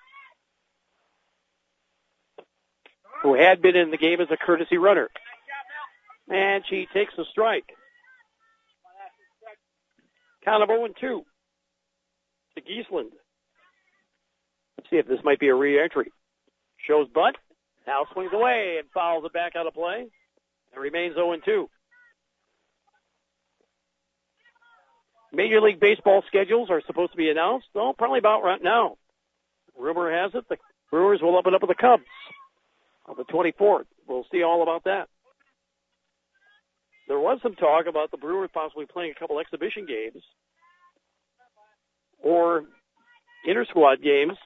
who 3.21 3.35
had 3.35 3.61
been 3.61 3.75
in 3.75 3.91
the 3.91 3.97
game 3.97 4.19
as 4.19 4.27
a 4.31 4.37
courtesy 4.37 4.77
runner. 4.77 5.09
And 6.29 6.63
she 6.69 6.87
takes 6.93 7.13
a 7.17 7.23
strike. 7.31 7.65
Count 10.43 10.63
of 10.63 10.69
0 10.69 10.85
and 10.85 10.95
2 10.99 11.23
to 12.55 12.61
Giesland. 12.61 13.09
Let's 14.77 14.89
see 14.89 14.97
if 14.97 15.07
this 15.07 15.23
might 15.23 15.39
be 15.39 15.47
a 15.47 15.55
re-entry. 15.55 16.11
Shows 16.85 17.07
bunt. 17.13 17.37
Now 17.87 18.05
swings 18.13 18.31
away 18.33 18.77
and 18.79 18.89
fouls 18.93 19.23
it 19.25 19.33
back 19.33 19.55
out 19.55 19.67
of 19.67 19.73
play. 19.73 20.07
It 20.75 20.79
remains 20.79 21.15
0 21.15 21.33
and 21.33 21.43
2. 21.45 21.69
Major 25.33 25.61
League 25.61 25.79
Baseball 25.79 26.23
schedules 26.27 26.69
are 26.69 26.81
supposed 26.85 27.11
to 27.11 27.17
be 27.17 27.29
announced. 27.29 27.67
Oh, 27.75 27.93
probably 27.97 28.19
about 28.19 28.43
right 28.43 28.61
now. 28.61 28.97
Rumor 29.77 30.11
has 30.11 30.31
it 30.35 30.47
the 30.47 30.57
Brewers 30.91 31.21
will 31.21 31.37
open 31.37 31.55
up 31.55 31.61
with 31.61 31.69
the 31.69 31.75
Cubs 31.75 32.03
on 33.07 33.15
the 33.17 33.23
24th. 33.23 33.85
We'll 34.07 34.27
see 34.31 34.43
all 34.43 34.61
about 34.61 34.83
that. 34.83 35.07
There 37.07 37.19
was 37.19 37.39
some 37.41 37.55
talk 37.55 37.87
about 37.87 38.11
the 38.11 38.17
Brewers 38.17 38.51
possibly 38.53 38.85
playing 38.85 39.13
a 39.15 39.19
couple 39.19 39.39
exhibition 39.39 39.87
games 39.87 40.23
or 42.21 42.63
inter 43.45 43.65
squad 43.65 44.01
games. 44.03 44.37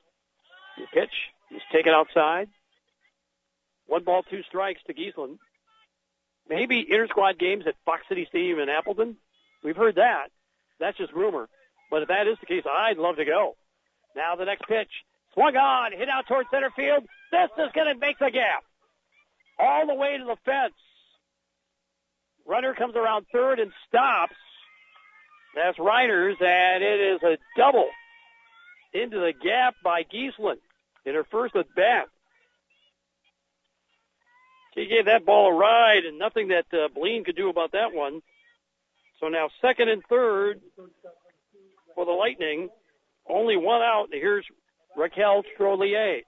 The 0.78 0.86
pitch 0.94 1.14
is 1.52 1.62
taken 1.74 1.92
outside. 1.94 2.48
One 3.88 4.04
ball, 4.04 4.24
two 4.30 4.42
strikes 4.48 4.82
to 4.88 4.94
Giesland. 4.94 5.38
Maybe 6.50 6.86
inter 6.90 7.08
squad 7.08 7.38
games 7.38 7.66
at 7.68 7.76
Fox 7.86 8.04
City 8.08 8.26
Stadium 8.30 8.60
in 8.60 8.70
Appleton. 8.70 9.18
We've 9.64 9.76
heard 9.76 9.96
that. 9.96 10.28
That's 10.80 10.98
just 10.98 11.14
rumor. 11.14 11.50
But 11.90 12.04
if 12.04 12.08
that 12.10 12.28
is 12.28 12.38
the 12.40 12.46
case, 12.46 12.64
I'd 12.66 12.98
love 12.98 13.18
to 13.18 13.26
go. 13.26 13.56
Now 14.16 14.36
the 14.36 14.46
next 14.46 14.68
pitch. 14.68 14.90
Swung 15.34 15.56
on, 15.56 15.92
hit 15.92 16.10
out 16.10 16.28
towards 16.28 16.50
center 16.50 16.72
field. 16.76 17.04
This 17.32 17.50
is 17.58 17.72
going 17.74 17.94
to 17.94 18.00
make 18.00 18.18
the 18.20 18.32
gap. 18.32 18.64
All 19.60 19.86
the 19.86 19.94
way 19.94 20.18
to 20.18 20.24
the 20.24 20.38
fence. 20.46 20.74
Runner 22.46 22.74
comes 22.74 22.96
around 22.96 23.26
third 23.32 23.60
and 23.60 23.72
stops. 23.88 24.36
That's 25.56 25.78
Reiners, 25.78 26.42
and 26.42 26.84
it 26.84 27.02
is 27.02 27.24
a 27.24 27.38
double 27.58 27.90
into 28.94 29.20
the 29.20 29.34
gap 29.34 29.76
by 29.84 30.04
Giesland 30.04 30.60
in 31.06 31.16
her 31.16 31.26
first 31.30 31.56
at 31.56 31.66
bat. 31.76 32.08
She 34.78 34.86
gave 34.86 35.06
that 35.06 35.26
ball 35.26 35.48
a 35.48 35.54
ride, 35.54 36.06
and 36.06 36.20
nothing 36.20 36.50
that 36.50 36.66
uh, 36.72 36.88
Bleen 36.96 37.26
could 37.26 37.36
do 37.36 37.50
about 37.50 37.72
that 37.72 37.94
one. 37.94 38.22
So 39.20 39.28
now 39.28 39.50
second 39.60 39.90
and 39.90 40.04
third 40.08 40.62
for 41.96 42.06
the 42.06 42.12
Lightning. 42.12 42.70
Only 43.28 43.58
one 43.58 43.82
out. 43.82 44.10
Here's 44.12 44.46
Raquel 44.96 45.44
Trollier. 45.58 46.22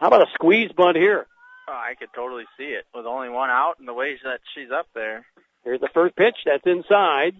How 0.00 0.08
about 0.08 0.22
a 0.22 0.30
squeeze 0.34 0.72
bunt 0.72 0.96
here? 0.96 1.26
Oh, 1.68 1.72
I 1.72 1.94
could 1.94 2.08
totally 2.14 2.44
see 2.58 2.64
it 2.64 2.84
with 2.92 3.06
only 3.06 3.28
one 3.28 3.48
out 3.48 3.78
and 3.78 3.86
the 3.86 3.94
way 3.94 4.18
that 4.24 4.40
she's 4.52 4.70
up 4.70 4.88
there. 4.94 5.24
Here's 5.64 5.80
the 5.80 5.88
first 5.94 6.16
pitch. 6.16 6.36
That's 6.44 6.66
inside. 6.66 7.34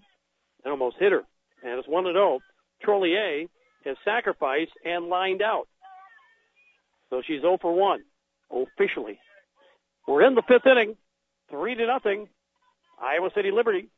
It 0.64 0.68
almost 0.68 0.96
hit 0.98 1.12
her. 1.12 1.24
And 1.62 1.78
it's 1.78 1.88
1 1.88 2.04
0. 2.04 2.40
Trollier 2.82 3.46
has 3.84 3.96
sacrificed 4.04 4.72
and 4.84 5.06
lined 5.06 5.42
out. 5.42 5.68
So 7.10 7.22
she's 7.26 7.40
0 7.40 7.58
for 7.60 7.74
1. 7.74 8.02
officially. 8.50 9.18
We're 10.06 10.26
in 10.26 10.34
the 10.34 10.42
fifth 10.46 10.66
inning, 10.66 10.96
three 11.50 11.74
to 11.74 11.86
nothing. 11.86 12.28
Iowa 13.00 13.30
City 13.34 13.50
Liberty. 13.50 13.88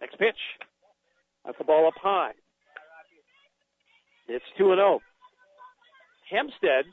Next 0.00 0.18
pitch. 0.18 0.38
That's 1.44 1.58
the 1.58 1.64
ball 1.64 1.86
up 1.86 1.94
high. 2.00 2.32
It's 4.28 4.44
2 4.58 4.64
0. 4.64 5.00
Hempstead, 6.30 6.84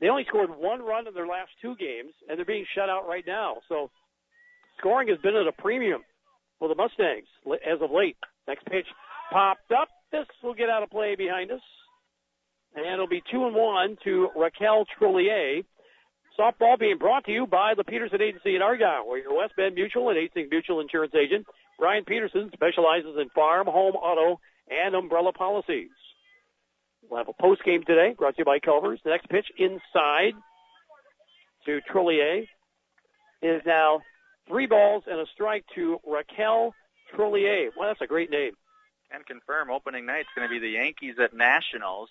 they 0.00 0.08
only 0.08 0.24
scored 0.28 0.50
one 0.50 0.82
run 0.82 1.08
in 1.08 1.14
their 1.14 1.26
last 1.26 1.50
two 1.60 1.74
games, 1.76 2.12
and 2.28 2.38
they're 2.38 2.44
being 2.44 2.66
shut 2.74 2.88
out 2.88 3.08
right 3.08 3.24
now. 3.26 3.56
So 3.68 3.90
scoring 4.78 5.08
has 5.08 5.18
been 5.18 5.34
at 5.34 5.46
a 5.46 5.62
premium 5.62 6.02
for 6.58 6.68
the 6.68 6.74
Mustangs 6.74 7.26
as 7.66 7.80
of 7.80 7.90
late. 7.90 8.16
Next 8.46 8.64
pitch 8.66 8.86
popped 9.32 9.72
up. 9.72 9.88
This 10.12 10.26
will 10.42 10.54
get 10.54 10.70
out 10.70 10.82
of 10.82 10.90
play 10.90 11.16
behind 11.16 11.50
us. 11.50 11.60
And 12.74 12.86
it'll 12.86 13.08
be 13.08 13.22
2 13.30 13.46
and 13.46 13.54
1 13.54 13.98
to 14.04 14.28
Raquel 14.36 14.84
Trollier. 14.98 15.62
Softball 16.38 16.78
being 16.78 16.98
brought 16.98 17.24
to 17.26 17.32
you 17.32 17.46
by 17.46 17.74
the 17.76 17.84
Peterson 17.84 18.20
Agency 18.20 18.56
in 18.56 18.62
Argyle, 18.62 19.06
where 19.06 19.20
your 19.20 19.36
West 19.36 19.54
Bend 19.56 19.76
Mutual 19.76 20.08
and 20.08 20.18
Hastings 20.18 20.48
Mutual 20.50 20.80
Insurance 20.80 21.14
agent, 21.14 21.46
Brian 21.78 22.04
Peterson, 22.04 22.50
specializes 22.52 23.16
in 23.20 23.28
farm, 23.30 23.66
home, 23.66 23.94
auto, 23.94 24.40
and 24.68 24.96
umbrella 24.96 25.32
policies. 25.32 25.90
We'll 27.08 27.18
have 27.18 27.28
a 27.28 27.40
post 27.42 27.62
game 27.64 27.84
today, 27.86 28.14
brought 28.18 28.34
to 28.34 28.40
you 28.40 28.44
by 28.44 28.58
Culver's. 28.58 29.00
The 29.04 29.10
next 29.10 29.28
pitch 29.28 29.46
inside 29.58 30.32
to 31.66 31.80
Trollier 31.82 32.44
is 33.42 33.62
now 33.64 34.00
three 34.48 34.66
balls 34.66 35.04
and 35.06 35.20
a 35.20 35.26
strike 35.34 35.64
to 35.74 35.98
Raquel 36.06 36.74
Trollier. 37.14 37.70
Well, 37.76 37.88
that's 37.88 38.00
a 38.00 38.06
great 38.06 38.30
name. 38.30 38.52
And 39.12 39.24
confirm 39.26 39.70
opening 39.70 40.06
night's 40.06 40.28
going 40.34 40.48
to 40.48 40.52
be 40.52 40.58
the 40.58 40.72
Yankees 40.72 41.16
at 41.22 41.34
Nationals, 41.34 42.08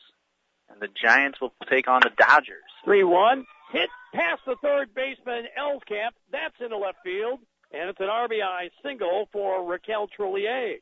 and 0.70 0.82
the 0.82 0.88
Giants 1.02 1.40
will 1.42 1.54
take 1.70 1.88
on 1.88 2.02
the 2.04 2.12
Dodgers. 2.18 2.64
3-1. 2.86 3.44
Hit 3.72 3.90
past 4.14 4.42
the 4.46 4.56
third 4.62 4.94
baseman, 4.94 5.46
Elskamp. 5.60 6.12
That's 6.32 6.56
into 6.60 6.78
left 6.78 6.98
field. 7.04 7.40
And 7.72 7.90
it's 7.90 8.00
an 8.00 8.08
RBI 8.08 8.70
single 8.84 9.28
for 9.32 9.66
Raquel 9.66 10.08
Trollier. 10.08 10.76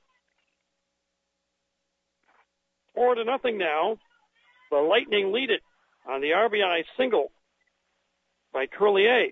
Four 2.94 3.16
to 3.16 3.24
nothing 3.24 3.58
now. 3.58 3.98
The 4.70 4.78
Lightning 4.78 5.32
lead 5.32 5.49
it 5.49 5.62
on 6.10 6.22
the 6.22 6.32
RBI 6.32 6.84
single 6.98 7.32
by 8.53 8.66
Trollier. 8.66 9.28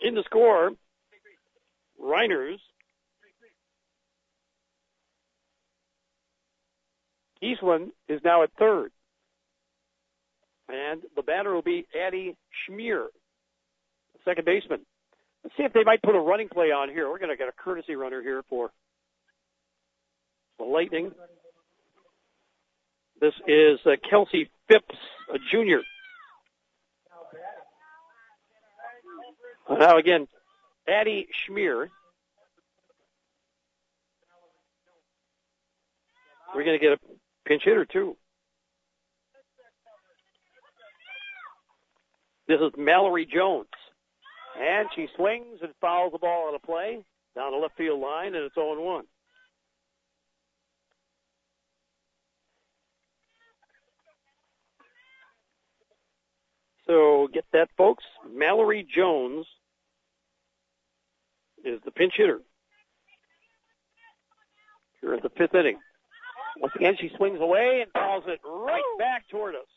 In 0.00 0.14
the 0.14 0.24
score, 0.24 0.72
Reiners. 2.02 2.58
Eastland 7.42 7.92
is 8.08 8.20
now 8.24 8.42
at 8.42 8.50
third. 8.58 8.92
And 10.72 11.02
the 11.16 11.22
batter 11.22 11.52
will 11.52 11.62
be 11.62 11.86
Addie 11.98 12.36
Schmier, 12.68 13.06
second 14.24 14.44
baseman. 14.44 14.80
Let's 15.42 15.56
see 15.56 15.64
if 15.64 15.72
they 15.72 15.84
might 15.84 16.02
put 16.02 16.14
a 16.14 16.20
running 16.20 16.48
play 16.48 16.66
on 16.66 16.90
here. 16.90 17.08
We're 17.08 17.18
going 17.18 17.30
to 17.30 17.36
get 17.36 17.48
a 17.48 17.52
courtesy 17.52 17.96
runner 17.96 18.22
here 18.22 18.42
for 18.48 18.70
the 20.58 20.64
Lightning. 20.64 21.10
This 23.20 23.34
is 23.48 23.78
uh, 23.84 23.96
Kelsey 24.08 24.50
Phipps, 24.68 24.94
a 25.34 25.38
junior. 25.50 25.80
Now 29.68 29.98
again, 29.98 30.26
Addie 30.88 31.28
Schmier. 31.48 31.88
We're 36.54 36.64
going 36.64 36.78
to 36.78 36.84
get 36.84 36.92
a 36.92 36.98
pinch 37.46 37.62
hitter 37.64 37.84
too. 37.84 38.16
This 42.50 42.58
is 42.58 42.72
Mallory 42.76 43.28
Jones. 43.32 43.68
And 44.60 44.88
she 44.96 45.06
swings 45.14 45.60
and 45.62 45.72
fouls 45.80 46.10
the 46.10 46.18
ball 46.18 46.48
on 46.48 46.54
a 46.56 46.58
play 46.58 46.98
down 47.36 47.52
the 47.52 47.58
left 47.58 47.76
field 47.76 48.00
line, 48.00 48.34
and 48.34 48.42
it's 48.42 48.56
0 48.56 48.82
1. 48.82 49.04
So 56.88 57.28
get 57.32 57.44
that, 57.52 57.68
folks. 57.78 58.02
Mallory 58.28 58.84
Jones 58.96 59.46
is 61.64 61.78
the 61.84 61.92
pinch 61.92 62.14
hitter 62.16 62.40
here 65.00 65.14
in 65.14 65.20
the 65.22 65.30
fifth 65.38 65.54
inning. 65.54 65.78
Once 66.58 66.72
again, 66.74 66.96
she 67.00 67.12
swings 67.16 67.40
away 67.40 67.82
and 67.84 67.92
calls 67.92 68.24
it 68.26 68.40
right 68.44 68.82
back 68.98 69.28
toward 69.28 69.54
us. 69.54 69.68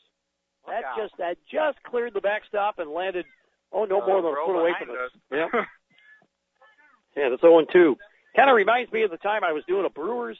That 0.67 0.83
just 0.97 1.13
that 1.17 1.37
just 1.51 1.81
cleared 1.83 2.13
the 2.13 2.21
backstop 2.21 2.79
and 2.79 2.89
landed 2.91 3.25
oh 3.71 3.85
no 3.85 4.01
Uh, 4.01 4.07
more 4.07 4.21
than 4.21 4.31
a 4.31 4.35
foot 4.45 4.59
away 4.59 4.73
from 4.79 4.89
us. 4.91 4.95
us. 5.05 5.11
Yeah. 5.31 5.47
yeah, 7.17 7.29
that's 7.29 7.41
0 7.41 7.59
and 7.59 7.67
2. 7.71 7.97
Kind 8.35 8.49
of 8.49 8.55
reminds 8.55 8.91
me 8.91 9.03
of 9.03 9.11
the 9.11 9.17
time 9.17 9.43
I 9.43 9.51
was 9.51 9.63
doing 9.67 9.85
a 9.85 9.89
Brewers 9.89 10.37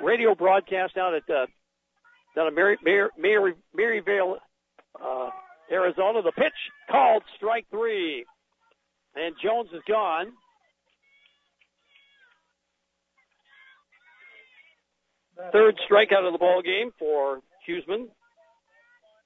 radio 0.00 0.34
broadcast 0.34 0.94
down 0.94 1.14
at 1.14 1.28
uh, 1.28 1.46
down 2.34 2.46
at 2.46 2.54
Mary, 2.54 2.78
Mary, 2.82 3.08
Mary, 3.18 3.54
Maryvale, 3.74 4.38
uh, 5.02 5.30
Arizona. 5.70 6.22
The 6.22 6.32
pitch 6.32 6.52
called 6.90 7.22
strike 7.36 7.66
three, 7.70 8.24
and 9.14 9.34
Jones 9.42 9.68
is 9.74 9.82
gone. 9.86 10.32
Third 15.52 15.78
strikeout 15.90 16.26
of 16.26 16.32
the 16.32 16.38
ball 16.38 16.62
game 16.62 16.92
for 16.98 17.40
Huseman. 17.68 18.06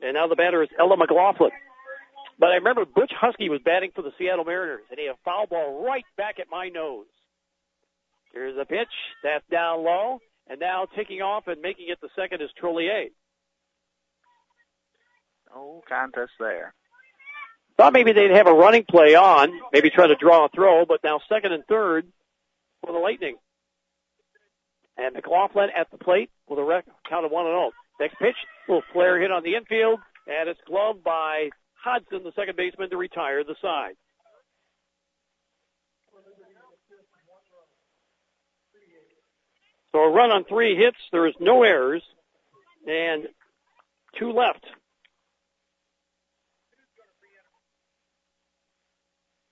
And 0.01 0.14
now 0.14 0.27
the 0.28 0.36
batter 0.36 0.62
is 0.62 0.68
Ella 0.78 0.97
McLaughlin. 0.97 1.51
But 2.39 2.51
I 2.51 2.56
remember 2.56 2.85
Butch 2.85 3.12
Huskey 3.18 3.48
was 3.48 3.60
batting 3.64 3.93
for 3.94 4.02
the 4.02 4.12
Seattle 4.18 4.44
Mariners, 4.44 4.82
and 4.90 4.98
he 4.98 5.06
had 5.06 5.14
a 5.14 5.18
foul 5.24 5.47
ball 5.47 5.85
right 5.85 6.05
back 6.16 6.39
at 6.39 6.47
my 6.51 6.68
nose. 6.68 7.06
Here's 8.32 8.59
a 8.60 8.66
pitch. 8.66 8.93
That's 9.23 9.44
down 9.51 9.82
low. 9.82 10.18
And 10.48 10.60
now 10.60 10.86
taking 10.94 11.23
off 11.23 11.48
and 11.48 11.60
making 11.62 11.86
it 11.89 11.98
the 12.01 12.10
second 12.14 12.43
is 12.43 12.51
Trollier. 12.59 13.09
No 15.55 15.82
contest 15.89 16.32
there. 16.39 16.74
Thought 17.77 17.93
maybe 17.93 18.12
they'd 18.12 18.31
have 18.31 18.47
a 18.47 18.52
running 18.52 18.85
play 18.89 19.14
on, 19.14 19.52
maybe 19.73 19.90
try 19.90 20.06
to 20.06 20.14
draw 20.14 20.47
a 20.47 20.48
throw, 20.48 20.86
but 20.86 21.01
now 21.05 21.20
second 21.28 21.52
and 21.52 21.64
third 21.66 22.06
for 22.81 22.93
the 22.93 22.98
Lightning. 22.98 23.36
And 24.97 25.14
McLaughlin 25.14 25.68
at 25.77 25.90
the 25.90 25.98
plate 25.98 26.31
with 26.48 26.59
a 26.59 26.64
rec- 26.64 26.86
count 27.09 27.27
of 27.27 27.31
1 27.31 27.47
and 27.47 27.52
0. 27.52 27.70
Next 27.98 28.18
pitch, 28.18 28.36
little 28.68 28.82
flare 28.93 29.20
hit 29.20 29.31
on 29.31 29.43
the 29.43 29.55
infield, 29.55 30.01
and 30.27 30.48
it's 30.48 30.60
gloved 30.66 31.02
by 31.02 31.51
Hodson, 31.82 32.23
the 32.24 32.32
second 32.36 32.56
baseman, 32.56 32.90
to 32.90 32.97
retire 32.97 33.43
the 33.43 33.56
side. 33.62 33.94
So 39.93 40.01
a 40.01 40.10
run 40.10 40.31
on 40.31 40.44
three 40.44 40.77
hits. 40.77 40.98
There 41.10 41.27
is 41.27 41.35
no 41.40 41.62
errors, 41.62 42.02
and 42.86 43.28
two 44.18 44.32
left. 44.32 44.64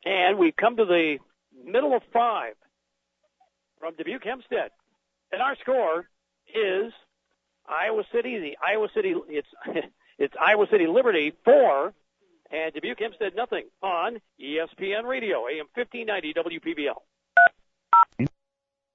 And 0.05 0.39
we've 0.39 0.55
come 0.55 0.77
to 0.77 0.85
the 0.85 1.17
middle 1.65 1.97
of 1.97 2.03
five 2.13 2.55
from 3.81 3.95
Dubuque 3.97 4.25
Hempstead. 4.25 4.69
And 5.33 5.41
our 5.41 5.57
score 5.63 6.07
is 6.55 6.93
Iowa 7.67 8.05
City, 8.13 8.39
the 8.39 8.59
Iowa 8.65 8.89
City, 8.95 9.15
it's, 9.29 9.49
it's 10.19 10.35
Iowa 10.41 10.67
City 10.71 10.87
Liberty 10.87 11.33
four 11.45 11.93
and 12.51 12.73
Dubuque 12.73 13.01
Hempstead 13.01 13.35
nothing 13.35 13.65
on 13.83 14.19
ESPN 14.41 15.05
Radio, 15.05 15.47
AM 15.49 15.67
1590 15.75 16.35
WPVL. 16.35 17.01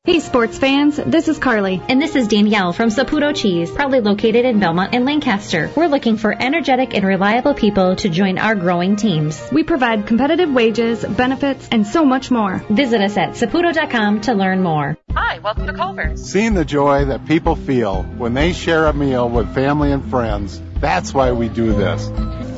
Hey 0.10 0.22
sports 0.22 0.57
fans, 0.57 0.95
this 0.98 1.27
is 1.27 1.38
Carly. 1.38 1.84
And 1.88 2.02
this 2.02 2.15
is 2.15 2.27
Danielle 2.27 2.73
from 2.73 2.90
Saputo 2.90 3.31
Cheese, 3.31 3.69
proudly 3.69 3.99
located 3.99 4.44
in 4.44 4.60
Belmont 4.60 4.95
and 4.95 5.06
Lancaster. 5.06 5.69
We're 5.76 5.86
looking 5.86 6.18
for 6.18 6.34
energetic 6.34 6.95
and 6.95 7.06
reliable 7.06 7.53
people 7.53 7.95
to 7.98 8.10
join 8.10 8.40
our 8.40 8.56
growing 8.56 8.95
teams. 8.95 9.40
We 9.52 9.61
provide 9.61 10.07
competitive 10.07 10.52
wages, 10.52 11.06
benefits, 11.06 11.69
and 11.72 11.86
so 11.86 12.06
much 12.06 12.31
more. 12.31 12.57
Visit 12.72 13.02
us 13.02 13.18
at 13.18 13.34
saputo.com 13.34 14.22
to 14.22 14.34
learn 14.34 14.64
more. 14.64 14.98
Hi, 15.11 15.38
welcome 15.38 15.68
to 15.68 15.73
Culver's. 15.73 16.27
Seeing 16.27 16.56
the 16.56 16.65
joy 16.65 17.06
that 17.06 17.27
people 17.27 17.56
feel 17.56 18.02
when 18.02 18.34
they 18.34 18.53
share 18.53 18.88
a 18.88 18.94
meal 18.94 19.30
with 19.30 19.53
family 19.53 19.91
and 19.91 20.10
friends, 20.10 20.60
that's 20.80 21.14
why 21.14 21.34
we 21.34 21.49
do 21.49 21.73
this. 21.73 22.10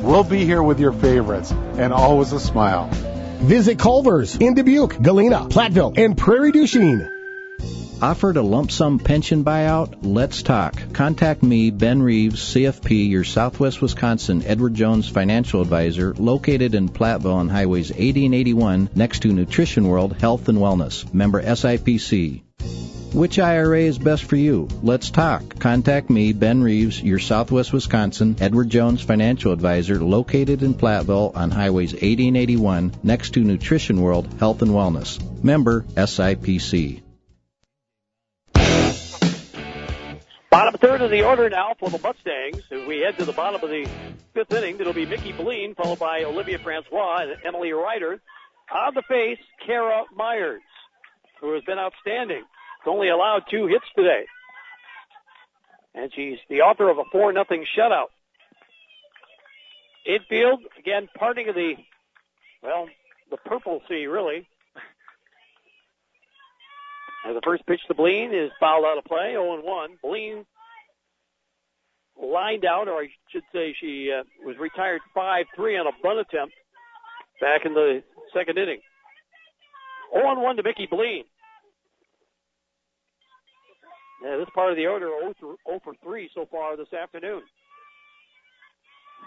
We'll 0.02 0.24
be 0.24 0.46
here 0.46 0.62
with 0.62 0.80
your 0.80 0.94
favorites 0.94 1.50
and 1.50 1.92
always 1.92 2.32
a 2.32 2.40
smile. 2.40 2.88
Visit 3.42 3.78
Culver's 3.78 4.36
in 4.36 4.54
Dubuque, 4.54 5.02
Galena, 5.02 5.48
Platteville, 5.50 5.98
and 5.98 6.16
Prairie 6.16 6.52
du 6.52 6.66
Chien. 6.66 7.10
Offered 8.02 8.36
a 8.36 8.42
lump 8.42 8.72
sum 8.72 8.98
pension 8.98 9.44
buyout? 9.44 9.94
Let's 10.02 10.42
talk. 10.42 10.92
Contact 10.92 11.40
me, 11.40 11.70
Ben 11.70 12.02
Reeves, 12.02 12.40
CFP, 12.40 13.08
your 13.08 13.22
Southwest 13.22 13.80
Wisconsin 13.80 14.42
Edward 14.44 14.74
Jones 14.74 15.08
financial 15.08 15.60
advisor, 15.60 16.12
located 16.18 16.74
in 16.74 16.88
Platteville 16.88 17.36
on 17.36 17.48
Highways 17.48 17.92
80 17.94 18.26
and 18.26 18.34
81 18.34 18.90
next 18.96 19.20
to 19.20 19.32
Nutrition 19.32 19.86
World 19.86 20.16
Health 20.16 20.48
and 20.48 20.58
Wellness. 20.58 21.14
Member 21.14 21.44
SIPC. 21.44 22.42
Which 23.14 23.38
IRA 23.38 23.82
is 23.82 24.00
best 24.00 24.24
for 24.24 24.34
you? 24.34 24.66
Let's 24.82 25.10
talk. 25.10 25.60
Contact 25.60 26.10
me, 26.10 26.32
Ben 26.32 26.60
Reeves, 26.60 27.00
your 27.00 27.20
Southwest 27.20 27.72
Wisconsin 27.72 28.34
Edward 28.40 28.68
Jones 28.68 29.00
financial 29.00 29.52
advisor 29.52 30.00
located 30.00 30.64
in 30.64 30.74
Platteville 30.74 31.36
on 31.36 31.52
Highways 31.52 31.94
80 31.94 32.28
and 32.28 32.36
81 32.36 32.94
next 33.04 33.34
to 33.34 33.44
Nutrition 33.44 34.00
World 34.00 34.26
Health 34.40 34.60
and 34.60 34.72
Wellness. 34.72 35.20
Member 35.44 35.82
SIPC. 35.94 37.02
Third 40.82 41.00
of 41.00 41.12
the 41.12 41.22
order 41.22 41.48
now 41.48 41.74
for 41.78 41.88
the 41.90 41.98
Mustangs. 41.98 42.60
As 42.72 42.86
we 42.88 42.98
head 42.98 43.16
to 43.18 43.24
the 43.24 43.32
bottom 43.32 43.62
of 43.62 43.70
the 43.70 43.88
fifth 44.34 44.52
inning, 44.52 44.80
it'll 44.80 44.92
be 44.92 45.06
Mickey 45.06 45.30
Beline, 45.30 45.76
followed 45.76 46.00
by 46.00 46.24
Olivia 46.24 46.58
Francois 46.58 47.18
and 47.22 47.36
Emily 47.44 47.72
Ryder. 47.72 48.20
On 48.74 48.92
the 48.92 49.02
face, 49.02 49.38
Kara 49.64 50.02
Myers, 50.16 50.60
who 51.40 51.54
has 51.54 51.62
been 51.62 51.78
outstanding. 51.78 52.42
Has 52.84 52.86
only 52.86 53.10
allowed 53.10 53.44
two 53.48 53.68
hits 53.68 53.84
today. 53.96 54.24
And 55.94 56.10
she's 56.12 56.38
the 56.50 56.62
author 56.62 56.90
of 56.90 56.98
a 56.98 57.04
4 57.12 57.32
nothing 57.32 57.64
shutout. 57.78 58.08
Infield, 60.04 60.62
again, 60.80 61.08
parting 61.16 61.48
of 61.48 61.54
the, 61.54 61.74
well, 62.60 62.88
the 63.30 63.36
purple 63.36 63.82
sea, 63.88 64.06
really. 64.06 64.48
And 67.24 67.36
the 67.36 67.40
first 67.44 67.64
pitch 67.66 67.80
to 67.86 67.94
Beline 67.94 68.34
is 68.34 68.50
fouled 68.58 68.84
out 68.84 68.98
of 68.98 69.04
play, 69.04 69.34
0-1. 69.36 70.00
Beline 70.00 70.44
lined 72.20 72.64
out, 72.64 72.88
or 72.88 73.02
I 73.02 73.08
should 73.30 73.44
say 73.52 73.74
she 73.80 74.10
uh, 74.12 74.24
was 74.44 74.56
retired 74.58 75.00
5-3 75.16 75.80
on 75.80 75.86
a 75.86 75.90
bunt 76.02 76.20
attempt 76.20 76.54
back 77.40 77.64
in 77.64 77.74
the 77.74 78.02
second 78.34 78.58
inning. 78.58 78.80
0-1 80.14 80.56
to 80.56 80.62
Mickey 80.62 80.86
Beline. 80.86 81.24
Yeah, 84.24 84.36
this 84.36 84.48
part 84.54 84.70
of 84.70 84.76
the 84.76 84.86
order 84.86 85.10
0 85.40 85.56
for 85.82 85.94
3 86.02 86.30
so 86.34 86.46
far 86.50 86.76
this 86.76 86.92
afternoon. 86.92 87.42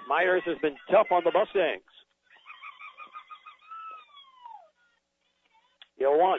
Myers 0.08 0.44
has 0.46 0.58
been 0.62 0.76
tough 0.90 1.08
on 1.12 1.24
the 1.24 1.32
Mustangs. 1.32 1.82
0-1. 6.02 6.38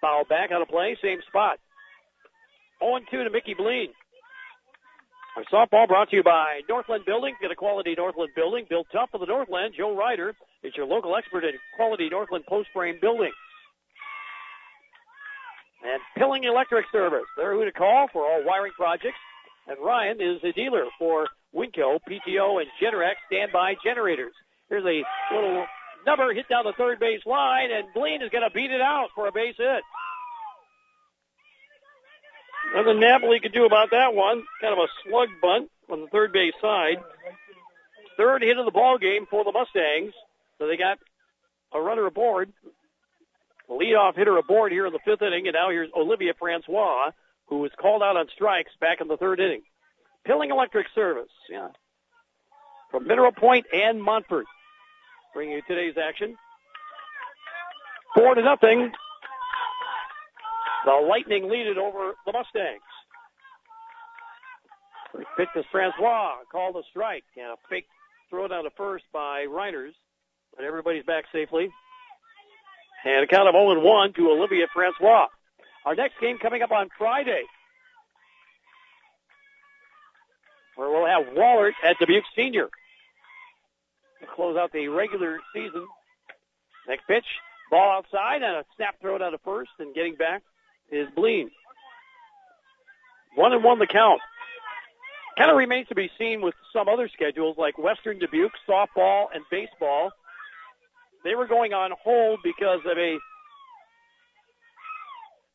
Foul 0.00 0.24
back 0.28 0.52
out 0.52 0.62
of 0.62 0.68
play, 0.68 0.96
same 1.02 1.18
spot. 1.26 1.58
0-2 2.82 3.10
to 3.10 3.30
Mickey 3.30 3.54
Beline. 3.54 3.88
Our 5.38 5.44
softball 5.54 5.86
brought 5.86 6.10
to 6.10 6.16
you 6.16 6.24
by 6.24 6.62
Northland 6.68 7.04
Building. 7.06 7.32
Get 7.40 7.52
a 7.52 7.54
quality 7.54 7.94
Northland 7.96 8.32
building 8.34 8.66
built 8.68 8.88
tough 8.90 9.10
for 9.12 9.18
the 9.18 9.26
Northland. 9.26 9.72
Joe 9.78 9.96
Ryder 9.96 10.34
is 10.64 10.72
your 10.76 10.84
local 10.84 11.14
expert 11.14 11.44
in 11.44 11.52
quality 11.76 12.08
Northland 12.10 12.44
post 12.48 12.70
frame 12.74 12.98
building. 13.00 13.30
And 15.84 16.02
Pilling 16.16 16.42
Electric 16.42 16.86
Service. 16.90 17.22
They're 17.36 17.54
who 17.54 17.64
to 17.64 17.70
call 17.70 18.08
for 18.12 18.26
all 18.26 18.42
wiring 18.44 18.72
projects. 18.76 19.22
And 19.68 19.78
Ryan 19.78 20.20
is 20.20 20.42
a 20.42 20.50
dealer 20.50 20.86
for 20.98 21.28
Winco, 21.54 22.00
PTO, 22.02 22.60
and 22.60 22.66
Generac 22.82 23.14
standby 23.28 23.74
generators. 23.84 24.32
Here's 24.68 24.82
a 24.82 25.04
little 25.32 25.66
number 26.04 26.34
hit 26.34 26.48
down 26.48 26.64
the 26.64 26.74
third 26.76 26.98
base 26.98 27.22
line, 27.26 27.68
and 27.70 27.86
Beline 27.94 28.22
is 28.22 28.30
going 28.30 28.42
to 28.42 28.52
beat 28.52 28.72
it 28.72 28.80
out 28.80 29.10
for 29.14 29.28
a 29.28 29.32
base 29.32 29.54
hit. 29.56 29.84
Nothing 32.74 33.00
Napoli 33.00 33.40
could 33.40 33.52
do 33.52 33.64
about 33.64 33.90
that 33.90 34.14
one. 34.14 34.44
Kind 34.60 34.72
of 34.72 34.78
a 34.78 34.88
slug 35.04 35.28
bunt 35.40 35.70
on 35.90 36.02
the 36.02 36.06
third 36.08 36.32
base 36.32 36.54
side. 36.60 36.98
Third 38.16 38.42
hit 38.42 38.58
of 38.58 38.64
the 38.64 38.70
ball 38.70 38.98
game 38.98 39.26
for 39.30 39.44
the 39.44 39.52
Mustangs. 39.52 40.12
So 40.58 40.66
they 40.66 40.76
got 40.76 40.98
a 41.72 41.80
runner 41.80 42.06
aboard. 42.06 42.52
Leadoff 43.70 44.16
hitter 44.16 44.36
aboard 44.36 44.72
here 44.72 44.86
in 44.86 44.92
the 44.92 44.98
fifth 45.04 45.22
inning, 45.22 45.46
and 45.46 45.54
now 45.54 45.70
here's 45.70 45.90
Olivia 45.94 46.32
Francois, 46.38 47.10
who 47.46 47.58
was 47.58 47.70
called 47.78 48.02
out 48.02 48.16
on 48.16 48.26
strikes 48.34 48.70
back 48.80 49.00
in 49.00 49.08
the 49.08 49.16
third 49.16 49.40
inning. 49.40 49.62
Pilling 50.24 50.50
Electric 50.50 50.86
Service, 50.94 51.30
yeah. 51.50 51.68
From 52.90 53.06
Mineral 53.06 53.32
Point 53.32 53.66
and 53.72 54.02
Montfort. 54.02 54.46
Bringing 55.34 55.56
you 55.56 55.62
today's 55.68 55.96
action. 55.98 56.36
Four 58.14 58.34
to 58.34 58.42
nothing. 58.42 58.92
The 60.84 61.06
Lightning 61.08 61.50
lead 61.50 61.66
it 61.66 61.78
over 61.78 62.14
the 62.24 62.32
Mustangs. 62.32 62.80
Pitch 65.36 65.48
to 65.54 65.62
Francois, 65.72 66.36
called 66.50 66.76
a 66.76 66.82
strike, 66.90 67.24
and 67.36 67.46
a 67.46 67.56
fake 67.68 67.86
throw 68.30 68.46
down 68.46 68.64
to 68.64 68.70
first 68.76 69.04
by 69.12 69.46
Reiners, 69.48 69.92
but 70.54 70.64
everybody's 70.64 71.04
back 71.04 71.24
safely. 71.32 71.70
And 73.04 73.24
a 73.24 73.26
count 73.26 73.48
of 73.48 73.54
0-1 73.54 74.14
to 74.16 74.30
Olivia 74.30 74.66
Francois. 74.74 75.26
Our 75.84 75.94
next 75.94 76.20
game 76.20 76.38
coming 76.38 76.62
up 76.62 76.72
on 76.72 76.88
Friday, 76.98 77.42
where 80.76 80.90
we'll 80.90 81.06
have 81.06 81.34
Wahlert 81.34 81.72
at 81.82 81.96
Dubuque 81.98 82.24
Senior 82.36 82.68
to 84.20 84.26
close 84.34 84.56
out 84.56 84.72
the 84.72 84.88
regular 84.88 85.38
season. 85.54 85.86
Next 86.86 87.06
pitch, 87.06 87.24
ball 87.70 87.98
outside, 87.98 88.42
and 88.42 88.56
a 88.56 88.64
snap 88.76 88.96
throw 89.00 89.18
down 89.18 89.32
to 89.32 89.38
first, 89.38 89.70
and 89.78 89.94
getting 89.94 90.16
back 90.16 90.42
is 90.90 91.08
Beline. 91.14 91.50
One 93.34 93.52
and 93.52 93.62
one 93.62 93.78
the 93.78 93.86
count. 93.86 94.20
Kind 95.36 95.50
of 95.50 95.56
remains 95.56 95.86
to 95.88 95.94
be 95.94 96.10
seen 96.18 96.40
with 96.42 96.54
some 96.72 96.88
other 96.88 97.08
schedules 97.14 97.56
like 97.56 97.78
Western 97.78 98.18
Dubuque, 98.18 98.52
softball, 98.68 99.26
and 99.32 99.44
baseball. 99.50 100.10
They 101.22 101.34
were 101.34 101.46
going 101.46 101.72
on 101.72 101.92
hold 102.02 102.40
because 102.42 102.80
of 102.84 102.98
a 102.98 103.18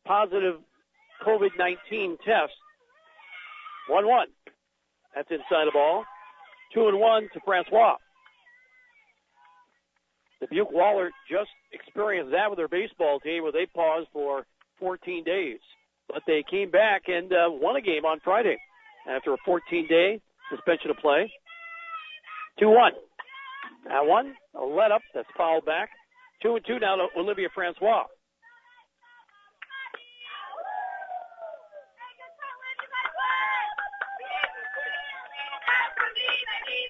positive 0.06 0.56
COVID-19 1.26 2.16
test. 2.24 2.52
1-1. 3.90 4.24
That's 5.14 5.30
inside 5.30 5.66
the 5.66 5.72
ball. 5.72 6.04
2 6.72 6.88
and 6.88 6.98
1 6.98 7.28
to 7.34 7.40
Francois. 7.44 7.96
Dubuque 10.40 10.72
Wahlert 10.72 11.10
just 11.30 11.50
experienced 11.72 12.32
that 12.32 12.50
with 12.50 12.58
their 12.58 12.68
baseball 12.68 13.20
team 13.20 13.42
where 13.42 13.52
they 13.52 13.66
paused 13.66 14.08
for 14.12 14.46
14 14.78 15.24
days. 15.24 15.58
But 16.08 16.22
they 16.26 16.44
came 16.48 16.70
back 16.70 17.02
and 17.08 17.32
uh, 17.32 17.48
won 17.48 17.76
a 17.76 17.80
game 17.80 18.04
on 18.04 18.20
Friday 18.22 18.56
after 19.08 19.32
a 19.32 19.38
14-day 19.48 20.20
suspension 20.50 20.90
of 20.90 20.96
play. 20.98 21.32
2-1. 22.60 22.90
That 23.88 24.06
one, 24.06 24.34
a 24.54 24.64
let 24.64 24.92
up 24.92 25.02
that's 25.14 25.28
fouled 25.36 25.64
back. 25.64 25.90
2 26.42 26.56
and 26.56 26.64
2 26.66 26.78
now 26.78 26.96
to 26.96 27.06
Olivia 27.18 27.48
Francois. 27.54 28.04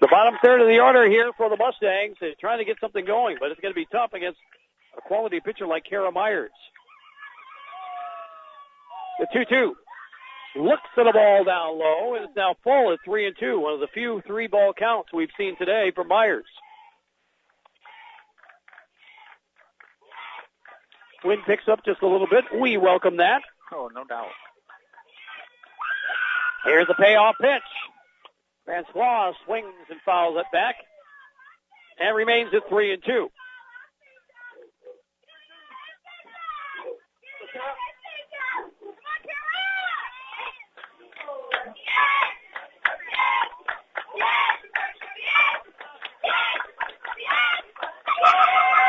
The 0.01 0.09
bottom 0.09 0.35
third 0.43 0.61
of 0.61 0.67
the 0.67 0.81
order 0.81 1.09
here 1.09 1.33
for 1.37 1.49
the 1.49 1.57
Mustangs 1.57 2.17
is 2.21 2.35
trying 2.39 2.59
to 2.59 2.65
get 2.65 2.77
something 2.79 3.07
going, 3.07 3.39
but 3.41 3.51
it's 3.51 3.61
going 3.61 3.73
to 3.73 3.79
be 3.79 3.87
tough 3.91 4.13
against 4.13 4.39
a 4.99 5.01
quality 5.01 5.41
pitcher 5.41 5.67
like 5.67 5.85
Kara 5.89 6.13
Myers. 6.13 6.51
The 9.19 9.27
2-2 9.35 9.73
looks 10.57 10.83
at 10.97 11.05
the 11.05 11.13
ball 11.13 11.45
down 11.45 11.79
low, 11.79 12.15
and 12.15 12.25
it's 12.25 12.37
now 12.37 12.55
full 12.63 12.93
at 12.93 12.99
3 13.05 13.27
and 13.27 13.37
2. 13.39 13.61
One 13.61 13.75
of 13.75 13.81
the 13.81 13.89
few 13.89 14.23
three 14.27 14.47
ball 14.47 14.73
counts 14.73 15.13
we've 15.13 15.31
seen 15.39 15.57
today 15.57 15.93
from 15.95 16.09
Myers. 16.09 16.45
Wind 21.25 21.43
picks 21.47 21.69
up 21.69 21.85
just 21.85 22.03
a 22.03 22.07
little 22.07 22.27
bit. 22.27 22.45
We 22.61 22.77
welcome 22.77 23.17
that. 23.17 23.43
Oh, 23.73 23.91
no 23.95 24.05
doubt. 24.05 24.29
Here's 26.65 26.87
the 26.87 26.95
payoff 26.95 27.37
pitch. 27.41 27.63
Francois 28.65 29.33
swings 29.45 29.75
and 29.91 30.01
fouls 30.05 30.37
it 30.39 30.47
back 30.53 30.77
and 31.99 32.17
remains 32.17 32.51
at 32.55 32.69
3 32.69 32.95
and 32.95 33.03
2. 33.05 33.29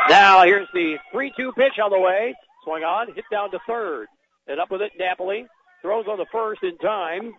Now 0.08 0.44
here's 0.44 0.68
the 0.72 0.96
3-2 1.14 1.54
pitch 1.54 1.78
on 1.82 1.90
the 1.90 1.98
way. 1.98 2.34
Swing 2.64 2.82
on, 2.82 3.08
hit 3.14 3.24
down 3.30 3.50
to 3.50 3.58
third. 3.66 4.06
And 4.46 4.60
up 4.60 4.70
with 4.70 4.82
it, 4.82 4.92
Napoli. 4.98 5.46
Throws 5.82 6.06
on 6.08 6.18
the 6.18 6.26
first 6.32 6.62
in 6.62 6.76
time 6.78 7.32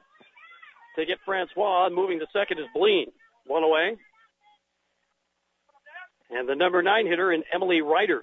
to 0.98 1.06
get 1.06 1.18
Francois. 1.26 1.90
Moving 1.90 2.20
to 2.20 2.26
second 2.34 2.60
is 2.60 2.66
Beline. 2.74 3.08
One 3.46 3.64
away. 3.64 3.98
And 6.30 6.48
the 6.48 6.56
number 6.56 6.82
nine 6.82 7.08
hitter 7.08 7.32
in 7.32 7.44
Emily 7.54 7.82
Ryder. 7.82 8.22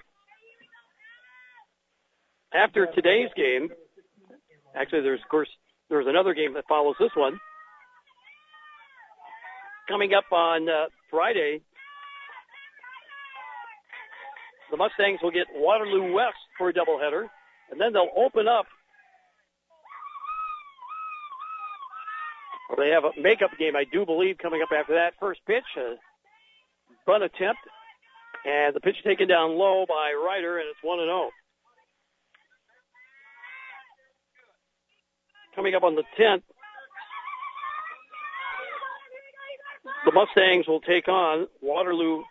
After 2.53 2.87
today's 2.93 3.29
game, 3.35 3.69
actually 4.75 5.01
there's 5.01 5.21
of 5.21 5.29
course 5.29 5.49
there's 5.89 6.07
another 6.07 6.33
game 6.33 6.53
that 6.53 6.65
follows 6.69 6.95
this 6.99 7.11
one. 7.15 7.39
Coming 9.87 10.13
up 10.13 10.31
on 10.31 10.69
uh, 10.69 10.85
Friday, 11.11 11.61
the 14.71 14.77
Mustangs 14.77 15.19
will 15.21 15.31
get 15.31 15.47
Waterloo 15.53 16.13
West 16.13 16.37
for 16.57 16.69
a 16.69 16.73
doubleheader, 16.73 17.27
and 17.71 17.79
then 17.79 17.93
they'll 17.93 18.13
open 18.15 18.47
up 18.47 18.65
they 22.77 22.89
have 22.89 23.03
a 23.03 23.11
makeup 23.19 23.51
game, 23.57 23.75
I 23.75 23.85
do 23.91 24.05
believe, 24.05 24.37
coming 24.37 24.61
up 24.61 24.69
after 24.77 24.93
that. 24.95 25.13
First 25.19 25.41
pitch, 25.45 25.63
a 25.77 25.95
bunt 27.05 27.23
attempt, 27.23 27.61
and 28.45 28.75
the 28.75 28.79
pitch 28.79 28.95
taken 29.03 29.27
down 29.27 29.57
low 29.57 29.85
by 29.87 30.13
Ryder, 30.13 30.57
and 30.57 30.67
it's 30.69 30.79
1 30.81 30.99
0. 30.99 31.29
Coming 35.55 35.75
up 35.75 35.83
on 35.83 35.95
the 35.95 36.03
10th, 36.19 36.43
the 40.05 40.11
Mustangs 40.11 40.67
will 40.67 40.81
take 40.81 41.07
on 41.07 41.47
Waterloo. 41.61 42.23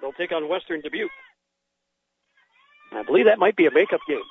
They'll 0.00 0.12
take 0.12 0.32
on 0.32 0.48
Western 0.48 0.80
Dubuque. 0.80 1.10
I 2.92 3.02
believe 3.02 3.26
that 3.26 3.38
might 3.38 3.56
be 3.56 3.66
a 3.66 3.70
makeup 3.70 4.00
game. 4.08 4.22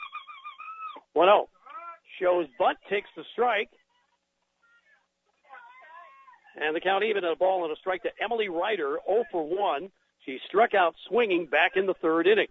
1 1.13 1.27
0. 1.27 1.49
Shows 2.19 2.47
bunt, 2.57 2.77
takes 2.89 3.09
the 3.15 3.23
strike. 3.33 3.69
And 6.59 6.75
the 6.75 6.79
count 6.79 7.03
even 7.03 7.23
at 7.23 7.31
a 7.31 7.35
ball 7.35 7.63
and 7.63 7.71
a 7.71 7.75
strike 7.75 8.03
to 8.03 8.11
Emily 8.19 8.49
Ryder, 8.49 8.97
0 9.07 9.23
for 9.31 9.47
1. 9.47 9.89
She 10.25 10.39
struck 10.47 10.73
out 10.73 10.95
swinging 11.07 11.45
back 11.45 11.77
in 11.77 11.85
the 11.85 11.93
third 11.93 12.27
inning. 12.27 12.47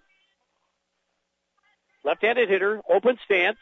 Left-handed 2.05 2.49
hitter, 2.49 2.81
open 2.89 3.19
stance. 3.25 3.59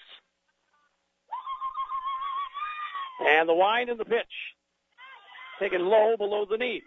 And 3.26 3.48
the 3.48 3.54
wind 3.54 3.88
and 3.88 3.98
the 3.98 4.04
pitch. 4.04 4.26
Taken 5.58 5.86
low 5.86 6.16
below 6.18 6.44
the 6.44 6.58
knees. 6.58 6.82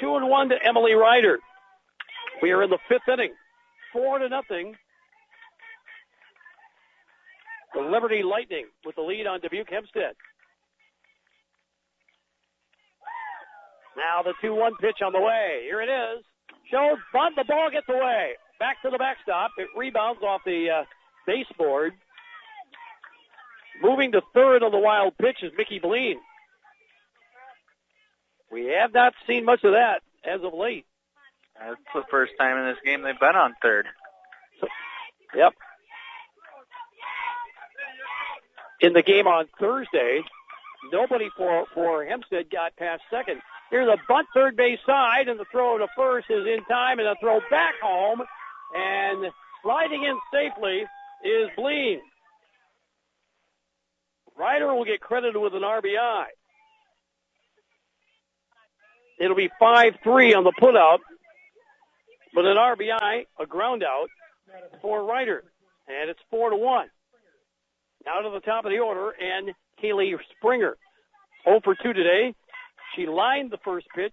Two 0.00 0.16
and 0.16 0.28
one 0.28 0.48
to 0.50 0.56
Emily 0.62 0.94
Ryder. 0.94 1.38
We 2.42 2.52
are 2.52 2.62
in 2.62 2.70
the 2.70 2.78
fifth 2.88 3.08
inning. 3.12 3.32
Four 3.96 4.18
to 4.18 4.28
nothing. 4.28 4.74
The 7.74 7.80
Liberty 7.80 8.22
Lightning 8.22 8.66
with 8.84 8.94
the 8.94 9.00
lead 9.00 9.26
on 9.26 9.40
Dubuque 9.40 9.70
Hempstead. 9.70 10.12
Now 13.96 14.22
the 14.22 14.34
2-1 14.46 14.72
pitch 14.82 15.00
on 15.02 15.12
the 15.12 15.20
way. 15.20 15.62
Here 15.64 15.80
it 15.80 15.88
is. 15.88 16.24
Shows 16.70 16.98
bunt. 17.10 17.36
The 17.36 17.44
ball 17.44 17.70
gets 17.72 17.88
away. 17.88 18.32
Back 18.60 18.82
to 18.82 18.90
the 18.90 18.98
backstop. 18.98 19.52
It 19.56 19.68
rebounds 19.74 20.22
off 20.22 20.42
the 20.44 20.80
uh, 20.80 20.84
baseboard. 21.26 21.94
Moving 23.82 24.12
to 24.12 24.20
third 24.34 24.62
on 24.62 24.72
the 24.72 24.78
wild 24.78 25.16
pitch 25.16 25.38
is 25.42 25.52
Mickey 25.56 25.80
Bleen. 25.80 26.16
We 28.52 28.74
have 28.78 28.92
not 28.92 29.14
seen 29.26 29.46
much 29.46 29.64
of 29.64 29.72
that 29.72 30.00
as 30.24 30.42
of 30.42 30.52
late. 30.52 30.85
That's 31.60 31.80
the 31.94 32.02
first 32.10 32.32
time 32.38 32.58
in 32.58 32.66
this 32.66 32.78
game 32.84 33.02
they've 33.02 33.18
been 33.18 33.36
on 33.36 33.54
third. 33.62 33.86
Yep. 35.34 35.52
In 38.80 38.92
the 38.92 39.02
game 39.02 39.26
on 39.26 39.46
Thursday, 39.58 40.20
nobody 40.92 41.28
for, 41.36 41.66
for 41.74 42.04
Hempstead 42.04 42.50
got 42.50 42.76
past 42.76 43.02
second. 43.10 43.40
Here's 43.70 43.88
a 43.88 43.96
bunt 44.08 44.28
third 44.34 44.56
base 44.56 44.78
side, 44.86 45.28
and 45.28 45.40
the 45.40 45.46
throw 45.50 45.78
to 45.78 45.88
first 45.96 46.26
is 46.30 46.46
in 46.46 46.64
time, 46.64 46.98
and 46.98 47.08
a 47.08 47.16
throw 47.20 47.40
back 47.50 47.74
home, 47.82 48.22
and 48.74 49.32
sliding 49.62 50.04
in 50.04 50.18
safely 50.32 50.84
is 51.24 51.50
Bleen. 51.58 51.98
Ryder 54.38 54.72
will 54.74 54.84
get 54.84 55.00
credited 55.00 55.40
with 55.40 55.54
an 55.54 55.62
RBI. 55.62 56.24
It'll 59.18 59.36
be 59.36 59.50
5-3 59.60 60.36
on 60.36 60.44
the 60.44 60.52
putout, 60.60 60.98
but 62.36 62.44
an 62.44 62.58
RBI, 62.58 63.24
a 63.40 63.46
ground 63.46 63.82
out 63.82 64.08
for 64.82 65.02
Ryder, 65.04 65.42
and 65.88 66.10
it's 66.10 66.20
4 66.30 66.50
to 66.50 66.56
1. 66.56 66.86
Now 68.04 68.20
to 68.20 68.28
the 68.30 68.40
top 68.40 68.66
of 68.66 68.70
the 68.70 68.78
order, 68.78 69.10
and 69.18 69.52
Kaylee 69.82 70.14
Springer. 70.36 70.76
0 71.44 71.60
for 71.64 71.74
2 71.82 71.94
today. 71.94 72.34
She 72.94 73.06
lined 73.06 73.50
the 73.50 73.58
first 73.64 73.86
pitch 73.94 74.12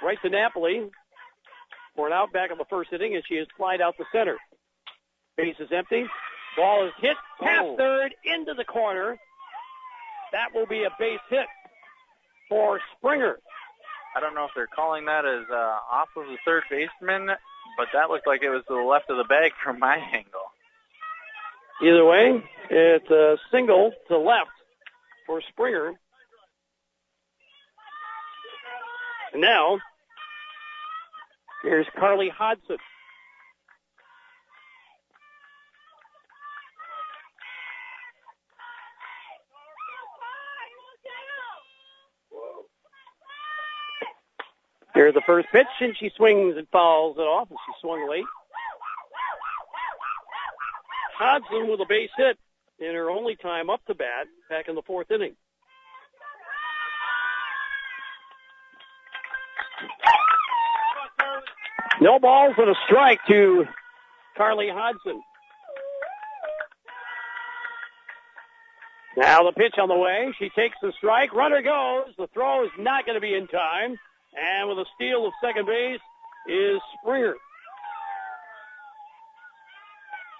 right 0.00 0.16
to 0.22 0.30
Napoli 0.30 0.90
for 1.96 2.06
an 2.06 2.12
out 2.12 2.32
back 2.32 2.52
of 2.52 2.58
the 2.58 2.64
first 2.70 2.92
inning, 2.92 3.16
and 3.16 3.24
she 3.28 3.34
has 3.34 3.48
flied 3.56 3.80
out 3.80 3.98
the 3.98 4.04
center. 4.12 4.36
Base 5.36 5.56
is 5.58 5.70
empty. 5.72 6.06
Ball 6.56 6.86
is 6.86 6.92
hit 7.00 7.16
past 7.40 7.64
Oh. 7.64 7.76
third 7.76 8.14
into 8.24 8.54
the 8.54 8.64
corner. 8.64 9.18
That 10.30 10.54
will 10.54 10.66
be 10.66 10.84
a 10.84 10.90
base 11.00 11.20
hit 11.28 11.46
for 12.48 12.80
Springer. 12.96 13.40
I 14.14 14.20
don't 14.20 14.34
know 14.34 14.44
if 14.44 14.50
they're 14.54 14.68
calling 14.74 15.06
that 15.06 15.24
as 15.24 15.46
uh, 15.50 15.54
off 15.54 16.08
of 16.16 16.26
the 16.26 16.36
third 16.44 16.64
baseman, 16.70 17.28
but 17.78 17.88
that 17.94 18.10
looked 18.10 18.26
like 18.26 18.42
it 18.42 18.50
was 18.50 18.62
to 18.68 18.74
the 18.74 18.82
left 18.82 19.08
of 19.10 19.16
the 19.16 19.24
bag 19.24 19.52
from 19.62 19.78
my 19.78 19.96
angle. 20.12 20.52
Either 21.82 22.04
way, 22.04 22.42
it's 22.70 23.10
a 23.10 23.36
single 23.50 23.92
to 24.08 24.18
left 24.18 24.50
for 25.26 25.40
Springer. 25.50 25.92
And 29.32 29.40
now, 29.40 29.78
here's 31.62 31.86
Carly 31.98 32.28
Hodson. 32.28 32.76
The 45.12 45.20
first 45.26 45.48
pitch, 45.52 45.66
and 45.80 45.94
she 45.96 46.10
swings 46.16 46.56
and 46.56 46.66
fouls 46.68 47.16
it 47.18 47.22
off, 47.22 47.50
and 47.50 47.58
she 47.66 47.80
swung 47.80 48.08
late. 48.08 48.24
Hodson 51.18 51.68
with 51.68 51.80
a 51.80 51.86
base 51.86 52.10
hit 52.16 52.38
in 52.78 52.94
her 52.94 53.10
only 53.10 53.36
time 53.36 53.68
up 53.68 53.84
to 53.86 53.94
bat 53.94 54.26
back 54.48 54.68
in 54.68 54.74
the 54.74 54.82
fourth 54.82 55.10
inning. 55.10 55.34
No 62.00 62.18
balls 62.18 62.54
and 62.56 62.70
a 62.70 62.74
strike 62.86 63.20
to 63.28 63.66
Carly 64.36 64.70
Hodson. 64.70 65.22
Now 69.16 69.44
the 69.44 69.52
pitch 69.52 69.74
on 69.78 69.88
the 69.88 69.96
way. 69.96 70.32
She 70.38 70.48
takes 70.48 70.76
the 70.80 70.92
strike. 70.96 71.34
Runner 71.34 71.60
goes. 71.60 72.14
The 72.16 72.28
throw 72.28 72.64
is 72.64 72.70
not 72.78 73.04
going 73.04 73.16
to 73.16 73.20
be 73.20 73.34
in 73.34 73.46
time. 73.46 73.98
And 74.34 74.68
with 74.68 74.78
a 74.78 74.86
steal 74.94 75.26
of 75.26 75.32
second 75.42 75.66
base 75.66 76.00
is 76.48 76.80
Springer. 77.00 77.34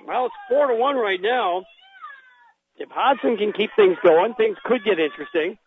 Well, 0.07 0.27
it's 0.27 0.35
four 0.49 0.67
to 0.67 0.75
one 0.75 0.97
right 0.97 1.21
now. 1.21 1.65
If 2.77 2.89
Hodson 2.91 3.37
can 3.37 3.53
keep 3.53 3.71
things 3.77 3.97
going, 4.03 4.35
things 4.35 4.57
could 4.65 4.83
get 4.85 4.99
interesting. 4.99 5.59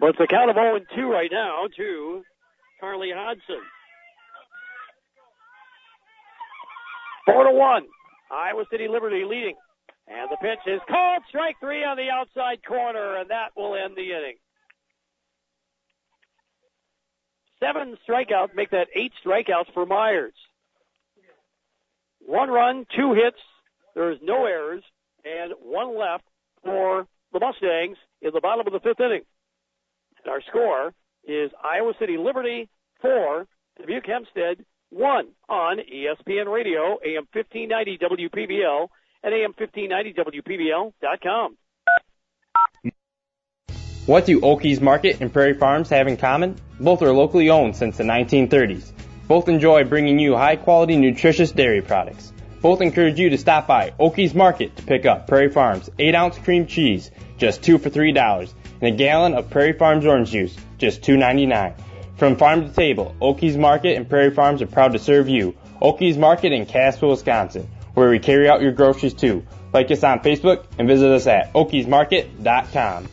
But 0.00 0.10
it's 0.10 0.20
a 0.20 0.26
count 0.26 0.50
of 0.50 0.56
0 0.56 0.76
and 0.76 0.86
2 0.94 1.10
right 1.10 1.30
now 1.30 1.66
to 1.76 2.22
Carly 2.80 3.10
Hodson. 3.14 3.60
Four 7.26 7.44
to 7.44 7.52
one. 7.52 7.84
Iowa 8.30 8.64
City 8.70 8.88
Liberty 8.88 9.24
leading. 9.24 9.56
And 10.06 10.30
the 10.30 10.36
pitch 10.36 10.60
is 10.66 10.80
called 10.88 11.22
strike 11.28 11.56
three 11.60 11.84
on 11.84 11.96
the 11.98 12.08
outside 12.08 12.64
corner, 12.66 13.16
and 13.16 13.28
that 13.30 13.50
will 13.56 13.74
end 13.74 13.94
the 13.96 14.12
inning. 14.12 14.36
Seven 17.60 17.96
strikeouts 18.08 18.54
make 18.54 18.70
that 18.70 18.88
eight 18.94 19.12
strikeouts 19.24 19.72
for 19.74 19.86
Myers. 19.86 20.34
One 22.20 22.50
run, 22.50 22.86
two 22.96 23.14
hits, 23.14 23.38
there's 23.94 24.18
no 24.22 24.44
errors, 24.46 24.82
and 25.24 25.52
one 25.60 25.98
left 25.98 26.24
for 26.62 27.06
the 27.32 27.40
Mustangs 27.40 27.96
in 28.22 28.30
the 28.32 28.40
bottom 28.40 28.66
of 28.66 28.72
the 28.72 28.80
fifth 28.80 29.00
inning. 29.00 29.22
And 30.24 30.32
our 30.32 30.40
score 30.48 30.94
is 31.24 31.50
Iowa 31.62 31.92
City 31.98 32.16
Liberty 32.16 32.68
four, 33.00 33.46
Dubuque 33.78 34.06
Hempstead 34.06 34.64
one 34.90 35.28
on 35.48 35.78
ESPN 35.78 36.52
Radio, 36.52 36.98
AM 37.04 37.26
1590 37.32 37.98
WPVL, 37.98 38.88
and 39.22 39.34
AM 39.34 39.52
1590 39.56 40.14
WPVL.com. 40.42 41.56
What 44.08 44.24
do 44.24 44.40
Okies 44.40 44.80
Market 44.80 45.20
and 45.20 45.30
Prairie 45.30 45.52
Farms 45.52 45.90
have 45.90 46.08
in 46.08 46.16
common? 46.16 46.56
Both 46.80 47.02
are 47.02 47.12
locally 47.12 47.50
owned 47.50 47.76
since 47.76 47.98
the 47.98 48.04
1930s. 48.04 48.90
Both 49.26 49.50
enjoy 49.50 49.84
bringing 49.84 50.18
you 50.18 50.34
high 50.34 50.56
quality, 50.56 50.96
nutritious 50.96 51.52
dairy 51.52 51.82
products. 51.82 52.32
Both 52.62 52.80
encourage 52.80 53.18
you 53.18 53.28
to 53.28 53.36
stop 53.36 53.66
by 53.66 53.92
Okies 54.00 54.34
Market 54.34 54.74
to 54.76 54.82
pick 54.82 55.04
up 55.04 55.26
Prairie 55.26 55.50
Farms 55.50 55.90
8 55.98 56.14
ounce 56.14 56.38
cream 56.38 56.66
cheese, 56.66 57.10
just 57.36 57.62
2 57.62 57.76
for 57.76 57.90
$3, 57.90 58.50
and 58.80 58.94
a 58.94 58.96
gallon 58.96 59.34
of 59.34 59.50
Prairie 59.50 59.74
Farms 59.74 60.06
orange 60.06 60.30
juice, 60.30 60.56
just 60.78 61.02
$2.99. 61.02 61.74
From 62.16 62.36
farm 62.36 62.66
to 62.66 62.74
table, 62.74 63.14
Okies 63.20 63.58
Market 63.58 63.96
and 63.96 64.08
Prairie 64.08 64.34
Farms 64.34 64.62
are 64.62 64.66
proud 64.66 64.94
to 64.94 64.98
serve 64.98 65.28
you. 65.28 65.54
Okies 65.82 66.16
Market 66.16 66.54
in 66.54 66.64
Casper, 66.64 67.08
Wisconsin, 67.08 67.68
where 67.92 68.08
we 68.08 68.20
carry 68.20 68.48
out 68.48 68.62
your 68.62 68.72
groceries 68.72 69.12
too. 69.12 69.44
Like 69.74 69.90
us 69.90 70.02
on 70.02 70.20
Facebook 70.20 70.64
and 70.78 70.88
visit 70.88 71.10
us 71.10 71.26
at 71.26 71.52
okiesmarket.com. 71.52 73.08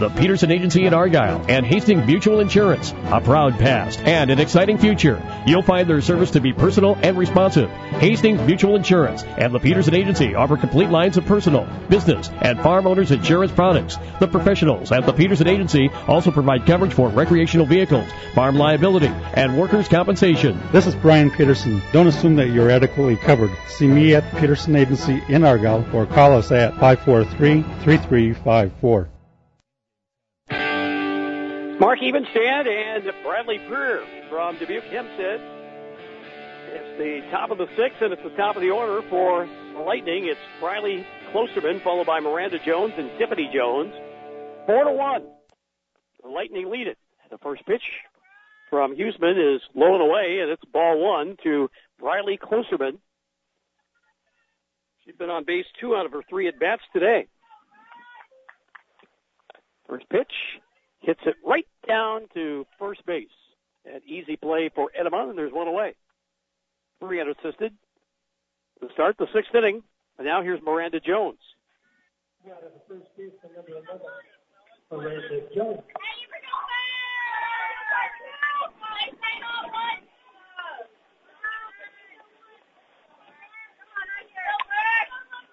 The 0.00 0.08
Peterson 0.08 0.50
Agency 0.50 0.86
in 0.86 0.94
Argyle 0.94 1.44
and 1.46 1.66
Hastings 1.66 2.06
Mutual 2.06 2.40
Insurance. 2.40 2.94
A 3.12 3.20
proud 3.20 3.58
past 3.58 4.00
and 4.00 4.30
an 4.30 4.40
exciting 4.40 4.78
future. 4.78 5.22
You'll 5.46 5.60
find 5.60 5.86
their 5.86 6.00
service 6.00 6.30
to 6.30 6.40
be 6.40 6.54
personal 6.54 6.96
and 7.02 7.18
responsive. 7.18 7.68
Hastings 7.68 8.40
Mutual 8.40 8.76
Insurance 8.76 9.24
and 9.24 9.54
the 9.54 9.58
Peterson 9.58 9.94
Agency 9.94 10.34
offer 10.34 10.56
complete 10.56 10.88
lines 10.88 11.18
of 11.18 11.26
personal, 11.26 11.68
business, 11.90 12.30
and 12.40 12.58
farm 12.60 12.86
owners 12.86 13.10
insurance 13.10 13.52
products. 13.52 13.98
The 14.20 14.26
professionals 14.26 14.90
at 14.90 15.04
the 15.04 15.12
Peterson 15.12 15.46
Agency 15.46 15.90
also 16.08 16.30
provide 16.30 16.64
coverage 16.64 16.94
for 16.94 17.10
recreational 17.10 17.66
vehicles, 17.66 18.08
farm 18.34 18.56
liability, 18.56 19.12
and 19.34 19.58
workers' 19.58 19.86
compensation. 19.86 20.58
This 20.72 20.86
is 20.86 20.94
Brian 20.94 21.30
Peterson. 21.30 21.82
Don't 21.92 22.06
assume 22.06 22.36
that 22.36 22.48
you're 22.48 22.70
adequately 22.70 23.16
covered. 23.16 23.50
See 23.68 23.86
me 23.86 24.14
at 24.14 24.32
the 24.32 24.40
Peterson 24.40 24.76
Agency 24.76 25.22
in 25.28 25.44
Argyle 25.44 25.84
or 25.92 26.06
call 26.06 26.32
us 26.38 26.50
at 26.50 26.72
543 26.78 27.60
3354. 27.84 29.10
Mark 31.80 32.00
Ebenstand 32.00 32.68
and 32.68 33.10
Bradley 33.24 33.56
Breer 33.56 34.04
from 34.28 34.58
Dubuque 34.58 34.84
Hempstead. 34.84 35.40
It's 36.68 36.98
the 36.98 37.26
top 37.30 37.50
of 37.50 37.56
the 37.56 37.68
sixth, 37.74 38.02
and 38.02 38.12
it's 38.12 38.22
the 38.22 38.36
top 38.36 38.54
of 38.54 38.60
the 38.60 38.68
order 38.68 39.00
for 39.08 39.48
the 39.72 39.78
Lightning. 39.78 40.26
It's 40.26 40.38
Riley 40.62 41.06
Klosterman, 41.32 41.82
followed 41.82 42.06
by 42.06 42.20
Miranda 42.20 42.58
Jones 42.66 42.92
and 42.98 43.10
Tiffany 43.18 43.50
Jones. 43.54 43.94
Four 44.66 44.84
to 44.84 44.92
one. 44.92 45.22
The 46.22 46.28
Lightning 46.28 46.70
lead 46.70 46.86
it. 46.86 46.98
The 47.30 47.38
first 47.38 47.64
pitch 47.64 47.82
from 48.68 48.94
Huseman 48.94 49.56
is 49.56 49.62
low 49.74 49.94
and 49.94 50.02
away, 50.02 50.40
and 50.42 50.50
it's 50.50 50.62
ball 50.70 51.02
one 51.02 51.38
to 51.44 51.70
Riley 51.98 52.36
Klosterman. 52.36 52.98
She's 55.06 55.16
been 55.16 55.30
on 55.30 55.44
base 55.46 55.64
two 55.80 55.96
out 55.96 56.04
of 56.04 56.12
her 56.12 56.20
three 56.28 56.46
at 56.46 56.60
bats 56.60 56.82
today. 56.92 57.26
First 59.88 60.06
pitch 60.10 60.32
hits 61.00 61.20
it 61.24 61.36
right 61.42 61.66
down 61.90 62.22
to 62.34 62.66
first 62.78 63.04
base. 63.06 63.28
An 63.84 64.00
easy 64.06 64.36
play 64.36 64.70
for 64.74 64.90
Edema, 64.98 65.28
and 65.28 65.36
there's 65.36 65.52
one 65.52 65.66
away. 65.66 65.94
Three 67.00 67.20
unassisted. 67.20 67.72
To 68.80 68.88
start 68.92 69.16
the 69.18 69.26
sixth 69.34 69.54
inning, 69.54 69.82
and 70.18 70.26
now 70.26 70.42
here's 70.42 70.62
Miranda 70.62 71.00
Jones. 71.00 71.38
Miranda 74.90 75.40
Jones. 75.54 75.80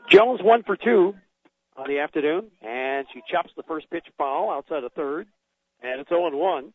Jones 0.10 0.40
one 0.42 0.64
for 0.64 0.78
two 0.78 1.14
on 1.76 1.88
the 1.88 2.00
afternoon, 2.00 2.50
and 2.62 3.06
she 3.14 3.22
chops 3.30 3.52
the 3.58 3.64
first 3.64 3.90
pitch 3.90 4.06
foul 4.18 4.50
outside 4.50 4.84
of 4.84 4.94
third, 4.94 5.28
and 5.82 6.02
it's 6.02 6.10
0 6.10 6.36
1. 6.36 6.74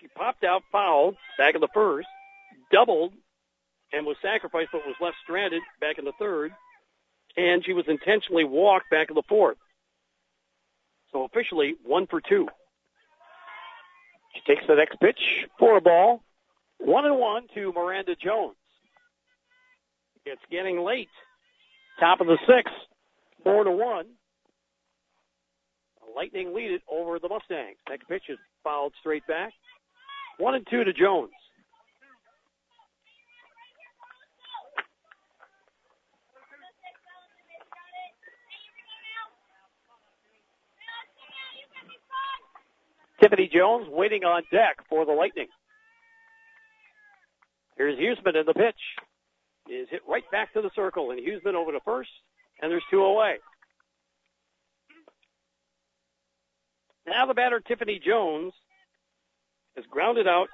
She 0.00 0.08
popped 0.08 0.44
out 0.44 0.62
fouled 0.72 1.16
back 1.38 1.54
in 1.54 1.60
the 1.60 1.68
first, 1.72 2.08
doubled, 2.72 3.12
and 3.92 4.04
was 4.04 4.16
sacrificed, 4.20 4.70
but 4.72 4.86
was 4.86 4.96
left 5.00 5.16
stranded 5.22 5.62
back 5.80 5.98
in 5.98 6.04
the 6.04 6.12
third, 6.18 6.52
and 7.36 7.64
she 7.64 7.72
was 7.72 7.84
intentionally 7.88 8.44
walked 8.44 8.90
back 8.90 9.08
in 9.08 9.14
the 9.14 9.22
fourth. 9.28 9.56
So 11.12 11.24
officially 11.24 11.76
one 11.84 12.06
for 12.06 12.20
two. 12.20 12.48
She 14.34 14.52
takes 14.52 14.66
the 14.66 14.74
next 14.74 14.98
pitch 15.00 15.20
for 15.58 15.76
a 15.76 15.80
ball. 15.80 16.22
One 16.78 17.06
and 17.06 17.18
one 17.18 17.46
to 17.54 17.72
Miranda 17.72 18.16
Jones. 18.16 18.56
It's 20.26 20.42
getting 20.50 20.80
late. 20.80 21.08
Top 22.00 22.20
of 22.20 22.26
the 22.26 22.38
sixth, 22.48 22.74
four 23.44 23.62
to 23.62 23.70
one. 23.70 24.06
Lightning 26.14 26.54
lead 26.54 26.70
it 26.70 26.82
over 26.90 27.18
the 27.18 27.28
Mustangs. 27.28 27.76
Next 27.88 28.08
pitch 28.08 28.24
is 28.28 28.38
fouled 28.62 28.92
straight 29.00 29.26
back. 29.26 29.52
One 30.38 30.54
and 30.54 30.66
two 30.70 30.84
to 30.84 30.92
Jones. 30.92 31.30
Tiffany 43.20 43.48
Jones 43.52 43.86
waiting 43.88 44.24
on 44.24 44.42
deck 44.52 44.76
for 44.88 45.06
the 45.06 45.12
Lightning. 45.12 45.46
Here's 47.78 47.98
Huseman 47.98 48.38
in 48.38 48.46
the 48.46 48.52
pitch. 48.52 48.76
Is 49.66 49.88
hit 49.90 50.02
right 50.06 50.30
back 50.30 50.52
to 50.52 50.60
the 50.60 50.70
circle, 50.76 51.10
and 51.10 51.18
Huseman 51.18 51.54
over 51.54 51.72
to 51.72 51.80
first, 51.86 52.10
and 52.60 52.70
there's 52.70 52.82
two 52.90 53.02
away. 53.02 53.36
Now 57.06 57.26
the 57.26 57.34
batter, 57.34 57.60
Tiffany 57.60 58.00
Jones, 58.04 58.52
is 59.76 59.84
grounded 59.90 60.26
out, 60.26 60.48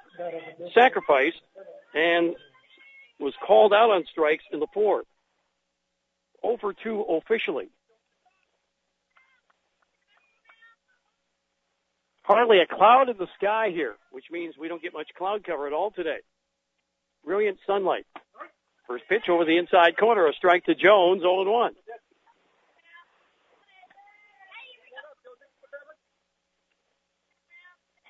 sacrificed, 0.73 1.41
and 1.93 2.35
was 3.19 3.33
called 3.45 3.73
out 3.73 3.91
on 3.91 4.03
strikes 4.11 4.43
in 4.51 4.59
the 4.59 4.67
fourth. 4.73 5.05
Oh 6.43 6.53
over 6.53 6.73
2 6.73 7.05
officially. 7.09 7.69
Hardly 12.23 12.59
a 12.59 12.65
cloud 12.65 13.09
in 13.09 13.17
the 13.17 13.27
sky 13.37 13.69
here, 13.73 13.95
which 14.11 14.25
means 14.31 14.55
we 14.57 14.67
don't 14.67 14.81
get 14.81 14.93
much 14.93 15.09
cloud 15.17 15.43
cover 15.43 15.67
at 15.67 15.73
all 15.73 15.91
today. 15.91 16.19
Brilliant 17.25 17.59
sunlight. 17.67 18.05
First 18.87 19.03
pitch 19.09 19.29
over 19.29 19.45
the 19.45 19.57
inside 19.57 19.97
corner, 19.97 20.27
a 20.27 20.33
strike 20.33 20.65
to 20.65 20.75
Jones, 20.75 21.21
0 21.21 21.43
1. 21.49 21.73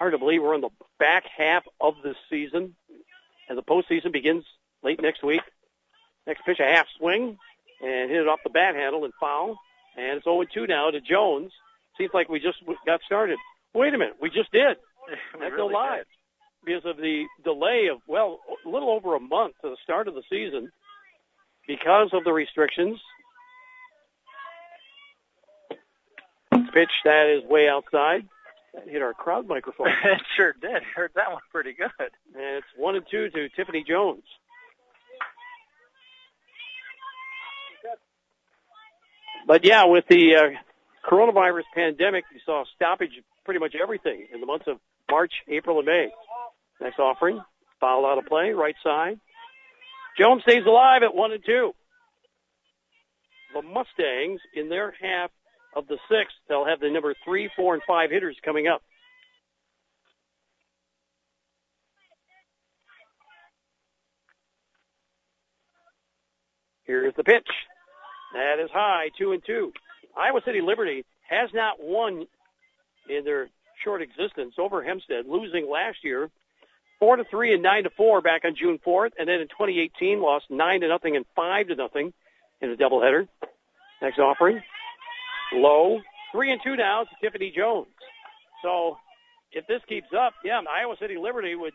Hard 0.02 0.14
to 0.14 0.18
believe 0.18 0.42
we're 0.42 0.56
in 0.56 0.62
the 0.62 0.72
back 0.98 1.26
half 1.38 1.64
of 1.80 1.94
this 2.04 2.16
season, 2.28 2.76
and 3.48 3.56
the 3.56 3.62
postseason 3.62 4.12
begins 4.12 4.44
late 4.82 5.00
next 5.00 5.24
week. 5.24 5.42
Next 6.26 6.44
pitch, 6.44 6.60
a 6.60 6.64
half 6.64 6.88
swing, 6.98 7.38
and 7.84 8.10
hit 8.10 8.20
it 8.20 8.28
off 8.28 8.40
the 8.44 8.50
bat 8.50 8.74
handle 8.74 9.06
and 9.06 9.14
foul. 9.20 9.60
And 9.96 10.18
it's 10.18 10.24
0 10.24 10.44
2 10.52 10.66
now 10.66 10.90
to 10.90 11.02
Jones. 11.02 11.52
Seems 12.00 12.10
like 12.16 12.30
we 12.30 12.40
just 12.40 12.58
got 12.84 13.02
started. 13.06 13.38
Wait 13.76 13.94
a 13.94 13.98
minute, 14.00 14.16
we 14.20 14.32
just 14.32 14.52
did. 14.52 14.78
That's 15.40 15.54
really 15.54 15.56
no 15.56 15.66
lie. 15.68 16.02
Because 16.66 16.84
of 16.86 16.98
the 16.98 17.26
delay 17.44 17.90
of, 17.92 18.00
well, 18.08 18.40
a 18.66 18.70
little 18.70 18.90
over 18.90 19.14
a 19.16 19.20
month 19.20 19.54
to 19.62 19.70
the 19.70 19.78
start 19.84 20.08
of 20.08 20.16
the 20.16 20.24
season, 20.32 20.72
because 21.68 22.10
of 22.14 22.24
the 22.24 22.34
restrictions. 22.34 23.00
Pitch 26.74 26.90
that 27.06 27.28
is 27.28 27.48
way 27.48 27.70
outside. 27.70 28.26
That 28.74 28.88
hit 28.88 29.02
our 29.02 29.14
crowd 29.14 29.48
microphone. 29.48 29.88
it 30.04 30.22
sure 30.38 30.54
did. 30.54 30.84
Heard 30.96 31.12
that 31.16 31.32
one 31.32 31.42
pretty 31.52 31.74
good. 31.74 31.90
And 32.00 32.58
it's 32.58 32.68
one 32.78 32.96
and 32.96 33.06
two 33.10 33.30
to 33.30 33.50
Tiffany 33.50 33.84
Jones. 33.88 34.24
But 39.48 39.66
yeah, 39.66 39.86
with 39.86 40.06
the 40.08 40.36
uh, 40.36 41.10
coronavirus 41.10 41.64
pandemic, 41.74 42.24
you 42.34 42.40
saw 42.46 42.62
a 42.62 42.66
stoppage 42.76 43.18
of 43.18 43.24
pretty 43.44 43.60
much 43.60 43.74
everything 43.82 44.28
in 44.34 44.40
the 44.40 44.46
months 44.46 44.66
of 44.68 44.78
March, 45.10 45.34
April, 45.48 45.80
and 45.80 45.88
May. 45.88 46.10
Next 46.80 47.00
offering, 47.00 47.42
foul 47.80 48.06
out 48.06 48.18
of 48.18 48.26
play, 48.26 48.52
right 48.52 48.76
side. 48.84 49.20
Jones 50.20 50.44
stays 50.44 50.66
alive 50.66 51.04
at 51.04 51.16
one 51.16 51.32
and 51.32 51.44
two. 51.46 51.74
The 53.54 53.62
Mustangs, 53.62 54.40
in 54.56 54.70
their 54.70 54.94
half 55.02 55.32
of 55.74 55.88
the 55.88 55.98
sixth, 56.10 56.36
they'll 56.48 56.66
have 56.66 56.80
the 56.80 56.90
number 56.90 57.14
three, 57.24 57.50
four, 57.56 57.74
and 57.74 57.84
five 57.88 58.12
hitters 58.12 58.36
coming 58.44 58.68
up. 58.68 58.82
Here's 66.84 67.16
the 67.16 67.24
pitch. 67.24 67.48
That 68.34 68.60
is 68.62 68.70
high, 68.72 69.10
two 69.18 69.32
and 69.32 69.42
two. 69.46 69.72
Iowa 70.18 70.42
City 70.46 70.62
Liberty 70.62 71.06
has 71.30 71.50
not 71.54 71.82
won 71.82 72.26
in 73.10 73.24
their 73.24 73.50
short 73.84 74.02
existence 74.02 74.56
over 74.58 74.84
Hempstead, 74.84 75.26
losing 75.26 75.70
last 75.70 76.04
year 76.04 76.30
four 77.02 77.16
to 77.16 77.24
three 77.26 77.54
and 77.54 77.64
nine 77.64 77.84
to 77.84 77.90
four 77.90 78.22
back 78.22 78.46
on 78.46 78.56
June 78.56 78.80
4th, 78.86 79.12
and 79.18 79.28
then 79.28 79.42
in 79.42 79.48
2018 79.48 80.22
lost 80.22 80.46
nine 80.50 80.82
to 80.82 80.88
nothing 80.88 81.16
and 81.16 81.26
five 81.36 81.68
to 81.68 81.76
nothing 81.76 82.14
in 82.62 82.70
a 82.70 82.76
doubleheader. 82.76 83.28
Next 84.02 84.20
offering, 84.20 84.62
low, 85.54 86.00
three 86.32 86.52
and 86.52 86.62
two 86.64 86.76
now 86.76 87.04
to 87.04 87.10
Tiffany 87.22 87.54
Jones. 87.56 87.88
So 88.64 88.98
if 89.52 89.68
this 89.68 89.82
keeps 89.88 90.08
up, 90.18 90.34
yeah, 90.44 90.62
Iowa 90.70 90.96
City 91.00 91.18
Liberty 91.18 91.56
would 91.56 91.74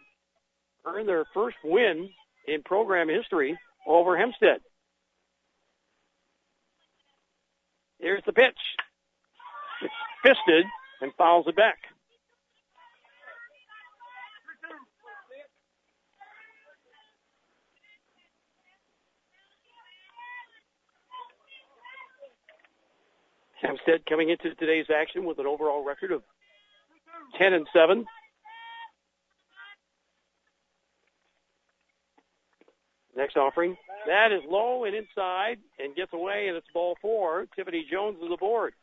earn 0.87 1.07
their 1.07 1.25
first 1.35 1.57
win 1.65 2.09
in 2.47 2.63
program 2.63 3.09
history 3.09 3.59
over 3.87 4.17
Hempstead. 4.17 4.61
Here's 7.99 8.23
the 8.27 8.33
pitch. 8.33 8.59
It's 9.83 9.95
fisted 10.23 10.65
and 11.01 11.13
fouls 11.19 11.47
it 11.49 11.57
back. 11.57 11.79
Hempstead 23.61 24.05
coming 24.07 24.31
into 24.31 24.55
today's 24.55 24.87
action 24.95 25.25
with 25.25 25.39
an 25.39 25.47
overall 25.47 25.85
record 25.85 26.13
of 26.13 26.23
10 27.39 27.53
and 27.53 27.67
7. 27.73 28.05
Next 33.17 33.37
offering. 33.37 33.77
That 34.07 34.31
is 34.31 34.43
low 34.49 34.85
and 34.85 34.95
inside 34.95 35.59
and 35.79 35.97
gets 35.97 36.13
away, 36.13 36.49
and 36.49 36.57
it's 36.57 36.67
ball 36.73 36.97
four. 37.01 37.47
Tiffany 37.57 37.87
Jones 37.91 38.19
is 38.23 38.31
aboard. 38.31 38.75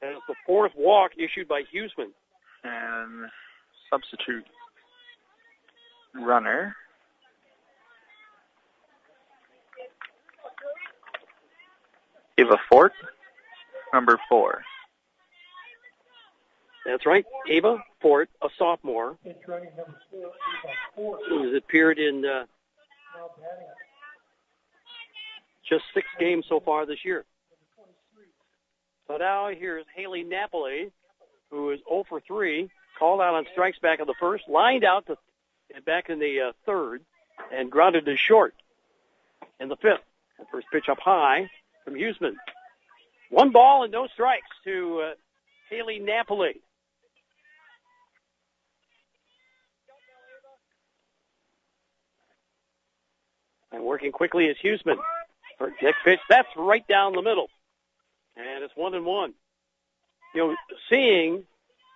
And 0.00 0.12
it's 0.12 0.22
the 0.28 0.36
fourth 0.46 0.72
walk 0.76 1.12
issued 1.18 1.48
by 1.48 1.62
Huseman. 1.74 2.12
And 2.62 3.28
substitute 3.90 4.44
runner. 6.14 6.76
Ava 12.38 12.56
Fort, 12.70 12.92
number 13.92 14.18
four. 14.28 14.62
That's 16.86 17.04
right. 17.04 17.26
Ava 17.48 17.82
Fort, 18.00 18.30
a 18.40 18.48
sophomore, 18.56 19.18
has 20.96 21.54
appeared 21.56 21.98
in 21.98 22.24
uh, 22.24 22.44
just 25.68 25.84
six 25.92 26.06
games 26.18 26.46
so 26.48 26.60
far 26.60 26.86
this 26.86 27.04
year. 27.04 27.24
So 29.08 29.16
now 29.16 29.48
here's 29.48 29.84
Haley 29.96 30.22
Napoli, 30.22 30.92
who 31.50 31.70
is 31.70 31.80
0 31.88 32.04
for 32.08 32.20
3, 32.20 32.70
called 32.98 33.20
out 33.20 33.34
on 33.34 33.46
strikes 33.52 33.78
back 33.80 33.98
in 34.00 34.06
the 34.06 34.14
first, 34.20 34.44
lined 34.48 34.84
out 34.84 35.06
to 35.06 35.16
back 35.84 36.08
in 36.08 36.20
the 36.20 36.40
uh, 36.40 36.52
third, 36.64 37.02
and 37.52 37.70
grounded 37.70 38.04
to 38.06 38.16
short 38.16 38.54
in 39.58 39.68
the 39.68 39.76
fifth. 39.76 40.04
First 40.52 40.68
pitch 40.72 40.88
up 40.88 41.00
high 41.00 41.50
from 41.88 41.98
Huseman. 41.98 42.34
One 43.30 43.50
ball 43.50 43.82
and 43.82 43.92
no 43.92 44.06
strikes 44.12 44.46
to 44.64 45.10
uh, 45.10 45.14
Haley 45.70 45.98
Napoli. 45.98 46.60
And 53.72 53.84
working 53.84 54.12
quickly 54.12 54.46
is 54.46 54.56
Huseman. 54.62 54.96
For 55.58 55.72
next 55.82 55.98
Fish, 56.04 56.20
that's 56.28 56.48
right 56.56 56.86
down 56.86 57.12
the 57.12 57.22
middle. 57.22 57.48
And 58.36 58.64
it's 58.64 58.74
one 58.76 58.94
and 58.94 59.04
one. 59.04 59.34
You 60.34 60.48
know, 60.48 60.56
seeing 60.90 61.44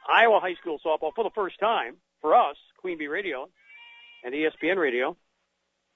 Iowa 0.09 0.41
high 0.41 0.55
school 0.55 0.79
softball 0.85 1.15
for 1.15 1.25
the 1.25 1.31
first 1.35 1.59
time 1.61 1.97
for 2.21 2.35
us, 2.35 2.57
QueenB 2.85 3.09
Radio 3.09 3.49
and 4.25 4.35
ESPN 4.35 4.77
Radio. 4.77 5.17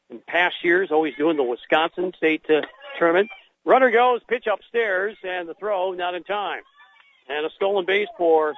In 0.09 0.20
past 0.27 0.55
years, 0.62 0.90
always 0.93 1.14
doing 1.18 1.36
the 1.36 1.43
Wisconsin 1.43 2.12
State 2.16 2.44
uh, 2.48 2.60
tournament. 2.98 3.28
Runner 3.66 3.90
goes, 3.90 4.20
pitch 4.28 4.47
upstairs, 4.47 5.16
and 5.24 5.48
the 5.48 5.55
throw 5.55 5.93
not 5.93 6.14
in 6.14 6.22
time. 6.22 6.62
And 7.28 7.44
a 7.44 7.51
stolen 7.56 7.84
base 7.84 8.06
for 8.16 8.55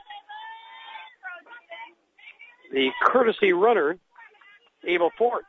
the 2.71 2.91
courtesy 3.03 3.55
runner, 3.55 3.97
Ava 4.87 5.09
Fort. 5.17 5.45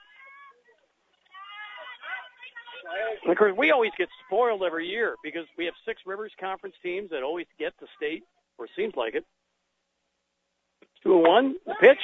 And 3.24 3.32
of 3.32 3.38
course, 3.38 3.54
we 3.58 3.72
always 3.72 3.92
get 3.98 4.08
spoiled 4.26 4.64
every 4.64 4.88
year 4.88 5.16
because 5.22 5.46
we 5.58 5.66
have 5.66 5.74
six 5.86 6.02
Rivers 6.06 6.32
Conference 6.40 6.76
teams 6.82 7.10
that 7.10 7.22
always 7.22 7.46
get 7.60 7.78
to 7.80 7.86
state, 7.98 8.24
or 8.58 8.68
seems 8.78 8.96
like 8.96 9.14
it. 9.14 9.26
Two 11.04 11.16
and 11.16 11.28
one. 11.28 11.56
The 11.66 11.76
pitch 11.82 12.00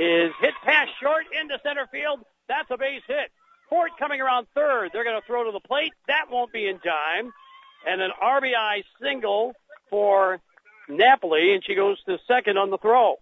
is 0.00 0.30
hit 0.40 0.54
past 0.64 0.90
short 1.02 1.24
into 1.40 1.58
center 1.64 1.88
field. 1.90 2.20
That's 2.48 2.70
a 2.70 2.78
base 2.78 3.02
hit. 3.08 3.30
Fort 3.68 3.92
coming 3.98 4.20
around 4.20 4.46
third. 4.54 4.90
They're 4.92 5.04
going 5.04 5.20
to 5.20 5.26
throw 5.26 5.44
to 5.44 5.52
the 5.52 5.60
plate. 5.60 5.92
That 6.08 6.26
won't 6.30 6.52
be 6.52 6.66
in 6.66 6.78
time. 6.78 7.32
And 7.86 8.00
an 8.00 8.10
RBI 8.22 8.84
single 9.02 9.54
for 9.90 10.40
Napoli, 10.88 11.54
and 11.54 11.64
she 11.64 11.74
goes 11.74 12.02
to 12.04 12.18
second 12.26 12.58
on 12.58 12.70
the 12.70 12.78
throw. 12.78 13.16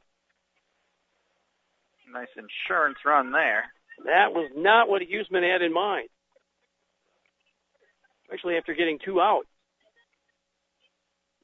Nice 2.13 2.29
insurance 2.37 2.99
run 3.05 3.33
there. 3.33 3.65
That 4.05 4.35
was 4.35 4.51
not 4.55 4.89
what 4.89 5.03
Huseman 5.03 5.51
had 5.51 5.63
in 5.63 5.73
mind. 5.73 6.09
Especially 8.25 8.57
after 8.57 8.75
getting 8.75 8.99
two 8.99 9.21
out. 9.21 9.47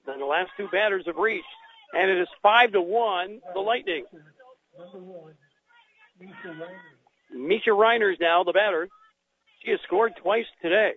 Then 0.07 0.19
the 0.19 0.27
last 0.27 0.51
two 0.57 0.69
batters 0.69 1.05
have 1.07 1.17
reached, 1.17 1.45
and 1.93 2.11
it 2.11 2.19
is 2.19 2.29
five 2.43 2.73
to 2.73 2.81
one, 2.81 3.41
the 3.55 3.61
Lightning. 3.61 4.05
Misha 7.33 7.71
Reiners 7.71 8.21
now 8.21 8.45
the 8.45 8.53
batter. 8.53 8.89
She 9.65 9.71
has 9.71 9.81
scored 9.87 10.13
twice 10.23 10.47
today. 10.63 10.93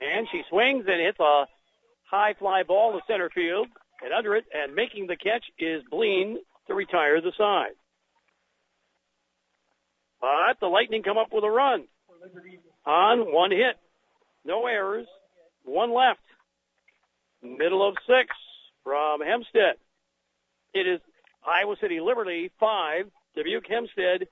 And 0.00 0.26
she 0.32 0.42
swings 0.50 0.84
and 0.88 1.00
hits 1.00 1.20
a 1.20 1.44
high 2.10 2.34
fly 2.38 2.62
ball 2.66 2.92
to 2.92 3.00
center 3.06 3.30
field. 3.30 3.68
And 4.02 4.12
under 4.12 4.34
it 4.34 4.44
and 4.52 4.74
making 4.74 5.06
the 5.06 5.16
catch 5.16 5.44
is 5.58 5.82
Bleen 5.92 6.36
to 6.66 6.74
retire 6.74 7.20
the 7.20 7.32
side. 7.38 7.74
But 10.20 10.58
the 10.60 10.66
Lightning 10.66 11.02
come 11.02 11.18
up 11.18 11.32
with 11.32 11.44
a 11.44 11.50
run 11.50 11.84
on 12.86 13.32
one 13.32 13.50
hit. 13.50 13.76
No 14.44 14.66
errors. 14.66 15.06
One 15.64 15.94
left. 15.94 16.20
Middle 17.42 17.86
of 17.86 17.94
six 18.06 18.34
from 18.84 19.20
Hempstead. 19.20 19.76
It 20.74 20.86
is 20.86 21.00
Iowa 21.46 21.76
City 21.80 22.00
Liberty 22.00 22.50
5, 22.58 23.06
Dubuque 23.36 23.66
Hempstead 23.68 24.28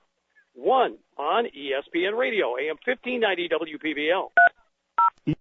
1 0.55 0.97
on 1.17 1.45
ESPN 1.45 2.17
Radio, 2.17 2.57
AM 2.57 2.77
1590 2.85 3.49
WPVL. 3.49 5.35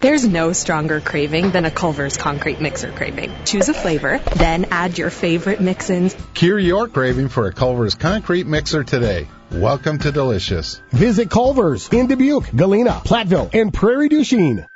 There's 0.00 0.26
no 0.26 0.52
stronger 0.52 1.00
craving 1.00 1.50
than 1.50 1.64
a 1.64 1.70
Culver's 1.70 2.16
concrete 2.16 2.60
mixer 2.60 2.90
craving. 2.90 3.32
Choose 3.44 3.68
a 3.68 3.74
flavor, 3.74 4.18
then 4.36 4.66
add 4.70 4.98
your 4.98 5.10
favorite 5.10 5.60
mix-ins. 5.60 6.16
Cure 6.34 6.58
your 6.58 6.88
craving 6.88 7.28
for 7.28 7.46
a 7.46 7.52
Culver's 7.52 7.94
concrete 7.94 8.46
mixer 8.46 8.84
today. 8.84 9.28
Welcome 9.50 9.98
to 10.00 10.12
Delicious. 10.12 10.82
Visit 10.90 11.30
Culver's 11.30 11.88
in 11.88 12.06
Dubuque, 12.06 12.54
Galena, 12.54 13.00
Platteville, 13.04 13.54
and 13.54 13.72
Prairie 13.72 14.08
du 14.08 14.24
Chien. 14.24 14.66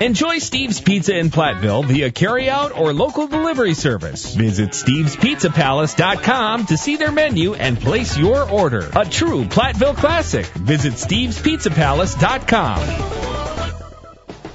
Enjoy 0.00 0.38
Steve's 0.38 0.80
Pizza 0.80 1.16
in 1.16 1.30
Platteville 1.30 1.84
via 1.84 2.10
carryout 2.10 2.76
or 2.76 2.92
local 2.92 3.28
delivery 3.28 3.74
service. 3.74 4.34
Visit 4.34 4.70
stevespizzapalace.com 4.70 6.66
to 6.66 6.76
see 6.76 6.96
their 6.96 7.12
menu 7.12 7.54
and 7.54 7.80
place 7.80 8.18
your 8.18 8.50
order. 8.50 8.90
A 8.96 9.04
true 9.04 9.44
Platteville 9.44 9.96
classic. 9.96 10.46
Visit 10.46 10.94
stevespizzapalace.com. 10.94 12.80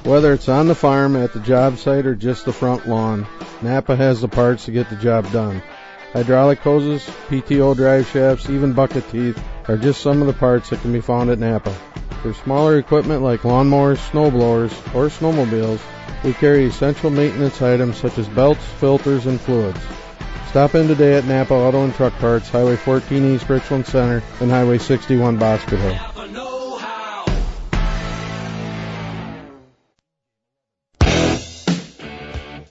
Whether 0.04 0.34
it's 0.34 0.50
on 0.50 0.68
the 0.68 0.76
farm, 0.76 1.16
at 1.16 1.32
the 1.32 1.40
job 1.40 1.78
site, 1.78 2.06
or 2.06 2.16
just 2.16 2.44
the 2.44 2.52
front 2.52 2.90
lawn, 2.90 3.26
Napa 3.62 3.96
has 3.96 4.20
the 4.20 4.28
parts 4.28 4.66
to 4.66 4.72
get 4.72 4.90
the 4.90 4.98
job 4.98 5.32
done. 5.32 5.64
Hydraulic 6.12 6.60
hoses, 6.60 7.02
PTO 7.30 7.78
drive 7.78 8.10
shafts, 8.10 8.50
even 8.50 8.74
bucket 8.74 9.10
teeth 9.10 9.42
are 9.70 9.78
just 9.78 10.02
some 10.02 10.20
of 10.20 10.28
the 10.28 10.34
parts 10.34 10.70
that 10.72 10.82
can 10.82 10.92
be 10.92 11.00
found 11.00 11.30
at 11.30 11.40
Napa. 11.40 11.74
For 12.22 12.34
smaller 12.34 12.78
equipment 12.78 13.22
like 13.22 13.42
lawnmowers, 13.42 13.98
snowblowers, 14.10 14.72
or 14.94 15.08
snowmobiles, 15.08 15.80
we 16.26 16.34
carry 16.34 16.66
essential 16.66 17.10
maintenance 17.10 17.62
items 17.62 17.96
such 17.96 18.18
as 18.18 18.28
belts, 18.28 18.64
filters, 18.80 19.26
and 19.26 19.40
fluids. 19.40 19.80
Stop 20.50 20.76
in 20.76 20.90
today 20.90 21.14
at 21.14 21.24
Napa 21.24 21.54
Auto 21.54 21.86
and 21.86 21.94
Truck 21.94 22.12
Parts, 22.16 22.50
Highway 22.50 22.76
14 22.76 23.36
East 23.36 23.48
Richland 23.48 23.86
Center, 23.86 24.22
and 24.42 24.52
Highway 24.52 24.80
61 24.80 25.38
Boscobel. 25.38 25.98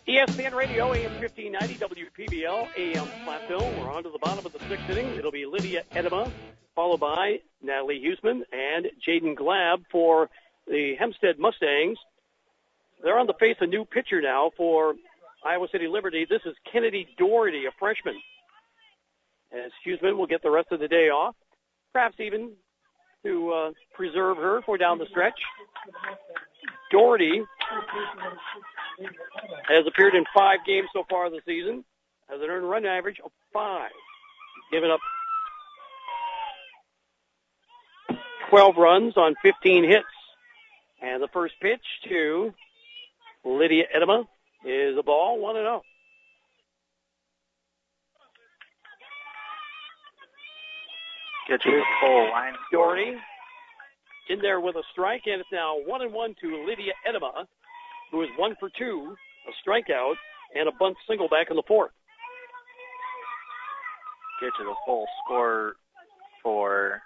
ESPN 0.06 0.54
Radio, 0.54 0.92
AM 0.92 1.12
1590, 1.20 1.74
WPVL, 1.74 2.68
AM 2.76 3.06
Platteville. 3.24 3.78
We're 3.78 3.90
on 3.90 4.02
to 4.02 4.10
the 4.10 4.18
bottom 4.18 4.44
of 4.44 4.52
the 4.52 4.58
sixth 4.68 4.90
inning. 4.90 5.06
It'll 5.16 5.30
be 5.30 5.46
Lydia 5.46 5.84
Edema, 5.94 6.30
followed 6.78 7.00
by 7.00 7.40
Natalie 7.60 8.00
Huseman 8.00 8.42
and 8.52 8.86
Jaden 9.04 9.34
Glab 9.34 9.82
for 9.90 10.30
the 10.68 10.94
Hempstead 10.96 11.36
Mustangs. 11.36 11.98
They're 13.02 13.18
on 13.18 13.26
the 13.26 13.34
face 13.40 13.56
of 13.60 13.66
a 13.66 13.66
new 13.66 13.84
pitcher 13.84 14.20
now 14.20 14.52
for 14.56 14.94
Iowa 15.44 15.66
City 15.72 15.88
Liberty. 15.88 16.24
This 16.30 16.42
is 16.46 16.54
Kennedy 16.72 17.08
Doherty, 17.18 17.66
a 17.66 17.72
freshman. 17.80 18.14
As 19.52 19.72
Huseman 19.84 20.16
will 20.16 20.28
get 20.28 20.40
the 20.40 20.52
rest 20.52 20.68
of 20.70 20.78
the 20.78 20.86
day 20.86 21.08
off, 21.08 21.34
perhaps 21.92 22.14
even 22.20 22.52
to 23.24 23.50
uh, 23.50 23.70
preserve 23.92 24.36
her 24.36 24.62
for 24.62 24.78
down 24.78 24.98
the 24.98 25.06
stretch. 25.10 25.40
Doherty 26.92 27.42
has 29.66 29.84
appeared 29.84 30.14
in 30.14 30.24
five 30.32 30.60
games 30.64 30.86
so 30.92 31.02
far 31.10 31.28
this 31.28 31.40
season, 31.44 31.84
has 32.30 32.40
an 32.40 32.48
earned 32.48 32.70
run 32.70 32.86
average 32.86 33.18
of 33.24 33.32
five. 33.52 33.90
Given 34.70 34.92
up 34.92 35.00
12 38.50 38.76
runs 38.76 39.16
on 39.16 39.34
15 39.42 39.84
hits. 39.84 40.04
And 41.00 41.22
the 41.22 41.28
first 41.32 41.54
pitch 41.60 41.80
to 42.08 42.52
Lydia 43.44 43.84
Edema 43.94 44.24
is 44.64 44.96
a 44.98 45.02
ball, 45.02 45.38
1 45.40 45.54
0. 45.54 45.82
Get 51.48 51.60
you 51.64 51.78
a 51.78 51.84
full 52.00 52.30
line. 52.30 52.54
Doherty 52.72 53.16
in 54.28 54.40
there 54.40 54.60
with 54.60 54.76
a 54.76 54.82
strike, 54.92 55.22
and 55.26 55.40
it's 55.40 55.48
now 55.52 55.76
one 55.86 56.02
and 56.02 56.12
one 56.12 56.34
to 56.40 56.66
Lydia 56.66 56.92
Edema, 57.08 57.46
who 58.10 58.22
is 58.22 58.28
one 58.36 58.54
for 58.60 58.70
two, 58.78 59.14
a 59.46 59.68
strikeout, 59.68 60.14
and 60.54 60.68
a 60.68 60.72
bunt 60.78 60.96
single 61.08 61.28
back 61.28 61.48
in 61.50 61.56
the 61.56 61.62
fourth. 61.66 61.90
Get 64.40 64.50
to 64.58 64.64
the 64.64 64.74
full 64.86 65.06
score 65.24 65.76
for 66.42 67.02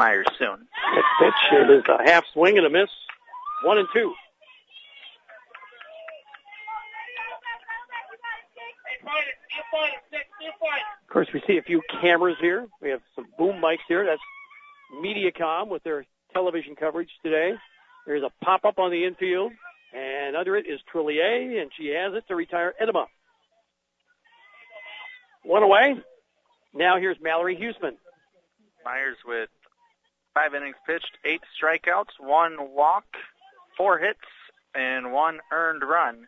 Myers 0.00 0.26
soon. 0.38 0.66
Next 0.94 1.08
pitch, 1.20 1.34
it 1.52 1.70
is 1.70 1.84
a 1.86 2.10
half 2.10 2.24
swing 2.32 2.56
and 2.56 2.66
a 2.66 2.70
miss. 2.70 2.88
One 3.64 3.76
and 3.76 3.86
two. 3.92 4.14
Of 11.02 11.12
course, 11.12 11.28
we 11.34 11.42
see 11.46 11.58
a 11.58 11.62
few 11.62 11.82
cameras 12.00 12.36
here. 12.40 12.66
We 12.80 12.88
have 12.88 13.02
some 13.14 13.26
boom 13.36 13.60
mics 13.62 13.84
here. 13.88 14.06
That's 14.06 14.22
Mediacom 15.04 15.68
with 15.68 15.82
their 15.82 16.06
television 16.32 16.76
coverage 16.76 17.10
today. 17.22 17.52
There's 18.06 18.22
a 18.22 18.30
pop-up 18.42 18.78
on 18.78 18.90
the 18.90 19.04
infield, 19.04 19.52
and 19.92 20.34
under 20.34 20.56
it 20.56 20.64
is 20.66 20.80
Trillier, 20.90 21.60
and 21.60 21.70
she 21.76 21.88
has 21.88 22.14
it 22.14 22.24
to 22.28 22.36
retire 22.36 22.72
Edema. 22.80 23.06
One 25.44 25.62
away. 25.62 25.96
Now 26.72 26.96
here's 26.98 27.18
Mallory 27.20 27.56
Huseman. 27.56 27.96
Myers 28.82 29.18
with 29.26 29.50
five 30.34 30.54
innings 30.54 30.76
pitched, 30.86 31.18
eight 31.24 31.42
strikeouts, 31.60 32.18
one 32.18 32.56
walk, 32.74 33.04
four 33.76 33.98
hits, 33.98 34.18
and 34.74 35.12
one 35.12 35.40
earned 35.52 35.82
run 35.82 36.26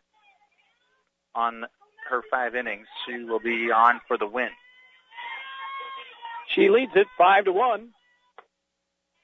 on 1.34 1.64
her 2.10 2.22
five 2.30 2.54
innings. 2.54 2.86
She 3.06 3.24
will 3.24 3.40
be 3.40 3.70
on 3.70 4.00
for 4.08 4.18
the 4.18 4.26
win. 4.26 4.50
She 6.54 6.68
leads 6.68 6.92
it 6.94 7.06
five 7.16 7.44
to 7.44 7.52
one. 7.52 7.90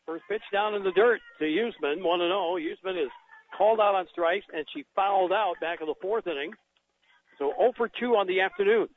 First 0.06 0.24
pitch 0.28 0.42
down 0.52 0.74
in 0.74 0.84
the 0.84 0.92
dirt 0.92 1.20
to 1.38 1.44
Huseman, 1.44 2.02
one 2.02 2.22
and 2.22 2.32
oh. 2.32 2.56
zero. 2.59 2.74
Huseman 2.74 3.02
is 3.02 3.10
called 3.56 3.80
out 3.80 3.94
on 3.94 4.06
strikes, 4.10 4.46
and 4.55 4.64
she 4.72 4.84
fouled 4.96 5.32
out 5.32 5.56
back 5.60 5.80
in 5.80 5.86
the 5.86 5.94
fourth 6.00 6.26
inning. 6.26 6.52
So 7.38 7.52
0 7.59 7.72
for 7.76 7.88
2 7.88 8.16
on 8.16 8.26
the 8.26 8.40
afternoon. 8.40 8.88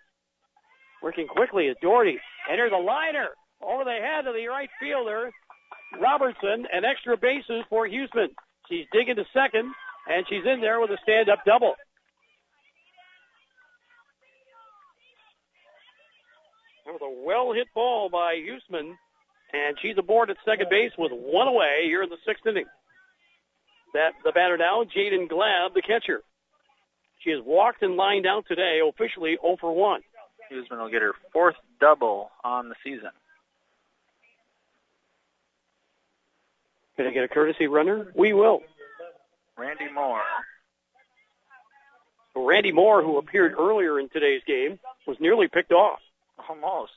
Working 1.01 1.27
quickly 1.27 1.65
is 1.65 1.75
Doherty. 1.81 2.19
Enter 2.49 2.69
the 2.69 2.77
liner 2.77 3.29
over 3.61 3.83
the 3.83 3.91
head 3.91 4.25
of 4.25 4.33
the 4.33 4.47
right 4.47 4.69
fielder, 4.79 5.31
Robertson, 5.99 6.68
and 6.72 6.85
extra 6.85 7.18
bases 7.18 7.63
for 7.69 7.85
Houston. 7.88 8.30
She's 8.69 8.85
digging 8.91 9.15
to 9.18 9.26
second, 9.34 9.73
and 10.07 10.26
she's 10.30 10.45
in 10.45 10.61
there 10.61 10.80
with 10.80 10.91
a 10.91 10.97
stand-up 11.03 11.39
double. 11.45 11.76
That 16.85 16.93
was 16.93 17.01
a 17.03 17.26
well-hit 17.26 17.68
ball 17.76 18.09
by 18.09 18.35
Huseman, 18.35 18.95
and 19.53 19.77
she's 19.81 19.97
aboard 19.97 20.30
at 20.30 20.38
second 20.45 20.68
base 20.69 20.91
with 20.97 21.11
one 21.11 21.47
away 21.47 21.84
here 21.85 22.03
in 22.03 22.09
the 22.09 22.18
sixth 22.26 22.45
inning. 22.45 22.65
That 23.93 24.13
the 24.23 24.31
batter 24.31 24.57
now, 24.57 24.84
Jaden 24.84 25.30
Glab, 25.30 25.73
the 25.73 25.81
catcher. 25.81 26.23
She 27.19 27.30
has 27.31 27.39
walked 27.45 27.84
and 27.84 27.97
lined 27.97 28.26
out 28.26 28.45
today, 28.47 28.80
officially 28.88 29.38
0 29.41 29.57
for 29.59 29.73
1. 29.73 30.01
Huseman 30.51 30.81
will 30.81 30.89
get 30.89 31.01
her 31.01 31.13
fourth 31.31 31.55
double 31.80 32.31
on 32.43 32.69
the 32.69 32.76
season. 32.84 33.11
Can 36.95 37.07
I 37.07 37.11
get 37.11 37.23
a 37.23 37.27
courtesy 37.27 37.68
runner? 37.68 38.11
We 38.15 38.34
will. 38.34 38.61
Randy 39.57 39.91
Moore. 39.93 40.22
Randy 42.35 42.72
Moore, 42.72 43.03
who 43.03 43.18
appeared 43.18 43.53
earlier 43.57 43.99
in 43.99 44.09
today's 44.09 44.41
game, 44.47 44.80
was 45.05 45.18
nearly 45.19 45.47
picked 45.47 45.72
off. 45.72 45.99
Almost. 46.49 46.91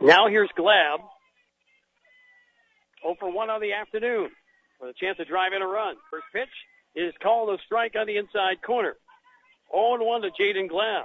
Now 0.00 0.28
here's 0.28 0.50
Glab. 0.58 0.98
0 3.02 3.16
for 3.18 3.32
1 3.32 3.50
on 3.50 3.60
the 3.60 3.72
afternoon 3.72 4.30
with 4.80 4.90
a 4.90 4.94
chance 5.00 5.16
to 5.18 5.24
drive 5.24 5.52
in 5.54 5.62
a 5.62 5.66
run. 5.66 5.96
First 6.10 6.26
pitch 6.32 6.48
is 6.94 7.14
called 7.22 7.50
a 7.50 7.62
strike 7.64 7.94
on 7.98 8.06
the 8.06 8.16
inside 8.16 8.62
corner. 8.64 8.96
0 9.72 10.04
1 10.04 10.22
to 10.22 10.30
Jaden 10.30 10.70
Glab. 10.70 11.04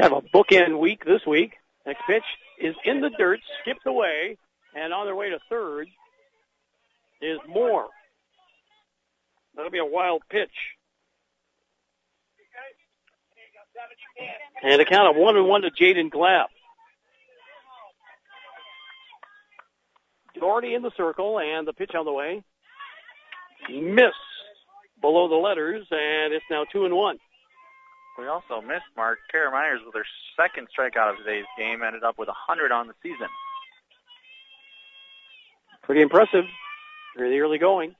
Kind 0.00 0.14
of 0.14 0.24
a 0.24 0.36
bookend 0.36 0.78
week 0.78 1.04
this 1.04 1.20
week. 1.26 1.54
Next 1.86 2.02
pitch 2.06 2.24
is 2.58 2.74
in 2.84 3.00
the 3.00 3.10
dirt, 3.10 3.40
skipped 3.60 3.86
away, 3.86 4.38
and 4.74 4.92
on 4.92 5.06
their 5.06 5.16
way 5.16 5.30
to 5.30 5.38
third 5.48 5.88
is 7.20 7.38
Moore. 7.48 7.88
That'll 9.54 9.70
be 9.70 9.78
a 9.78 9.84
wild 9.84 10.22
pitch. 10.30 10.50
And 14.62 14.80
a 14.80 14.84
count 14.84 15.08
of 15.08 15.16
one 15.16 15.36
and 15.36 15.46
one 15.46 15.62
to 15.62 15.70
Jaden 15.70 16.10
Glab. 16.10 16.46
Doherty 20.40 20.74
in 20.74 20.82
the 20.82 20.90
circle 20.96 21.38
and 21.38 21.66
the 21.66 21.72
pitch 21.72 21.92
on 21.94 22.04
the 22.04 22.12
way. 22.12 22.42
Miss 23.70 24.14
below 25.00 25.28
the 25.28 25.36
letters, 25.36 25.86
and 25.90 26.32
it's 26.32 26.44
now 26.50 26.64
two 26.64 26.84
and 26.84 26.94
one. 26.94 27.18
We 28.18 28.26
also 28.26 28.60
missed 28.60 28.84
Mark 28.96 29.18
Kara 29.30 29.50
Myers 29.50 29.80
with 29.84 29.94
her 29.94 30.04
second 30.36 30.68
strikeout 30.76 31.12
of 31.12 31.16
today's 31.18 31.46
game, 31.56 31.82
ended 31.82 32.02
up 32.02 32.18
with 32.18 32.28
100 32.28 32.72
on 32.72 32.86
the 32.86 32.94
season. 33.02 33.28
Pretty 35.82 36.02
impressive. 36.02 36.44
Really 37.16 37.38
early 37.38 37.58
going. 37.58 37.94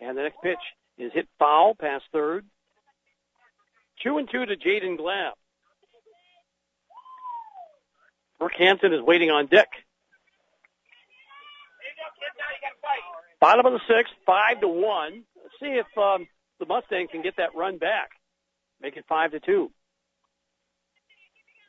And 0.00 0.16
the 0.16 0.22
next 0.22 0.38
pitch 0.42 0.58
is 0.98 1.12
hit 1.12 1.28
foul 1.38 1.74
past 1.74 2.04
third. 2.12 2.44
Two 4.02 4.18
and 4.18 4.28
two 4.30 4.44
to 4.44 4.56
Jaden 4.56 4.98
Glab. 4.98 5.32
Brooke 8.38 8.52
Hanson 8.58 8.92
is 8.92 9.00
waiting 9.00 9.30
on 9.30 9.46
deck. 9.46 9.68
Bottom 13.46 13.66
of 13.66 13.74
the 13.74 13.86
sixth, 13.86 14.12
five 14.26 14.60
to 14.60 14.66
one. 14.66 15.22
Let's 15.36 15.54
see 15.60 15.78
if 15.78 15.86
um, 15.96 16.26
the 16.58 16.66
Mustangs 16.66 17.10
can 17.12 17.22
get 17.22 17.36
that 17.36 17.54
run 17.54 17.78
back. 17.78 18.10
Make 18.82 18.96
it 18.96 19.04
five 19.08 19.30
to 19.30 19.38
two. 19.38 19.70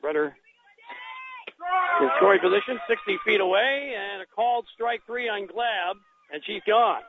Runner 0.03 0.35
in 2.01 2.09
scoring 2.17 2.39
position, 2.39 2.79
60 2.89 3.17
feet 3.23 3.39
away, 3.39 3.93
and 3.95 4.23
a 4.23 4.25
called 4.25 4.65
strike 4.73 5.01
three 5.05 5.29
on 5.29 5.43
Glab, 5.43 6.01
and 6.33 6.41
she's 6.47 6.63
gone. 6.65 7.03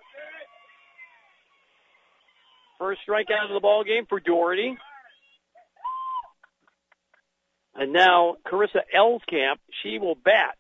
First 2.79 3.01
strikeout 3.09 3.49
of 3.49 3.55
the 3.55 3.61
ball 3.61 3.85
game 3.85 4.05
for 4.07 4.21
Doherty. 4.21 4.77
And 7.75 7.95
now 7.95 8.37
Carissa 8.47 8.83
Elskamp, 8.95 9.61
she 9.83 9.99
will 9.99 10.15
bat 10.15 10.59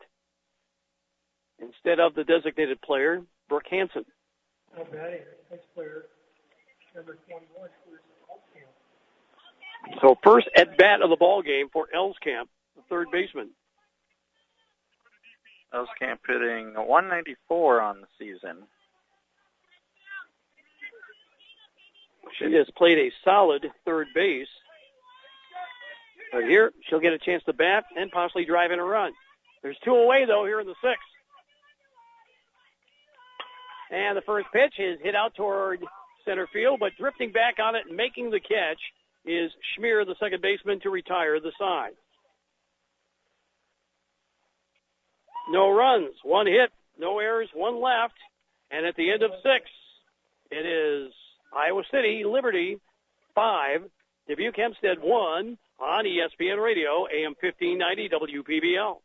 instead 1.59 2.01
of 2.01 2.15
the 2.15 2.25
designated 2.25 2.81
player, 2.81 3.21
Brooke 3.49 3.66
Hanson. 3.70 4.05
Not 4.77 4.93
batting. 4.93 5.20
Next 5.51 5.65
player, 5.75 6.05
number 6.95 7.16
21, 7.27 7.69
So 10.03 10.19
first 10.23 10.49
at 10.55 10.77
bat 10.77 11.01
of 11.03 11.11
the 11.11 11.16
ball 11.16 11.43
game 11.43 11.69
for 11.73 11.89
Elskamp, 11.95 12.49
the 12.77 12.83
third 12.89 13.09
baseman. 13.11 13.51
Elskamp 15.75 16.19
hitting 16.27 16.75
194 16.75 17.81
on 17.81 18.01
the 18.01 18.07
season. 18.19 18.65
She 22.39 22.53
has 22.55 22.66
played 22.77 22.99
a 22.99 23.12
solid 23.25 23.66
third 23.85 24.09
base. 24.15 24.49
But 26.33 26.45
here, 26.45 26.73
she'll 26.89 27.01
get 27.01 27.15
a 27.15 27.19
chance 27.19 27.43
to 27.45 27.53
bat 27.53 27.85
and 27.97 28.11
possibly 28.11 28.45
drive 28.45 28.70
in 28.70 28.79
a 28.79 28.85
run. 28.85 29.12
There's 29.62 29.79
two 29.85 29.95
away, 29.95 30.25
though, 30.27 30.45
here 30.45 30.61
in 30.61 30.66
the 30.66 30.75
sixth. 30.83 31.03
And 33.90 34.16
the 34.16 34.23
first 34.23 34.47
pitch 34.52 34.74
is 34.78 34.98
hit 35.02 35.15
out 35.15 35.35
toward 35.35 35.81
center 36.24 36.47
field, 36.52 36.81
but 36.81 36.93
drifting 36.98 37.32
back 37.32 37.56
on 37.62 37.74
it 37.74 37.86
and 37.89 37.97
making 37.97 38.31
the 38.31 38.40
catch 38.40 38.81
is 39.24 39.51
Schmier, 39.77 40.05
the 40.05 40.15
second 40.20 40.43
baseman, 40.43 40.81
to 40.81 40.90
retire 40.90 41.40
the 41.40 41.52
side. 41.59 41.93
No 45.51 45.70
runs, 45.70 46.15
one 46.23 46.47
hit, 46.47 46.70
no 46.98 47.19
errors, 47.19 47.48
one 47.55 47.81
left. 47.81 48.15
And 48.70 48.85
at 48.85 48.97
the 48.97 49.10
end 49.10 49.23
of 49.23 49.31
six, 49.43 49.65
it 50.51 50.66
is 50.66 51.12
Iowa 51.56 51.82
City, 51.90 52.23
Liberty, 52.27 52.78
five, 53.35 53.82
Dubuque 54.28 54.56
Hempstead, 54.56 54.98
one 55.01 55.56
on 55.81 56.05
ESPN 56.05 56.62
Radio, 56.62 57.06
AM 57.06 57.35
1590 57.40 58.10
WPVL. 58.10 58.97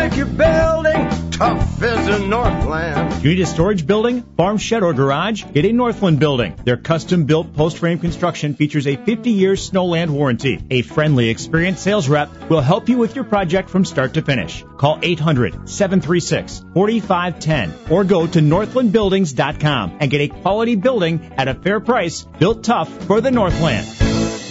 Make 0.00 0.16
your 0.16 0.26
building 0.26 1.30
tough 1.30 1.82
as 1.82 2.08
a 2.08 2.26
Northland. 2.26 3.22
You 3.22 3.30
need 3.30 3.40
a 3.42 3.46
storage 3.46 3.86
building, 3.86 4.22
farm 4.36 4.56
shed, 4.56 4.82
or 4.82 4.94
garage? 4.94 5.44
Get 5.52 5.66
a 5.66 5.72
Northland 5.72 6.18
building. 6.18 6.56
Their 6.64 6.78
custom 6.78 7.26
built 7.26 7.54
post 7.54 7.78
frame 7.78 7.98
construction 7.98 8.54
features 8.54 8.86
a 8.86 8.96
50 8.96 9.30
year 9.30 9.52
snowland 9.52 10.10
warranty. 10.10 10.58
A 10.70 10.80
friendly, 10.82 11.28
experienced 11.28 11.82
sales 11.82 12.08
rep 12.08 12.30
will 12.48 12.62
help 12.62 12.88
you 12.88 12.96
with 12.96 13.14
your 13.14 13.24
project 13.24 13.68
from 13.68 13.84
start 13.84 14.14
to 14.14 14.22
finish. 14.22 14.64
Call 14.78 14.98
800 15.02 15.68
736 15.68 16.64
4510 16.72 17.92
or 17.92 18.04
go 18.04 18.26
to 18.26 18.38
northlandbuildings.com 18.38 19.98
and 20.00 20.10
get 20.10 20.20
a 20.22 20.28
quality 20.28 20.76
building 20.76 21.32
at 21.36 21.48
a 21.48 21.54
fair 21.54 21.80
price 21.80 22.26
built 22.38 22.64
tough 22.64 22.90
for 23.04 23.20
the 23.20 23.30
Northland. 23.30 23.86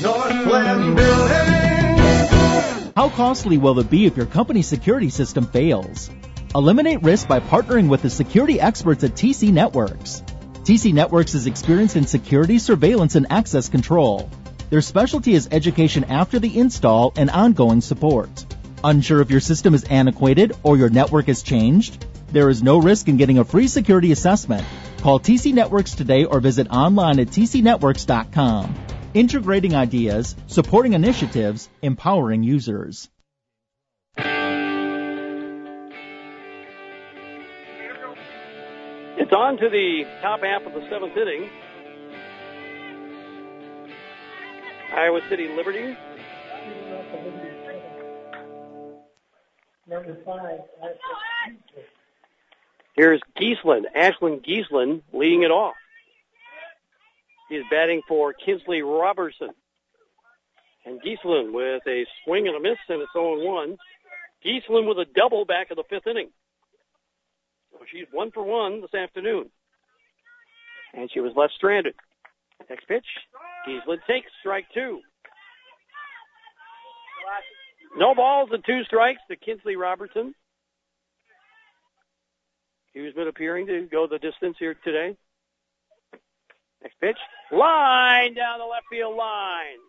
Northland 0.04 0.96
Building. 0.96 1.69
How 3.00 3.08
costly 3.08 3.58
will 3.58 3.80
it 3.80 3.90
be 3.90 4.08
if 4.08 4.18
your 4.18 4.26
company's 4.26 4.68
security 4.68 5.10
system 5.10 5.46
fails? 5.46 6.10
Eliminate 6.54 7.02
risk 7.02 7.30
by 7.30 7.40
partnering 7.40 7.88
with 7.88 8.02
the 8.02 8.10
security 8.10 8.60
experts 8.60 9.06
at 9.06 9.12
TC 9.12 9.54
Networks. 9.54 10.22
TC 10.64 10.92
Networks 10.92 11.34
is 11.34 11.48
experienced 11.48 11.96
in 11.96 12.06
security, 12.06 12.60
surveillance, 12.60 13.16
and 13.16 13.28
access 13.30 13.70
control. 13.70 14.30
Their 14.70 14.82
specialty 14.82 15.34
is 15.34 15.48
education 15.50 16.04
after 16.04 16.40
the 16.40 16.60
install 16.60 17.14
and 17.16 17.30
ongoing 17.30 17.80
support. 17.80 18.46
Unsure 18.84 19.22
if 19.22 19.32
your 19.32 19.40
system 19.40 19.74
is 19.74 19.86
antiquated 19.86 20.58
or 20.64 20.76
your 20.76 20.90
network 20.90 21.28
has 21.28 21.42
changed? 21.42 22.06
There 22.34 22.50
is 22.50 22.62
no 22.62 22.82
risk 22.82 23.08
in 23.08 23.16
getting 23.16 23.38
a 23.38 23.46
free 23.46 23.70
security 23.70 24.12
assessment. 24.12 24.68
Call 24.98 25.22
TC 25.22 25.54
Networks 25.54 25.96
today 25.96 26.26
or 26.26 26.42
visit 26.42 26.68
online 26.70 27.22
at 27.22 27.28
tcnetworks.com. 27.28 28.76
Integrating 29.16 29.76
ideas, 29.76 30.36
supporting 30.46 30.94
initiatives, 30.94 31.68
empowering 31.82 32.44
users. 32.44 33.10
It's 39.18 39.34
on 39.34 39.58
to 39.58 39.70
the 39.70 40.04
top 40.22 40.42
half 40.42 40.62
of 40.62 40.74
the 40.74 40.88
seventh 40.92 41.18
inning. 41.18 41.50
Iowa 44.96 45.22
City 45.28 45.48
Liberty. 45.56 45.98
Number 49.88 50.18
five. 50.24 50.60
Here's 52.96 53.22
Giesland, 53.40 53.86
Ashlyn 53.98 54.46
Giesland 54.46 55.02
leading 55.14 55.42
it 55.42 55.50
off. 55.52 55.74
He's 57.50 57.64
batting 57.72 58.02
for 58.08 58.34
Kinsley 58.34 58.82
Robertson. 58.82 59.50
And 60.86 61.02
Giesland 61.02 61.52
with 61.52 61.82
a 61.88 62.06
swing 62.24 62.48
and 62.48 62.56
a 62.56 62.60
miss, 62.60 62.78
and 62.88 63.02
it's 63.02 63.12
0-1. 63.16 63.76
Giesland 64.46 64.88
with 64.88 65.00
a 65.00 65.06
double 65.14 65.46
back 65.46 65.72
of 65.72 65.78
the 65.78 65.84
fifth 65.90 66.08
inning. 66.08 66.30
So 67.72 67.80
she's 67.92 68.08
one 68.12 68.32
for 68.32 68.44
one 68.44 68.82
this 68.82 68.94
afternoon. 68.94 69.50
And 70.94 71.12
she 71.12 71.20
was 71.20 71.34
left 71.36 71.54
stranded. 71.54 71.96
Next 72.70 72.88
pitch, 72.88 73.06
Giesland 73.68 74.00
takes 74.08 74.30
strike 74.40 74.66
two. 74.74 75.02
No 77.98 78.14
balls 78.14 78.50
and 78.52 78.64
two 78.66 78.84
strikes 78.84 79.22
to 79.30 79.36
Kinsley 79.36 79.76
Robertson. 79.76 80.34
He's 82.94 83.14
been 83.14 83.28
appearing 83.28 83.68
to 83.68 83.88
go 83.92 84.08
the 84.08 84.20
distance 84.20 84.58
here 84.60 84.76
today. 84.84 85.16
Next 86.82 87.00
pitch, 87.00 87.18
line 87.52 88.34
down 88.34 88.60
the 88.60 88.66
left 88.66 88.86
field 88.90 89.16
line. 89.16 89.80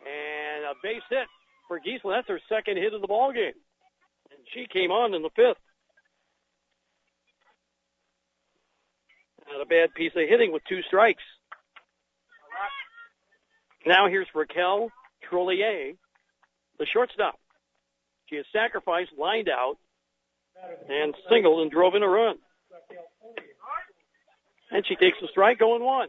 And 0.00 0.64
a 0.64 0.74
base 0.82 1.02
hit 1.10 1.26
for 1.68 1.78
Giesland. 1.78 2.16
That's 2.16 2.28
her 2.28 2.40
second 2.48 2.78
hit 2.78 2.94
of 2.94 3.02
the 3.02 3.06
ball 3.06 3.32
game. 3.32 3.52
And 4.30 4.40
she 4.54 4.66
came 4.66 4.90
on 4.90 5.14
in 5.14 5.22
the 5.22 5.30
fifth. 5.36 5.58
Not 9.50 9.60
a 9.60 9.66
bad 9.66 9.94
piece 9.94 10.12
of 10.14 10.28
hitting 10.28 10.52
with 10.52 10.62
two 10.68 10.82
strikes. 10.82 11.22
Now 13.84 14.08
here's 14.08 14.28
Raquel 14.34 14.90
Trollier, 15.22 15.94
the 16.78 16.86
shortstop. 16.86 17.38
She 18.26 18.36
has 18.36 18.44
sacrificed, 18.52 19.10
lined 19.18 19.48
out, 19.48 19.76
and 20.88 21.14
singled 21.28 21.62
and 21.62 21.70
drove 21.70 21.94
in 21.94 22.02
a 22.02 22.08
run. 22.08 22.36
And 24.70 24.86
she 24.86 24.94
takes 24.94 25.18
the 25.20 25.28
strike, 25.28 25.58
going 25.58 25.82
one. 25.82 26.08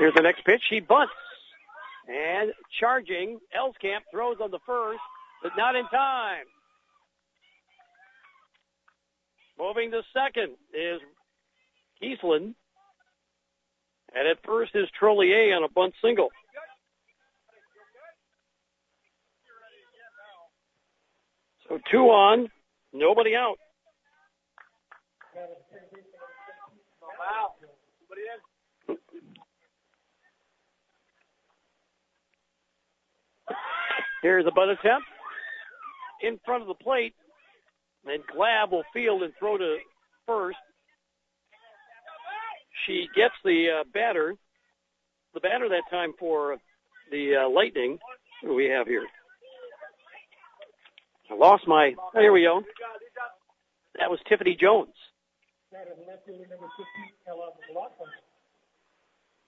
Here's 0.00 0.14
the 0.14 0.22
next 0.22 0.46
pitch. 0.46 0.62
He 0.70 0.80
bunts. 0.80 1.12
And 2.08 2.52
charging, 2.80 3.38
Elskamp 3.54 4.00
throws 4.10 4.38
on 4.42 4.50
the 4.50 4.58
first, 4.64 4.98
but 5.42 5.52
not 5.58 5.76
in 5.76 5.84
time. 5.88 6.46
Moving 9.58 9.90
to 9.90 10.00
second 10.14 10.56
is 10.72 11.00
Giesland. 12.02 12.54
And 14.14 14.26
at 14.26 14.38
first 14.42 14.74
is 14.74 14.88
Trollier 14.98 15.54
on 15.54 15.64
a 15.64 15.68
bunt 15.68 15.92
single. 16.02 16.30
So 21.68 21.78
two 21.92 22.06
on, 22.08 22.48
nobody 22.94 23.36
out. 23.36 23.58
Here's 34.22 34.46
a 34.46 34.50
butt 34.50 34.68
attempt 34.68 35.06
in 36.22 36.38
front 36.44 36.62
of 36.62 36.68
the 36.68 36.74
plate. 36.74 37.14
And 38.04 38.22
Glab 38.26 38.70
will 38.70 38.84
field 38.92 39.22
and 39.22 39.32
throw 39.38 39.58
to 39.58 39.76
first. 40.26 40.56
She 42.86 43.08
gets 43.14 43.34
the 43.44 43.80
uh, 43.80 43.84
batter. 43.92 44.34
The 45.34 45.40
batter 45.40 45.68
that 45.68 45.82
time 45.90 46.12
for 46.18 46.56
the 47.10 47.44
uh, 47.44 47.48
Lightning. 47.50 47.98
What 48.42 48.50
do 48.50 48.54
we 48.54 48.66
have 48.66 48.86
here? 48.86 49.04
I 51.30 51.34
lost 51.34 51.68
my. 51.68 51.94
Oh, 51.98 52.20
here 52.20 52.32
we 52.32 52.42
go. 52.42 52.62
That 53.98 54.10
was 54.10 54.18
Tiffany 54.28 54.56
Jones. 54.58 54.94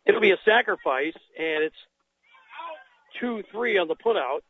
It'll 0.05 0.21
be 0.21 0.31
a 0.31 0.39
sacrifice, 0.45 1.17
and 1.39 1.65
it's 1.65 1.77
2-3 3.23 3.81
on 3.81 3.89
the 3.89 3.97
putout. 3.97 4.43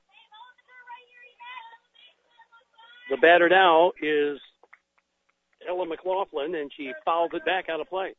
The 3.12 3.18
batter 3.18 3.46
now 3.50 3.92
is 4.00 4.40
Ella 5.68 5.84
McLaughlin, 5.84 6.54
and 6.54 6.72
she 6.74 6.94
fouls 7.04 7.28
it 7.34 7.44
back 7.44 7.68
out 7.68 7.78
of 7.78 7.86
play. 7.90 8.14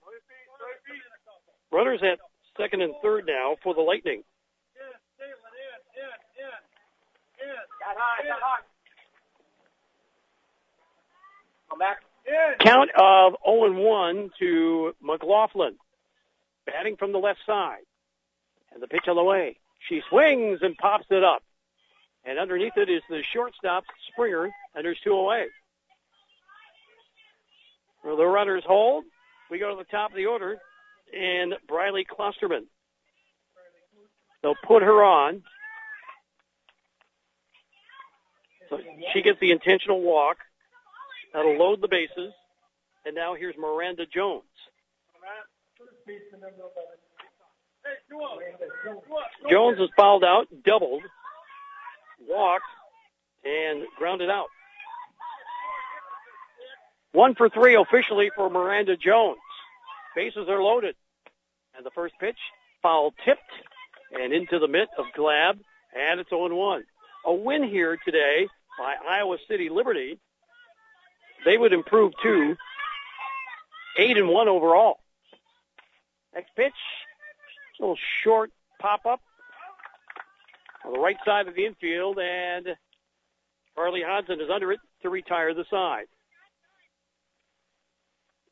Runners 1.71 1.99
at 2.03 2.19
second 2.61 2.83
and 2.83 2.93
third 3.01 3.25
now 3.25 3.55
for 3.63 3.73
the 3.73 3.81
Lightning. 3.81 4.21
Count 12.59 12.91
of 12.95 13.33
0-1 13.47 14.29
to 14.37 14.93
McLaughlin. 15.01 15.75
Batting 16.67 16.97
from 16.97 17.13
the 17.13 17.17
left 17.17 17.39
side. 17.47 17.81
And 18.71 18.83
the 18.83 18.87
pitch 18.87 19.07
on 19.07 19.15
the 19.15 19.23
way. 19.23 19.57
She 19.89 20.01
swings 20.11 20.59
and 20.61 20.77
pops 20.77 21.07
it 21.09 21.23
up. 21.23 21.41
And 22.25 22.39
underneath 22.39 22.73
it 22.77 22.89
is 22.89 23.01
the 23.09 23.21
shortstop, 23.33 23.83
Springer, 24.11 24.45
and 24.75 24.85
there's 24.85 24.99
two 25.03 25.13
away. 25.13 25.45
Well, 28.03 28.17
the 28.17 28.25
runners 28.25 28.63
hold. 28.65 29.03
We 29.51 29.59
go 29.59 29.69
to 29.71 29.77
the 29.77 29.89
top 29.89 30.11
of 30.11 30.17
the 30.17 30.25
order, 30.25 30.57
and 31.13 31.53
Briley 31.67 32.05
Klosterman. 32.05 32.65
They'll 34.41 34.55
put 34.65 34.83
her 34.83 35.03
on. 35.03 35.43
So 38.69 38.79
she 39.13 39.21
gets 39.21 39.39
the 39.39 39.51
intentional 39.51 40.01
walk. 40.01 40.37
That'll 41.33 41.57
load 41.57 41.81
the 41.81 41.87
bases. 41.87 42.33
And 43.05 43.15
now 43.15 43.35
here's 43.35 43.55
Miranda 43.57 44.05
Jones. 44.05 44.43
Jones 49.49 49.79
is 49.79 49.89
fouled 49.97 50.23
out, 50.23 50.47
doubled, 50.65 51.03
walked, 52.27 52.65
and 53.43 53.83
grounded 53.97 54.29
out. 54.29 54.47
One 57.11 57.35
for 57.35 57.49
three 57.49 57.75
officially 57.75 58.31
for 58.35 58.49
Miranda 58.49 58.97
Jones. 58.97 59.37
Bases 60.15 60.47
are 60.49 60.61
loaded. 60.61 60.95
And 61.75 61.85
the 61.85 61.91
first 61.91 62.15
pitch, 62.19 62.37
foul 62.81 63.13
tipped 63.25 63.41
and 64.11 64.33
into 64.33 64.59
the 64.59 64.67
mitt 64.67 64.89
of 64.97 65.05
Glab, 65.17 65.59
and 65.95 66.19
it's 66.19 66.29
0-1. 66.29 66.81
A 67.25 67.33
win 67.33 67.63
here 67.63 67.97
today 68.03 68.47
by 68.77 68.95
Iowa 69.07 69.37
City 69.47 69.69
Liberty 69.69 70.19
they 71.45 71.57
would 71.57 71.73
improve 71.73 72.13
to 72.23 72.55
eight 73.97 74.17
and 74.17 74.29
one 74.29 74.47
overall. 74.47 74.99
Next 76.33 76.55
pitch, 76.55 76.73
a 77.79 77.83
little 77.83 77.97
short 78.23 78.51
pop 78.79 79.05
up 79.05 79.21
on 80.85 80.93
the 80.93 80.99
right 80.99 81.17
side 81.25 81.47
of 81.47 81.55
the 81.55 81.65
infield, 81.65 82.17
and 82.19 82.67
Harley 83.75 84.01
Hodson 84.05 84.41
is 84.41 84.49
under 84.53 84.71
it 84.71 84.79
to 85.01 85.09
retire 85.09 85.53
the 85.53 85.65
side. 85.69 86.05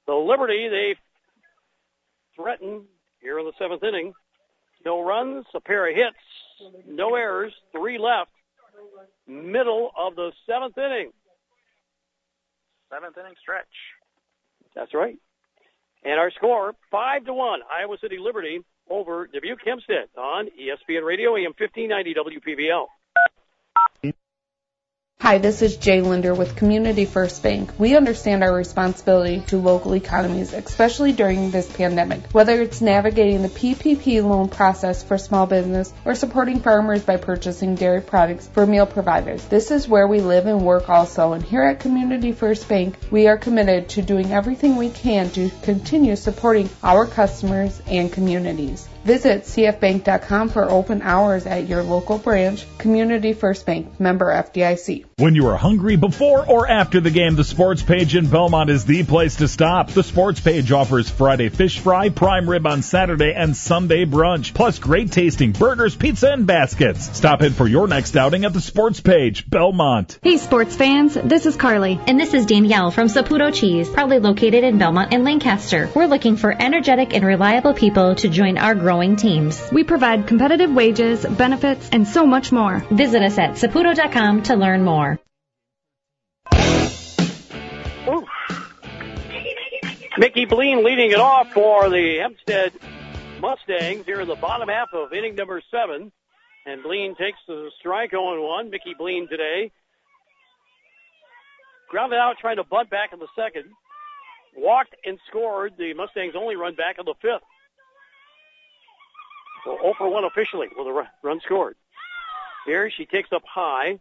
The 0.07 0.13
Liberty, 0.13 0.67
they 0.69 0.95
threaten 2.35 2.83
here 3.21 3.39
in 3.39 3.45
the 3.45 3.53
seventh 3.59 3.83
inning. 3.83 4.13
No 4.83 5.03
runs, 5.03 5.45
a 5.53 5.59
pair 5.59 5.87
of 5.87 5.95
hits, 5.95 6.17
no 6.87 7.15
errors, 7.15 7.53
three 7.71 7.97
left. 7.97 8.31
Middle 9.27 9.91
of 9.97 10.15
the 10.15 10.31
seventh 10.49 10.77
inning. 10.77 11.11
Seventh 12.89 13.17
inning 13.17 13.35
stretch. 13.39 13.65
That's 14.75 14.93
right. 14.93 15.17
And 16.03 16.19
our 16.19 16.31
score, 16.31 16.73
five 16.89 17.25
to 17.25 17.33
one, 17.33 17.59
Iowa 17.71 17.97
City 18.01 18.17
Liberty 18.19 18.61
over 18.89 19.27
Dubuque 19.27 19.61
Hempstead 19.65 20.09
on 20.17 20.47
ESPN 20.47 21.05
Radio, 21.05 21.35
AM 21.35 21.53
1590 21.57 22.13
WPVL. 22.13 22.85
Hi, 25.21 25.37
this 25.37 25.61
is 25.61 25.77
Jay 25.77 26.01
Linder 26.01 26.33
with 26.33 26.55
Community 26.55 27.05
First 27.05 27.43
Bank. 27.43 27.69
We 27.77 27.95
understand 27.95 28.43
our 28.43 28.51
responsibility 28.51 29.41
to 29.49 29.59
local 29.59 29.93
economies, 29.93 30.51
especially 30.51 31.11
during 31.11 31.51
this 31.51 31.71
pandemic. 31.71 32.31
Whether 32.31 32.59
it's 32.59 32.81
navigating 32.81 33.43
the 33.43 33.49
PPP 33.49 34.23
loan 34.23 34.49
process 34.49 35.03
for 35.03 35.19
small 35.19 35.45
business 35.45 35.93
or 36.05 36.15
supporting 36.15 36.61
farmers 36.61 37.03
by 37.03 37.17
purchasing 37.17 37.75
dairy 37.75 38.01
products 38.01 38.47
for 38.47 38.65
meal 38.65 38.87
providers, 38.87 39.45
this 39.45 39.69
is 39.69 39.87
where 39.87 40.07
we 40.07 40.21
live 40.21 40.47
and 40.47 40.65
work 40.65 40.89
also. 40.89 41.33
And 41.33 41.43
here 41.43 41.61
at 41.61 41.81
Community 41.81 42.31
First 42.31 42.67
Bank, 42.67 42.97
we 43.11 43.27
are 43.27 43.37
committed 43.37 43.89
to 43.89 44.01
doing 44.01 44.31
everything 44.31 44.75
we 44.75 44.89
can 44.89 45.29
to 45.29 45.51
continue 45.61 46.15
supporting 46.15 46.67
our 46.81 47.05
customers 47.05 47.79
and 47.85 48.11
communities. 48.11 48.89
Visit 49.03 49.43
cfbank.com 49.43 50.49
for 50.49 50.69
open 50.69 51.01
hours 51.01 51.45
at 51.45 51.67
your 51.67 51.83
local 51.83 52.17
branch. 52.17 52.65
Community 52.77 53.33
First 53.33 53.65
Bank, 53.65 53.99
member 53.99 54.27
FDIC. 54.27 55.05
When 55.17 55.35
you 55.35 55.47
are 55.47 55.57
hungry 55.57 55.95
before 55.95 56.47
or 56.47 56.67
after 56.67 56.99
the 56.99 57.11
game, 57.11 57.35
the 57.35 57.43
Sports 57.43 57.81
Page 57.81 58.15
in 58.15 58.27
Belmont 58.27 58.69
is 58.69 58.85
the 58.85 59.03
place 59.03 59.37
to 59.37 59.47
stop. 59.47 59.89
The 59.89 60.03
Sports 60.03 60.39
Page 60.39 60.71
offers 60.71 61.09
Friday 61.09 61.49
fish 61.49 61.79
fry, 61.79 62.09
prime 62.09 62.49
rib 62.49 62.65
on 62.65 62.81
Saturday, 62.81 63.33
and 63.33 63.55
Sunday 63.55 64.05
brunch, 64.05 64.53
plus 64.53 64.79
great 64.79 65.11
tasting 65.11 65.51
burgers, 65.51 65.95
pizza, 65.95 66.31
and 66.31 66.45
baskets. 66.47 67.17
Stop 67.17 67.41
in 67.41 67.53
for 67.53 67.67
your 67.67 67.87
next 67.87 68.15
outing 68.15 68.45
at 68.45 68.53
the 68.53 68.61
Sports 68.61 68.99
Page, 68.99 69.49
Belmont. 69.49 70.19
Hey, 70.21 70.37
sports 70.37 70.75
fans, 70.75 71.13
this 71.13 71.45
is 71.45 71.55
Carly. 71.55 71.99
And 72.07 72.19
this 72.19 72.33
is 72.33 72.45
Danielle 72.45 72.91
from 72.91 73.07
Saputo 73.07 73.53
Cheese, 73.53 73.89
proudly 73.89 74.19
located 74.19 74.63
in 74.63 74.77
Belmont 74.77 75.13
and 75.13 75.23
Lancaster. 75.23 75.89
We're 75.95 76.07
looking 76.07 76.37
for 76.37 76.51
energetic 76.51 77.13
and 77.13 77.25
reliable 77.25 77.73
people 77.73 78.15
to 78.15 78.29
join 78.29 78.57
our 78.57 78.75
growing 78.91 79.15
teams. 79.15 79.71
We 79.71 79.85
provide 79.85 80.27
competitive 80.27 80.69
wages, 80.69 81.25
benefits, 81.25 81.87
and 81.93 82.05
so 82.05 82.25
much 82.25 82.51
more. 82.51 82.79
Visit 82.91 83.21
us 83.21 83.37
at 83.37 83.51
saputo.com 83.51 84.43
to 84.43 84.55
learn 84.57 84.83
more. 84.83 85.17
Mickey 90.17 90.45
Bleen 90.45 90.83
leading 90.83 91.11
it 91.11 91.21
off 91.21 91.53
for 91.53 91.89
the 91.89 92.17
Hempstead 92.17 92.73
Mustangs 93.39 94.05
here 94.05 94.19
in 94.19 94.27
the 94.27 94.35
bottom 94.35 94.67
half 94.67 94.89
of 94.93 95.13
inning 95.13 95.35
number 95.35 95.61
seven. 95.71 96.11
And 96.65 96.83
Bleen 96.83 97.17
takes 97.17 97.39
the 97.47 97.71
strike 97.79 98.11
0-1. 98.11 98.69
Mickey 98.71 98.93
Bleen 98.99 99.29
today. 99.29 99.71
Grounded 101.89 102.19
out 102.19 102.35
trying 102.41 102.57
to 102.57 102.65
bunt 102.65 102.89
back 102.89 103.13
in 103.13 103.19
the 103.19 103.29
second. 103.37 103.71
Walked 104.57 104.95
and 105.05 105.17
scored 105.29 105.75
the 105.77 105.93
Mustangs 105.93 106.33
only 106.35 106.57
run 106.57 106.75
back 106.75 106.97
in 106.99 107.05
the 107.05 107.15
fifth. 107.21 107.47
So 109.65 109.77
0 109.81 109.93
for 109.97 110.09
1 110.09 110.23
officially 110.23 110.67
with 110.75 110.87
a 110.87 111.07
run 111.23 111.39
scored. 111.45 111.75
Here 112.65 112.91
she 112.95 113.05
takes 113.05 113.29
up 113.33 113.43
high. 113.45 113.99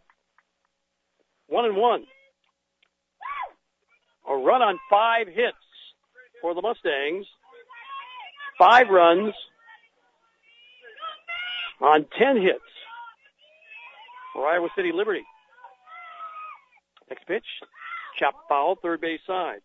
One 1.47 1.65
and 1.65 1.75
one. 1.75 2.05
A 4.29 4.33
run 4.35 4.61
on 4.61 4.79
five 4.89 5.27
hits 5.27 5.57
for 6.41 6.53
the 6.53 6.61
Mustangs. 6.61 7.25
Five 8.57 8.87
runs 8.89 9.33
on 11.81 12.05
ten 12.17 12.39
hits 12.39 12.59
for 14.33 14.47
Iowa 14.47 14.69
City 14.75 14.91
Liberty. 14.93 15.23
Next 17.09 17.27
pitch, 17.27 17.45
chop 18.19 18.35
foul, 18.47 18.77
third 18.81 19.01
base 19.01 19.19
side. 19.27 19.59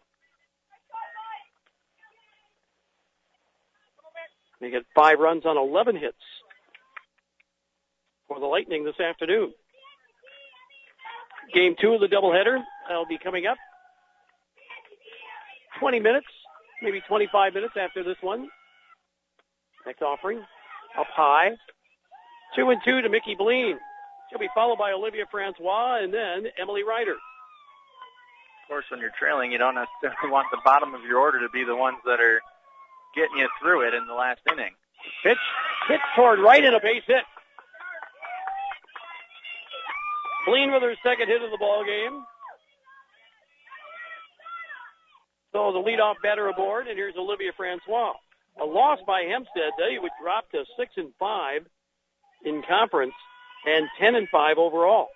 They 4.60 4.70
get 4.70 4.84
five 4.94 5.18
runs 5.18 5.44
on 5.44 5.56
11 5.56 5.96
hits 5.96 6.16
for 8.28 8.40
the 8.40 8.46
Lightning 8.46 8.84
this 8.84 8.98
afternoon. 8.98 9.52
Game 11.52 11.76
two 11.80 11.94
of 11.94 12.00
the 12.00 12.08
doubleheader. 12.08 12.62
That'll 12.88 13.06
be 13.06 13.18
coming 13.18 13.46
up 13.46 13.58
20 15.78 16.00
minutes, 16.00 16.26
maybe 16.82 17.00
25 17.06 17.54
minutes 17.54 17.74
after 17.78 18.02
this 18.02 18.16
one. 18.20 18.48
Next 19.84 20.02
offering, 20.02 20.38
up 20.98 21.06
high. 21.14 21.50
Two 22.56 22.70
and 22.70 22.80
two 22.84 23.02
to 23.02 23.08
Mickey 23.08 23.36
Bleen. 23.36 23.76
She'll 24.30 24.40
be 24.40 24.48
followed 24.54 24.78
by 24.78 24.92
Olivia 24.92 25.24
Francois 25.30 25.98
and 26.02 26.12
then 26.12 26.50
Emily 26.60 26.82
Ryder. 26.82 27.12
Of 27.12 28.68
course, 28.68 28.84
when 28.90 28.98
you're 28.98 29.14
trailing, 29.16 29.52
you 29.52 29.58
don't 29.58 29.76
necessarily 29.76 30.30
want 30.32 30.48
the 30.50 30.58
bottom 30.64 30.94
of 30.94 31.02
your 31.02 31.20
order 31.20 31.40
to 31.40 31.48
be 31.50 31.62
the 31.64 31.76
ones 31.76 31.98
that 32.04 32.20
are 32.20 32.40
getting 33.16 33.38
you 33.38 33.48
through 33.60 33.88
it 33.88 33.94
in 33.94 34.06
the 34.06 34.14
last 34.14 34.40
inning. 34.52 34.74
Pitch 35.22 35.38
hit 35.88 36.00
toward 36.14 36.38
right 36.38 36.64
and 36.64 36.74
a 36.74 36.80
base 36.80 37.02
hit. 37.06 37.24
Bleen 40.46 40.72
with 40.72 40.82
her 40.82 40.94
second 41.02 41.26
hit 41.28 41.42
of 41.42 41.50
the 41.50 41.58
ball 41.58 41.84
game. 41.84 42.22
So 45.52 45.72
the 45.72 45.78
leadoff 45.78 46.16
batter 46.22 46.48
aboard, 46.48 46.86
and 46.86 46.96
here's 46.96 47.16
Olivia 47.16 47.50
Francois. 47.56 48.12
A 48.60 48.64
loss 48.64 48.98
by 49.06 49.22
Hempstead, 49.22 49.72
they 49.78 49.98
would 49.98 50.12
drop 50.22 50.50
to 50.50 50.64
six 50.78 50.92
and 50.96 51.12
five 51.18 51.66
in 52.44 52.62
conference 52.68 53.14
and 53.66 53.86
ten 53.98 54.14
and 54.14 54.28
five 54.28 54.58
overall. 54.58 55.08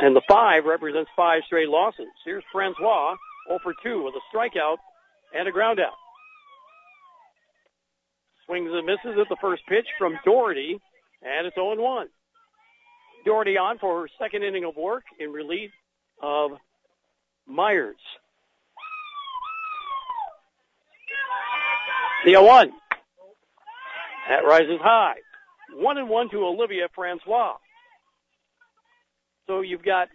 And 0.00 0.16
the 0.16 0.22
five 0.28 0.64
represents 0.64 1.10
five 1.16 1.42
straight 1.46 1.68
losses. 1.68 2.08
Here's 2.24 2.44
Francois, 2.52 3.16
0 3.48 3.58
for 3.62 3.74
2 3.82 4.04
with 4.04 4.14
a 4.14 4.36
strikeout 4.36 4.76
and 5.34 5.48
a 5.48 5.52
ground 5.52 5.80
out. 5.80 5.94
Swings 8.46 8.70
and 8.72 8.86
misses 8.86 9.18
at 9.20 9.28
the 9.28 9.36
first 9.40 9.62
pitch 9.68 9.86
from 9.98 10.18
Doherty, 10.24 10.78
and 11.22 11.46
it's 11.46 11.54
0 11.54 11.76
1. 11.76 12.06
Doherty 13.24 13.56
on 13.56 13.78
for 13.78 14.02
her 14.02 14.08
second 14.20 14.42
inning 14.42 14.64
of 14.64 14.76
work 14.76 15.04
in 15.18 15.30
relief 15.32 15.70
of 16.22 16.52
Myers. 17.46 17.96
The 22.24 22.32
0 22.32 22.44
1. 22.44 22.72
That 24.28 24.44
rises 24.46 24.80
high. 24.80 25.14
1 25.74 25.98
and 25.98 26.08
1 26.08 26.30
to 26.30 26.44
Olivia 26.44 26.88
Francois. 26.94 27.56
So 29.46 29.60
you've 29.60 29.84
got, 29.84 30.08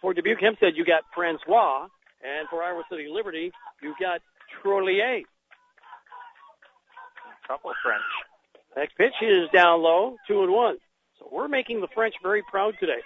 for 0.00 0.14
Dubuque 0.14 0.40
Hempstead, 0.40 0.76
you 0.76 0.84
got 0.84 1.02
Francois, 1.14 1.88
and 2.22 2.48
for 2.48 2.62
Iowa 2.62 2.82
City 2.90 3.08
Liberty, 3.10 3.52
you've 3.82 3.98
got 4.00 4.20
Trollier. 4.62 5.22
Couple 7.46 7.72
French. 7.82 8.02
Next 8.76 8.96
pitch 8.96 9.14
is 9.22 9.48
down 9.52 9.82
low, 9.82 10.16
two 10.26 10.42
and 10.42 10.52
one. 10.52 10.76
So 11.18 11.28
we're 11.32 11.48
making 11.48 11.80
the 11.80 11.88
French 11.94 12.14
very 12.22 12.42
proud 12.42 12.74
today. 12.78 13.00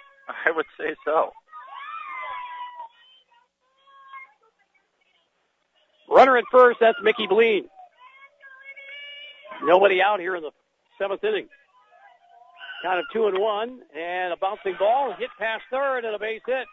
I 0.45 0.51
would 0.51 0.65
say 0.77 0.95
so. 1.05 1.31
Runner 6.09 6.37
at 6.37 6.43
first, 6.51 6.79
that's 6.79 6.97
Mickey 7.01 7.25
Bleen. 7.27 7.63
Nobody 9.63 10.01
out 10.01 10.19
here 10.19 10.35
in 10.35 10.43
the 10.43 10.51
seventh 10.99 11.23
inning. 11.23 11.47
Count 12.83 12.99
of 12.99 13.05
two 13.13 13.27
and 13.27 13.39
one, 13.39 13.79
and 13.97 14.33
a 14.33 14.37
bouncing 14.37 14.75
ball 14.77 15.15
hit 15.17 15.29
past 15.39 15.63
third 15.71 16.03
and 16.03 16.13
a 16.13 16.19
base 16.19 16.41
hit 16.45 16.67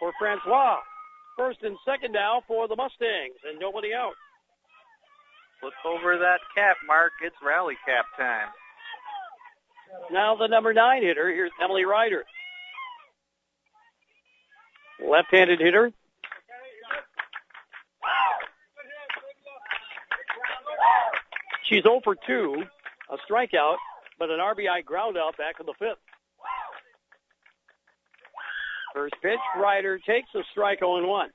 for 0.00 0.12
Francois. 0.18 0.78
First 1.36 1.58
and 1.62 1.76
second 1.84 2.12
now 2.12 2.42
for 2.48 2.66
the 2.68 2.76
Mustangs, 2.76 3.36
and 3.48 3.58
nobody 3.58 3.92
out. 3.92 4.14
Flip 5.60 5.72
over 5.84 6.18
that 6.18 6.40
cap, 6.54 6.76
Mark. 6.86 7.12
It's 7.22 7.36
rally 7.44 7.74
cap 7.86 8.06
time. 8.16 8.48
Now 10.10 10.36
the 10.36 10.48
number 10.48 10.72
nine 10.72 11.02
hitter. 11.02 11.28
Here's 11.28 11.52
Emily 11.62 11.84
Ryder. 11.84 12.24
Left-handed 15.06 15.60
hitter. 15.60 15.92
She's 21.68 21.82
0 21.82 22.00
for 22.04 22.14
2, 22.14 22.62
a 23.10 23.16
strikeout, 23.30 23.76
but 24.18 24.30
an 24.30 24.38
RBI 24.38 24.84
ground 24.84 25.16
out 25.18 25.36
back 25.36 25.56
in 25.58 25.66
the 25.66 25.74
fifth. 25.78 25.98
First 28.96 29.12
pitch, 29.20 29.38
Ryder 29.60 29.98
takes 29.98 30.28
a 30.34 30.40
strike 30.52 30.78
0 30.78 31.06
1. 31.06 31.28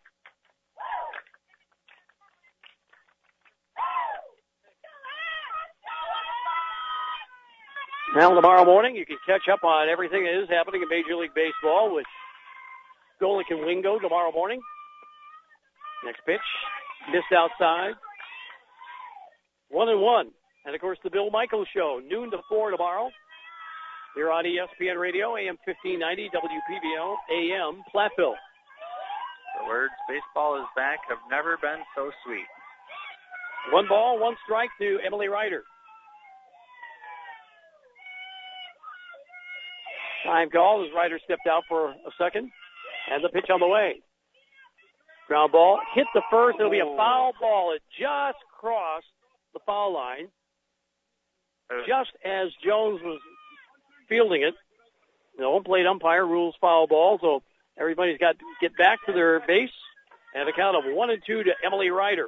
Now 8.16 8.34
tomorrow 8.34 8.66
morning 8.66 8.96
you 8.96 9.06
can 9.06 9.18
catch 9.28 9.44
up 9.48 9.64
on 9.64 9.90
everything 9.90 10.24
that 10.24 10.42
is 10.42 10.50
happening 10.50 10.82
in 10.82 10.90
Major 10.90 11.16
League 11.16 11.36
Baseball 11.36 11.94
with 11.94 12.08
Golic 13.22 13.44
and 13.52 13.64
Wingo 13.64 14.00
tomorrow 14.00 14.32
morning. 14.32 14.60
Next 16.04 16.22
pitch, 16.26 16.42
missed 17.12 17.32
outside. 17.32 17.94
One 19.70 19.88
and 19.88 20.02
one. 20.02 20.32
And 20.66 20.74
of 20.74 20.82
course 20.82 20.98
the 21.04 21.12
Bill 21.12 21.30
Michaels 21.30 21.68
show, 21.76 22.02
noon 22.04 22.32
to 22.32 22.38
four 22.50 22.72
tomorrow. 22.72 23.12
Here 24.16 24.30
on 24.30 24.44
ESPN 24.44 25.00
Radio, 25.00 25.38
AM 25.38 25.56
1590, 25.64 26.30
WPVL, 26.36 27.16
AM 27.32 27.80
Platteville. 27.96 28.36
The 29.56 29.68
words 29.68 29.94
baseball 30.10 30.60
is 30.60 30.68
back 30.76 31.00
have 31.08 31.20
never 31.30 31.58
been 31.62 31.80
so 31.96 32.12
sweet. 32.26 32.44
One 33.72 33.88
ball, 33.88 34.20
one 34.20 34.36
strike 34.44 34.70
to 34.80 35.00
Emily 35.06 35.30
Ryder. 35.30 35.64
Time 40.26 40.50
call 40.50 40.84
as 40.84 40.92
Ryder 40.94 41.20
stepped 41.24 41.48
out 41.50 41.64
for 41.70 41.92
a 41.92 42.12
second. 42.20 42.52
And 43.10 43.24
the 43.24 43.30
pitch 43.30 43.50
on 43.50 43.62
the 43.62 43.68
way. 43.68 44.02
Ground 45.28 45.54
ball 45.54 45.80
hit 45.96 46.06
the 46.14 46.22
first. 46.30 46.58
It'll 46.60 46.70
be 46.70 46.80
a 46.80 46.98
foul 46.98 47.32
ball. 47.40 47.74
It 47.74 47.82
just 47.98 48.38
crossed 48.60 49.08
the 49.54 49.60
foul 49.66 49.94
line. 49.94 50.28
Uh. 51.72 51.80
Just 51.88 52.12
as 52.26 52.50
Jones 52.64 53.00
was 53.04 53.22
fielding 54.12 54.44
it, 54.44 54.54
the 55.38 55.46
home 55.46 55.64
plate 55.64 55.88
umpire 55.88 56.28
rules 56.28 56.54
foul 56.60 56.86
ball, 56.86 57.18
so 57.22 57.42
everybody's 57.80 58.18
got 58.18 58.38
to 58.38 58.46
get 58.60 58.78
back 58.78 59.00
to 59.06 59.14
their 59.14 59.40
base. 59.40 59.72
And 60.36 60.48
a 60.48 60.52
count 60.54 60.76
of 60.78 60.84
one 60.94 61.10
and 61.10 61.22
two 61.26 61.44
to 61.44 61.52
Emily 61.66 61.90
Ryder. 61.90 62.28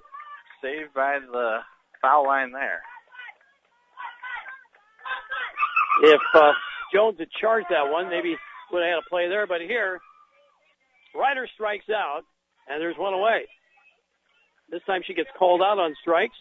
Saved 0.62 0.94
by 0.94 1.20
the 1.20 1.60
foul 2.02 2.26
line 2.26 2.52
there. 2.52 2.82
If 6.04 6.22
uh, 6.34 6.54
Jones 6.94 7.20
had 7.20 7.30
charged 7.40 7.68
that 7.70 7.90
one, 7.92 8.10
maybe 8.10 8.36
would 8.72 8.82
have 8.82 8.90
had 8.90 9.00
a 9.06 9.10
play 9.10 9.30
there. 9.30 9.46
But 9.46 9.62
here, 9.62 10.00
Ryder 11.14 11.48
strikes 11.54 11.90
out, 11.90 12.24
and 12.70 12.82
there's 12.82 12.98
one 12.98 13.14
away. 13.14 13.46
This 14.70 14.82
time 14.88 15.02
she 15.06 15.14
gets 15.14 15.30
called 15.38 15.62
out 15.62 15.80
on 15.80 15.94
strikes, 16.02 16.38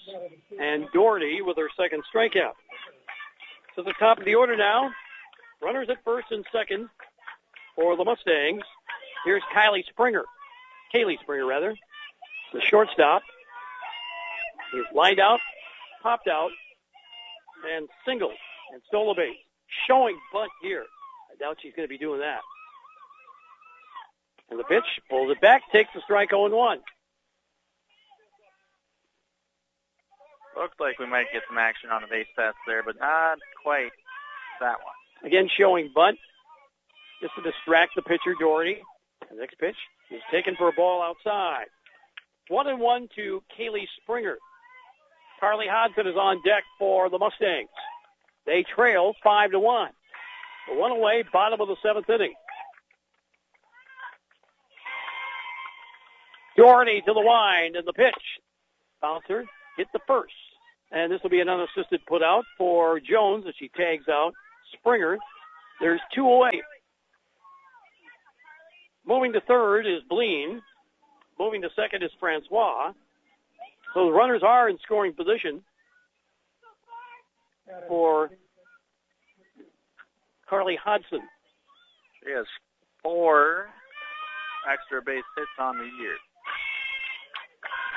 and 0.59 0.87
Doherty 0.95 1.43
with 1.43 1.57
her 1.59 1.69
second 1.77 2.03
strikeout. 2.15 2.55
To 3.77 3.83
the 3.83 3.95
top 3.99 4.19
of 4.19 4.25
the 4.25 4.35
order 4.35 4.57
now. 4.57 4.91
Runners 5.63 5.89
at 5.91 6.03
first 6.05 6.27
and 6.31 6.45
second 6.53 6.89
for 7.77 7.97
the 7.97 8.05
Mustangs. 8.05 8.63
Here's 9.25 9.43
Kylie 9.55 9.85
Springer. 9.89 10.25
Kaylee 10.95 11.21
Springer, 11.23 11.47
rather. 11.47 11.75
The 12.53 12.61
shortstop. 12.61 13.23
He's 14.73 14.83
lined 14.95 15.21
out, 15.21 15.39
popped 16.03 16.29
out, 16.29 16.51
and 17.75 17.89
singled 18.07 18.33
and 18.73 18.83
stole 18.89 19.13
a 19.13 19.15
base. 19.15 19.37
Showing 19.87 20.19
bunt 20.33 20.51
here. 20.63 20.85
I 21.31 21.37
doubt 21.39 21.59
she's 21.63 21.73
going 21.75 21.87
to 21.87 21.93
be 21.93 21.99
doing 21.99 22.21
that. 22.21 22.41
And 24.51 24.59
the 24.59 24.65
pitch 24.65 24.85
pulls 25.09 25.31
it 25.31 25.41
back, 25.41 25.63
takes 25.73 25.91
the 25.95 26.01
strike 26.03 26.31
0 26.31 26.51
1. 26.51 26.79
Looks 30.59 30.77
like 30.79 30.99
we 30.99 31.07
might 31.07 31.27
get 31.33 31.43
some 31.49 31.57
action 31.57 31.89
on 31.91 32.03
the 32.03 32.09
base 32.09 32.27
paths 32.37 32.59
there, 32.67 32.83
but 32.83 32.97
not 33.01 33.39
quite 33.63 33.93
that 34.61 34.77
one. 34.85 35.02
Again, 35.25 35.49
showing 35.57 35.91
bunt 35.95 36.19
just 37.21 37.35
to 37.37 37.43
distract 37.43 37.93
the 37.95 38.03
pitcher, 38.03 38.35
Doherty. 38.39 38.79
The 39.31 39.37
next 39.37 39.59
pitch 39.59 39.77
is 40.11 40.21
taken 40.31 40.57
for 40.57 40.69
a 40.69 40.73
ball 40.73 41.03
outside. 41.03 41.67
One 42.49 42.67
and 42.67 42.81
one 42.81 43.09
to 43.17 43.43
Kaylee 43.57 43.87
Springer. 44.03 44.37
Carly 45.41 45.67
Hodson 45.69 46.07
is 46.07 46.17
on 46.17 46.43
deck 46.45 46.65
for 46.79 47.09
the 47.09 47.19
Mustangs. 47.19 47.69
They 48.47 48.65
trail 48.75 49.15
five 49.23 49.53
to 49.53 49.61
one. 49.61 49.91
one 50.69 50.91
away, 50.91 51.25
bottom 51.33 51.61
of 51.61 51.69
the 51.69 51.77
seventh 51.83 52.11
inning. 52.11 52.35
Doherty 56.57 57.01
to 57.01 57.13
the 57.13 57.21
wind 57.21 57.77
and 57.77 57.87
the 57.87 57.93
pitch. 57.93 58.15
Bouncer 59.01 59.45
hit 59.77 59.87
the 59.93 60.01
first. 60.07 60.35
And 60.91 61.11
this 61.11 61.23
will 61.23 61.31
be 61.31 61.41
an 61.41 61.49
unassisted 61.49 62.05
put 62.07 62.23
out 62.23 62.45
for 62.59 63.01
Jones 63.01 63.47
as 63.49 63.55
she 63.59 63.69
tags 63.69 64.09
out 64.09 64.35
Springer. 64.73 65.19
There's 65.81 66.01
two 66.15 66.27
away. 66.27 66.63
Moving 69.07 69.33
to 69.33 69.41
third 69.41 69.87
is 69.87 70.03
Bleen. 70.11 70.61
Moving 71.39 71.63
to 71.63 71.69
second 71.75 72.03
is 72.03 72.11
Francois. 72.21 72.93
So 73.95 74.07
the 74.07 74.13
runners 74.13 74.43
are 74.45 74.69
in 74.69 74.79
scoring 74.83 75.13
position 75.13 75.63
for 77.89 78.31
Carly 80.49 80.77
Hodson. 80.83 81.21
She 82.23 82.31
has 82.33 82.47
four 83.03 83.69
extra 84.71 85.03
base 85.03 85.25
hits 85.37 85.49
on 85.59 85.79
the 85.79 85.85
year. 85.85 86.17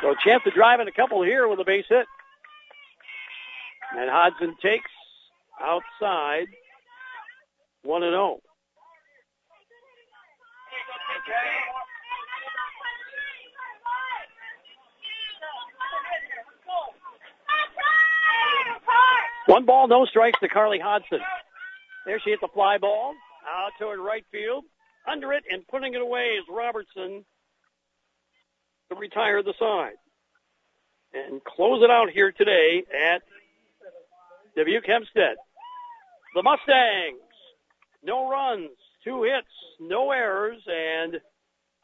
So 0.01 0.11
a 0.11 0.15
chance 0.23 0.43
to 0.43 0.51
drive 0.51 0.79
in 0.79 0.87
a 0.87 0.91
couple 0.91 1.23
here 1.23 1.47
with 1.47 1.59
a 1.59 1.65
base 1.65 1.85
hit. 1.87 2.05
And 3.95 4.09
Hodson 4.09 4.55
takes 4.61 4.89
outside 5.61 6.47
1 7.85 8.03
and 8.03 8.13
0. 8.13 8.39
One 19.47 19.65
ball, 19.65 19.87
no 19.87 20.05
strikes 20.05 20.39
to 20.39 20.49
Carly 20.49 20.79
Hodson. 20.79 21.19
There 22.05 22.19
she 22.23 22.31
hit 22.31 22.41
the 22.41 22.47
fly 22.53 22.79
ball 22.79 23.13
out 23.47 23.71
toward 23.79 23.99
right 23.99 24.25
field. 24.31 24.65
Under 25.07 25.33
it 25.33 25.43
and 25.49 25.67
putting 25.67 25.93
it 25.93 26.01
away 26.01 26.37
is 26.39 26.45
Robertson 26.49 27.23
to 28.89 28.95
retire 28.95 29.43
the 29.43 29.53
side. 29.59 29.97
And 31.13 31.43
close 31.43 31.83
it 31.83 31.91
out 31.91 32.09
here 32.09 32.31
today 32.31 32.83
at 32.91 33.21
Dubuque 34.55 34.85
Hempstead. 34.85 35.37
The 36.33 36.43
Mustangs, 36.43 37.21
no 38.05 38.29
runs, 38.29 38.69
two 39.03 39.23
hits, 39.23 39.47
no 39.79 40.11
errors, 40.11 40.61
and 40.67 41.19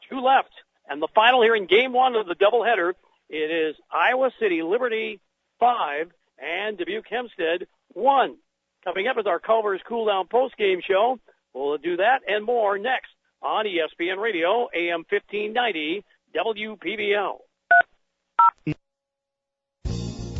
two 0.08 0.20
left. 0.20 0.52
And 0.88 1.02
the 1.02 1.08
final 1.14 1.42
here 1.42 1.54
in 1.54 1.66
game 1.66 1.92
one 1.92 2.14
of 2.14 2.26
the 2.26 2.34
doubleheader, 2.34 2.92
it 3.28 3.50
is 3.50 3.76
Iowa 3.90 4.30
City 4.38 4.62
Liberty 4.62 5.20
five 5.58 6.10
and 6.38 6.78
Dubuque 6.78 7.06
Hempstead 7.08 7.66
one. 7.92 8.36
Coming 8.84 9.06
up 9.06 9.18
is 9.18 9.26
our 9.26 9.38
Culver's 9.38 9.80
Cool 9.88 10.06
Down 10.06 10.26
post 10.26 10.56
game 10.56 10.80
show. 10.86 11.18
We'll 11.54 11.78
do 11.78 11.98
that 11.98 12.22
and 12.26 12.44
more 12.44 12.78
next 12.78 13.10
on 13.42 13.66
ESPN 13.66 14.18
Radio, 14.18 14.68
AM 14.74 15.04
1590, 15.08 16.04
WPVL. 16.34 17.38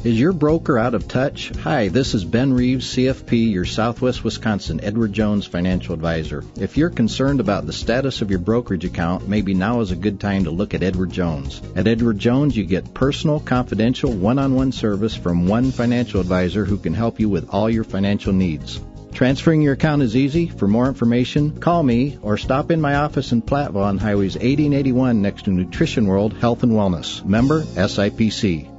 Is 0.05 0.19
your 0.19 0.33
broker 0.33 0.77
out 0.77 0.95
of 0.95 1.07
touch? 1.07 1.53
Hi, 1.61 1.87
this 1.87 2.15
is 2.15 2.25
Ben 2.25 2.53
Reeves, 2.53 2.93
CFP, 2.93 3.53
your 3.53 3.65
Southwest 3.65 4.25
Wisconsin 4.25 4.81
Edward 4.83 5.13
Jones 5.13 5.47
financial 5.47 5.95
advisor. 5.95 6.43
If 6.57 6.77
you're 6.77 6.91
concerned 6.91 7.39
about 7.39 7.67
the 7.67 7.73
status 7.73 8.21
of 8.21 8.29
your 8.29 8.41
brokerage 8.41 8.85
account, 8.85 9.29
maybe 9.29 9.55
now 9.55 9.81
is 9.81 9.93
a 9.93 9.97
good 9.97 10.19
time 10.19 10.43
to 10.43 10.51
look 10.51 10.75
at 10.75 10.83
Edward 10.83 11.13
Jones. 11.13 11.63
At 11.77 11.87
Edward 11.87 12.19
Jones, 12.19 12.57
you 12.57 12.65
get 12.65 12.93
personal, 12.93 13.39
confidential, 13.39 14.13
one-on-one 14.13 14.73
service 14.73 15.15
from 15.15 15.47
one 15.47 15.71
financial 15.71 16.21
advisor 16.21 16.65
who 16.65 16.79
can 16.79 16.95
help 16.95 17.21
you 17.21 17.29
with 17.29 17.51
all 17.51 17.71
your 17.71 17.85
financial 17.85 18.33
needs. 18.33 18.81
Transferring 19.13 19.63
your 19.63 19.75
account 19.75 20.03
is 20.03 20.17
easy. 20.17 20.49
For 20.49 20.67
more 20.67 20.89
information, 20.89 21.61
call 21.61 21.81
me 21.81 22.19
or 22.23 22.39
stop 22.39 22.73
in 22.73 22.81
my 22.81 22.97
office 22.97 23.31
in 23.31 23.41
Platteville 23.41 23.85
on 23.85 23.99
Highways 23.99 24.37
80 24.37 24.67
and 24.67 24.75
81 24.75 25.23
next 25.23 25.45
to 25.45 25.53
Nutrition 25.53 26.09
World 26.09 26.33
Health 26.33 26.65
and 26.65 26.73
Wellness. 26.73 27.25
Member 27.25 27.63
SIPC. 27.63 28.72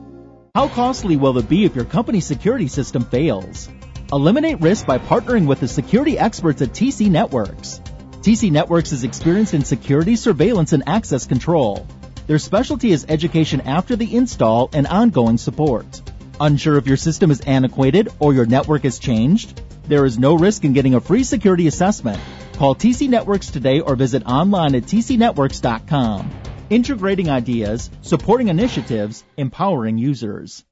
How 0.56 0.68
costly 0.68 1.18
will 1.18 1.40
it 1.40 1.50
be 1.50 1.66
if 1.66 1.76
your 1.76 1.84
company's 1.84 2.28
security 2.28 2.68
system 2.68 3.06
fails? 3.06 3.68
Eliminate 4.12 4.62
risk 4.62 4.86
by 4.86 5.00
partnering 5.00 5.48
with 5.48 5.60
the 5.60 5.68
security 5.68 6.20
experts 6.20 6.62
at 6.62 6.74
TC 6.74 7.10
Networks. 7.10 7.82
TC 8.22 8.52
Networks 8.52 8.92
is 8.92 9.04
experienced 9.04 9.56
in 9.56 9.66
security, 9.66 10.16
surveillance, 10.16 10.72
and 10.72 10.84
access 10.86 11.26
control. 11.26 11.88
Their 12.28 12.38
specialty 12.38 12.92
is 12.92 13.04
education 13.10 13.62
after 13.62 13.96
the 13.96 14.16
install 14.16 14.70
and 14.74 14.86
ongoing 14.86 15.40
support. 15.40 16.04
Unsure 16.40 16.78
if 16.78 16.86
your 16.86 16.98
system 16.98 17.32
is 17.32 17.42
antiquated 17.42 18.10
or 18.20 18.36
your 18.36 18.46
network 18.46 18.84
has 18.84 19.00
changed? 19.00 19.60
There 19.88 20.06
is 20.06 20.20
no 20.20 20.36
risk 20.36 20.66
in 20.66 20.74
getting 20.74 20.94
a 20.94 21.02
free 21.02 21.24
security 21.24 21.66
assessment. 21.66 22.22
Call 22.58 22.76
TC 22.76 23.10
Networks 23.10 23.50
today 23.50 23.80
or 23.80 23.96
visit 23.96 24.22
online 24.28 24.76
at 24.76 24.84
tcnetworks.com 24.84 26.53
integrating 26.70 27.30
ideas, 27.30 27.90
supporting 28.02 28.48
initiatives, 28.48 29.24
empowering 29.38 29.98
users. 29.98 30.64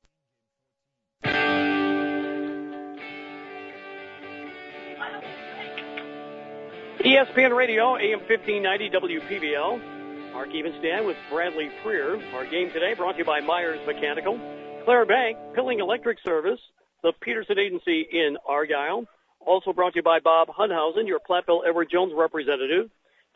ESPN 7.01 7.55
Radio, 7.55 7.97
AM 7.97 8.19
1590 8.19 8.89
WPVL. 8.91 10.33
Mark 10.33 10.49
Evenstand 10.49 11.05
with 11.05 11.17
Bradley 11.29 11.69
Freer. 11.83 12.15
Our 12.33 12.45
game 12.45 12.71
today 12.71 12.93
brought 12.95 13.13
to 13.13 13.17
you 13.17 13.25
by 13.25 13.41
Myers 13.41 13.79
Mechanical, 13.85 14.39
Clare 14.85 15.05
Bank, 15.05 15.37
Pilling 15.53 15.79
Electric 15.79 16.19
Service, 16.23 16.59
the 17.03 17.11
Peterson 17.21 17.59
Agency 17.59 18.07
in 18.11 18.37
Argyle. 18.47 19.05
Also 19.39 19.73
brought 19.73 19.93
to 19.93 19.99
you 19.99 20.03
by 20.03 20.19
Bob 20.19 20.47
Hunhausen, 20.49 21.07
your 21.07 21.19
Platteville 21.19 21.67
Edward 21.67 21.89
Jones 21.91 22.13
representative. 22.15 22.89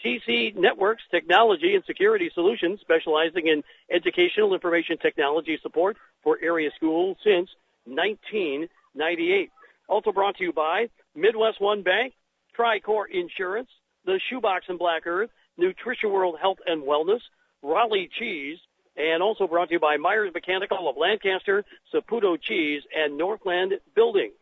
TC 0.06 0.56
Networks 0.56 1.02
Technology 1.10 1.73
and 1.73 1.84
Security 1.86 2.30
Solutions, 2.34 2.80
specializing 2.80 3.48
in 3.48 3.64
educational 3.91 4.53
information 4.53 4.98
technology 4.98 5.57
support 5.64 5.98
for 6.22 6.38
area 6.44 6.69
schools 6.76 7.18
since 7.23 7.49
1998. 7.86 9.49
Also 9.88 10.11
brought 10.11 10.38
to 10.38 10.44
you 10.44 10.53
by 10.53 10.90
MidWestOne 11.18 11.84
Bank, 11.84 12.14
Tricor 12.57 13.06
Insurance, 13.11 13.69
the 14.06 14.19
Shoebox 14.30 14.65
and 14.69 14.77
Black 14.77 15.07
Earth, 15.07 15.32
Nutrition 15.57 16.11
World 16.11 16.38
Health 16.40 16.60
and 16.68 16.84
Wellness, 16.84 17.22
Roelli 17.64 18.10
Cheese, 18.11 18.60
and 18.95 19.23
also 19.23 19.48
brought 19.48 19.69
to 19.69 19.73
you 19.73 19.80
by 19.80 19.98
Myers 19.98 20.32
Mechanical 20.34 20.88
of 20.88 20.98
Lancaster, 20.98 21.65
Saputo 21.91 22.40
Cheese, 22.40 22.84
and 22.95 23.18
Northland 23.18 23.73
Buildings. 23.95 24.34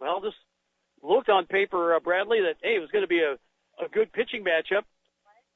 Well, 0.00 0.20
this 0.20 0.34
looked 1.04 1.28
on 1.28 1.46
paper, 1.46 1.94
uh, 1.94 2.00
Bradley, 2.00 2.40
that 2.40 2.56
hey, 2.62 2.76
it 2.76 2.80
was 2.80 2.90
going 2.90 3.04
to 3.04 3.08
be 3.08 3.20
a, 3.20 3.32
a 3.84 3.88
good 3.92 4.12
pitching 4.12 4.44
matchup, 4.44 4.82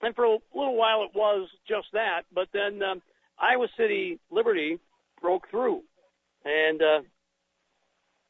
and 0.02 0.14
for 0.14 0.24
a 0.24 0.38
little 0.54 0.76
while 0.76 1.02
it 1.02 1.10
was 1.14 1.48
just 1.66 1.88
that. 1.92 2.22
But 2.32 2.48
then 2.52 2.82
um, 2.82 3.02
Iowa 3.38 3.68
City 3.76 4.18
Liberty 4.30 4.78
broke 5.20 5.48
through, 5.50 5.82
and 6.44 6.82
uh, 6.82 7.00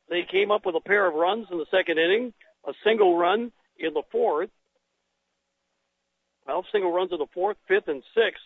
they 0.09 0.23
came 0.31 0.51
up 0.51 0.65
with 0.65 0.77
a 0.77 0.81
pair 0.81 1.07
of 1.07 1.15
runs 1.15 1.47
in 1.51 1.59
the 1.59 1.67
second 1.71 1.99
inning, 1.99 2.33
a 2.67 2.73
single 2.85 3.17
run 3.17 3.53
in 3.79 3.95
the 3.95 4.03
fourth. 4.11 4.51
Well, 6.47 6.65
single 6.73 6.93
runs 6.93 7.13
in 7.13 7.19
the 7.19 7.27
fourth, 7.35 7.59
fifth, 7.67 7.89
and 7.89 8.03
sixth 8.15 8.43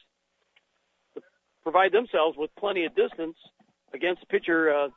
to 1.15 1.23
provide 1.63 1.93
themselves 1.93 2.37
with 2.37 2.51
plenty 2.59 2.85
of 2.85 2.97
distance 2.97 3.37
against 3.95 4.29
pitcher 4.29 4.75
uh, 4.75 4.89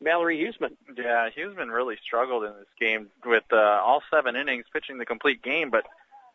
Mallory 0.00 0.38
Huseman. 0.38 0.76
Yeah, 0.96 1.28
Huseman 1.36 1.72
really 1.72 1.96
struggled 2.04 2.44
in 2.44 2.52
this 2.58 2.68
game 2.78 3.08
with 3.24 3.44
uh, 3.52 3.56
all 3.56 4.02
seven 4.10 4.36
innings 4.36 4.64
pitching 4.72 4.98
the 4.98 5.06
complete 5.06 5.42
game, 5.42 5.70
but 5.70 5.84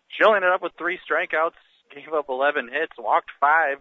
she 0.10 0.24
only 0.24 0.38
ended 0.38 0.52
up 0.52 0.62
with 0.62 0.74
three 0.78 1.00
strikeouts, 1.00 1.58
gave 1.94 2.14
up 2.14 2.30
11 2.30 2.70
hits, 2.72 2.94
walked 2.98 3.32
five, 3.40 3.78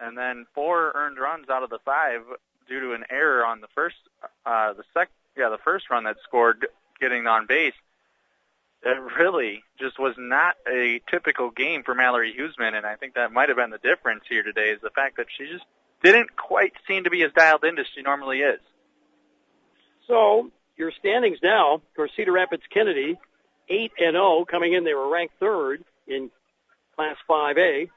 and 0.00 0.16
then 0.16 0.46
four 0.54 0.92
earned 0.94 1.18
runs 1.18 1.48
out 1.48 1.62
of 1.62 1.70
the 1.70 1.78
five 1.84 2.22
due 2.68 2.80
to 2.80 2.92
an 2.92 3.04
error 3.10 3.44
on 3.44 3.60
the 3.60 3.68
first, 3.74 3.96
uh, 4.44 4.72
the 4.72 4.84
sec, 4.94 5.10
yeah, 5.36 5.48
the 5.48 5.58
first 5.64 5.90
run 5.90 6.04
that 6.04 6.16
scored 6.24 6.66
getting 7.00 7.26
on 7.26 7.46
base. 7.46 7.74
It 8.82 8.96
really 9.18 9.62
just 9.78 9.98
was 9.98 10.14
not 10.16 10.54
a 10.66 11.00
typical 11.10 11.50
game 11.50 11.82
for 11.84 11.94
Mallory 11.94 12.34
Huseman, 12.38 12.74
and 12.74 12.86
I 12.86 12.96
think 12.96 13.14
that 13.14 13.30
might 13.30 13.50
have 13.50 13.58
been 13.58 13.70
the 13.70 13.78
difference 13.78 14.24
here 14.28 14.42
today 14.42 14.70
is 14.70 14.80
the 14.80 14.90
fact 14.90 15.18
that 15.18 15.26
she 15.36 15.46
just 15.46 15.64
didn't 16.02 16.34
quite 16.34 16.72
seem 16.88 17.04
to 17.04 17.10
be 17.10 17.22
as 17.22 17.32
dialed 17.32 17.64
in 17.64 17.78
as 17.78 17.86
she 17.94 18.00
normally 18.00 18.40
is. 18.40 18.60
So 20.10 20.50
your 20.76 20.90
standings 20.98 21.38
now 21.40 21.82
for 21.94 22.08
Cedar 22.16 22.32
Rapids 22.32 22.64
Kennedy, 22.74 23.16
eight 23.68 23.92
and 23.96 24.14
zero 24.14 24.44
coming 24.44 24.72
in. 24.72 24.82
They 24.82 24.92
were 24.92 25.08
ranked 25.08 25.34
third 25.38 25.84
in 26.08 26.32
Class 26.96 27.14
5A. 27.30 27.88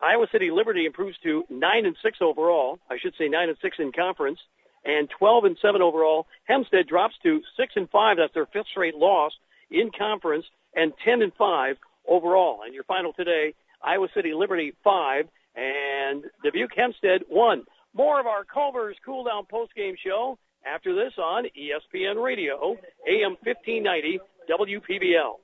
Iowa 0.00 0.26
City 0.30 0.52
Liberty 0.52 0.86
improves 0.86 1.18
to 1.24 1.44
nine 1.50 1.86
and 1.86 1.96
six 2.04 2.18
overall. 2.20 2.78
I 2.88 2.98
should 2.98 3.14
say 3.18 3.28
nine 3.28 3.48
and 3.48 3.58
six 3.60 3.78
in 3.80 3.90
conference, 3.90 4.38
and 4.84 5.10
12 5.10 5.44
and 5.46 5.58
seven 5.60 5.82
overall. 5.82 6.28
Hempstead 6.44 6.86
drops 6.86 7.16
to 7.24 7.42
six 7.56 7.72
and 7.74 7.90
five. 7.90 8.18
That's 8.18 8.32
their 8.32 8.46
fifth 8.46 8.68
straight 8.68 8.94
loss 8.94 9.32
in 9.72 9.90
conference, 9.90 10.46
and 10.76 10.92
10 11.04 11.20
and 11.20 11.34
five 11.34 11.78
overall. 12.06 12.60
And 12.64 12.72
your 12.72 12.84
final 12.84 13.12
today, 13.12 13.54
Iowa 13.82 14.06
City 14.14 14.34
Liberty 14.34 14.72
five 14.84 15.26
and 15.56 16.26
Dubuque 16.44 16.76
Hempstead 16.76 17.22
one. 17.28 17.64
More 17.92 18.20
of 18.20 18.26
our 18.26 18.44
Culver's 18.44 18.96
Cool 19.04 19.24
Down 19.24 19.46
Post 19.46 19.74
Game 19.74 19.96
Show 20.00 20.38
after 20.66 20.94
this 20.94 21.12
on 21.18 21.44
ESPN 21.44 22.22
Radio, 22.22 22.76
AM 23.08 23.36
1590, 23.44 24.18
WPVL. 24.50 25.34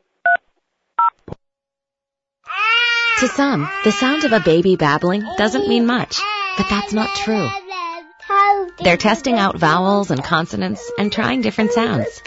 To 3.21 3.29
some, 3.29 3.69
the 3.85 3.93
sound 3.93 4.25
of 4.25 4.33
a 4.33 4.41
baby 4.41 4.77
babbling 4.77 5.23
doesn't 5.37 5.69
mean 5.69 5.87
much, 5.87 6.21
but 6.57 6.67
that's 6.69 6.93
not 6.93 7.15
true. 7.15 7.49
They're 8.83 8.97
testing 8.97 9.37
out 9.37 9.59
vowels 9.59 10.11
and 10.11 10.25
consonants 10.25 10.91
and 10.99 11.13
trying 11.13 11.41
different 11.41 11.73
sounds. 11.73 12.21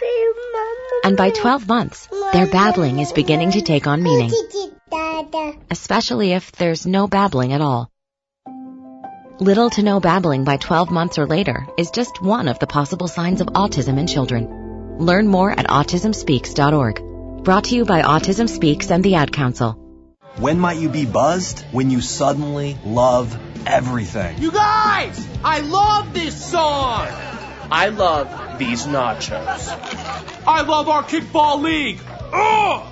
And 1.04 1.18
by 1.18 1.32
12 1.32 1.68
months, 1.68 2.08
their 2.32 2.48
babbling 2.48 3.00
is 3.00 3.12
beginning 3.12 3.52
to 3.52 3.62
take 3.62 3.88
on 3.88 4.04
meaning. 4.04 4.32
Especially 5.70 6.32
if 6.32 6.52
there's 6.54 6.86
no 6.86 7.08
babbling 7.08 7.52
at 7.52 7.62
all. 7.62 7.92
Little 9.42 9.70
to 9.72 9.84
no 9.84 10.00
babbling 10.00 10.46
by 10.46 10.56
12 10.56 10.92
months 10.92 11.18
or 11.18 11.28
later 11.28 11.68
is 11.78 11.92
just 11.92 12.22
one 12.22 12.48
of 12.48 12.58
the 12.60 12.68
possible 12.68 13.10
signs 13.10 13.42
of 13.42 13.48
autism 13.48 14.00
in 14.00 14.08
children. 14.08 14.98
Learn 14.98 15.28
more 15.28 15.52
at 15.52 15.68
autismspeaks.org. 15.68 17.44
Brought 17.44 17.66
to 17.66 17.76
you 17.76 17.84
by 17.84 18.02
Autism 18.02 18.48
Speaks 18.48 18.92
and 18.92 19.04
the 19.04 19.16
Ad 19.16 19.34
Council. 19.34 19.74
When 20.38 20.58
might 20.58 20.78
you 20.78 20.88
be 20.88 21.06
buzzed? 21.06 21.66
When 21.74 21.90
you 21.90 22.00
suddenly 22.00 22.78
love 22.86 23.38
everything. 23.68 24.38
You 24.38 24.54
guys! 24.54 25.28
I 25.44 25.60
love 25.60 26.14
this 26.14 26.42
song! 26.42 27.10
I 27.70 27.90
love 27.90 28.58
these 28.58 28.86
nachos. 28.86 29.68
I 30.48 30.62
love 30.62 30.88
our 30.88 31.04
kickball 31.04 31.62
league! 31.62 32.00
Ugh! 32.32 32.88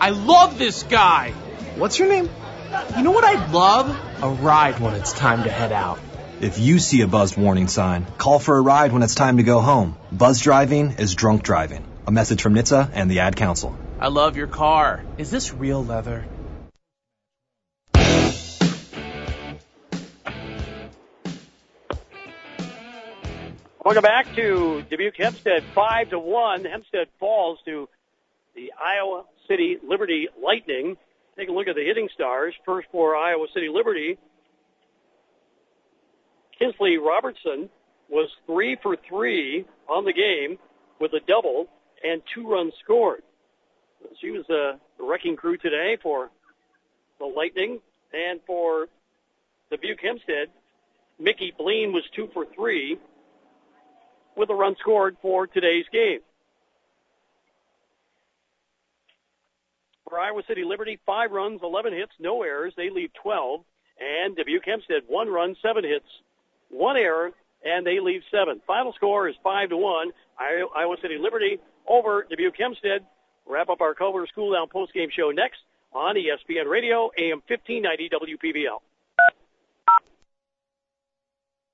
I 0.00 0.08
love 0.08 0.58
this 0.58 0.82
guy! 0.82 1.32
What's 1.76 1.98
your 1.98 2.08
name? 2.08 2.30
You 2.96 3.02
know 3.02 3.10
what 3.10 3.24
I 3.24 3.52
love? 3.52 4.13
A 4.24 4.30
ride 4.30 4.80
when 4.80 4.94
it's 4.94 5.12
time 5.12 5.42
to 5.44 5.50
head 5.50 5.70
out. 5.70 5.98
If 6.40 6.58
you 6.58 6.78
see 6.78 7.02
a 7.02 7.06
buzz 7.06 7.36
warning 7.36 7.68
sign, 7.68 8.06
call 8.16 8.38
for 8.38 8.56
a 8.56 8.60
ride 8.62 8.90
when 8.90 9.02
it's 9.02 9.14
time 9.14 9.36
to 9.36 9.42
go 9.42 9.60
home. 9.60 9.98
Buzz 10.10 10.40
driving 10.40 10.92
is 10.92 11.14
drunk 11.14 11.42
driving. 11.42 11.84
A 12.06 12.10
message 12.10 12.40
from 12.40 12.54
NHTSA 12.54 12.88
and 12.94 13.10
the 13.10 13.18
Ad 13.18 13.36
Council. 13.36 13.76
I 14.00 14.08
love 14.08 14.38
your 14.38 14.46
car. 14.46 15.04
Is 15.18 15.30
this 15.30 15.52
real 15.52 15.84
leather? 15.84 16.24
Welcome 23.84 24.02
back 24.04 24.34
to 24.36 24.86
Dubuque 24.88 25.18
Hempstead, 25.18 25.64
five 25.74 26.08
to 26.08 26.18
one. 26.18 26.64
Hempstead 26.64 27.08
falls 27.20 27.58
to 27.66 27.90
the 28.54 28.72
Iowa 28.82 29.24
City 29.46 29.76
Liberty 29.86 30.28
Lightning. 30.42 30.96
Take 31.36 31.48
a 31.48 31.52
look 31.52 31.66
at 31.68 31.74
the 31.74 31.84
hitting 31.84 32.08
stars. 32.14 32.54
First 32.64 32.88
for 32.92 33.16
Iowa 33.16 33.46
City 33.52 33.68
Liberty, 33.68 34.18
Kinsley 36.58 36.98
Robertson 36.98 37.68
was 38.08 38.28
three 38.46 38.76
for 38.82 38.96
three 39.08 39.64
on 39.88 40.04
the 40.04 40.12
game 40.12 40.58
with 41.00 41.12
a 41.12 41.20
double 41.26 41.66
and 42.04 42.22
two 42.34 42.48
runs 42.48 42.72
scored. 42.82 43.22
She 44.20 44.30
was 44.30 44.44
uh, 44.50 44.76
a 45.02 45.06
wrecking 45.06 45.36
crew 45.36 45.56
today 45.56 45.96
for 46.02 46.30
the 47.18 47.24
Lightning 47.24 47.80
and 48.12 48.40
for 48.46 48.86
Dubuque 49.70 50.00
Hempstead. 50.00 50.48
Mickey 51.18 51.52
Bleen 51.58 51.92
was 51.92 52.04
two 52.14 52.28
for 52.32 52.46
three 52.54 52.98
with 54.36 54.50
a 54.50 54.54
run 54.54 54.76
scored 54.80 55.16
for 55.22 55.46
today's 55.46 55.86
game. 55.92 56.20
Iowa 60.18 60.42
City 60.48 60.62
Liberty, 60.64 60.98
five 61.06 61.30
runs, 61.30 61.60
11 61.62 61.92
hits, 61.92 62.12
no 62.18 62.42
errors. 62.42 62.72
They 62.76 62.90
leave 62.90 63.10
12. 63.22 63.60
And 64.00 64.36
Dubuque 64.36 64.64
Hempstead, 64.66 65.02
one 65.06 65.28
run, 65.28 65.54
seven 65.62 65.84
hits, 65.84 66.06
one 66.68 66.96
error, 66.96 67.30
and 67.64 67.86
they 67.86 68.00
leave 68.00 68.22
seven. 68.30 68.60
Final 68.66 68.92
score 68.94 69.28
is 69.28 69.36
five 69.42 69.70
to 69.70 69.76
one. 69.76 70.10
Iowa 70.38 70.96
City 71.00 71.16
Liberty 71.18 71.58
over 71.86 72.26
Dubuque 72.28 72.56
Hempstead. 72.58 73.06
Wrap 73.46 73.68
up 73.68 73.80
our 73.80 73.94
Culver's 73.94 74.30
Cool 74.34 74.52
Down 74.52 74.68
post 74.68 74.92
game 74.92 75.10
show 75.16 75.30
next 75.30 75.58
on 75.92 76.16
ESPN 76.16 76.68
Radio, 76.68 77.10
AM 77.16 77.40
1590 77.46 78.10
WPVL. 78.10 78.80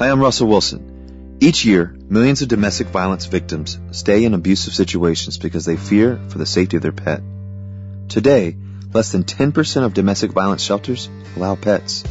Hi, 0.00 0.08
I'm 0.08 0.22
Russell 0.22 0.48
Wilson. 0.48 1.36
Each 1.40 1.66
year, 1.66 1.94
millions 2.08 2.40
of 2.40 2.48
domestic 2.48 2.86
violence 2.86 3.26
victims 3.26 3.78
stay 3.90 4.24
in 4.24 4.32
abusive 4.32 4.72
situations 4.72 5.36
because 5.36 5.66
they 5.66 5.76
fear 5.76 6.18
for 6.30 6.38
the 6.38 6.46
safety 6.46 6.78
of 6.78 6.82
their 6.82 6.90
pet. 6.90 7.20
Today, 8.08 8.56
less 8.94 9.12
than 9.12 9.24
10% 9.24 9.84
of 9.84 9.92
domestic 9.92 10.32
violence 10.32 10.62
shelters 10.62 11.10
allow 11.36 11.54
pets. 11.54 12.02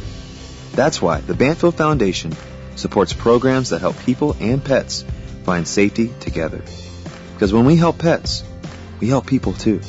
That's 0.72 1.02
why 1.02 1.20
the 1.20 1.34
Banfield 1.34 1.74
Foundation 1.74 2.36
supports 2.76 3.12
programs 3.12 3.70
that 3.70 3.80
help 3.80 3.98
people 3.98 4.36
and 4.38 4.64
pets 4.64 5.04
find 5.42 5.66
safety 5.66 6.12
together. 6.20 6.62
Because 7.34 7.52
when 7.52 7.64
we 7.64 7.74
help 7.74 7.98
pets, 7.98 8.44
we 9.00 9.08
help 9.08 9.26
people 9.26 9.52
too. 9.52 9.80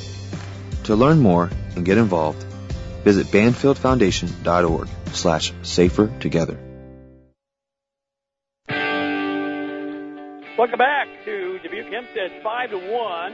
To 0.86 0.96
learn 0.96 1.20
more 1.20 1.52
and 1.76 1.86
get 1.86 2.00
involved, 2.00 2.42
visit 3.04 3.28
banfieldfoundation.org 3.28 4.88
slash 5.14 5.54
safer 5.62 6.12
together. 6.20 6.71
Welcome 10.62 10.78
back 10.78 11.08
to 11.26 11.58
Dubuque 11.64 11.92
Hempstead 11.92 12.44
5 12.44 12.70
to 12.70 12.78
1. 12.78 13.34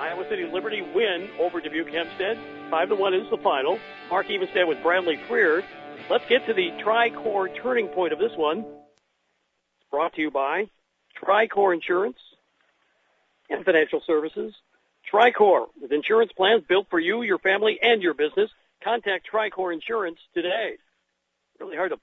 Iowa 0.00 0.24
City 0.30 0.44
Liberty 0.44 0.82
win 0.82 1.28
over 1.40 1.60
Dubuque 1.60 1.88
Hempstead. 1.88 2.38
5 2.70 2.88
to 2.90 2.94
1 2.94 3.14
is 3.14 3.28
the 3.28 3.38
final. 3.38 3.76
Mark 4.08 4.30
Evenstead 4.30 4.68
with 4.68 4.80
Bradley 4.84 5.18
Freer. 5.26 5.64
Let's 6.08 6.22
get 6.28 6.46
to 6.46 6.54
the 6.54 6.70
Tricor 6.80 7.60
turning 7.60 7.88
point 7.88 8.12
of 8.12 8.20
this 8.20 8.30
one. 8.36 8.58
It's 8.58 9.90
brought 9.90 10.14
to 10.14 10.20
you 10.20 10.30
by 10.30 10.70
Tricor 11.20 11.74
Insurance 11.74 12.18
and 13.48 13.64
Financial 13.64 14.00
Services. 14.06 14.54
Tricor, 15.12 15.66
with 15.82 15.90
insurance 15.90 16.30
plans 16.36 16.62
built 16.68 16.86
for 16.88 17.00
you, 17.00 17.22
your 17.22 17.40
family, 17.40 17.80
and 17.82 18.00
your 18.00 18.14
business. 18.14 18.48
Contact 18.84 19.26
Tricor 19.28 19.74
Insurance 19.74 20.18
today. 20.34 20.74
Really 21.58 21.74
hard 21.74 21.90
to 21.90 21.98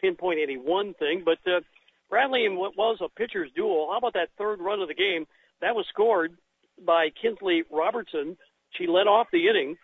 pinpoint 0.00 0.40
any 0.42 0.56
one 0.56 0.94
thing, 0.94 1.20
but 1.22 1.36
uh, 1.46 1.60
Bradley, 2.08 2.44
in 2.44 2.56
what 2.56 2.76
was 2.76 2.98
a 3.00 3.08
pitcher's 3.08 3.50
duel, 3.54 3.88
how 3.90 3.98
about 3.98 4.14
that 4.14 4.30
third 4.38 4.60
run 4.60 4.80
of 4.80 4.88
the 4.88 4.94
game? 4.94 5.26
That 5.60 5.74
was 5.74 5.86
scored 5.88 6.36
by 6.84 7.10
Kinsley 7.10 7.64
Robertson. 7.70 8.36
She 8.70 8.86
led 8.86 9.06
off 9.06 9.28
the 9.32 9.48
inning 9.48 9.76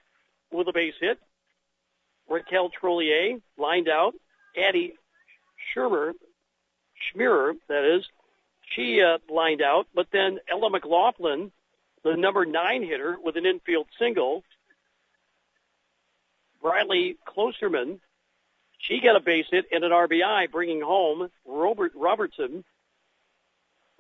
with 0.53 0.69
a 0.69 0.73
base 0.73 0.95
hit. 1.01 1.19
Raquel 2.29 2.71
Trollier 2.71 3.39
lined 3.59 3.89
out. 3.89 4.15
Addie 4.57 4.95
Schirmer, 5.73 6.13
Schmirer, 7.11 7.55
that 7.69 7.85
is, 7.97 8.05
she 8.75 9.03
uh, 9.03 9.19
lined 9.29 9.63
out. 9.63 9.87
But 9.95 10.09
then 10.13 10.39
Ella 10.51 10.71
McLaughlin, 10.71 11.51
the 12.05 12.17
number 12.17 12.45
nine 12.45 12.83
hitter, 12.83 13.17
with 13.23 13.37
an 13.37 13.47
infield 13.47 13.87
single. 13.99 14.45
Bradley 16.61 17.17
Klosterman, 17.27 17.99
she 18.83 19.01
got 19.01 19.17
a 19.17 19.21
base 19.21 19.47
hit 19.51 19.67
and 19.73 19.85
an 19.85 19.93
RBI, 19.93 20.51
bringing 20.51 20.81
home 20.81 21.29
Robert 21.47 21.93
Robertson. 21.95 22.65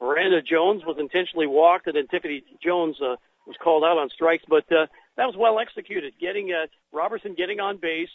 Miranda 0.00 0.42
Jones 0.42 0.84
was 0.84 0.96
intentionally 0.98 1.46
walked, 1.46 1.86
and 1.86 1.96
then 1.96 2.08
Tiffany 2.08 2.42
Jones 2.60 3.00
uh, 3.00 3.16
was 3.46 3.56
called 3.62 3.84
out 3.84 3.96
on 3.96 4.10
strikes. 4.10 4.44
But 4.48 4.70
uh, 4.72 4.86
that 5.16 5.26
was 5.26 5.36
well 5.36 5.60
executed. 5.60 6.14
Getting 6.20 6.52
uh, 6.52 6.66
Robertson 6.92 7.34
getting 7.34 7.60
on 7.60 7.76
base, 7.76 8.10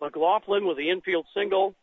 McLaughlin 0.00 0.66
with 0.66 0.76
the 0.76 0.90
infield 0.90 1.26
single, 1.32 1.74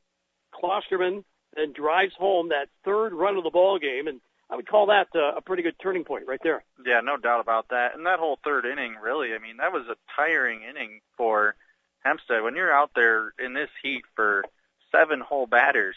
Klosterman 0.54 1.24
then 1.56 1.72
drives 1.72 2.14
home 2.16 2.50
that 2.50 2.68
third 2.84 3.14
run 3.14 3.38
of 3.38 3.44
the 3.44 3.50
ball 3.50 3.80
game, 3.80 4.08
and 4.08 4.20
I 4.50 4.58
would 4.58 4.68
call 4.68 4.88
that 4.88 5.08
uh, 5.16 5.36
a 5.38 5.42
pretty 5.42 5.64
good 5.64 5.76
turning 5.82 6.04
point 6.04 6.28
right 6.28 6.40
there. 6.44 6.64
Yeah, 6.86 7.00
no 7.02 7.16
doubt 7.16 7.40
about 7.40 7.70
that. 7.70 7.96
And 7.96 8.06
that 8.06 8.20
whole 8.20 8.40
third 8.44 8.66
inning, 8.66 8.96
really, 9.02 9.34
I 9.34 9.40
mean, 9.40 9.58
that 9.58 9.72
was 9.72 9.86
a 9.88 9.96
tiring 10.16 10.62
inning 10.64 11.00
for 11.16 11.56
Hempstead. 12.04 12.44
When 12.44 12.56
you're 12.56 12.74
out 12.74 12.92
there 12.96 13.34
in 13.44 13.54
this 13.54 13.70
heat 13.82 14.04
for 14.16 14.44
seven 14.92 15.20
whole 15.22 15.48
batters, 15.48 15.96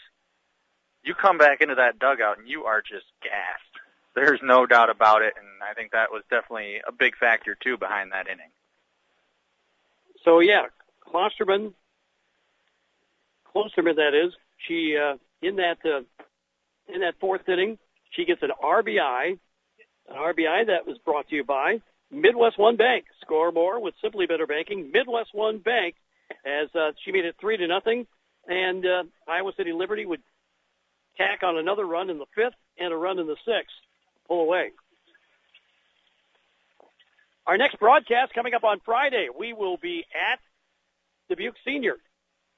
you 1.03 1.13
come 1.13 1.37
back 1.37 1.61
into 1.61 1.75
that 1.75 1.99
dugout 1.99 2.39
and 2.39 2.47
you 2.47 2.65
are 2.65 2.81
just 2.81 3.05
gassed. 3.21 3.63
There's 4.15 4.39
no 4.41 4.65
doubt 4.65 4.89
about 4.89 5.21
it, 5.21 5.33
and 5.37 5.47
I 5.61 5.73
think 5.73 5.91
that 5.91 6.11
was 6.11 6.23
definitely 6.29 6.81
a 6.87 6.91
big 6.91 7.15
factor 7.17 7.55
too 7.55 7.77
behind 7.77 8.11
that 8.11 8.27
inning. 8.27 8.49
So 10.25 10.39
yeah, 10.39 10.63
Klosterman, 11.05 11.73
Klosterman 13.53 13.95
that 13.97 14.13
is, 14.13 14.33
she 14.67 14.97
uh, 14.97 15.17
in 15.41 15.57
that 15.57 15.77
uh, 15.85 16.01
in 16.91 17.01
that 17.01 17.15
fourth 17.19 17.47
inning, 17.47 17.77
she 18.09 18.25
gets 18.25 18.41
an 18.41 18.51
RBI, 18.61 19.37
an 20.09 20.15
RBI 20.15 20.67
that 20.67 20.87
was 20.87 20.97
brought 20.97 21.29
to 21.29 21.35
you 21.35 21.43
by 21.43 21.81
MidWestOne 22.13 22.77
Bank. 22.77 23.05
Score 23.21 23.51
more 23.51 23.81
with 23.81 23.93
Simply 24.01 24.25
Better 24.25 24.47
Banking. 24.47 24.91
MidWestOne 24.91 25.63
Bank, 25.63 25.95
as 26.45 26.73
uh, 26.75 26.91
she 27.03 27.11
made 27.11 27.25
it 27.25 27.35
three 27.39 27.57
to 27.57 27.67
nothing, 27.67 28.07
and 28.47 28.85
uh, 28.85 29.03
Iowa 29.27 29.51
City 29.57 29.73
Liberty 29.73 30.05
would 30.05 30.21
tack 31.17 31.43
on 31.43 31.57
another 31.57 31.85
run 31.85 32.09
in 32.09 32.17
the 32.17 32.25
fifth 32.35 32.55
and 32.79 32.93
a 32.93 32.95
run 32.95 33.19
in 33.19 33.27
the 33.27 33.35
sixth, 33.45 33.75
pull 34.27 34.41
away. 34.41 34.71
Our 37.45 37.57
next 37.57 37.79
broadcast 37.79 38.33
coming 38.33 38.53
up 38.53 38.63
on 38.63 38.81
Friday, 38.83 39.29
we 39.37 39.53
will 39.53 39.77
be 39.77 40.05
at 40.13 40.39
Dubuque 41.29 41.55
Senior, 41.65 41.95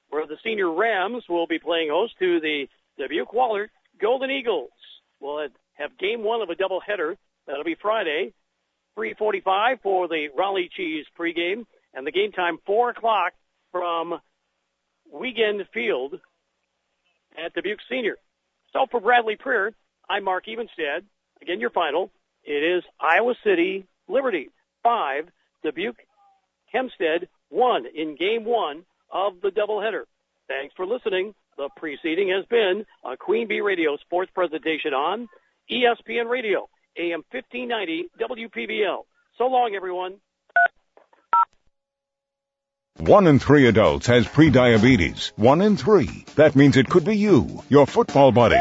where 0.08 0.26
the 0.26 0.36
Senior 0.42 0.70
Rams 0.72 1.24
will 1.28 1.46
be 1.46 1.58
playing 1.58 1.90
host 1.90 2.14
to 2.18 2.40
the 2.40 2.68
Dubuque 2.98 3.32
Wahlert 3.32 3.68
Golden 4.00 4.30
Eagles. 4.30 4.70
We'll 5.20 5.48
have 5.74 5.98
game 5.98 6.22
one 6.22 6.42
of 6.42 6.50
a 6.50 6.54
doubleheader. 6.54 7.16
That'll 7.46 7.64
be 7.64 7.76
Friday, 7.76 8.32
3:45 8.96 9.80
for 9.82 10.08
the 10.08 10.28
Roelli 10.36 10.70
Cheese 10.70 11.06
pregame, 11.18 11.66
and 11.94 12.06
the 12.06 12.12
game 12.12 12.32
time 12.32 12.58
4 12.66 12.90
o'clock 12.90 13.32
from 13.72 14.20
Wiegand 15.12 15.66
Field 15.72 16.20
at 17.36 17.54
Dubuque 17.54 17.80
Senior. 17.88 18.16
So 18.72 18.86
for 18.90 19.00
Bradley 19.00 19.36
Preer, 19.36 19.74
I'm 20.08 20.24
Mark 20.24 20.46
Evenstead. 20.48 21.04
Again, 21.42 21.60
your 21.60 21.70
final. 21.70 22.10
It 22.44 22.62
is 22.62 22.84
Iowa 23.00 23.34
City 23.44 23.86
Liberty 24.08 24.50
5, 24.82 25.28
Dubuque 25.62 26.02
Hempstead 26.72 27.28
1 27.48 27.86
in 27.94 28.16
game 28.16 28.44
one 28.44 28.84
of 29.10 29.40
the 29.40 29.50
doubleheader. 29.50 30.04
Thanks 30.48 30.74
for 30.76 30.86
listening. 30.86 31.34
The 31.56 31.68
preceding 31.76 32.30
has 32.30 32.44
been 32.46 32.86
a 33.04 33.16
QueenB 33.16 33.62
Radio 33.62 33.96
sports 33.98 34.30
presentation 34.34 34.94
on 34.94 35.28
ESPN 35.70 36.28
Radio, 36.28 36.68
AM 36.96 37.22
1590 37.30 38.10
WPVL. 38.20 39.04
So 39.38 39.46
long, 39.46 39.74
everyone. 39.74 40.16
One 42.98 43.26
in 43.26 43.38
three 43.38 43.66
adults 43.66 44.06
has 44.08 44.26
prediabetes. 44.26 45.32
One 45.36 45.62
in 45.62 45.76
three. 45.76 46.26
That 46.34 46.54
means 46.54 46.76
it 46.76 46.90
could 46.90 47.04
be 47.04 47.16
you, 47.16 47.62
your 47.70 47.86
football 47.86 48.30
buddy, 48.30 48.60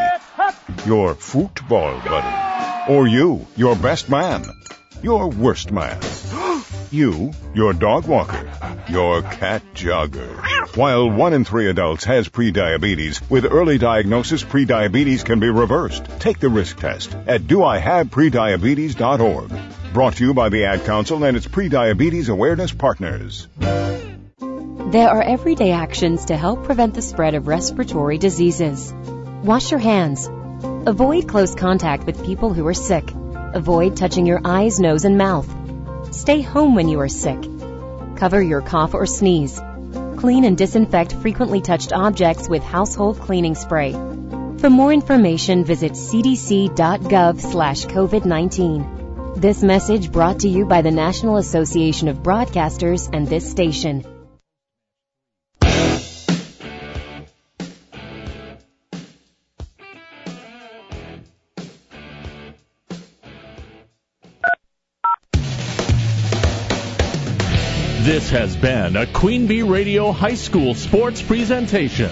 your 0.85 1.13
football 1.15 1.99
buddy, 1.99 2.93
or 2.93 3.07
you, 3.07 3.45
your 3.57 3.75
best 3.75 4.09
man, 4.09 4.45
your 5.03 5.29
worst 5.29 5.71
man, 5.71 5.99
you, 6.91 7.31
your 7.53 7.73
dog 7.73 8.07
walker, 8.07 8.49
your 8.87 9.21
cat 9.21 9.61
jogger. 9.73 10.75
While 10.75 11.09
one 11.09 11.33
in 11.33 11.45
three 11.45 11.69
adults 11.69 12.03
has 12.05 12.29
prediabetes, 12.29 13.29
with 13.29 13.45
early 13.45 13.77
diagnosis, 13.77 14.43
prediabetes 14.43 15.23
can 15.25 15.39
be 15.39 15.49
reversed. 15.49 16.05
Take 16.19 16.39
the 16.39 16.49
risk 16.49 16.79
test 16.79 17.13
at 17.27 17.41
doihaveprediabetes.org. 17.41 19.51
Brought 19.93 20.15
to 20.15 20.25
you 20.25 20.33
by 20.33 20.49
the 20.49 20.65
Ad 20.65 20.85
Council 20.85 21.23
and 21.23 21.35
its 21.35 21.47
prediabetes 21.47 22.29
awareness 22.29 22.71
partners. 22.71 23.47
There 23.59 25.09
are 25.09 25.21
everyday 25.21 25.71
actions 25.71 26.25
to 26.25 26.37
help 26.37 26.63
prevent 26.63 26.95
the 26.95 27.01
spread 27.01 27.35
of 27.35 27.47
respiratory 27.47 28.17
diseases. 28.17 28.93
Wash 29.43 29.71
your 29.71 29.79
hands. 29.79 30.29
Avoid 30.87 31.27
close 31.27 31.55
contact 31.55 32.05
with 32.05 32.25
people 32.25 32.53
who 32.53 32.65
are 32.67 32.73
sick. 32.73 33.11
Avoid 33.53 33.97
touching 33.97 34.25
your 34.25 34.41
eyes, 34.43 34.79
nose, 34.79 35.05
and 35.05 35.17
mouth. 35.17 35.58
Stay 36.11 36.41
home 36.41 36.75
when 36.75 36.87
you 36.87 36.99
are 36.99 37.09
sick. 37.09 37.39
Cover 38.15 38.41
your 38.41 38.61
cough 38.61 38.93
or 38.93 39.05
sneeze. 39.05 39.59
Clean 40.17 40.43
and 40.43 40.57
disinfect 40.57 41.13
frequently 41.13 41.61
touched 41.61 41.93
objects 41.93 42.49
with 42.49 42.63
household 42.63 43.19
cleaning 43.19 43.55
spray. 43.55 43.93
For 43.93 44.69
more 44.69 44.91
information, 44.91 45.63
visit 45.63 45.93
cdc.gov 45.93 47.39
slash 47.39 47.85
COVID-19. 47.85 49.39
This 49.39 49.63
message 49.63 50.11
brought 50.11 50.39
to 50.39 50.49
you 50.49 50.65
by 50.65 50.81
the 50.81 50.91
National 50.91 51.37
Association 51.37 52.09
of 52.09 52.17
Broadcasters 52.17 53.09
and 53.13 53.25
this 53.27 53.49
station. 53.49 54.03
This 68.29 68.37
has 68.37 68.55
been 68.57 68.95
a 68.95 69.07
QueenB 69.07 69.67
Radio 69.67 70.11
High 70.11 70.35
School 70.35 70.75
sports 70.75 71.19
presentation. 71.19 72.11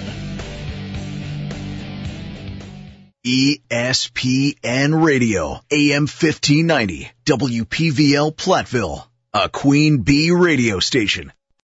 ESPN 3.23 5.05
Radio, 5.05 5.59
AM 5.69 6.07
1590, 6.07 7.11
WPVL 7.23 8.35
Platteville, 8.35 9.05
a 9.31 9.47
QueenB 9.47 10.31
radio 10.41 10.79
station. 10.79 11.31